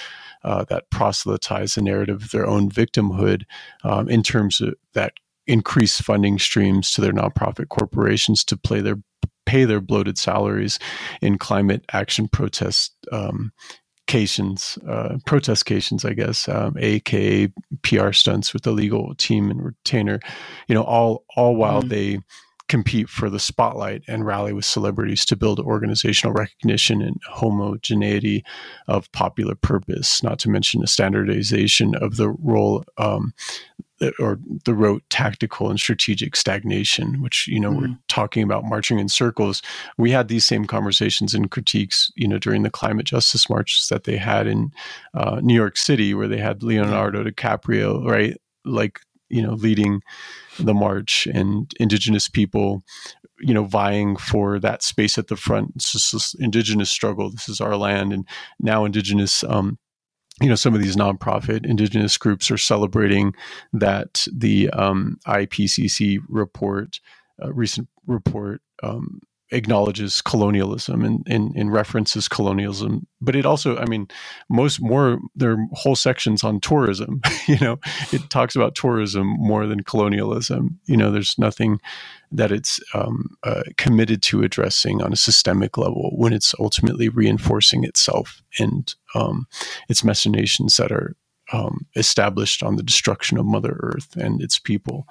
uh, 0.44 0.64
that 0.64 0.90
proselytize 0.90 1.74
the 1.74 1.82
narrative 1.82 2.22
of 2.22 2.30
their 2.30 2.46
own 2.46 2.70
victimhood 2.70 3.44
um, 3.84 4.08
in 4.08 4.22
terms 4.22 4.60
of 4.60 4.74
that 4.94 5.14
increase 5.46 6.00
funding 6.00 6.38
streams 6.38 6.92
to 6.92 7.00
their 7.00 7.12
nonprofit 7.12 7.68
corporations 7.68 8.44
to 8.44 8.56
play 8.56 8.80
their 8.80 8.96
pay 9.46 9.64
their 9.64 9.80
bloated 9.80 10.18
salaries 10.18 10.78
in 11.22 11.38
climate 11.38 11.84
action 11.92 12.28
protest 12.28 12.94
um, 13.12 13.52
cations, 14.08 14.78
uh, 14.88 15.18
protestations, 15.26 16.04
I 16.04 16.14
guess, 16.14 16.48
um, 16.48 16.76
aka 16.78 17.48
PR 17.82 18.12
stunts 18.12 18.52
with 18.52 18.62
the 18.62 18.72
legal 18.72 19.14
team 19.14 19.50
and 19.50 19.62
retainer, 19.62 20.18
you 20.66 20.74
know, 20.74 20.82
all 20.82 21.24
all 21.36 21.54
while 21.54 21.82
mm. 21.82 21.88
they 21.88 22.18
compete 22.68 23.08
for 23.08 23.30
the 23.30 23.40
spotlight 23.40 24.02
and 24.08 24.26
rally 24.26 24.52
with 24.52 24.64
celebrities 24.64 25.24
to 25.26 25.36
build 25.36 25.58
organizational 25.58 26.34
recognition 26.34 27.00
and 27.02 27.16
homogeneity 27.28 28.44
of 28.86 29.10
popular 29.12 29.54
purpose, 29.54 30.22
not 30.22 30.38
to 30.38 30.50
mention 30.50 30.82
a 30.82 30.86
standardization 30.86 31.94
of 31.96 32.16
the 32.16 32.28
role 32.28 32.84
um, 32.98 33.32
or 34.20 34.38
the 34.64 34.74
rote 34.74 35.02
tactical 35.10 35.70
and 35.70 35.80
strategic 35.80 36.36
stagnation, 36.36 37.20
which 37.20 37.48
you 37.48 37.58
know 37.58 37.70
mm-hmm. 37.70 37.92
we're 37.92 37.98
talking 38.08 38.42
about 38.42 38.64
marching 38.64 38.98
in 38.98 39.08
circles. 39.08 39.62
We 39.96 40.10
had 40.10 40.28
these 40.28 40.46
same 40.46 40.66
conversations 40.66 41.34
and 41.34 41.50
critiques, 41.50 42.12
you 42.14 42.28
know, 42.28 42.38
during 42.38 42.62
the 42.62 42.70
climate 42.70 43.06
justice 43.06 43.50
marches 43.50 43.88
that 43.88 44.04
they 44.04 44.16
had 44.16 44.46
in 44.46 44.72
uh, 45.14 45.40
New 45.42 45.54
York 45.54 45.76
City, 45.76 46.14
where 46.14 46.28
they 46.28 46.38
had 46.38 46.62
Leonardo 46.62 47.24
DiCaprio, 47.24 48.04
right, 48.04 48.36
like 48.64 49.00
you 49.28 49.42
know, 49.42 49.52
leading 49.52 50.02
the 50.58 50.74
march, 50.74 51.26
and 51.26 51.72
indigenous 51.78 52.28
people, 52.28 52.82
you 53.40 53.54
know, 53.54 53.64
vying 53.64 54.16
for 54.16 54.58
that 54.60 54.82
space 54.82 55.18
at 55.18 55.28
the 55.28 55.36
front. 55.36 55.72
It's 55.76 55.92
just 55.92 56.12
this 56.12 56.34
indigenous 56.34 56.90
struggle. 56.90 57.30
This 57.30 57.48
is 57.48 57.60
our 57.60 57.76
land, 57.76 58.12
and 58.12 58.26
now 58.60 58.84
indigenous 58.84 59.44
um, 59.44 59.78
you 60.40 60.48
know, 60.48 60.54
some 60.54 60.74
of 60.74 60.82
these 60.82 60.96
nonprofit 60.96 61.66
indigenous 61.66 62.16
groups 62.16 62.50
are 62.50 62.58
celebrating 62.58 63.34
that 63.72 64.26
the 64.32 64.70
um, 64.70 65.18
IPCC 65.26 66.18
report, 66.28 67.00
uh, 67.42 67.52
recent 67.52 67.88
report, 68.06 68.62
um, 68.82 69.20
acknowledges 69.50 70.20
colonialism 70.20 71.04
and, 71.04 71.26
and, 71.56 71.72
references 71.72 72.28
colonialism 72.28 73.06
but 73.20 73.34
it 73.34 73.46
also 73.46 73.76
i 73.78 73.84
mean 73.86 74.06
most 74.48 74.80
more 74.80 75.18
there 75.34 75.52
are 75.52 75.66
whole 75.72 75.96
sections 75.96 76.44
on 76.44 76.60
tourism 76.60 77.20
you 77.48 77.58
know? 77.58 77.78
It 78.12 78.28
talks 78.30 78.54
about 78.54 78.74
tourism 78.74 79.26
more 79.26 79.66
than 79.66 79.82
colonialism. 79.82 80.78
You 80.84 80.96
know 80.96 81.10
there's 81.10 81.38
nothing 81.38 81.80
that 82.30 82.52
it's 82.52 82.78
um, 82.94 83.30
uh, 83.42 83.62
committed 83.78 84.22
to 84.22 84.42
addressing 84.42 85.02
on 85.02 85.12
a 85.12 85.16
systemic 85.16 85.78
level 85.78 86.12
when 86.14 86.32
it's 86.32 86.54
ultimately 86.60 87.08
reinforcing 87.08 87.84
itself 87.84 88.42
and 88.58 88.94
um, 89.14 89.46
its 89.88 90.04
machinations 90.04 90.76
that 90.76 90.92
are 90.92 91.16
um, 91.52 91.86
established 91.96 92.62
on 92.62 92.76
the 92.76 92.82
destruction 92.82 93.38
of 93.38 93.46
mother 93.46 93.80
earth 93.82 94.14
and 94.16 94.42
its 94.42 94.58
people. 94.58 95.06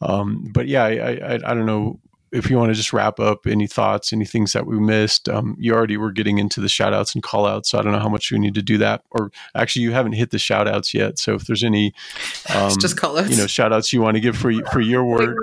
Um, 0.00 0.50
but 0.52 0.66
yeah, 0.66 0.84
I, 0.84 0.90
I, 0.92 1.34
I, 1.34 1.54
don't 1.54 1.66
know 1.66 2.00
if 2.32 2.50
you 2.50 2.56
want 2.56 2.70
to 2.70 2.74
just 2.74 2.92
wrap 2.92 3.20
up 3.20 3.46
any 3.46 3.66
thoughts, 3.66 4.12
any 4.12 4.24
things 4.24 4.52
that 4.52 4.66
we 4.66 4.78
missed, 4.80 5.28
um, 5.28 5.56
you 5.58 5.72
already 5.72 5.96
were 5.96 6.10
getting 6.10 6.38
into 6.38 6.60
the 6.60 6.68
shout 6.68 6.92
outs 6.92 7.14
and 7.14 7.22
call 7.22 7.46
outs. 7.46 7.70
So 7.70 7.78
I 7.78 7.82
don't 7.82 7.92
know 7.92 8.00
how 8.00 8.08
much 8.08 8.30
you 8.30 8.38
need 8.38 8.54
to 8.54 8.62
do 8.62 8.78
that. 8.78 9.02
Or 9.10 9.30
actually, 9.54 9.82
you 9.82 9.92
haven't 9.92 10.12
hit 10.12 10.30
the 10.30 10.38
shout 10.38 10.66
outs 10.66 10.92
yet. 10.92 11.18
So 11.18 11.34
if 11.34 11.46
there's 11.46 11.62
any, 11.62 11.94
um, 12.54 12.72
just 12.78 12.96
call 12.96 13.18
outs. 13.18 13.30
you 13.30 13.36
know, 13.36 13.46
shout 13.46 13.72
outs 13.72 13.92
you 13.92 14.00
want 14.00 14.16
to 14.16 14.20
give 14.20 14.36
for, 14.36 14.52
for 14.72 14.80
your 14.80 15.04
work, 15.04 15.38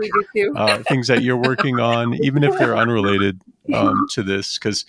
uh, 0.55 0.79
things 0.89 1.07
that 1.07 1.23
you're 1.23 1.37
working 1.37 1.79
on, 1.79 2.15
even 2.15 2.43
if 2.43 2.57
they're 2.57 2.77
unrelated 2.77 3.41
um, 3.73 4.05
to 4.11 4.21
this, 4.21 4.57
because, 4.57 4.85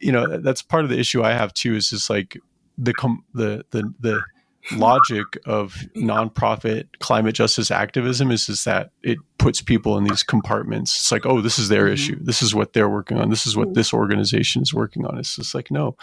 you 0.00 0.12
know, 0.12 0.38
that's 0.38 0.62
part 0.62 0.84
of 0.84 0.90
the 0.90 0.98
issue 0.98 1.22
I 1.22 1.32
have 1.32 1.54
too, 1.54 1.76
is 1.76 1.90
just 1.90 2.10
like 2.10 2.36
the, 2.76 2.92
com- 2.92 3.24
the, 3.34 3.64
the, 3.70 3.92
the, 4.00 4.22
logic 4.72 5.24
of 5.46 5.74
nonprofit 5.96 6.88
climate 6.98 7.34
justice 7.34 7.70
activism 7.70 8.30
is 8.30 8.48
is 8.48 8.64
that 8.64 8.90
it 9.02 9.18
puts 9.38 9.62
people 9.62 9.96
in 9.96 10.04
these 10.04 10.22
compartments. 10.22 10.98
It's 10.98 11.12
like, 11.12 11.26
oh, 11.26 11.40
this 11.40 11.58
is 11.58 11.68
their 11.68 11.84
mm-hmm. 11.84 11.94
issue. 11.94 12.18
This 12.20 12.42
is 12.42 12.54
what 12.54 12.72
they're 12.72 12.88
working 12.88 13.18
on. 13.18 13.30
This 13.30 13.46
is 13.46 13.56
what 13.56 13.74
this 13.74 13.92
organization 13.92 14.62
is 14.62 14.74
working 14.74 15.06
on. 15.06 15.18
It's 15.18 15.36
just 15.36 15.54
like, 15.54 15.70
no, 15.70 15.96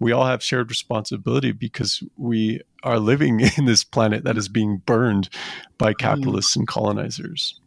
we 0.00 0.12
all 0.12 0.26
have 0.26 0.42
shared 0.42 0.70
responsibility 0.70 1.52
because 1.52 2.02
we 2.16 2.60
are 2.84 2.98
living 2.98 3.40
in 3.56 3.64
this 3.64 3.84
planet 3.84 4.24
that 4.24 4.38
is 4.38 4.48
being 4.48 4.78
burned 4.78 5.28
by 5.76 5.92
mm-hmm. 5.92 6.06
capitalists 6.06 6.52
mm-hmm. 6.52 6.60
and 6.60 6.68
colonizers. 6.68 7.60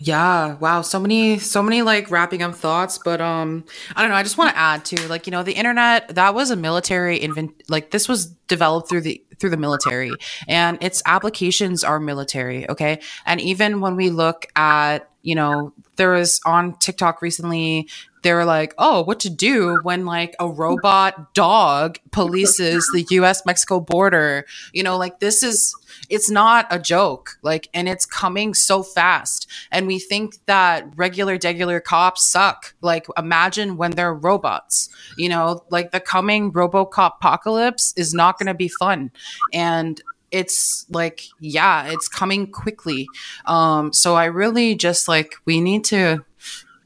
Yeah, 0.00 0.54
wow, 0.56 0.82
so 0.82 0.98
many 0.98 1.38
so 1.38 1.62
many 1.62 1.82
like 1.82 2.10
wrapping 2.10 2.42
up 2.42 2.54
thoughts, 2.54 2.98
but 2.98 3.20
um 3.20 3.64
I 3.94 4.02
don't 4.02 4.10
know, 4.10 4.16
I 4.16 4.24
just 4.24 4.36
want 4.36 4.50
to 4.50 4.58
add 4.58 4.84
to 4.86 5.08
like, 5.08 5.26
you 5.26 5.30
know, 5.30 5.42
the 5.44 5.52
internet 5.52 6.08
that 6.16 6.34
was 6.34 6.50
a 6.50 6.56
military 6.56 7.22
invent 7.22 7.62
like 7.68 7.90
this 7.92 8.08
was 8.08 8.26
developed 8.26 8.88
through 8.88 9.02
the 9.02 9.22
through 9.38 9.50
the 9.50 9.56
military 9.56 10.12
and 10.48 10.78
its 10.82 11.00
applications 11.06 11.84
are 11.84 12.00
military, 12.00 12.68
okay? 12.68 13.00
And 13.24 13.40
even 13.40 13.80
when 13.80 13.94
we 13.94 14.10
look 14.10 14.46
at, 14.56 15.08
you 15.22 15.36
know, 15.36 15.72
there 15.96 16.10
was 16.10 16.40
on 16.44 16.76
TikTok 16.78 17.22
recently 17.22 17.88
they 18.24 18.32
were 18.32 18.46
like, 18.46 18.74
oh, 18.78 19.02
what 19.02 19.20
to 19.20 19.30
do 19.30 19.78
when 19.82 20.06
like 20.06 20.34
a 20.40 20.48
robot 20.48 21.34
dog 21.34 21.98
polices 22.10 22.82
the 22.94 23.06
US 23.10 23.44
Mexico 23.46 23.78
border. 23.80 24.46
You 24.72 24.82
know, 24.82 24.96
like 24.96 25.20
this 25.20 25.42
is, 25.42 25.74
it's 26.08 26.30
not 26.30 26.66
a 26.70 26.78
joke. 26.78 27.38
Like, 27.42 27.68
and 27.74 27.88
it's 27.88 28.06
coming 28.06 28.54
so 28.54 28.82
fast. 28.82 29.46
And 29.70 29.86
we 29.86 29.98
think 29.98 30.38
that 30.46 30.86
regular, 30.96 31.38
regular 31.44 31.80
cops 31.80 32.24
suck. 32.24 32.74
Like, 32.80 33.06
imagine 33.16 33.76
when 33.76 33.92
they're 33.92 34.14
robots. 34.14 34.88
You 35.18 35.28
know, 35.28 35.62
like 35.70 35.92
the 35.92 36.00
coming 36.00 36.50
Robocop 36.50 37.16
apocalypse 37.16 37.92
is 37.96 38.14
not 38.14 38.38
going 38.38 38.46
to 38.46 38.54
be 38.54 38.68
fun. 38.68 39.10
And 39.52 40.02
it's 40.30 40.84
like 40.90 41.22
yeah 41.38 41.86
it's 41.86 42.08
coming 42.08 42.50
quickly 42.50 43.06
um 43.44 43.92
so 43.92 44.16
i 44.16 44.24
really 44.24 44.74
just 44.74 45.06
like 45.06 45.36
we 45.44 45.60
need 45.60 45.84
to 45.84 46.24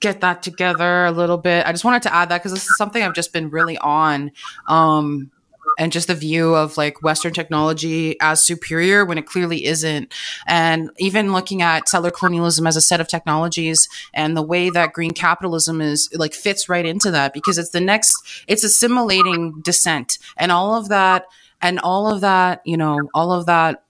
get 0.01 0.21
that 0.21 0.43
together 0.43 1.05
a 1.05 1.13
little 1.13 1.39
bit. 1.39 1.67
I 1.67 1.73
just 1.73 1.85
wanted 1.85 2.03
to 2.03 2.15
add 2.15 2.29
that 2.29 2.39
because 2.39 2.53
this 2.53 2.65
is 2.65 2.77
something 2.77 3.03
I've 3.03 3.15
just 3.15 3.33
been 3.33 3.51
really 3.51 3.79
on. 3.79 4.33
Um, 4.67 5.31
and 5.79 5.93
just 5.93 6.09
the 6.09 6.15
view 6.15 6.55
of 6.55 6.77
like 6.77 7.03
Western 7.03 7.33
technology 7.33 8.17
as 8.21 8.45
superior 8.45 9.05
when 9.05 9.19
it 9.19 9.27
clearly 9.27 9.65
isn't. 9.65 10.13
And 10.47 10.91
even 10.99 11.33
looking 11.33 11.63
at 11.63 11.89
settler 11.89 12.11
colonialism 12.11 12.67
as 12.67 12.77
a 12.77 12.81
set 12.81 13.01
of 13.01 13.09
technologies 13.09 13.89
and 14.15 14.37
the 14.37 14.43
way 14.43 14.71
that 14.71 14.93
green 14.93 15.11
capitalism 15.11 15.81
is 15.81 16.09
like 16.15 16.35
fits 16.35 16.69
right 16.69 16.87
into 16.87 17.11
that 17.11 17.33
because 17.33 17.59
it's 17.59 17.71
the 17.71 17.81
next, 17.81 18.17
it's 18.47 18.65
assimilating 18.65 19.61
descent 19.61 20.19
and 20.37 20.51
all 20.51 20.75
of 20.75 20.89
that 20.89 21.27
and 21.61 21.79
all 21.81 22.13
of 22.13 22.21
that, 22.21 22.63
you 22.65 22.77
know, 22.77 22.99
all 23.15 23.33
of 23.33 23.47
that, 23.47 23.85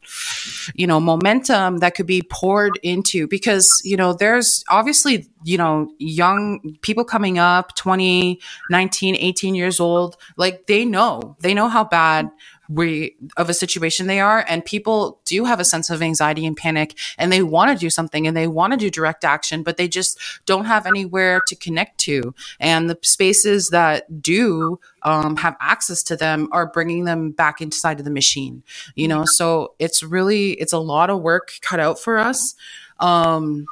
you 0.74 0.86
know, 0.86 0.98
momentum 0.98 1.78
that 1.78 1.94
could 1.94 2.06
be 2.06 2.22
poured 2.22 2.78
into 2.82 3.26
because, 3.26 3.80
you 3.84 3.96
know, 3.96 4.14
there's 4.14 4.64
obviously, 4.70 5.28
you 5.44 5.58
know, 5.58 5.92
young 5.98 6.76
people 6.80 7.04
coming 7.04 7.38
up, 7.38 7.74
20, 7.76 8.40
19, 8.70 9.16
18 9.16 9.54
years 9.54 9.80
old, 9.80 10.16
like 10.36 10.66
they 10.66 10.84
know, 10.84 11.36
they 11.40 11.52
know 11.52 11.68
how 11.68 11.84
bad 11.84 12.30
we 12.68 13.16
of 13.36 13.48
a 13.48 13.54
situation 13.54 14.06
they 14.06 14.20
are 14.20 14.44
and 14.48 14.64
people 14.64 15.20
do 15.24 15.44
have 15.44 15.60
a 15.60 15.64
sense 15.64 15.90
of 15.90 16.02
anxiety 16.02 16.44
and 16.46 16.56
panic 16.56 16.98
and 17.16 17.32
they 17.32 17.42
want 17.42 17.70
to 17.70 17.76
do 17.76 17.88
something 17.88 18.26
and 18.26 18.36
they 18.36 18.46
want 18.46 18.72
to 18.72 18.76
do 18.76 18.90
direct 18.90 19.24
action 19.24 19.62
but 19.62 19.76
they 19.76 19.88
just 19.88 20.18
don't 20.46 20.66
have 20.66 20.86
anywhere 20.86 21.40
to 21.46 21.56
connect 21.56 21.98
to. 21.98 22.34
And 22.60 22.90
the 22.90 22.98
spaces 23.02 23.68
that 23.70 24.22
do 24.22 24.78
um, 25.02 25.36
have 25.36 25.56
access 25.60 26.02
to 26.04 26.16
them 26.16 26.48
are 26.52 26.66
bringing 26.66 27.04
them 27.04 27.30
back 27.30 27.60
inside 27.60 27.98
of 27.98 28.04
the 28.04 28.10
machine 28.10 28.62
you 28.94 29.08
know? 29.08 29.24
So 29.24 29.74
it's 29.78 30.02
really 30.02 30.52
it's 30.52 30.72
a 30.72 30.78
lot 30.78 31.10
of 31.10 31.20
work 31.20 31.52
cut 31.62 31.80
out 31.80 31.98
for 31.98 32.18
us. 32.18 32.54
Um, 33.00 33.66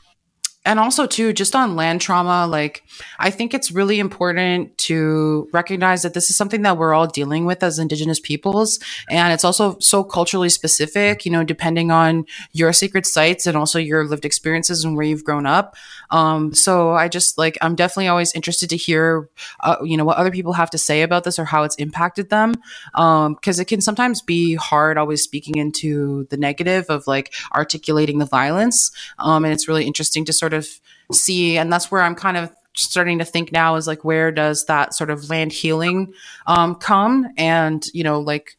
and 0.66 0.78
also 0.78 1.06
too 1.06 1.32
just 1.32 1.56
on 1.56 1.76
land 1.76 2.00
trauma 2.00 2.46
like 2.46 2.82
i 3.18 3.30
think 3.30 3.54
it's 3.54 3.70
really 3.70 3.98
important 3.98 4.76
to 4.78 5.48
recognize 5.52 6.02
that 6.02 6.14
this 6.14 6.30
is 6.30 6.36
something 6.36 6.62
that 6.62 6.78
we're 6.78 6.94
all 6.94 7.06
dealing 7.06 7.44
with 7.44 7.62
as 7.62 7.78
indigenous 7.78 8.20
peoples. 8.20 8.78
And 9.08 9.32
it's 9.32 9.44
also 9.44 9.78
so 9.80 10.04
culturally 10.04 10.48
specific 10.48 11.24
you 11.24 11.32
know 11.32 11.44
depending 11.44 11.90
on 11.90 12.24
your 12.52 12.72
sacred 12.72 13.06
sites 13.06 13.46
and 13.46 13.56
also 13.56 13.78
your 13.78 14.04
lived 14.06 14.24
experiences 14.24 14.84
and 14.84 14.96
where 14.96 15.06
you've 15.06 15.24
grown 15.24 15.46
up. 15.46 15.76
Um, 16.10 16.54
so 16.54 16.92
i 16.92 17.08
just 17.08 17.36
like 17.36 17.58
i'm 17.62 17.74
definitely 17.74 18.08
always 18.08 18.32
interested 18.32 18.70
to 18.70 18.76
hear 18.76 19.28
uh, 19.60 19.76
you 19.82 19.96
know 19.96 20.04
what 20.04 20.16
other 20.18 20.30
people 20.30 20.52
have 20.52 20.70
to 20.70 20.78
say 20.78 21.02
about 21.02 21.24
this 21.24 21.38
or 21.38 21.44
how 21.44 21.64
it's 21.64 21.76
impacted 21.76 22.30
them. 22.30 22.52
Because 22.92 23.58
um, 23.58 23.62
it 23.62 23.66
can 23.66 23.80
sometimes 23.80 24.22
be 24.22 24.54
hard 24.54 24.98
always 24.98 25.22
speaking 25.22 25.56
into 25.56 26.26
the 26.30 26.36
negative 26.36 26.86
of 26.88 27.06
like 27.06 27.34
articulating 27.54 28.18
the 28.18 28.26
violence. 28.26 28.90
Um, 29.18 29.44
and 29.44 29.52
it's 29.52 29.68
really 29.68 29.84
interesting 29.84 30.24
to 30.26 30.32
sort 30.32 30.54
of 30.54 30.55
of 30.56 30.68
see 31.12 31.56
and 31.56 31.72
that's 31.72 31.90
where 31.90 32.02
i'm 32.02 32.14
kind 32.14 32.36
of 32.36 32.50
starting 32.76 33.18
to 33.18 33.24
think 33.24 33.52
now 33.52 33.76
is 33.76 33.86
like 33.86 34.04
where 34.04 34.30
does 34.30 34.66
that 34.66 34.94
sort 34.94 35.10
of 35.10 35.30
land 35.30 35.50
healing 35.50 36.12
um, 36.46 36.74
come? 36.74 37.26
And 37.38 37.84
you 37.94 38.04
know 38.04 38.20
like 38.20 38.56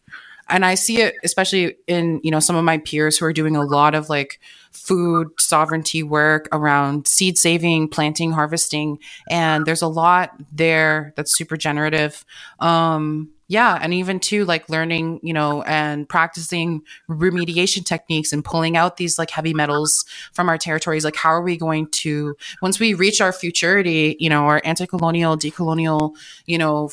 and 0.50 0.66
i 0.66 0.76
see 0.76 1.02
it 1.02 1.16
especially 1.24 1.76
in 1.88 2.20
you 2.24 2.32
know 2.32 2.40
some 2.40 2.56
of 2.56 2.64
my 2.64 2.78
peers 2.78 3.18
who 3.18 3.26
are 3.26 3.34
doing 3.34 3.56
a 3.56 3.64
lot 3.64 3.94
of 3.94 4.10
like 4.10 4.40
food 4.78 5.28
sovereignty 5.40 6.04
work 6.04 6.48
around 6.52 7.08
seed 7.08 7.38
saving 7.38 7.90
planting 7.90 8.32
harvesting 8.32 9.00
and 9.30 9.66
there's 9.66 9.82
a 9.82 9.88
lot 9.88 10.32
there 10.52 11.14
that's 11.16 11.36
super 11.36 11.58
generative. 11.58 12.24
Um, 12.60 13.32
yeah 13.48 13.78
and 13.82 13.94
even 13.94 14.20
too 14.20 14.46
like 14.46 14.70
learning 14.70 15.20
you 15.24 15.34
know 15.34 15.62
and 15.64 16.08
practicing 16.08 16.82
remediation 17.10 17.86
techniques 17.86 18.34
and 18.34 18.44
pulling 18.44 18.76
out 18.76 18.98
these 18.98 19.18
like 19.18 19.30
heavy 19.30 19.54
metals 19.54 20.06
from 20.34 20.50
our 20.50 20.58
territories 20.58 21.06
like 21.06 21.16
how 21.16 21.30
are 21.30 21.42
we 21.42 21.58
going 21.58 21.88
to 21.90 22.36
once 22.62 22.80
we 22.80 22.94
reach 22.94 23.22
our 23.22 23.32
futurity 23.32 24.16
you 24.20 24.30
know 24.30 24.46
our 24.46 24.62
anti-colonial 24.64 25.38
decolonial 25.38 26.16
you 26.46 26.58
know 26.58 26.90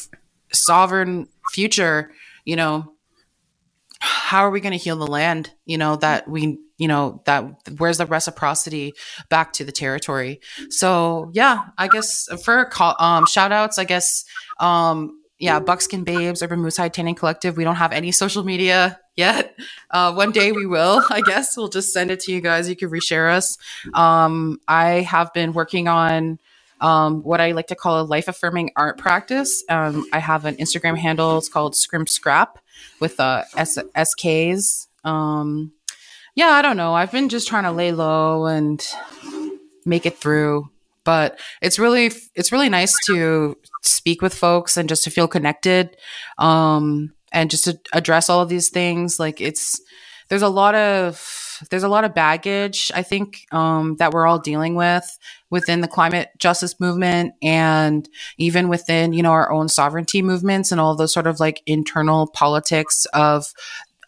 sovereign 0.52 1.28
future 1.52 2.12
you 2.44 2.56
know 2.56 2.92
how 4.00 4.44
are 4.44 4.50
we 4.50 4.60
going 4.60 4.72
to 4.72 4.78
heal 4.78 4.96
the 4.96 5.06
land 5.06 5.50
you 5.66 5.78
know 5.78 5.96
that 5.96 6.28
we 6.28 6.58
you 6.78 6.88
know 6.88 7.22
that 7.24 7.44
where's 7.78 7.98
the 7.98 8.06
reciprocity 8.06 8.92
back 9.28 9.52
to 9.52 9.64
the 9.64 9.72
territory 9.72 10.40
so 10.70 11.30
yeah 11.32 11.66
i 11.78 11.88
guess 11.88 12.28
for 12.44 12.70
um 12.98 13.26
shout 13.26 13.52
outs 13.52 13.78
i 13.78 13.84
guess 13.84 14.24
um 14.60 15.18
yeah, 15.38 15.58
Buckskin 15.58 16.04
Babes, 16.04 16.42
Urban 16.42 16.60
Moose 16.60 16.76
Hide 16.76 16.94
Tanning 16.94 17.14
Collective. 17.14 17.56
We 17.56 17.64
don't 17.64 17.74
have 17.76 17.92
any 17.92 18.12
social 18.12 18.44
media 18.44 19.00
yet. 19.16 19.58
Uh, 19.90 20.12
one 20.14 20.30
day 20.30 20.52
we 20.52 20.64
will, 20.64 21.04
I 21.10 21.20
guess. 21.20 21.56
We'll 21.56 21.68
just 21.68 21.92
send 21.92 22.10
it 22.10 22.20
to 22.20 22.32
you 22.32 22.40
guys. 22.40 22.68
You 22.68 22.76
can 22.76 22.88
reshare 22.88 23.30
us. 23.30 23.58
Um, 23.94 24.60
I 24.68 25.00
have 25.00 25.32
been 25.32 25.52
working 25.52 25.88
on 25.88 26.38
um, 26.80 27.22
what 27.22 27.40
I 27.40 27.52
like 27.52 27.66
to 27.68 27.74
call 27.74 28.00
a 28.00 28.04
life 28.04 28.28
affirming 28.28 28.70
art 28.76 28.98
practice. 28.98 29.64
Um, 29.68 30.06
I 30.12 30.18
have 30.18 30.44
an 30.44 30.56
Instagram 30.56 30.96
handle. 30.96 31.38
It's 31.38 31.48
called 31.48 31.76
Scrimp 31.76 32.08
Scrap 32.08 32.58
with 33.00 33.18
uh, 33.20 33.44
S- 33.56 33.78
SKs. 33.96 34.86
Um, 35.04 35.72
yeah, 36.34 36.48
I 36.48 36.62
don't 36.62 36.76
know. 36.76 36.94
I've 36.94 37.12
been 37.12 37.28
just 37.28 37.48
trying 37.48 37.64
to 37.64 37.72
lay 37.72 37.92
low 37.92 38.46
and 38.46 38.84
make 39.84 40.06
it 40.06 40.18
through 40.18 40.68
but 41.04 41.38
it's 41.60 41.78
really 41.78 42.10
it's 42.34 42.50
really 42.50 42.68
nice 42.68 42.94
to 43.06 43.56
speak 43.82 44.22
with 44.22 44.34
folks 44.34 44.76
and 44.76 44.88
just 44.88 45.04
to 45.04 45.10
feel 45.10 45.28
connected 45.28 45.96
um, 46.38 47.12
and 47.32 47.50
just 47.50 47.64
to 47.64 47.78
address 47.92 48.28
all 48.28 48.40
of 48.40 48.48
these 48.48 48.70
things 48.70 49.20
like 49.20 49.40
it's 49.40 49.80
there's 50.28 50.42
a 50.42 50.48
lot 50.48 50.74
of 50.74 51.60
there's 51.70 51.82
a 51.82 51.88
lot 51.88 52.04
of 52.04 52.14
baggage 52.14 52.90
i 52.94 53.02
think 53.02 53.46
um, 53.52 53.96
that 53.96 54.12
we're 54.12 54.26
all 54.26 54.38
dealing 54.38 54.74
with 54.74 55.18
within 55.50 55.82
the 55.82 55.88
climate 55.88 56.30
justice 56.38 56.80
movement 56.80 57.34
and 57.42 58.08
even 58.38 58.68
within 58.68 59.12
you 59.12 59.22
know 59.22 59.30
our 59.30 59.52
own 59.52 59.68
sovereignty 59.68 60.22
movements 60.22 60.72
and 60.72 60.80
all 60.80 60.96
those 60.96 61.12
sort 61.12 61.26
of 61.26 61.38
like 61.38 61.62
internal 61.66 62.26
politics 62.26 63.06
of 63.12 63.52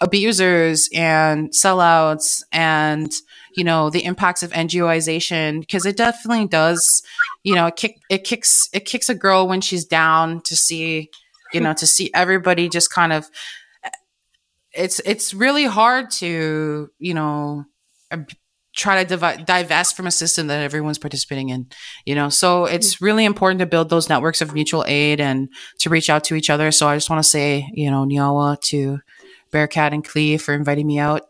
abusers 0.01 0.89
and 0.95 1.51
sellouts 1.51 2.43
and 2.53 3.13
you 3.57 3.65
know 3.65 3.91
the 3.91 4.05
impacts 4.05 4.43
of 4.43 4.53
NGOization 4.53 5.61
because 5.61 5.87
it 5.87 5.97
definitely 5.97 6.47
does 6.47 7.03
you 7.43 7.55
know 7.55 7.67
it 7.67 7.77
kick 7.77 7.99
it 8.11 8.25
kicks 8.25 8.69
it 8.73 8.85
kicks 8.85 9.09
a 9.09 9.15
girl 9.15 9.49
when 9.49 9.61
she's 9.61 9.85
down 9.85 10.41
to 10.43 10.57
see 10.57 11.11
you 11.53 11.61
know 11.61 11.73
to 11.73 11.87
see 11.87 12.11
everybody 12.15 12.69
just 12.69 12.93
kind 12.93 13.13
of 13.13 13.31
it's 14.73 15.01
it's 15.01 15.33
really 15.33 15.65
hard 15.65 16.11
to 16.11 16.91
you 16.99 17.15
know 17.15 17.65
try 18.77 19.03
to 19.03 19.17
div- 19.17 19.47
divest 19.47 19.97
from 19.97 20.07
a 20.07 20.11
system 20.11 20.49
that 20.49 20.63
everyone's 20.63 20.99
participating 20.99 21.49
in 21.49 21.67
you 22.05 22.15
know? 22.15 22.29
So 22.29 22.67
it's 22.67 22.97
mm. 22.97 23.01
really 23.01 23.25
important 23.25 23.61
to 23.61 23.67
build 23.67 23.89
those 23.89 24.11
networks 24.11 24.43
of 24.43 24.53
mutual 24.53 24.85
aid 24.87 25.19
and 25.19 25.49
to 25.79 25.89
reach 25.89 26.11
out 26.11 26.25
to 26.25 26.35
each 26.35 26.51
other. 26.51 26.71
So 26.71 26.87
i 26.87 26.95
just 26.95 27.09
want 27.09 27.23
to 27.23 27.29
say 27.29 27.71
you 27.73 27.91
know 27.91 28.05
nyawa 28.05 28.61
to 28.63 28.99
bearcat 29.51 29.93
and 29.93 30.05
Klee 30.05 30.41
for 30.41 30.55
inviting 30.55 30.87
me 30.87 30.99
out 30.99 31.23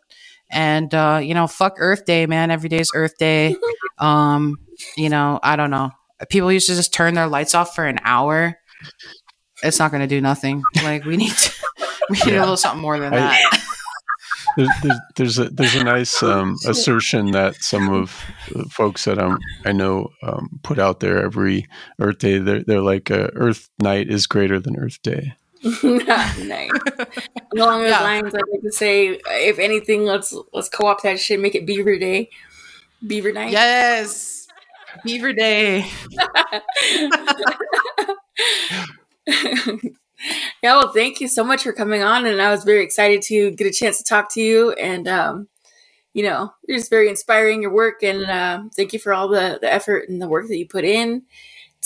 and 0.51 0.94
uh, 0.94 1.20
you 1.22 1.34
know, 1.34 1.47
fuck 1.47 1.74
Earth 1.78 2.05
Day, 2.05 2.26
man. 2.26 2.51
Every 2.51 2.68
day 2.68 2.78
is 2.78 2.90
Earth 2.94 3.16
Day. 3.18 3.56
Um, 3.98 4.59
you 4.94 5.09
know, 5.09 5.40
I 5.43 5.56
don't 5.56 5.70
know. 5.70 5.90
People 6.28 6.52
used 6.52 6.68
to 6.68 6.74
just 6.74 6.93
turn 6.93 7.14
their 7.14 7.28
lights 7.28 7.55
off 7.55 7.74
for 7.74 7.86
an 7.86 7.98
hour. 8.05 8.59
It's 9.62 9.78
not 9.78 9.90
going 9.90 10.02
to 10.02 10.06
do 10.06 10.20
nothing. 10.20 10.62
Like 10.84 11.06
we 11.06 11.16
need 11.16 11.32
to, 11.32 11.52
we 12.10 12.18
need 12.18 12.32
yeah. 12.34 12.40
a 12.40 12.43
little 12.43 12.59
something 12.59 12.82
more 12.82 12.98
than 12.98 13.14
I, 13.14 13.20
that. 13.20 13.62
There's, 14.59 14.68
there's, 14.82 14.98
there's, 15.16 15.38
a 15.38 15.44
there's 15.48 15.74
a 15.76 15.84
nice 15.84 16.22
um, 16.22 16.56
assertion 16.66 17.30
that 17.30 17.55
some 17.56 17.88
of 17.88 18.22
the 18.52 18.64
folks 18.64 19.06
that 19.06 19.18
I'm, 19.18 19.38
I 19.64 19.72
know 19.72 20.10
um, 20.22 20.60
put 20.62 20.78
out 20.78 21.01
there 21.01 21.24
every 21.24 21.66
Earth 21.98 22.18
Day. 22.18 22.38
They're 22.38 22.62
they're 22.62 22.82
like 22.82 23.10
uh, 23.10 23.30
Earth 23.34 23.70
Night 23.78 24.10
is 24.10 24.26
greater 24.26 24.60
than 24.60 24.78
Earth 24.78 25.01
Day. 25.01 25.32
nice. 25.82 26.70
Along 27.56 27.82
those 27.82 27.90
yeah. 27.90 28.01
lines, 28.01 28.34
I'd 28.34 28.43
like 28.52 28.62
to 28.62 28.72
say, 28.72 29.20
if 29.26 29.59
anything, 29.59 30.05
let's 30.05 30.36
let's 30.52 30.68
co-opt 30.68 31.02
that 31.02 31.18
shit, 31.18 31.40
make 31.40 31.55
it 31.55 31.66
Beaver 31.66 31.98
Day, 31.98 32.30
Beaver 33.06 33.32
Night. 33.32 33.51
Yes, 33.51 34.47
Beaver 35.05 35.32
Day. 35.32 35.90
yeah, 39.26 39.76
well, 40.62 40.93
thank 40.93 41.20
you 41.20 41.28
so 41.28 41.43
much 41.43 41.64
for 41.64 41.72
coming 41.72 42.02
on, 42.02 42.26
and 42.26 42.40
I 42.40 42.51
was 42.51 42.62
very 42.64 42.84
excited 42.84 43.22
to 43.22 43.51
get 43.51 43.66
a 43.66 43.72
chance 43.72 43.98
to 43.98 44.05
talk 44.05 44.32
to 44.34 44.40
you. 44.40 44.72
And 44.72 45.09
um, 45.09 45.48
you 46.12 46.22
know, 46.22 46.52
you're 46.68 46.78
just 46.78 46.90
very 46.90 47.09
inspiring 47.09 47.62
your 47.62 47.72
work, 47.72 48.02
and 48.02 48.24
uh, 48.24 48.62
thank 48.76 48.93
you 48.93 49.01
for 49.01 49.12
all 49.12 49.26
the 49.28 49.59
the 49.60 49.72
effort 49.72 50.09
and 50.09 50.22
the 50.22 50.28
work 50.28 50.47
that 50.48 50.59
you 50.59 50.68
put 50.68 50.84
in 50.84 51.22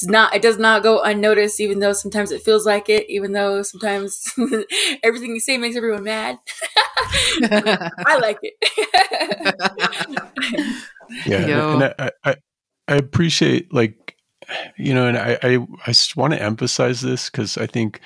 it's 0.03 0.11
not 0.11 0.35
it 0.35 0.41
does 0.41 0.59
not 0.59 0.83
go 0.83 1.03
unnoticed 1.03 1.61
even 1.61 1.79
though 1.79 1.93
sometimes 1.93 2.31
it 2.31 2.43
feels 2.43 2.65
like 2.65 2.89
it 2.89 3.09
even 3.11 3.33
though 3.33 3.63
sometimes 3.63 4.33
everything 5.03 5.35
you 5.35 5.41
say 5.41 5.59
makes 5.59 5.77
everyone 5.77 6.05
mad. 6.05 6.39
I 7.43 8.19
like 8.21 8.39
it. 8.43 8.55
Yeah 11.27 11.47
Yo. 11.47 11.75
and 11.75 11.95
I, 11.99 12.11
I, 12.25 12.37
I 12.89 12.95
appreciate 12.95 13.73
like 13.75 14.17
you 14.77 14.95
know 14.95 15.07
and 15.07 15.19
i 15.19 15.39
i, 15.43 15.59
I 15.87 15.95
want 16.17 16.33
to 16.33 16.43
emphasize 16.43 17.01
this 17.01 17.29
because 17.29 17.59
i 17.59 17.67
think 17.67 18.01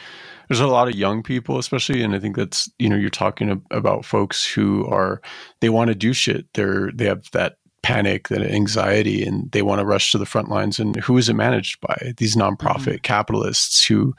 there's 0.48 0.60
a 0.60 0.66
lot 0.66 0.88
of 0.88 0.94
young 0.94 1.22
people 1.22 1.58
especially 1.58 2.02
and 2.02 2.14
i 2.14 2.18
think 2.18 2.34
that's 2.34 2.70
you 2.78 2.88
know 2.88 2.96
you're 2.96 3.10
talking 3.10 3.62
about 3.70 4.04
folks 4.04 4.44
who 4.44 4.86
are 4.86 5.20
they 5.60 5.68
want 5.68 5.88
to 5.88 5.94
do 5.94 6.12
shit. 6.12 6.46
They're 6.54 6.90
they 6.92 7.06
have 7.06 7.30
that 7.32 7.56
panic, 7.84 8.28
that 8.28 8.40
anxiety, 8.40 9.22
and 9.22 9.52
they 9.52 9.60
want 9.60 9.78
to 9.78 9.84
rush 9.84 10.10
to 10.10 10.16
the 10.16 10.24
front 10.24 10.48
lines. 10.48 10.78
And 10.78 10.96
who 10.96 11.18
is 11.18 11.28
it 11.28 11.34
managed 11.34 11.80
by? 11.82 12.14
These 12.16 12.34
nonprofit 12.34 12.94
mm-hmm. 12.94 13.02
capitalists 13.02 13.86
who 13.86 14.14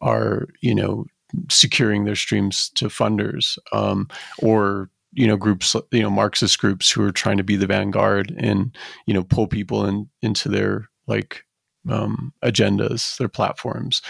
are, 0.00 0.46
you 0.60 0.72
know, 0.72 1.06
securing 1.48 2.04
their 2.04 2.14
streams 2.14 2.70
to 2.76 2.86
funders, 2.86 3.58
um, 3.72 4.08
or 4.38 4.88
you 5.12 5.26
know, 5.26 5.36
groups, 5.36 5.74
you 5.90 6.02
know, 6.02 6.08
Marxist 6.08 6.60
groups 6.60 6.88
who 6.88 7.02
are 7.02 7.10
trying 7.10 7.36
to 7.36 7.42
be 7.42 7.56
the 7.56 7.66
vanguard 7.66 8.32
and 8.38 8.76
you 9.06 9.12
know 9.12 9.24
pull 9.24 9.48
people 9.48 9.84
in 9.84 10.08
into 10.22 10.48
their 10.48 10.88
like 11.08 11.44
um, 11.88 12.32
agendas, 12.44 13.16
their 13.18 13.28
platforms. 13.28 14.02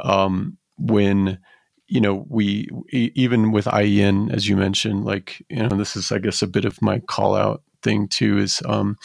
Um, 0.00 0.58
when 0.78 1.38
you 1.86 2.00
know, 2.00 2.26
we 2.28 2.68
even 2.90 3.52
with 3.52 3.66
IEN, 3.66 4.32
as 4.32 4.48
you 4.48 4.56
mentioned, 4.56 5.04
like 5.04 5.44
you 5.48 5.62
know, 5.62 5.76
this 5.76 5.94
is 5.94 6.10
I 6.10 6.18
guess 6.18 6.42
a 6.42 6.48
bit 6.48 6.64
of 6.64 6.82
my 6.82 6.98
call 6.98 7.36
out 7.36 7.62
thing 7.82 8.08
too. 8.08 8.38
Is 8.38 8.62
um, 8.64 8.96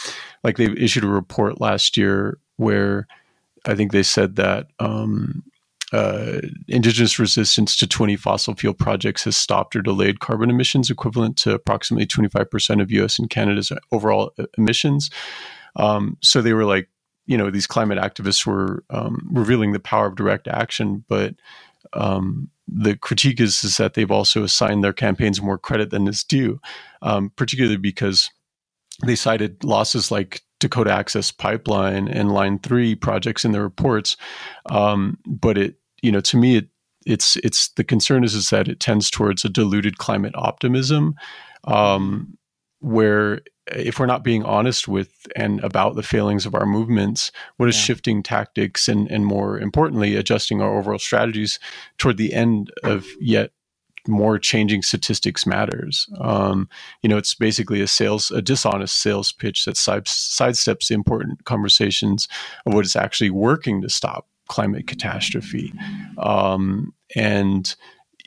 like 0.44 0.58
they've 0.58 0.78
issued 0.78 1.04
a 1.04 1.08
report 1.08 1.62
last 1.62 1.98
year 1.98 2.38
where 2.58 3.08
I 3.66 3.76
think 3.76 3.92
they 3.92 4.04
said 4.04 4.36
that 4.36 4.68
um, 4.80 5.44
uh, 5.94 6.42
indigenous 6.68 7.20
resistance 7.20 7.78
to 7.78 7.88
20 7.88 8.16
fossil 8.16 8.56
fuel 8.56 8.74
projects 8.74 9.24
has 9.26 9.38
stopped 9.38 9.76
or 9.76 9.82
delayed 9.82 10.20
carbon 10.20 10.50
emissions 10.50 10.90
equivalent 10.90 11.38
to 11.38 11.54
approximately 11.54 12.08
25% 12.08 12.82
of 12.82 12.92
US 12.92 13.20
and 13.20 13.30
Canada's 13.30 13.72
overall 13.92 14.34
emissions. 14.58 15.12
Um, 15.76 16.18
so 16.22 16.42
they 16.42 16.54
were 16.54 16.66
like, 16.66 16.90
you 17.26 17.38
know, 17.38 17.52
these 17.52 17.68
climate 17.68 18.00
activists 18.00 18.46
were 18.46 18.84
um, 18.90 19.30
revealing 19.32 19.72
the 19.72 19.80
power 19.80 20.08
of 20.08 20.16
direct 20.16 20.48
action, 20.48 21.06
but 21.08 21.36
um, 21.94 22.50
the 22.68 22.98
critique 22.98 23.40
is, 23.40 23.64
is 23.64 23.78
that 23.78 23.94
they've 23.94 24.12
also 24.12 24.44
assigned 24.44 24.84
their 24.84 24.94
campaigns 24.94 25.42
more 25.42 25.58
credit 25.58 25.92
than 25.92 26.08
is 26.08 26.24
due, 26.24 26.60
um, 27.02 27.32
particularly 27.36 27.78
because 27.78 28.32
they 29.06 29.16
cited 29.16 29.64
losses 29.64 30.12
like 30.12 30.42
Dakota 30.60 30.92
Access 30.92 31.32
Pipeline 31.32 32.08
and 32.08 32.32
Line 32.32 32.60
Three 32.60 32.96
projects 32.96 33.44
in 33.44 33.52
their 33.52 33.64
reports, 33.64 34.16
um, 34.68 35.18
but 35.26 35.58
it 35.58 35.76
you 36.04 36.12
know, 36.12 36.22
to 36.22 36.38
me, 36.38 36.58
it, 36.58 36.68
it's 37.06 37.38
it's 37.38 37.70
the 37.70 37.84
concern 37.84 38.24
is 38.24 38.36
is 38.36 38.50
that 38.52 38.68
it 38.68 38.80
tends 38.80 39.10
towards 39.10 39.44
a 39.44 39.50
diluted 39.50 39.98
climate 39.98 40.34
optimism, 40.36 41.16
um, 41.64 42.38
where 42.80 43.42
if 43.68 43.98
we're 43.98 44.06
not 44.06 44.24
being 44.24 44.44
honest 44.44 44.88
with 44.88 45.10
and 45.36 45.62
about 45.62 45.96
the 45.96 46.04
failings 46.04 46.46
of 46.46 46.54
our 46.54 46.66
movements, 46.66 47.32
what 47.58 47.70
is 47.70 47.76
yeah. 47.78 47.82
shifting 47.82 48.22
tactics 48.22 48.88
and 48.88 49.10
and 49.10 49.26
more 49.26 49.58
importantly, 49.58 50.16
adjusting 50.16 50.62
our 50.62 50.78
overall 50.78 51.00
strategies 51.00 51.58
toward 51.98 52.18
the 52.18 52.34
end 52.34 52.72
of 52.84 53.06
yet 53.20 53.52
more 54.08 54.38
changing 54.38 54.82
statistics 54.82 55.46
matters. 55.46 56.08
Um, 56.20 56.70
you 57.02 57.10
know, 57.10 57.18
it's 57.18 57.36
basically 57.36 57.82
a 57.82 57.88
sales, 57.88 58.32
a 58.32 58.42
dishonest 58.42 59.02
sales 59.02 59.32
pitch 59.32 59.66
that 59.66 59.78
side, 59.78 60.06
sidesteps 60.06 60.92
important 60.92 61.46
conversations 61.46 62.28
of 62.66 62.74
what 62.74 62.86
is 62.86 62.96
actually 62.96 63.30
working 63.30 63.82
to 63.82 63.90
stop 63.90 64.28
climate 64.48 64.88
catastrophe. 64.88 65.74
Um, 66.18 66.94
and 67.16 67.76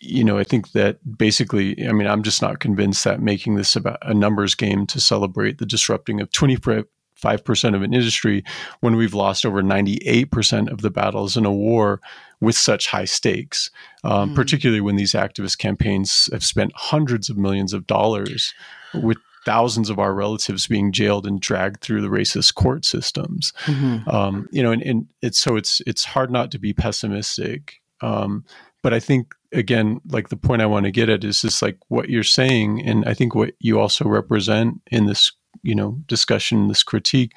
you 0.01 0.23
know, 0.23 0.39
I 0.39 0.44
think 0.44 0.73
that 0.73 0.98
basically, 1.16 1.86
I 1.86 1.93
mean, 1.93 2.07
I'm 2.07 2.23
just 2.23 2.43
not 2.43 2.61
convinced 2.61 3.05
that 3.05 3.20
making 3.20 3.57
this 3.57 3.74
about 3.77 3.98
a 4.03 4.12
numbers 4.12 4.55
game 4.55 4.86
to 4.89 5.01
celebrate 5.01 5.59
the 5.59 5.66
disrupting 5.66 6.20
of 6.20 6.31
25% 6.31 6.85
of 7.24 7.82
an 7.82 7.94
industry 7.94 8.44
when 8.80 8.97
we've 8.97 9.14
lost 9.14 9.44
over 9.44 9.62
98% 9.62 10.70
of 10.70 10.82
the 10.82 10.90
battles 10.90 11.36
in 11.36 11.44
a 11.44 11.52
war 11.52 12.01
with 12.40 12.56
such 12.56 12.88
high 12.88 13.05
stakes, 13.05 13.70
um, 14.05 14.30
mm. 14.30 14.34
particularly 14.34 14.80
when 14.80 14.97
these 14.97 15.12
activist 15.12 15.59
campaigns 15.59 16.28
have 16.32 16.44
spent 16.44 16.72
hundreds 16.74 17.30
of 17.30 17.36
millions 17.36 17.72
of 17.72 17.86
dollars 17.86 18.52
with 18.94 19.18
thousands 19.47 19.88
of 19.88 19.98
our 19.98 20.12
relatives 20.12 20.66
being 20.66 20.93
jailed 20.93 21.26
and 21.26 21.40
dragged 21.40 21.80
through 21.80 22.02
the 22.02 22.09
racist 22.09 22.55
court 22.55 22.84
systems. 22.84 23.52
Mm-hmm. 23.64 24.09
Um, 24.10 24.48
you 24.51 24.62
know, 24.62 24.72
and, 24.72 24.82
and, 24.82 25.06
it's 25.22 25.38
so 25.38 25.56
it's 25.56 25.80
it's 25.86 26.05
hard 26.05 26.30
not 26.30 26.51
to 26.51 26.59
be 26.59 26.74
pessimistic. 26.74 27.80
Um, 28.01 28.44
but 28.82 28.93
I 28.93 29.01
think 29.01 29.34
again, 29.52 30.01
like 30.09 30.28
the 30.28 30.36
point 30.36 30.62
I 30.62 30.66
want 30.66 30.84
to 30.84 30.90
get 30.90 31.09
at 31.09 31.24
is 31.24 31.40
just 31.40 31.62
like 31.62 31.78
what 31.88 32.10
you're 32.10 32.22
saying, 32.22 32.82
and 32.86 33.05
I 33.06 33.14
think 33.14 33.34
what 33.34 33.55
you 33.60 33.80
also 33.80 34.06
represent 34.09 34.80
in 34.90 35.06
this, 35.06 35.32
you 35.66 35.74
know, 35.74 35.98
discussion, 36.06 36.68
this 36.68 36.82
critique, 36.82 37.32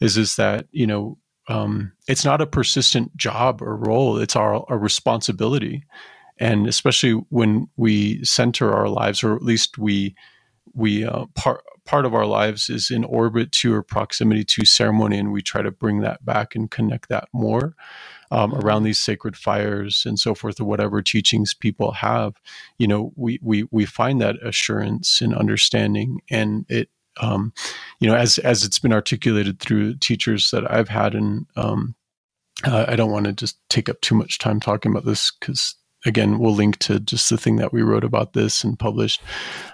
is 0.00 0.16
is 0.16 0.36
that 0.36 0.66
you 0.72 0.86
know 0.86 1.18
um, 1.48 1.92
it's 2.08 2.24
not 2.24 2.40
a 2.40 2.46
persistent 2.46 3.16
job 3.16 3.62
or 3.62 3.76
role; 3.76 4.18
it's 4.18 4.36
our, 4.36 4.64
our 4.68 4.78
responsibility, 4.78 5.84
and 6.38 6.66
especially 6.66 7.12
when 7.30 7.68
we 7.76 8.24
center 8.24 8.72
our 8.72 8.88
lives, 8.88 9.22
or 9.22 9.34
at 9.36 9.42
least 9.42 9.78
we 9.78 10.14
we 10.74 11.04
uh, 11.04 11.26
part 11.34 11.62
part 11.84 12.04
of 12.04 12.14
our 12.14 12.26
lives 12.26 12.68
is 12.68 12.90
in 12.90 13.04
orbit 13.04 13.52
to 13.52 13.72
or 13.72 13.82
proximity 13.82 14.44
to 14.44 14.64
ceremony, 14.66 15.18
and 15.18 15.32
we 15.32 15.40
try 15.40 15.62
to 15.62 15.70
bring 15.70 16.00
that 16.00 16.24
back 16.24 16.54
and 16.54 16.70
connect 16.70 17.08
that 17.08 17.28
more 17.32 17.74
um, 18.30 18.54
around 18.54 18.82
these 18.82 19.00
sacred 19.00 19.36
fires 19.36 20.02
and 20.04 20.18
so 20.18 20.34
forth, 20.34 20.60
or 20.60 20.64
whatever 20.64 21.00
teachings 21.00 21.54
people 21.54 21.92
have. 21.92 22.34
You 22.78 22.88
know, 22.88 23.12
we 23.16 23.38
we 23.42 23.66
we 23.70 23.86
find 23.86 24.20
that 24.20 24.36
assurance 24.44 25.20
and 25.20 25.34
understanding, 25.34 26.20
and 26.30 26.66
it. 26.68 26.90
Um, 27.20 27.52
you 28.00 28.08
know, 28.08 28.16
as 28.16 28.38
as 28.38 28.64
it's 28.64 28.78
been 28.78 28.92
articulated 28.92 29.60
through 29.60 29.96
teachers 29.96 30.50
that 30.50 30.70
I've 30.70 30.88
had, 30.88 31.14
and 31.14 31.46
um, 31.56 31.94
uh, 32.64 32.86
I 32.88 32.96
don't 32.96 33.10
want 33.10 33.26
to 33.26 33.32
just 33.32 33.58
take 33.68 33.88
up 33.88 34.00
too 34.00 34.14
much 34.14 34.38
time 34.38 34.60
talking 34.60 34.90
about 34.90 35.04
this 35.04 35.32
because 35.40 35.74
again, 36.04 36.38
we'll 36.38 36.54
link 36.54 36.78
to 36.78 37.00
just 37.00 37.30
the 37.30 37.36
thing 37.36 37.56
that 37.56 37.72
we 37.72 37.82
wrote 37.82 38.04
about 38.04 38.32
this 38.32 38.62
and 38.64 38.78
published. 38.78 39.20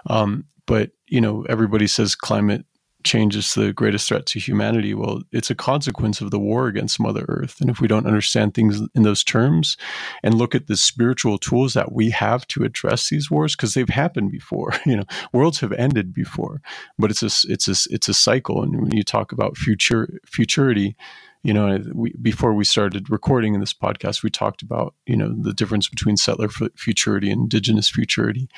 Um, 0.06 0.44
but 0.66 0.90
you 1.06 1.20
know, 1.20 1.44
everybody 1.48 1.86
says 1.86 2.14
climate 2.14 2.64
change 3.04 3.36
is 3.36 3.54
the 3.54 3.72
greatest 3.72 4.08
threat 4.08 4.26
to 4.26 4.38
humanity. 4.38 4.94
Well, 4.94 5.22
it's 5.32 5.50
a 5.50 5.54
consequence 5.54 6.20
of 6.20 6.30
the 6.30 6.38
war 6.38 6.66
against 6.66 7.00
Mother 7.00 7.24
Earth. 7.28 7.60
And 7.60 7.70
if 7.70 7.80
we 7.80 7.88
don't 7.88 8.06
understand 8.06 8.54
things 8.54 8.80
in 8.94 9.02
those 9.02 9.24
terms 9.24 9.76
and 10.22 10.34
look 10.34 10.54
at 10.54 10.66
the 10.66 10.76
spiritual 10.76 11.38
tools 11.38 11.74
that 11.74 11.92
we 11.92 12.10
have 12.10 12.46
to 12.48 12.64
address 12.64 13.08
these 13.08 13.30
wars, 13.30 13.56
because 13.56 13.74
they've 13.74 13.88
happened 13.88 14.30
before, 14.30 14.72
you 14.86 14.96
know, 14.96 15.04
worlds 15.32 15.60
have 15.60 15.72
ended 15.72 16.12
before, 16.12 16.60
but 16.98 17.10
it's 17.10 17.22
a, 17.22 17.50
it's 17.50 17.68
a, 17.68 17.94
it's 17.94 18.08
a 18.08 18.14
cycle. 18.14 18.62
And 18.62 18.80
when 18.80 18.96
you 18.96 19.02
talk 19.02 19.32
about 19.32 19.56
future, 19.56 20.18
futurity, 20.26 20.96
you 21.42 21.52
know, 21.52 21.82
we, 21.92 22.12
before 22.22 22.54
we 22.54 22.64
started 22.64 23.10
recording 23.10 23.54
in 23.54 23.60
this 23.60 23.74
podcast, 23.74 24.22
we 24.22 24.30
talked 24.30 24.62
about, 24.62 24.94
you 25.06 25.16
know, 25.16 25.34
the 25.36 25.52
difference 25.52 25.88
between 25.88 26.16
settler 26.16 26.48
futurity 26.76 27.30
and 27.30 27.42
indigenous 27.42 27.88
futurity 27.88 28.48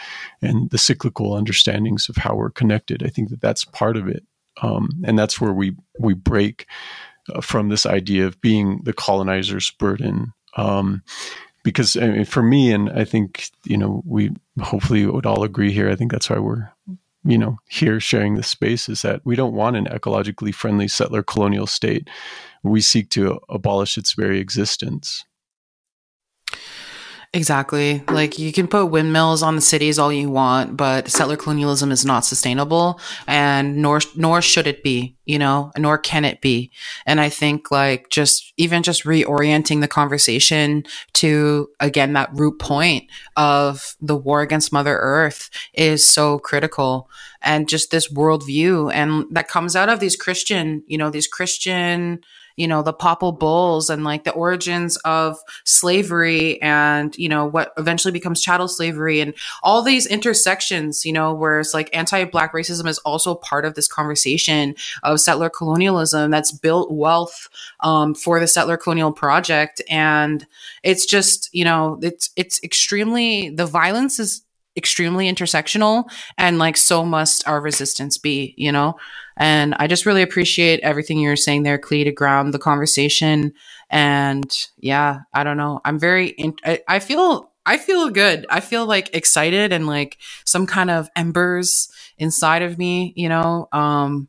and 0.42 0.70
the 0.70 0.78
cyclical 0.78 1.32
understandings 1.32 2.08
of 2.08 2.16
how 2.16 2.34
we're 2.34 2.50
connected. 2.50 3.02
I 3.02 3.08
think 3.08 3.30
that 3.30 3.40
that's 3.40 3.64
part 3.64 3.96
of 3.96 4.06
it. 4.06 4.24
Um, 4.62 4.90
and 5.04 5.18
that's 5.18 5.40
where 5.40 5.52
we, 5.52 5.76
we 5.98 6.14
break 6.14 6.66
uh, 7.32 7.40
from 7.40 7.68
this 7.68 7.86
idea 7.86 8.26
of 8.26 8.40
being 8.40 8.80
the 8.84 8.92
colonizer's 8.92 9.70
burden. 9.70 10.32
Um, 10.56 11.02
because 11.62 11.96
I 11.96 12.08
mean, 12.08 12.24
for 12.24 12.42
me, 12.42 12.72
and 12.72 12.90
I 12.90 13.04
think, 13.04 13.48
you 13.64 13.76
know, 13.76 14.02
we 14.04 14.30
hopefully 14.60 15.06
would 15.06 15.26
all 15.26 15.42
agree 15.42 15.72
here. 15.72 15.88
I 15.90 15.96
think 15.96 16.12
that's 16.12 16.28
why 16.28 16.38
we're 16.38 16.70
you 17.26 17.38
know 17.38 17.56
here 17.70 18.00
sharing 18.00 18.34
this 18.34 18.48
space 18.48 18.86
is 18.86 19.00
that 19.00 19.22
we 19.24 19.34
don't 19.34 19.54
want 19.54 19.76
an 19.76 19.86
ecologically 19.86 20.54
friendly 20.54 20.86
settler 20.86 21.22
colonial 21.22 21.66
state 21.66 22.06
we 22.64 22.80
seek 22.80 23.10
to 23.10 23.38
abolish 23.48 23.96
its 23.96 24.14
very 24.14 24.40
existence. 24.40 25.24
Exactly. 27.34 28.00
Like 28.08 28.38
you 28.38 28.52
can 28.52 28.68
put 28.68 28.86
windmills 28.86 29.42
on 29.42 29.56
the 29.56 29.60
cities 29.60 29.98
all 29.98 30.12
you 30.12 30.30
want, 30.30 30.76
but 30.76 31.08
settler 31.10 31.36
colonialism 31.36 31.90
is 31.90 32.06
not 32.06 32.24
sustainable 32.24 33.00
and 33.26 33.78
nor 33.78 33.98
nor 34.14 34.40
should 34.40 34.68
it 34.68 34.84
be, 34.84 35.16
you 35.24 35.36
know, 35.36 35.72
nor 35.76 35.98
can 35.98 36.24
it 36.24 36.40
be. 36.40 36.70
And 37.06 37.20
I 37.20 37.28
think 37.28 37.72
like 37.72 38.08
just 38.08 38.52
even 38.56 38.84
just 38.84 39.02
reorienting 39.02 39.80
the 39.80 39.88
conversation 39.88 40.84
to 41.14 41.68
again 41.80 42.12
that 42.12 42.30
root 42.34 42.60
point 42.60 43.10
of 43.36 43.96
the 44.00 44.16
war 44.16 44.40
against 44.40 44.72
Mother 44.72 44.96
Earth 44.96 45.50
is 45.72 46.06
so 46.06 46.38
critical. 46.38 47.10
And 47.42 47.68
just 47.68 47.90
this 47.90 48.12
worldview 48.12 48.92
and 48.94 49.26
that 49.32 49.48
comes 49.48 49.74
out 49.74 49.88
of 49.88 49.98
these 49.98 50.14
Christian, 50.14 50.84
you 50.86 50.96
know, 50.96 51.10
these 51.10 51.26
Christian 51.26 52.20
you 52.56 52.68
know, 52.68 52.82
the 52.82 52.92
Papal 52.92 53.32
Bulls 53.32 53.90
and 53.90 54.04
like 54.04 54.24
the 54.24 54.32
origins 54.32 54.96
of 54.98 55.38
slavery 55.64 56.60
and, 56.62 57.16
you 57.16 57.28
know, 57.28 57.44
what 57.46 57.72
eventually 57.76 58.12
becomes 58.12 58.40
chattel 58.40 58.68
slavery 58.68 59.20
and 59.20 59.34
all 59.62 59.82
these 59.82 60.06
intersections, 60.06 61.04
you 61.04 61.12
know, 61.12 61.34
where 61.34 61.58
it's 61.58 61.74
like 61.74 61.90
anti 61.92 62.24
black 62.24 62.52
racism 62.52 62.86
is 62.86 62.98
also 62.98 63.34
part 63.34 63.64
of 63.64 63.74
this 63.74 63.88
conversation 63.88 64.74
of 65.02 65.20
settler 65.20 65.50
colonialism 65.50 66.30
that's 66.30 66.52
built 66.52 66.92
wealth 66.92 67.48
um, 67.80 68.14
for 68.14 68.38
the 68.38 68.46
settler 68.46 68.76
colonial 68.76 69.12
project. 69.12 69.82
And 69.90 70.46
it's 70.82 71.06
just, 71.06 71.52
you 71.52 71.64
know, 71.64 71.98
it's, 72.02 72.30
it's 72.36 72.62
extremely, 72.62 73.50
the 73.50 73.66
violence 73.66 74.18
is 74.20 74.43
extremely 74.76 75.32
intersectional 75.32 76.04
and 76.36 76.58
like 76.58 76.76
so 76.76 77.04
must 77.04 77.46
our 77.46 77.60
resistance 77.60 78.18
be, 78.18 78.54
you 78.56 78.72
know? 78.72 78.96
And 79.36 79.74
I 79.78 79.86
just 79.86 80.06
really 80.06 80.22
appreciate 80.22 80.80
everything 80.80 81.18
you're 81.18 81.36
saying 81.36 81.62
there, 81.62 81.78
Klee, 81.78 82.04
to 82.04 82.12
ground 82.12 82.52
the 82.54 82.58
conversation. 82.58 83.52
And 83.90 84.50
yeah, 84.78 85.20
I 85.32 85.44
don't 85.44 85.56
know. 85.56 85.80
I'm 85.84 85.98
very, 85.98 86.28
in- 86.28 86.56
I, 86.64 86.80
I 86.88 86.98
feel, 86.98 87.50
I 87.66 87.78
feel 87.78 88.10
good. 88.10 88.46
I 88.50 88.60
feel 88.60 88.86
like 88.86 89.14
excited 89.14 89.72
and 89.72 89.86
like 89.86 90.18
some 90.44 90.66
kind 90.66 90.90
of 90.90 91.08
embers 91.16 91.88
inside 92.18 92.62
of 92.62 92.78
me, 92.78 93.12
you 93.16 93.28
know, 93.28 93.68
um, 93.72 94.28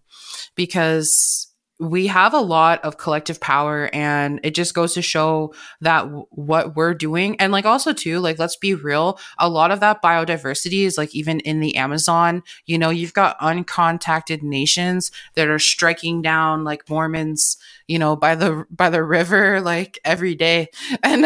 because 0.55 1.47
we 1.79 2.07
have 2.07 2.33
a 2.33 2.39
lot 2.39 2.83
of 2.85 2.97
collective 2.97 3.39
power 3.41 3.89
and 3.91 4.39
it 4.43 4.55
just 4.55 4.73
goes 4.73 4.93
to 4.93 5.01
show 5.01 5.53
that 5.81 6.03
w- 6.03 6.25
what 6.31 6.75
we're 6.75 6.93
doing. 6.93 7.35
And 7.39 7.51
like 7.51 7.65
also 7.65 7.91
too 7.91 8.19
like 8.19 8.39
let's 8.39 8.55
be 8.55 8.73
real 8.73 9.19
a 9.37 9.49
lot 9.49 9.71
of 9.71 9.81
that 9.81 10.01
biodiversity 10.01 10.85
is 10.85 10.97
like 10.97 11.13
even 11.13 11.41
in 11.41 11.59
the 11.59 11.75
amazon. 11.75 12.43
You 12.65 12.77
know 12.77 12.89
you've 12.89 13.13
got 13.13 13.39
uncontacted 13.39 14.41
nations 14.41 15.11
that 15.35 15.49
are 15.49 15.59
striking 15.59 16.21
down 16.21 16.63
like 16.63 16.89
mormons 16.89 17.57
you 17.87 17.99
know 17.99 18.15
by 18.15 18.35
the 18.35 18.65
by 18.69 18.89
the 18.89 19.03
river 19.03 19.59
like 19.61 19.99
every 20.05 20.35
day. 20.35 20.69
And 21.03 21.25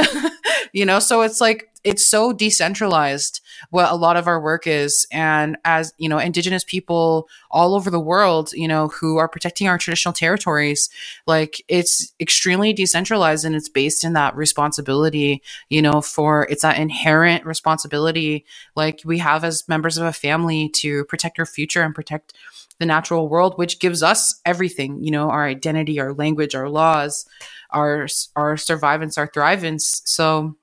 you 0.74 0.86
know 0.86 1.00
so 1.00 1.22
it's 1.22 1.40
like 1.40 1.70
it's 1.84 2.06
so 2.06 2.34
decentralized 2.34 3.42
what 3.70 3.92
a 3.92 3.96
lot 3.96 4.18
of 4.18 4.28
our 4.28 4.40
work 4.42 4.68
is. 4.68 5.08
And 5.12 5.58
as 5.66 5.94
you 5.98 6.10
know 6.10 6.18
indigenous 6.18 6.64
people 6.64 7.28
all 7.52 7.74
over 7.76 7.90
the 7.90 8.00
world 8.00 8.52
you 8.54 8.68
know 8.68 8.88
who 8.90 9.18
are 9.18 9.28
protecting 9.28 9.68
our 9.68 9.78
traditional 9.78 10.14
territories 10.14 10.90
like 11.26 11.62
it's 11.68 12.14
extremely 12.20 12.74
decentralized 12.74 13.46
and 13.46 13.56
it's 13.56 13.70
based 13.70 14.04
in 14.04 14.14
that 14.14 14.36
responsibility 14.36 15.42
you 15.70 15.82
know 15.82 16.02
for 16.02 16.48
it's 16.50 16.62
that 16.62 16.78
inherent 16.78 17.46
responsibility 17.46 18.46
like 18.76 19.02
we 19.04 19.18
have 19.18 19.44
as 19.44 19.68
members 19.68 19.98
of 19.98 20.06
a 20.06 20.14
family 20.14 20.70
to 20.70 21.06
protect 21.06 21.40
our 21.40 21.46
future 21.46 21.82
and 21.82 21.96
protect 21.96 22.34
the 22.80 22.86
natural 22.86 23.28
world 23.28 23.58
which 23.58 23.80
gives 23.80 24.04
us 24.04 24.40
everything 24.46 25.04
you 25.04 25.12
know 25.12 25.30
our 25.30 25.46
identity 25.46 26.00
our 26.00 26.14
language 26.14 26.56
our 26.56 26.70
laws 26.70 27.26
our 27.72 28.08
our 28.36 28.56
survivance 28.56 29.18
our 29.18 29.28
thrivance. 29.28 30.02
So 30.06 30.56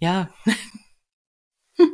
yeah. 0.00 0.26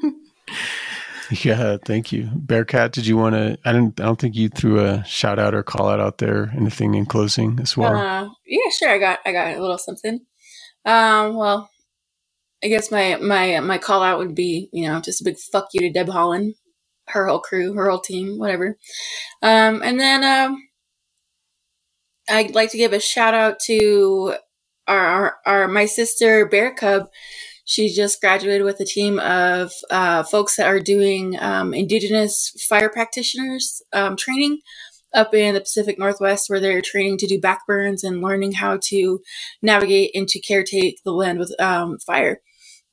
Yeah 1.41 1.79
thank 1.85 2.12
you. 2.12 2.29
Bearcat 2.35 2.93
did 2.93 3.07
you 3.07 3.16
want 3.16 3.35
to 3.35 3.59
i 3.65 3.73
didn't 3.73 4.01
i 4.01 4.05
don't 4.05 4.20
think 4.20 4.35
you 4.35 4.49
threw 4.49 4.81
a 4.85 5.03
shout 5.05 5.39
out 5.39 5.55
or 5.55 5.62
call 5.62 5.89
out 5.89 6.01
out 6.01 6.19
there 6.19 6.53
anything 6.57 6.95
in 6.95 7.07
closing 7.07 7.59
as 7.61 7.77
well? 7.77 7.97
Uh, 7.97 8.29
yeah 8.47 8.70
sure 8.79 8.91
i 8.91 8.99
got 8.99 9.19
i 9.24 9.33
got 9.33 9.57
a 9.57 9.61
little 9.61 9.79
something. 9.79 10.20
Um 10.85 11.37
well 11.37 11.70
i 12.62 12.69
guess 12.69 12.91
my 12.91 13.16
my 13.16 13.61
my 13.61 13.79
call 13.79 14.03
out 14.03 14.19
would 14.19 14.35
be 14.35 14.69
you 14.73 14.87
know 14.87 15.01
just 15.01 15.20
a 15.20 15.24
big 15.24 15.39
fuck 15.39 15.69
you 15.73 15.81
to 15.81 15.93
Deb 15.93 16.09
Haaland 16.09 16.53
her 17.09 17.27
whole 17.27 17.41
crew 17.41 17.73
her 17.74 17.89
whole 17.89 18.01
team 18.01 18.39
whatever. 18.39 18.77
Um 19.41 19.81
and 19.83 19.99
then 19.99 20.24
um 20.24 20.62
i'd 22.29 22.55
like 22.55 22.70
to 22.70 22.79
give 22.79 22.93
a 22.93 23.01
shout 23.01 23.35
out 23.35 23.59
to 23.59 24.35
our 24.87 24.99
our, 24.99 25.37
our 25.47 25.69
my 25.69 25.87
sister 25.87 26.47
bear 26.47 26.74
cub 26.74 27.09
she 27.73 27.89
just 27.89 28.20
graduated 28.20 28.66
with 28.66 28.78
a 28.81 28.85
team 28.85 29.19
of 29.19 29.73
uh, 29.90 30.23
folks 30.24 30.57
that 30.57 30.66
are 30.66 30.78
doing 30.78 31.39
um, 31.40 31.73
indigenous 31.73 32.51
fire 32.69 32.90
practitioners 32.90 33.81
um, 33.94 34.15
training 34.15 34.59
up 35.15 35.32
in 35.32 35.55
the 35.55 35.61
Pacific 35.61 35.99
Northwest, 35.99 36.51
where 36.51 36.61
they're 36.61 36.82
training 36.82 37.16
to 37.16 37.27
do 37.27 37.40
backburns 37.40 38.05
and 38.05 38.20
learning 38.20 38.53
how 38.53 38.78
to 38.89 39.20
navigate 39.62 40.11
and 40.15 40.28
to 40.28 40.39
caretake 40.39 40.97
the 41.03 41.12
land 41.12 41.39
with 41.39 41.59
um, 41.59 41.99
fire. 41.99 42.43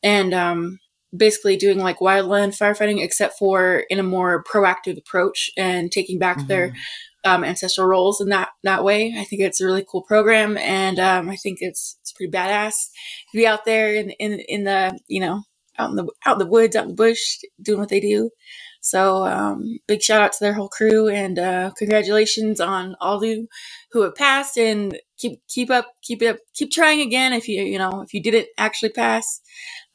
And 0.01 0.33
um, 0.33 0.79
basically 1.15 1.57
doing 1.57 1.79
like 1.79 1.99
wildland 1.99 2.57
firefighting, 2.57 3.03
except 3.03 3.37
for 3.37 3.83
in 3.89 3.99
a 3.99 4.03
more 4.03 4.45
proactive 4.45 4.97
approach 4.97 5.49
and 5.57 5.91
taking 5.91 6.19
back 6.19 6.37
mm-hmm. 6.37 6.47
their 6.47 6.73
um, 7.25 7.43
ancestral 7.43 7.87
roles 7.87 8.21
in 8.21 8.29
that 8.29 8.49
that 8.63 8.83
way. 8.83 9.13
I 9.17 9.23
think 9.23 9.41
it's 9.41 9.61
a 9.61 9.65
really 9.65 9.85
cool 9.89 10.03
program, 10.03 10.57
and 10.57 10.99
um, 10.99 11.29
I 11.29 11.35
think 11.35 11.59
it's 11.61 11.97
it's 12.01 12.13
pretty 12.13 12.31
badass 12.31 12.73
to 13.31 13.37
be 13.37 13.47
out 13.47 13.65
there 13.65 13.93
in 13.93 14.11
in 14.11 14.39
in 14.39 14.63
the 14.63 14.99
you 15.07 15.21
know 15.21 15.43
out 15.77 15.89
in 15.89 15.95
the 15.95 16.07
out 16.25 16.33
in 16.33 16.39
the 16.39 16.47
woods, 16.47 16.75
out 16.75 16.83
in 16.83 16.89
the 16.89 16.95
bush, 16.95 17.39
doing 17.61 17.79
what 17.79 17.89
they 17.89 17.99
do. 17.99 18.29
So 18.81 19.25
um, 19.25 19.79
big 19.87 20.01
shout 20.01 20.21
out 20.21 20.31
to 20.33 20.37
their 20.39 20.53
whole 20.53 20.69
crew, 20.69 21.09
and 21.09 21.37
uh, 21.37 21.71
congratulations 21.77 22.61
on 22.61 22.95
all 23.01 23.23
you 23.23 23.47
who 23.91 24.03
have 24.03 24.15
passed, 24.15 24.57
and 24.57 24.97
keep 25.17 25.41
keep 25.49 25.69
up, 25.69 25.87
keep 26.01 26.21
it 26.21 26.27
up, 26.27 26.37
keep 26.53 26.71
trying 26.71 27.01
again 27.01 27.33
if 27.33 27.47
you 27.47 27.63
you 27.63 27.77
know 27.77 28.01
if 28.01 28.13
you 28.13 28.21
didn't 28.21 28.47
actually 28.57 28.89
pass. 28.89 29.41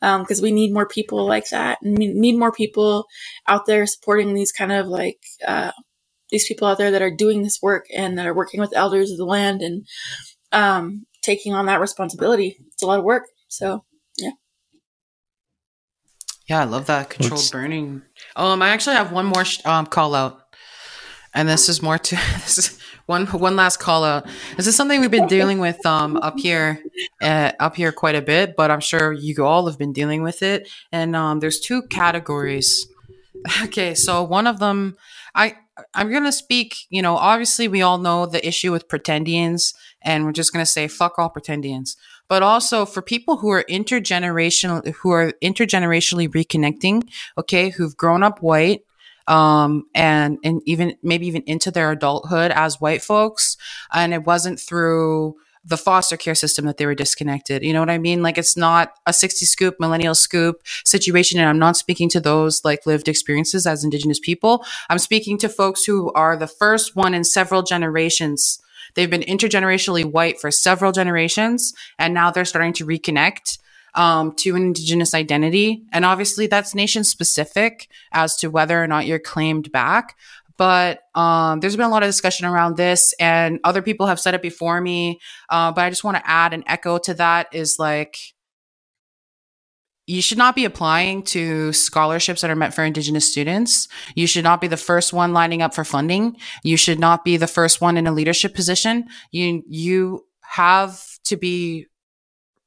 Because 0.00 0.40
um, 0.40 0.42
we 0.42 0.52
need 0.52 0.74
more 0.74 0.86
people 0.86 1.26
like 1.26 1.48
that, 1.48 1.78
and 1.82 1.94
need 1.96 2.36
more 2.36 2.52
people 2.52 3.06
out 3.48 3.64
there 3.64 3.86
supporting 3.86 4.34
these 4.34 4.52
kind 4.52 4.72
of 4.72 4.86
like 4.86 5.20
uh, 5.46 5.72
these 6.30 6.46
people 6.46 6.66
out 6.66 6.78
there 6.78 6.90
that 6.90 7.02
are 7.02 7.14
doing 7.14 7.42
this 7.42 7.60
work 7.62 7.86
and 7.94 8.18
that 8.18 8.26
are 8.26 8.34
working 8.34 8.60
with 8.60 8.76
elders 8.76 9.10
of 9.10 9.18
the 9.18 9.24
land 9.24 9.60
and 9.62 9.86
um, 10.52 11.06
taking 11.22 11.54
on 11.54 11.66
that 11.66 11.80
responsibility. 11.80 12.56
It's 12.72 12.82
a 12.82 12.86
lot 12.86 12.98
of 12.98 13.04
work. 13.04 13.24
So, 13.48 13.84
yeah. 14.16 14.30
Yeah, 16.48 16.60
I 16.60 16.64
love 16.64 16.86
that 16.86 17.10
controlled 17.10 17.40
Let's... 17.40 17.50
burning. 17.50 18.02
Um, 18.36 18.62
I 18.62 18.68
actually 18.68 18.96
have 18.96 19.12
one 19.12 19.26
more 19.26 19.44
sh- 19.44 19.64
um, 19.64 19.86
call 19.86 20.14
out, 20.14 20.40
and 21.32 21.48
this 21.48 21.68
is 21.68 21.80
more 21.80 21.98
to 21.98 22.16
this 22.34 22.58
is 22.58 22.78
one 23.06 23.26
one 23.26 23.56
last 23.56 23.78
call 23.78 24.04
out. 24.04 24.26
This 24.56 24.66
is 24.66 24.76
something 24.76 25.00
we've 25.00 25.10
been 25.10 25.26
dealing 25.26 25.58
with 25.58 25.84
um 25.86 26.16
up 26.18 26.38
here, 26.38 26.82
uh, 27.22 27.52
up 27.58 27.76
here 27.76 27.92
quite 27.92 28.14
a 28.14 28.22
bit, 28.22 28.56
but 28.56 28.70
I'm 28.70 28.80
sure 28.80 29.12
you 29.12 29.44
all 29.44 29.66
have 29.66 29.78
been 29.78 29.92
dealing 29.92 30.22
with 30.22 30.42
it. 30.42 30.68
And 30.92 31.16
um, 31.16 31.40
there's 31.40 31.60
two 31.60 31.82
categories. 31.82 32.88
Okay, 33.64 33.94
so 33.94 34.22
one 34.22 34.46
of 34.46 34.58
them, 34.58 34.96
I 35.34 35.56
I'm 35.92 36.10
going 36.10 36.24
to 36.24 36.32
speak, 36.32 36.76
you 36.88 37.02
know, 37.02 37.16
obviously 37.16 37.68
we 37.68 37.82
all 37.82 37.98
know 37.98 38.26
the 38.26 38.46
issue 38.46 38.70
with 38.70 38.88
pretendians 38.88 39.74
and 40.02 40.24
we're 40.24 40.32
just 40.32 40.52
going 40.52 40.64
to 40.64 40.70
say 40.70 40.86
fuck 40.86 41.18
all 41.18 41.30
pretendians. 41.30 41.96
But 42.28 42.42
also 42.42 42.86
for 42.86 43.02
people 43.02 43.38
who 43.38 43.50
are 43.50 43.64
intergenerational 43.68 44.94
who 44.94 45.10
are 45.10 45.32
intergenerationally 45.42 46.28
reconnecting, 46.28 47.08
okay, 47.36 47.70
who've 47.70 47.96
grown 47.96 48.22
up 48.22 48.40
white 48.40 48.82
um 49.26 49.84
and 49.94 50.38
and 50.44 50.60
even 50.66 50.96
maybe 51.02 51.26
even 51.26 51.42
into 51.46 51.70
their 51.70 51.90
adulthood 51.90 52.50
as 52.50 52.78
white 52.78 53.00
folks 53.02 53.56
and 53.90 54.12
it 54.12 54.26
wasn't 54.26 54.60
through 54.60 55.34
the 55.64 55.76
foster 55.76 56.16
care 56.16 56.34
system 56.34 56.66
that 56.66 56.76
they 56.76 56.86
were 56.86 56.94
disconnected. 56.94 57.62
You 57.62 57.72
know 57.72 57.80
what 57.80 57.90
I 57.90 57.98
mean? 57.98 58.22
Like 58.22 58.36
it's 58.36 58.56
not 58.56 58.92
a 59.06 59.12
60 59.12 59.46
scoop, 59.46 59.76
millennial 59.80 60.14
scoop 60.14 60.60
situation. 60.84 61.40
And 61.40 61.48
I'm 61.48 61.58
not 61.58 61.76
speaking 61.76 62.08
to 62.10 62.20
those 62.20 62.64
like 62.64 62.86
lived 62.86 63.08
experiences 63.08 63.66
as 63.66 63.82
indigenous 63.82 64.18
people. 64.18 64.64
I'm 64.90 64.98
speaking 64.98 65.38
to 65.38 65.48
folks 65.48 65.84
who 65.84 66.12
are 66.12 66.36
the 66.36 66.46
first 66.46 66.94
one 66.94 67.14
in 67.14 67.24
several 67.24 67.62
generations. 67.62 68.60
They've 68.94 69.10
been 69.10 69.22
intergenerationally 69.22 70.04
white 70.04 70.38
for 70.38 70.50
several 70.50 70.92
generations. 70.92 71.72
And 71.98 72.12
now 72.12 72.30
they're 72.30 72.44
starting 72.44 72.74
to 72.74 72.86
reconnect 72.86 73.58
um, 73.94 74.34
to 74.36 74.56
an 74.56 74.62
indigenous 74.62 75.14
identity. 75.14 75.84
And 75.92 76.04
obviously 76.04 76.46
that's 76.46 76.74
nation 76.74 77.04
specific 77.04 77.88
as 78.12 78.36
to 78.36 78.50
whether 78.50 78.82
or 78.82 78.86
not 78.86 79.06
you're 79.06 79.18
claimed 79.18 79.72
back. 79.72 80.16
But 80.56 81.00
um, 81.14 81.60
there's 81.60 81.76
been 81.76 81.86
a 81.86 81.90
lot 81.90 82.02
of 82.02 82.08
discussion 82.08 82.46
around 82.46 82.76
this, 82.76 83.14
and 83.18 83.58
other 83.64 83.82
people 83.82 84.06
have 84.06 84.20
said 84.20 84.34
it 84.34 84.42
before 84.42 84.80
me. 84.80 85.20
Uh, 85.48 85.72
but 85.72 85.84
I 85.84 85.90
just 85.90 86.04
want 86.04 86.16
to 86.16 86.28
add 86.28 86.52
an 86.52 86.64
echo 86.66 86.98
to 86.98 87.14
that 87.14 87.48
is 87.52 87.76
like, 87.78 88.16
you 90.06 90.20
should 90.20 90.38
not 90.38 90.54
be 90.54 90.66
applying 90.66 91.22
to 91.22 91.72
scholarships 91.72 92.42
that 92.42 92.50
are 92.50 92.56
meant 92.56 92.74
for 92.74 92.84
indigenous 92.84 93.30
students. 93.30 93.88
You 94.14 94.26
should 94.26 94.44
not 94.44 94.60
be 94.60 94.68
the 94.68 94.76
first 94.76 95.12
one 95.12 95.32
lining 95.32 95.62
up 95.62 95.74
for 95.74 95.84
funding. 95.84 96.36
You 96.62 96.76
should 96.76 96.98
not 96.98 97.24
be 97.24 97.36
the 97.38 97.46
first 97.46 97.80
one 97.80 97.96
in 97.96 98.06
a 98.06 98.12
leadership 98.12 98.54
position. 98.54 99.06
You 99.30 99.62
you 99.66 100.26
have 100.42 101.02
to 101.24 101.36
be 101.36 101.86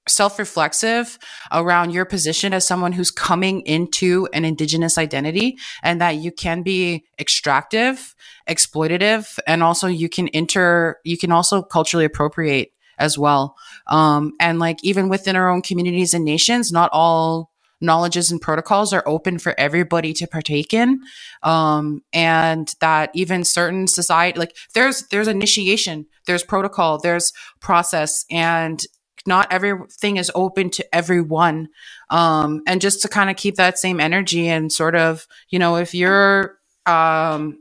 self-reflexive 0.07 1.17
around 1.51 1.91
your 1.91 2.05
position 2.05 2.53
as 2.53 2.65
someone 2.67 2.91
who's 2.91 3.11
coming 3.11 3.61
into 3.61 4.27
an 4.33 4.45
indigenous 4.45 4.97
identity 4.97 5.57
and 5.83 6.01
that 6.01 6.15
you 6.15 6.31
can 6.31 6.63
be 6.63 7.05
extractive 7.19 8.15
exploitative 8.47 9.39
and 9.45 9.61
also 9.61 9.87
you 9.87 10.09
can 10.09 10.27
enter 10.29 10.99
you 11.03 11.17
can 11.17 11.31
also 11.31 11.61
culturally 11.61 12.05
appropriate 12.05 12.71
as 12.99 13.17
well. 13.17 13.55
Um, 13.87 14.33
and 14.39 14.57
like 14.57 14.83
even 14.83 15.07
within 15.07 15.35
our 15.35 15.49
own 15.49 15.61
communities 15.61 16.13
and 16.13 16.25
nations 16.25 16.71
not 16.71 16.89
all 16.93 17.51
knowledges 17.79 18.31
and 18.31 18.41
protocols 18.41 18.91
are 18.91 19.03
open 19.05 19.37
for 19.37 19.53
everybody 19.59 20.11
to 20.11 20.25
partake 20.25 20.73
in. 20.73 20.99
Um, 21.43 22.01
and 22.11 22.73
that 22.79 23.11
even 23.13 23.43
certain 23.43 23.87
society 23.87 24.39
like 24.39 24.55
there's 24.73 25.07
there's 25.09 25.27
initiation 25.27 26.05
there's 26.25 26.43
protocol 26.43 26.99
there's 26.99 27.31
process 27.59 28.25
and 28.31 28.83
not 29.27 29.51
everything 29.51 30.17
is 30.17 30.31
open 30.33 30.69
to 30.71 30.95
everyone. 30.95 31.69
Um, 32.09 32.61
and 32.65 32.81
just 32.81 33.01
to 33.01 33.07
kind 33.07 33.29
of 33.29 33.35
keep 33.35 33.55
that 33.55 33.77
same 33.77 33.99
energy 33.99 34.47
and 34.47 34.71
sort 34.71 34.95
of, 34.95 35.27
you 35.49 35.59
know, 35.59 35.75
if 35.75 35.93
you're, 35.93 36.57
um, 36.85 37.59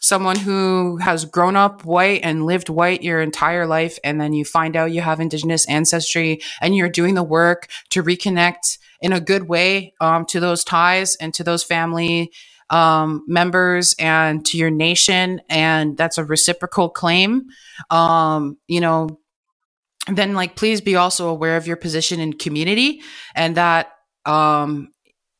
someone 0.00 0.36
who 0.36 0.96
has 0.96 1.24
grown 1.26 1.56
up 1.56 1.84
white 1.84 2.20
and 2.24 2.46
lived 2.46 2.68
white 2.68 3.02
your 3.02 3.20
entire 3.20 3.66
life 3.66 3.98
and 4.02 4.20
then 4.20 4.32
you 4.32 4.44
find 4.44 4.74
out 4.74 4.92
you 4.92 5.00
have 5.00 5.20
indigenous 5.20 5.68
ancestry 5.68 6.40
and 6.60 6.74
you're 6.74 6.88
doing 6.88 7.14
the 7.14 7.22
work 7.22 7.68
to 7.90 8.02
reconnect 8.02 8.78
in 9.00 9.12
a 9.12 9.20
good 9.20 9.48
way 9.48 9.94
um, 10.00 10.24
to 10.24 10.40
those 10.40 10.64
ties 10.64 11.16
and 11.16 11.34
to 11.34 11.44
those 11.44 11.62
family 11.62 12.32
um, 12.70 13.24
members 13.26 13.94
and 13.98 14.44
to 14.46 14.56
your 14.56 14.70
nation 14.70 15.40
and 15.48 15.96
that's 15.96 16.18
a 16.18 16.24
reciprocal 16.24 16.88
claim 16.88 17.46
um, 17.90 18.56
you 18.68 18.80
know 18.80 19.20
then 20.16 20.34
like 20.34 20.56
please 20.56 20.80
be 20.80 20.96
also 20.96 21.28
aware 21.28 21.56
of 21.56 21.66
your 21.66 21.76
position 21.76 22.20
in 22.20 22.32
community 22.32 23.02
and 23.34 23.56
that 23.56 23.92
um 24.26 24.88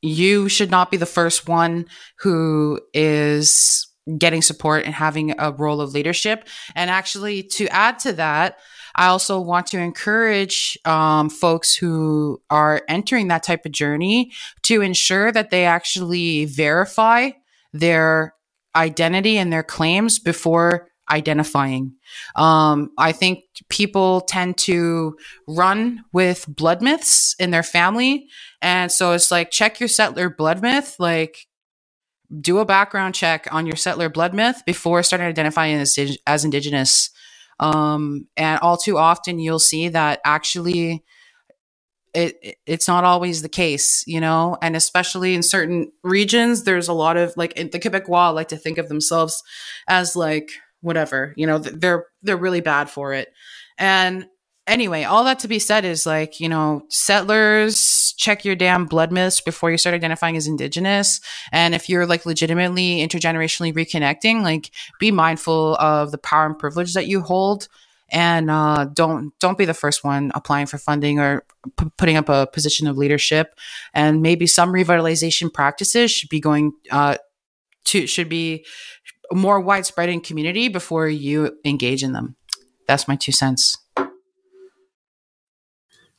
you 0.02 0.48
should 0.48 0.70
not 0.70 0.90
be 0.90 0.96
the 0.96 1.06
first 1.06 1.46
one 1.48 1.86
who 2.20 2.80
is 2.94 3.86
getting 4.18 4.42
support 4.42 4.84
and 4.84 4.94
having 4.94 5.34
a 5.38 5.52
role 5.52 5.80
of 5.80 5.92
leadership. 5.92 6.48
And 6.74 6.90
actually 6.90 7.42
to 7.44 7.68
add 7.68 7.98
to 8.00 8.14
that 8.14 8.56
I 8.94 9.06
also 9.06 9.40
want 9.40 9.68
to 9.68 9.78
encourage 9.78 10.78
um, 10.84 11.30
folks 11.30 11.74
who 11.74 12.42
are 12.50 12.82
entering 12.88 13.28
that 13.28 13.42
type 13.42 13.64
of 13.64 13.72
journey 13.72 14.32
to 14.64 14.80
ensure 14.80 15.32
that 15.32 15.50
they 15.50 15.64
actually 15.64 16.44
verify 16.46 17.30
their 17.72 18.34
identity 18.74 19.36
and 19.38 19.52
their 19.52 19.62
claims 19.62 20.18
before 20.18 20.88
identifying. 21.10 21.94
Um, 22.36 22.90
I 22.96 23.12
think 23.12 23.44
people 23.68 24.22
tend 24.22 24.56
to 24.58 25.16
run 25.48 26.04
with 26.12 26.46
blood 26.48 26.82
myths 26.82 27.34
in 27.38 27.50
their 27.50 27.62
family. 27.62 28.28
And 28.62 28.90
so 28.90 29.12
it's 29.12 29.30
like, 29.30 29.50
check 29.50 29.80
your 29.80 29.88
settler 29.88 30.30
blood 30.30 30.62
myth. 30.62 30.96
Like, 30.98 31.46
do 32.40 32.58
a 32.58 32.64
background 32.64 33.14
check 33.14 33.48
on 33.50 33.66
your 33.66 33.76
settler 33.76 34.08
blood 34.08 34.34
myth 34.34 34.62
before 34.64 35.02
starting 35.02 35.26
identifying 35.26 35.76
as, 35.76 35.98
as 36.26 36.44
indigenous. 36.44 37.10
Um, 37.58 38.28
and 38.36 38.60
all 38.60 38.76
too 38.76 38.96
often 38.96 39.38
you'll 39.38 39.58
see 39.58 39.88
that 39.88 40.20
actually 40.24 41.04
it 42.14 42.56
it's 42.66 42.88
not 42.88 43.04
always 43.04 43.42
the 43.42 43.48
case, 43.48 44.04
you 44.06 44.20
know, 44.20 44.56
and 44.62 44.76
especially 44.76 45.34
in 45.34 45.42
certain 45.42 45.92
regions, 46.02 46.64
there's 46.64 46.88
a 46.88 46.92
lot 46.92 47.16
of 47.16 47.32
like 47.36 47.54
the 47.54 47.78
Quebecois 47.78 48.34
like 48.34 48.48
to 48.48 48.56
think 48.56 48.78
of 48.78 48.88
themselves 48.88 49.42
as 49.88 50.16
like 50.16 50.50
whatever, 50.80 51.34
you 51.36 51.46
know, 51.46 51.58
they're 51.58 52.06
they're 52.22 52.36
really 52.36 52.60
bad 52.60 52.90
for 52.90 53.12
it. 53.12 53.32
And 53.78 54.26
anyway, 54.66 55.04
all 55.04 55.24
that 55.24 55.40
to 55.40 55.48
be 55.48 55.58
said 55.58 55.84
is 55.84 56.06
like, 56.06 56.40
you 56.40 56.48
know, 56.48 56.82
settlers 56.88 58.14
check 58.16 58.44
your 58.44 58.54
damn 58.54 58.86
blood 58.86 59.12
myths 59.12 59.40
before 59.40 59.70
you 59.70 59.78
start 59.78 59.94
identifying 59.94 60.36
as 60.36 60.46
indigenous. 60.46 61.20
And 61.52 61.74
if 61.74 61.88
you're 61.88 62.06
like 62.06 62.26
legitimately 62.26 62.98
intergenerationally 62.98 63.74
reconnecting, 63.74 64.42
like 64.42 64.70
be 64.98 65.10
mindful 65.10 65.76
of 65.76 66.12
the 66.12 66.18
power 66.18 66.46
and 66.46 66.58
privilege 66.58 66.94
that 66.94 67.06
you 67.06 67.20
hold 67.22 67.68
and 68.12 68.50
uh, 68.50 68.86
don't 68.92 69.32
don't 69.38 69.58
be 69.58 69.64
the 69.64 69.74
first 69.74 70.04
one 70.04 70.32
applying 70.34 70.66
for 70.66 70.78
funding 70.78 71.18
or 71.18 71.44
p- 71.78 71.90
putting 71.96 72.16
up 72.16 72.28
a 72.28 72.48
position 72.52 72.86
of 72.86 72.96
leadership. 72.96 73.54
And 73.94 74.22
maybe 74.22 74.46
some 74.46 74.72
revitalization 74.72 75.52
practices 75.52 76.10
should 76.10 76.28
be 76.28 76.40
going 76.40 76.72
uh, 76.90 77.16
to 77.86 78.06
should 78.06 78.28
be 78.28 78.66
more 79.32 79.60
widespread 79.60 80.08
in 80.08 80.20
community 80.20 80.68
before 80.68 81.08
you 81.08 81.58
engage 81.64 82.02
in 82.02 82.12
them. 82.12 82.36
That's 82.86 83.06
my 83.06 83.16
two 83.16 83.32
cents 83.32 83.78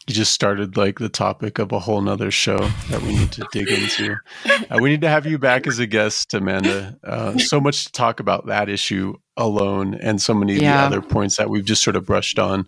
you 0.07 0.15
just 0.15 0.33
started 0.33 0.77
like 0.77 0.99
the 0.99 1.09
topic 1.09 1.59
of 1.59 1.71
a 1.71 1.79
whole 1.79 2.01
nother 2.01 2.31
show 2.31 2.57
that 2.89 3.01
we 3.03 3.15
need 3.15 3.31
to 3.31 3.47
dig 3.51 3.69
into. 3.69 4.15
Uh, 4.45 4.79
we 4.81 4.89
need 4.89 5.01
to 5.01 5.09
have 5.09 5.25
you 5.25 5.37
back 5.37 5.67
as 5.67 5.77
a 5.79 5.85
guest, 5.85 6.33
Amanda. 6.33 6.97
Uh, 7.03 7.37
so 7.37 7.61
much 7.61 7.85
to 7.85 7.91
talk 7.91 8.19
about 8.19 8.47
that 8.47 8.67
issue 8.67 9.13
alone 9.37 9.93
and 9.95 10.21
so 10.21 10.33
many 10.33 10.55
yeah. 10.55 10.85
of 10.85 10.91
the 10.91 10.97
other 10.97 11.07
points 11.07 11.37
that 11.37 11.49
we've 11.49 11.65
just 11.65 11.83
sort 11.83 11.95
of 11.95 12.05
brushed 12.05 12.39
on. 12.39 12.67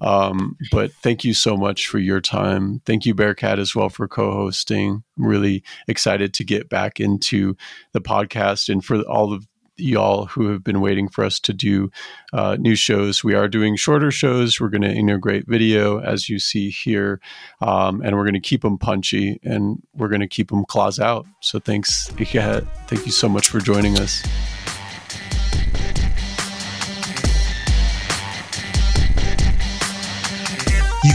Um, 0.00 0.56
but 0.72 0.90
thank 1.02 1.22
you 1.22 1.34
so 1.34 1.56
much 1.56 1.86
for 1.86 1.98
your 1.98 2.20
time. 2.20 2.80
Thank 2.86 3.04
you, 3.04 3.14
Bearcat, 3.14 3.58
as 3.58 3.74
well, 3.76 3.90
for 3.90 4.08
co 4.08 4.32
hosting. 4.32 5.02
I'm 5.18 5.26
really 5.26 5.62
excited 5.86 6.32
to 6.34 6.44
get 6.44 6.70
back 6.70 6.98
into 6.98 7.56
the 7.92 8.00
podcast 8.00 8.68
and 8.70 8.82
for 8.84 9.00
all 9.02 9.32
of 9.34 9.46
y'all 9.80 10.26
who 10.26 10.50
have 10.50 10.62
been 10.62 10.80
waiting 10.80 11.08
for 11.08 11.24
us 11.24 11.40
to 11.40 11.52
do 11.52 11.90
uh, 12.32 12.56
new 12.58 12.74
shows. 12.74 13.24
We 13.24 13.34
are 13.34 13.48
doing 13.48 13.76
shorter 13.76 14.10
shows. 14.10 14.60
We're 14.60 14.68
going 14.68 14.82
to 14.82 14.92
integrate 14.92 15.46
video, 15.46 16.00
as 16.00 16.28
you 16.28 16.38
see 16.38 16.70
here, 16.70 17.20
um, 17.60 18.02
and 18.02 18.16
we're 18.16 18.24
going 18.24 18.34
to 18.34 18.40
keep 18.40 18.62
them 18.62 18.78
punchy 18.78 19.40
and 19.42 19.82
we're 19.94 20.08
going 20.08 20.20
to 20.20 20.28
keep 20.28 20.50
them 20.50 20.64
claws 20.64 20.98
out. 20.98 21.26
So 21.40 21.58
thanks, 21.58 22.10
Iket. 22.10 22.66
Thank 22.86 23.06
you 23.06 23.12
so 23.12 23.28
much 23.28 23.48
for 23.48 23.60
joining 23.60 23.98
us. 23.98 24.22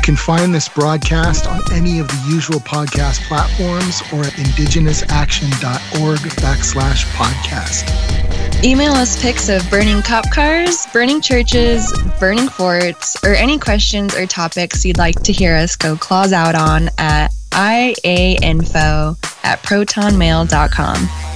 Can 0.05 0.15
find 0.15 0.53
this 0.53 0.69
broadcast 0.69 1.47
on 1.47 1.59
any 1.71 1.97
of 1.97 2.07
the 2.07 2.25
usual 2.29 2.59
podcast 2.59 3.27
platforms 3.27 4.03
or 4.13 4.23
at 4.23 4.33
indigenousaction.org 4.33 6.19
backslash 6.19 7.05
podcast. 7.15 8.63
Email 8.63 8.91
us 8.91 9.19
pics 9.19 9.49
of 9.49 9.67
burning 9.71 10.03
cop 10.03 10.29
cars, 10.31 10.85
burning 10.93 11.21
churches, 11.21 11.91
burning 12.19 12.47
forts, 12.49 13.17
or 13.23 13.33
any 13.33 13.57
questions 13.57 14.13
or 14.15 14.27
topics 14.27 14.85
you'd 14.85 14.99
like 14.99 15.23
to 15.23 15.31
hear 15.31 15.55
us 15.55 15.75
go 15.75 15.97
claws 15.97 16.31
out 16.31 16.53
on 16.53 16.89
at 16.99 17.31
iainfo 17.49 19.17
at 19.43 19.59
protonmail.com. 19.63 21.34